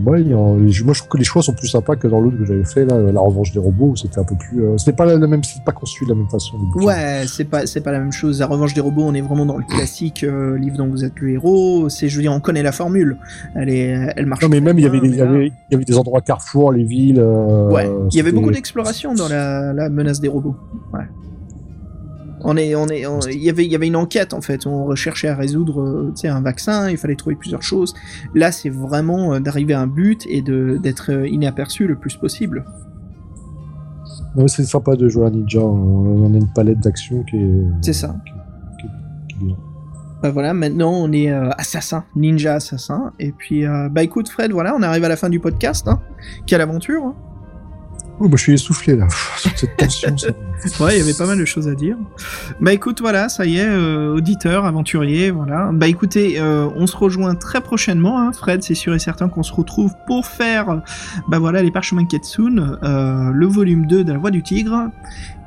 ouais, 0.05 0.23
les- 0.23 0.33
moi 0.33 0.57
je 0.93 0.99
trouve 0.99 1.07
que 1.09 1.17
les 1.17 1.23
choix 1.23 1.41
sont 1.41 1.53
plus 1.53 1.67
sympas 1.67 1.95
que 1.95 2.07
dans 2.07 2.19
l'autre 2.19 2.37
que 2.37 2.45
j'avais 2.45 2.65
fait, 2.65 2.85
là, 2.85 2.99
La 3.11 3.19
Revanche 3.21 3.51
des 3.51 3.59
robots, 3.59 3.89
où 3.91 3.95
c'était 3.95 4.19
un 4.19 4.23
peu 4.23 4.35
plus. 4.35 4.61
c'était 4.77 4.93
pas 4.93 5.05
la, 5.05 5.17
la 5.17 5.27
même, 5.27 5.43
c'était 5.43 5.63
pas 5.63 5.71
conçu 5.71 6.03
de 6.05 6.09
la 6.09 6.15
même 6.15 6.29
façon. 6.29 6.57
Ouais, 6.75 7.23
c'est 7.27 7.45
pas 7.45 7.65
c'est 7.65 7.81
pas 7.81 7.91
la 7.91 7.99
même 7.99 8.11
chose. 8.11 8.39
La 8.39 8.47
revanche 8.47 8.73
des 8.73 8.81
robots, 8.81 9.03
on 9.03 9.13
est 9.13 9.21
vraiment 9.21 9.45
dans 9.45 9.57
le 9.57 9.63
classique 9.63 10.25
livre 10.59 10.77
dont 10.77 10.87
vous 10.87 11.03
êtes 11.05 11.19
le 11.19 11.29
héros. 11.31 11.89
C'est, 11.89 12.09
je 12.09 12.15
veux 12.15 12.21
dire, 12.21 12.33
on 12.33 12.39
connaît 12.39 12.63
la 12.63 12.71
formule. 12.71 13.17
Elle 13.55 13.69
est, 13.69 14.13
elle 14.15 14.25
marche. 14.25 14.41
Non, 14.43 14.49
mais 14.49 14.61
même, 14.61 14.77
il 14.79 14.83
y 14.83 14.87
avait, 14.87 14.99
des, 14.99 15.07
il 15.07 15.13
y 15.15 15.17
mais 15.19 15.23
là- 15.25 15.29
avait, 15.31 15.47
il 15.47 15.71
y 15.71 15.75
avait 15.75 15.85
des 15.85 15.97
endroits 15.97 16.21
carrefour, 16.21 16.71
les 16.71 16.83
villes. 16.83 17.21
Ouais, 17.21 17.89
il 18.11 18.17
y 18.17 18.19
avait 18.19 18.31
beaucoup 18.31 18.51
d'exploration 18.51 19.13
dans 19.13 19.27
la, 19.27 19.73
la 19.73 19.89
menace 19.89 20.19
des 20.19 20.27
robots. 20.27 20.55
Ouais. 20.93 21.01
On 22.43 22.57
est, 22.57 22.75
on 22.75 22.87
est, 22.87 23.01
il 23.31 23.43
y 23.43 23.49
avait, 23.49 23.65
il 23.65 23.71
y 23.71 23.75
avait 23.75 23.87
une 23.87 23.95
enquête 23.95 24.33
en 24.33 24.41
fait. 24.41 24.65
On 24.65 24.85
recherchait 24.85 25.27
à 25.27 25.35
résoudre, 25.35 25.81
euh, 25.81 26.11
tu 26.15 26.21
sais, 26.21 26.27
un 26.27 26.41
vaccin. 26.41 26.89
Il 26.89 26.97
fallait 26.97 27.15
trouver 27.15 27.35
plusieurs 27.35 27.61
choses. 27.61 27.93
Là, 28.33 28.51
c'est 28.51 28.69
vraiment 28.69 29.33
euh, 29.33 29.39
d'arriver 29.39 29.73
à 29.73 29.81
un 29.81 29.87
but 29.87 30.25
et 30.29 30.41
de 30.41 30.77
d'être 30.81 31.11
euh, 31.11 31.27
inaperçu 31.27 31.87
le 31.87 31.95
plus 31.95 32.15
possible. 32.15 32.65
Ouais, 34.35 34.47
c'est 34.47 34.63
sympa 34.63 34.95
de 34.95 35.07
jouer 35.07 35.27
à 35.27 35.29
Ninja. 35.29 35.59
On, 35.59 36.23
on 36.25 36.33
a 36.33 36.37
une 36.37 36.51
palette 36.53 36.79
d'action 36.79 37.23
qui 37.23 37.37
est. 37.37 37.63
C'est 37.81 37.93
ça. 37.93 38.15
qui- 38.25 38.87
qui 39.29 39.43
est 39.43 39.45
bien. 39.47 39.55
Bah 40.23 40.29
voilà, 40.29 40.53
maintenant 40.53 40.91
on 40.93 41.11
est 41.11 41.31
euh, 41.31 41.49
assassin, 41.57 42.03
ninja 42.15 42.53
assassin. 42.55 43.11
Et 43.19 43.31
puis, 43.31 43.65
euh, 43.65 43.89
bah 43.89 44.03
écoute 44.03 44.29
Fred, 44.29 44.51
voilà, 44.51 44.75
on 44.77 44.81
arrive 44.83 45.03
à 45.03 45.09
la 45.09 45.15
fin 45.15 45.29
du 45.29 45.39
podcast. 45.39 45.87
Hein. 45.87 45.99
Quelle 46.45 46.61
aventure. 46.61 47.03
hein. 47.05 47.15
Oh, 48.23 48.27
moi, 48.27 48.37
je 48.37 48.43
suis 48.43 48.53
essoufflé 48.53 48.95
là. 48.95 49.07
Cette 49.55 49.75
tension. 49.77 50.15
ça- 50.15 50.27
Ouais, 50.79 50.95
il 50.95 50.99
y 50.99 51.01
avait 51.01 51.15
pas 51.15 51.25
mal 51.25 51.39
de 51.39 51.45
choses 51.45 51.67
à 51.67 51.73
dire. 51.73 51.97
Bah 52.59 52.71
écoute, 52.71 53.01
voilà, 53.01 53.29
ça 53.29 53.47
y 53.47 53.57
est, 53.57 53.65
euh, 53.67 54.13
auditeur, 54.13 54.65
aventurier, 54.65 55.31
voilà. 55.31 55.71
Bah 55.73 55.87
écoutez, 55.87 56.39
euh, 56.39 56.69
on 56.75 56.85
se 56.85 56.95
rejoint 56.95 57.33
très 57.33 57.61
prochainement, 57.61 58.19
hein, 58.21 58.31
Fred, 58.31 58.61
c'est 58.61 58.75
sûr 58.75 58.93
et 58.93 58.99
certain 58.99 59.27
qu'on 59.27 59.41
se 59.41 59.51
retrouve 59.53 59.93
pour 60.05 60.27
faire, 60.27 60.83
bah 61.29 61.39
voilà, 61.39 61.63
les 61.63 61.71
parchemins 61.71 62.05
Ketsune, 62.05 62.77
euh, 62.83 63.31
le 63.33 63.47
volume 63.47 63.87
2 63.87 64.03
de 64.03 64.11
la 64.11 64.19
Voix 64.19 64.29
du 64.29 64.43
Tigre. 64.43 64.89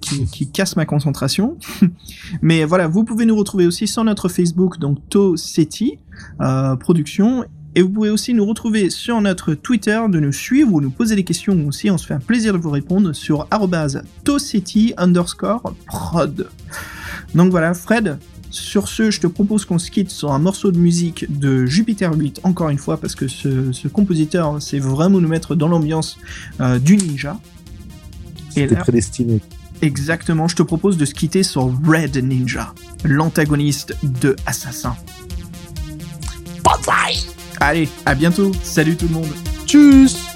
qui, 0.00 0.26
qui 0.26 0.48
casse 0.48 0.76
ma 0.76 0.86
concentration. 0.86 1.58
Mais 2.42 2.64
voilà, 2.64 2.86
vous 2.86 3.02
pouvez 3.02 3.26
nous 3.26 3.34
retrouver 3.36 3.66
aussi 3.66 3.88
sur 3.88 4.04
notre 4.04 4.28
Facebook, 4.28 4.78
donc 4.78 4.98
To 5.08 5.36
Seti 5.36 5.98
euh, 6.40 6.76
Production. 6.76 7.44
Et 7.74 7.82
vous 7.82 7.88
pouvez 7.88 8.10
aussi 8.10 8.34
nous 8.34 8.44
retrouver 8.44 8.90
sur 8.90 9.20
notre 9.20 9.54
Twitter, 9.54 9.98
de 10.08 10.20
nous 10.20 10.32
suivre 10.32 10.72
ou 10.74 10.80
nous 10.80 10.90
poser 10.90 11.16
des 11.16 11.24
questions 11.24 11.66
aussi. 11.66 11.90
On 11.90 11.96
se 11.96 12.06
fait 12.06 12.14
un 12.14 12.20
plaisir 12.20 12.52
de 12.52 12.58
vous 12.58 12.70
répondre 12.70 13.12
sur 13.14 13.48
toseti 14.24 14.92
underscore 14.98 15.74
prod. 15.86 16.48
Donc 17.34 17.50
voilà, 17.50 17.72
Fred, 17.72 18.18
Sur 18.50 18.88
ce, 18.88 19.10
je 19.10 19.20
te 19.20 19.26
propose 19.26 19.64
qu'on 19.64 19.78
se 19.78 19.90
quitte 19.90 20.10
sur 20.10 20.32
un 20.32 20.38
morceau 20.38 20.70
de 20.70 20.78
musique 20.78 21.24
de 21.38 21.64
Jupiter 21.64 22.12
8, 22.12 22.40
encore 22.42 22.68
une 22.68 22.76
fois, 22.76 22.98
parce 22.98 23.14
que 23.14 23.26
ce, 23.26 23.72
ce 23.72 23.88
compositeur, 23.88 24.60
c'est 24.60 24.78
vraiment 24.78 25.20
nous 25.20 25.28
mettre 25.28 25.54
dans 25.54 25.68
l'ambiance 25.68 26.18
euh, 26.60 26.78
du 26.78 26.98
ninja. 26.98 27.40
C'était 28.50 28.76
prédestiné. 28.76 29.40
Exactement, 29.80 30.46
je 30.46 30.56
te 30.56 30.62
propose 30.62 30.98
de 30.98 31.06
se 31.06 31.14
quitter 31.14 31.42
sur 31.42 31.72
Red 31.84 32.16
Ninja, 32.22 32.74
l'antagoniste 33.04 33.96
de 34.02 34.36
Assassin. 34.44 34.94
Allez, 37.60 37.88
à 38.06 38.14
bientôt. 38.14 38.52
Salut 38.62 38.96
tout 38.96 39.08
le 39.08 39.14
monde. 39.14 39.30
Tchuss 39.66 40.31